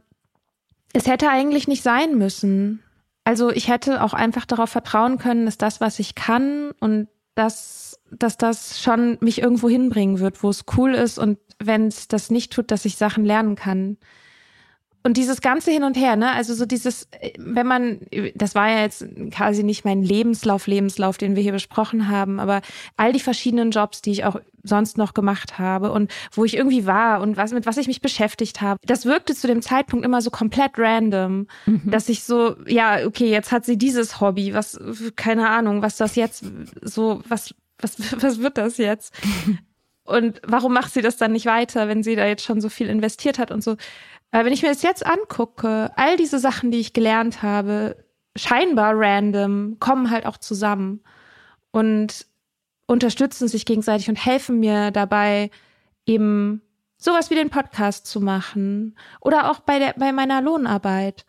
es 0.92 1.06
hätte 1.06 1.28
eigentlich 1.28 1.68
nicht 1.68 1.82
sein 1.82 2.16
müssen. 2.16 2.82
Also 3.24 3.50
ich 3.50 3.68
hätte 3.68 4.02
auch 4.02 4.14
einfach 4.14 4.46
darauf 4.46 4.70
vertrauen 4.70 5.18
können, 5.18 5.46
dass 5.46 5.58
das, 5.58 5.80
was 5.80 5.98
ich 5.98 6.14
kann 6.14 6.72
und 6.80 7.08
dass, 7.34 8.00
dass 8.10 8.36
das 8.36 8.82
schon 8.82 9.16
mich 9.20 9.40
irgendwo 9.40 9.68
hinbringen 9.68 10.18
wird, 10.18 10.42
wo 10.42 10.50
es 10.50 10.64
cool 10.76 10.94
ist 10.94 11.18
und 11.18 11.38
wenn 11.58 11.86
es 11.86 12.08
das 12.08 12.30
nicht 12.30 12.52
tut, 12.52 12.70
dass 12.70 12.84
ich 12.84 12.96
Sachen 12.96 13.24
lernen 13.24 13.54
kann 13.54 13.96
und 15.04 15.16
dieses 15.16 15.40
ganze 15.40 15.70
hin 15.70 15.82
und 15.82 15.96
her, 15.96 16.16
ne? 16.16 16.32
Also 16.32 16.54
so 16.54 16.64
dieses, 16.64 17.08
wenn 17.36 17.66
man, 17.66 18.00
das 18.34 18.54
war 18.54 18.68
ja 18.68 18.82
jetzt 18.82 19.04
quasi 19.30 19.64
nicht 19.64 19.84
mein 19.84 20.02
Lebenslauf, 20.02 20.66
Lebenslauf, 20.66 21.18
den 21.18 21.34
wir 21.34 21.42
hier 21.42 21.52
besprochen 21.52 22.08
haben, 22.08 22.38
aber 22.38 22.62
all 22.96 23.12
die 23.12 23.20
verschiedenen 23.20 23.70
Jobs, 23.72 24.02
die 24.02 24.12
ich 24.12 24.24
auch 24.24 24.40
sonst 24.62 24.96
noch 24.96 25.12
gemacht 25.12 25.58
habe 25.58 25.90
und 25.90 26.12
wo 26.32 26.44
ich 26.44 26.56
irgendwie 26.56 26.86
war 26.86 27.20
und 27.20 27.36
was 27.36 27.52
mit 27.52 27.66
was 27.66 27.78
ich 27.78 27.88
mich 27.88 28.00
beschäftigt 28.00 28.60
habe, 28.60 28.78
das 28.86 29.04
wirkte 29.04 29.34
zu 29.34 29.48
dem 29.48 29.60
Zeitpunkt 29.60 30.04
immer 30.04 30.22
so 30.22 30.30
komplett 30.30 30.72
random, 30.76 31.48
mhm. 31.66 31.82
dass 31.84 32.08
ich 32.08 32.22
so, 32.22 32.54
ja, 32.66 33.04
okay, 33.04 33.28
jetzt 33.28 33.50
hat 33.50 33.64
sie 33.64 33.76
dieses 33.76 34.20
Hobby, 34.20 34.54
was, 34.54 34.78
keine 35.16 35.48
Ahnung, 35.48 35.82
was 35.82 35.96
das 35.96 36.14
jetzt 36.14 36.44
so, 36.80 37.22
was, 37.28 37.54
was, 37.80 37.96
was 38.22 38.38
wird 38.38 38.58
das 38.58 38.78
jetzt? 38.78 39.14
Und 40.04 40.42
warum 40.44 40.72
macht 40.72 40.92
sie 40.92 41.00
das 41.00 41.16
dann 41.16 41.30
nicht 41.30 41.46
weiter, 41.46 41.86
wenn 41.86 42.02
sie 42.02 42.16
da 42.16 42.26
jetzt 42.26 42.44
schon 42.44 42.60
so 42.60 42.68
viel 42.68 42.88
investiert 42.88 43.38
hat 43.38 43.52
und 43.52 43.62
so? 43.62 43.76
Aber 44.32 44.46
wenn 44.46 44.52
ich 44.52 44.62
mir 44.62 44.70
das 44.70 44.82
jetzt 44.82 45.06
angucke, 45.06 45.92
all 45.94 46.16
diese 46.16 46.38
Sachen, 46.38 46.70
die 46.70 46.80
ich 46.80 46.94
gelernt 46.94 47.42
habe, 47.42 48.04
scheinbar 48.34 48.94
random, 48.96 49.76
kommen 49.78 50.10
halt 50.10 50.26
auch 50.26 50.38
zusammen 50.38 51.04
und 51.70 52.26
unterstützen 52.86 53.46
sich 53.46 53.66
gegenseitig 53.66 54.08
und 54.08 54.16
helfen 54.16 54.58
mir 54.58 54.90
dabei, 54.90 55.50
eben 56.06 56.62
sowas 56.96 57.30
wie 57.30 57.34
den 57.34 57.50
Podcast 57.50 58.06
zu 58.06 58.20
machen 58.20 58.96
oder 59.20 59.50
auch 59.50 59.60
bei 59.60 59.78
der, 59.78 59.94
bei 59.98 60.12
meiner 60.12 60.40
Lohnarbeit. 60.40 61.26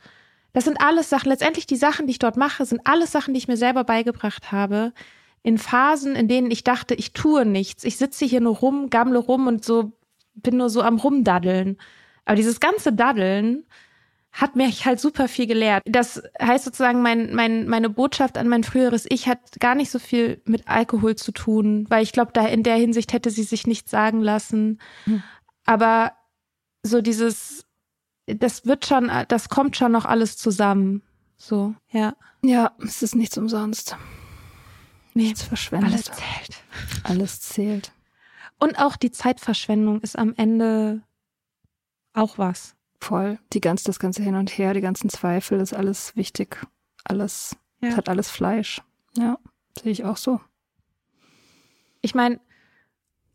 Das 0.53 0.65
sind 0.65 0.79
alles 0.79 1.09
Sachen, 1.09 1.29
letztendlich 1.29 1.65
die 1.65 1.75
Sachen, 1.75 2.07
die 2.07 2.11
ich 2.11 2.19
dort 2.19 2.37
mache, 2.37 2.65
sind 2.65 2.81
alles 2.85 3.11
Sachen, 3.11 3.33
die 3.33 3.39
ich 3.39 3.47
mir 3.47 3.57
selber 3.57 3.83
beigebracht 3.83 4.51
habe. 4.51 4.93
In 5.41 5.57
Phasen, 5.57 6.15
in 6.15 6.27
denen 6.27 6.51
ich 6.51 6.63
dachte, 6.63 6.93
ich 6.93 7.11
tue 7.11 7.45
nichts. 7.45 7.83
Ich 7.83 7.97
sitze 7.97 8.23
hier 8.23 8.39
nur 8.39 8.55
rum, 8.55 8.89
gammle 8.89 9.19
rum 9.19 9.47
und 9.47 9.65
so, 9.65 9.91
bin 10.35 10.57
nur 10.57 10.69
so 10.69 10.83
am 10.83 10.97
Rumdaddeln. 10.97 11.77
Aber 12.25 12.35
dieses 12.35 12.59
ganze 12.59 12.93
Daddeln 12.93 13.65
hat 14.33 14.55
mich 14.55 14.85
halt 14.85 14.99
super 14.99 15.27
viel 15.27 15.45
gelehrt. 15.45 15.83
Das 15.85 16.23
heißt 16.41 16.65
sozusagen, 16.65 17.03
mein, 17.03 17.35
mein, 17.35 17.67
meine 17.67 17.89
Botschaft 17.89 18.37
an 18.37 18.49
mein 18.49 18.63
früheres 18.63 19.05
Ich 19.09 19.27
hat 19.27 19.59
gar 19.59 19.75
nicht 19.75 19.91
so 19.91 19.99
viel 19.99 20.41
mit 20.45 20.67
Alkohol 20.67 21.15
zu 21.15 21.31
tun, 21.31 21.85
weil 21.89 22.01
ich 22.01 22.11
glaube, 22.11 22.31
da 22.33 22.47
in 22.47 22.63
der 22.63 22.75
Hinsicht 22.75 23.13
hätte 23.13 23.29
sie 23.29 23.43
sich 23.43 23.67
nichts 23.67 23.91
sagen 23.91 24.21
lassen. 24.21 24.79
Hm. 25.05 25.21
Aber 25.65 26.13
so 26.81 27.01
dieses, 27.01 27.65
das 28.25 28.65
wird 28.65 28.87
schon, 28.87 29.11
das 29.27 29.49
kommt 29.49 29.77
schon 29.77 29.91
noch 29.91 30.05
alles 30.05 30.35
zusammen. 30.35 31.03
So, 31.37 31.75
ja. 31.91 32.15
Ja, 32.41 32.71
es 32.83 33.03
ist 33.03 33.15
nichts 33.15 33.37
umsonst. 33.37 33.95
Nichts 35.13 35.43
verschwendet. 35.43 35.91
Alles 35.91 36.05
zählt. 36.05 36.63
Alles 37.03 37.41
zählt. 37.41 37.91
Und 38.59 38.79
auch 38.79 38.95
die 38.95 39.11
Zeitverschwendung 39.11 40.01
ist 40.01 40.17
am 40.17 40.33
Ende 40.35 41.03
auch 42.13 42.37
was. 42.37 42.75
Voll. 42.99 43.37
Die 43.51 43.61
ganz, 43.61 43.83
das 43.83 43.99
ganze 43.99 44.23
Hin 44.23 44.35
und 44.35 44.57
Her, 44.57 44.73
die 44.73 44.81
ganzen 44.81 45.09
Zweifel, 45.09 45.59
ist 45.59 45.73
alles 45.73 46.15
wichtig. 46.15 46.65
Alles, 47.03 47.57
ja. 47.81 47.97
hat 47.97 48.07
alles 48.07 48.29
Fleisch. 48.29 48.81
Ja, 49.17 49.37
sehe 49.81 49.91
ich 49.91 50.05
auch 50.05 50.17
so. 50.17 50.39
Ich 52.01 52.15
meine, 52.15 52.39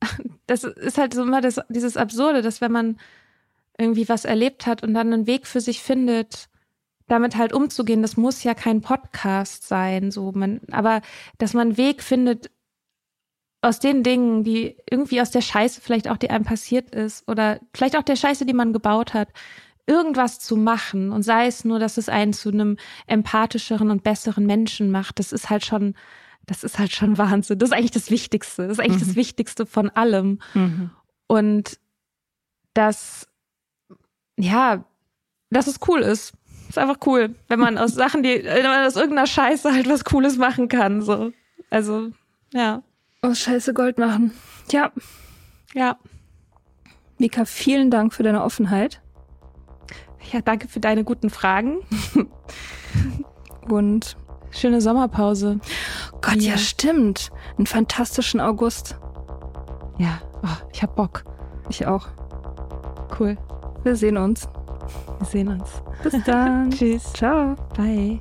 das 0.47 0.65
ist 0.65 0.99
halt 0.99 1.15
so 1.15 1.23
immer 1.23 1.41
das, 1.41 1.61
dieses 1.69 1.97
Absurde, 1.97 2.43
dass 2.43 2.61
wenn 2.61 2.73
man 2.73 2.99
irgendwie 3.79 4.09
was 4.09 4.25
erlebt 4.25 4.67
hat 4.67 4.83
und 4.83 4.95
dann 4.95 5.13
einen 5.13 5.27
Weg 5.27 5.47
für 5.47 5.61
sich 5.61 5.83
findet, 5.83 6.49
damit 7.07 7.37
halt 7.37 7.53
umzugehen, 7.53 8.03
das 8.03 8.17
muss 8.17 8.43
ja 8.45 8.55
kein 8.55 8.81
Podcast 8.81 9.67
sein, 9.67 10.11
so 10.11 10.33
man, 10.33 10.61
aber 10.71 11.01
dass 11.39 11.55
man 11.55 11.69
einen 11.69 11.77
Weg 11.77 12.03
findet, 12.03 12.51
aus 13.61 13.81
den 13.81 14.03
Dingen, 14.03 14.45
die 14.45 14.77
irgendwie 14.89 15.21
aus 15.21 15.31
der 15.31 15.41
Scheiße 15.41 15.81
vielleicht 15.81 16.09
auch, 16.09 16.17
die 16.17 16.31
einem 16.31 16.45
passiert 16.45 16.95
ist 16.95 17.27
oder 17.29 17.61
vielleicht 17.75 17.97
auch 17.97 18.03
der 18.03 18.17
Scheiße, 18.17 18.47
die 18.47 18.53
man 18.53 18.73
gebaut 18.73 19.15
hat, 19.15 19.29
irgendwas 19.87 20.39
zu 20.39 20.57
machen 20.57 21.11
und 21.11 21.23
sei 21.23 21.47
es 21.47 21.65
nur, 21.65 21.79
dass 21.79 21.97
es 21.97 22.09
einen 22.09 22.33
zu 22.33 22.51
einem 22.51 22.77
empathischeren 23.07 23.91
und 23.91 24.05
besseren 24.05 24.47
Menschen 24.47 24.91
macht, 24.91 25.19
das 25.19 25.33
ist 25.33 25.51
halt 25.51 25.65
schon, 25.65 25.95
das 26.47 26.63
ist 26.63 26.79
halt 26.79 26.93
schon 26.93 27.19
Wahnsinn. 27.19 27.59
Das 27.59 27.71
ist 27.71 27.75
eigentlich 27.75 27.91
das 27.91 28.11
Wichtigste. 28.11 28.69
Das 28.69 28.79
ist 28.79 28.85
eigentlich 28.85 29.03
mhm. 29.03 29.07
das 29.07 29.17
Wichtigste 29.17 29.67
von 29.67 29.91
allem. 29.91 30.41
Mhm. 30.55 30.91
Und 31.27 31.79
das, 32.75 33.27
ja, 34.39 34.85
dass 35.51 35.67
es 35.67 35.81
cool 35.89 36.01
ist. 36.01 36.35
Ist 36.69 36.79
einfach 36.79 36.99
cool, 37.07 37.35
wenn 37.49 37.59
man 37.59 37.79
aus 37.79 37.95
Sachen, 37.95 38.23
die, 38.23 38.45
wenn 38.45 38.63
man 38.63 38.87
aus 38.87 38.97
irgendeiner 38.97 39.27
Scheiße 39.27 39.73
halt 39.73 39.89
was 39.89 40.05
Cooles 40.05 40.37
machen 40.37 40.69
kann, 40.69 41.01
so. 41.01 41.33
Also, 41.71 42.11
ja. 42.53 42.83
Aus 43.21 43.41
Scheiße 43.41 43.75
Gold 43.75 43.99
machen. 43.99 44.33
Ja. 44.71 44.93
Ja. 45.75 45.99
Mika, 47.19 47.45
vielen 47.45 47.91
Dank 47.91 48.15
für 48.15 48.23
deine 48.23 48.45
Offenheit. 48.45 49.01
Ja, 50.33 50.41
danke 50.41 50.69
für 50.69 50.79
deine 50.79 51.03
guten 51.03 51.29
Fragen. 51.29 51.81
Und 53.69 54.17
schöne 54.53 54.81
Sommerpause. 54.81 55.59
Gott, 56.21 56.37
ja, 56.37 56.53
ja 56.53 56.59
stimmt. 56.59 57.31
Einen 57.57 57.67
fantastischen 57.67 58.41
August. 58.41 58.97
Ja, 59.99 60.21
oh, 60.45 60.65
ich 60.73 60.83
hab 60.83 60.95
Bock. 60.95 61.25
Ich 61.71 61.87
auch. 61.87 62.07
Cool. 63.19 63.37
Wir 63.83 63.97
sehen 63.97 64.17
uns. 64.17 64.49
Wir 65.19 65.27
sehen 65.27 65.49
uns. 65.49 65.69
Bis 66.05 66.15
dann. 66.25 66.71
Tschüss. 66.71 67.13
Ciao. 67.15 67.57
Bye. 67.77 68.21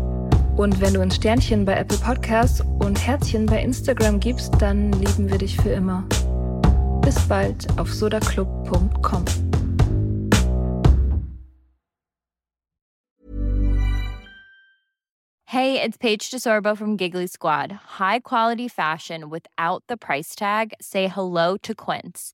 Und 0.57 0.79
wenn 0.81 0.93
du 0.93 1.01
ein 1.01 1.11
Sternchen 1.11 1.65
bei 1.65 1.73
Apple 1.73 1.97
Podcasts 1.97 2.61
und 2.79 3.05
Herzchen 3.05 3.45
bei 3.45 3.61
Instagram 3.61 4.19
gibst, 4.19 4.53
dann 4.59 4.91
lieben 4.91 5.29
wir 5.29 5.37
dich 5.37 5.55
für 5.57 5.71
immer. 5.71 6.03
Bis 7.01 7.19
bald 7.27 7.67
auf 7.79 7.91
sodaclub.com. 7.91 9.25
Hey, 15.45 15.81
it's 15.81 15.97
Paige 15.97 16.29
DeSorbo 16.29 16.77
from 16.77 16.95
Giggly 16.95 17.27
Squad. 17.27 17.73
High 17.99 18.19
quality 18.21 18.69
fashion 18.69 19.29
without 19.29 19.83
the 19.89 19.97
price 19.97 20.33
tag. 20.33 20.73
Say 20.79 21.09
hello 21.09 21.57
to 21.57 21.75
Quince. 21.75 22.33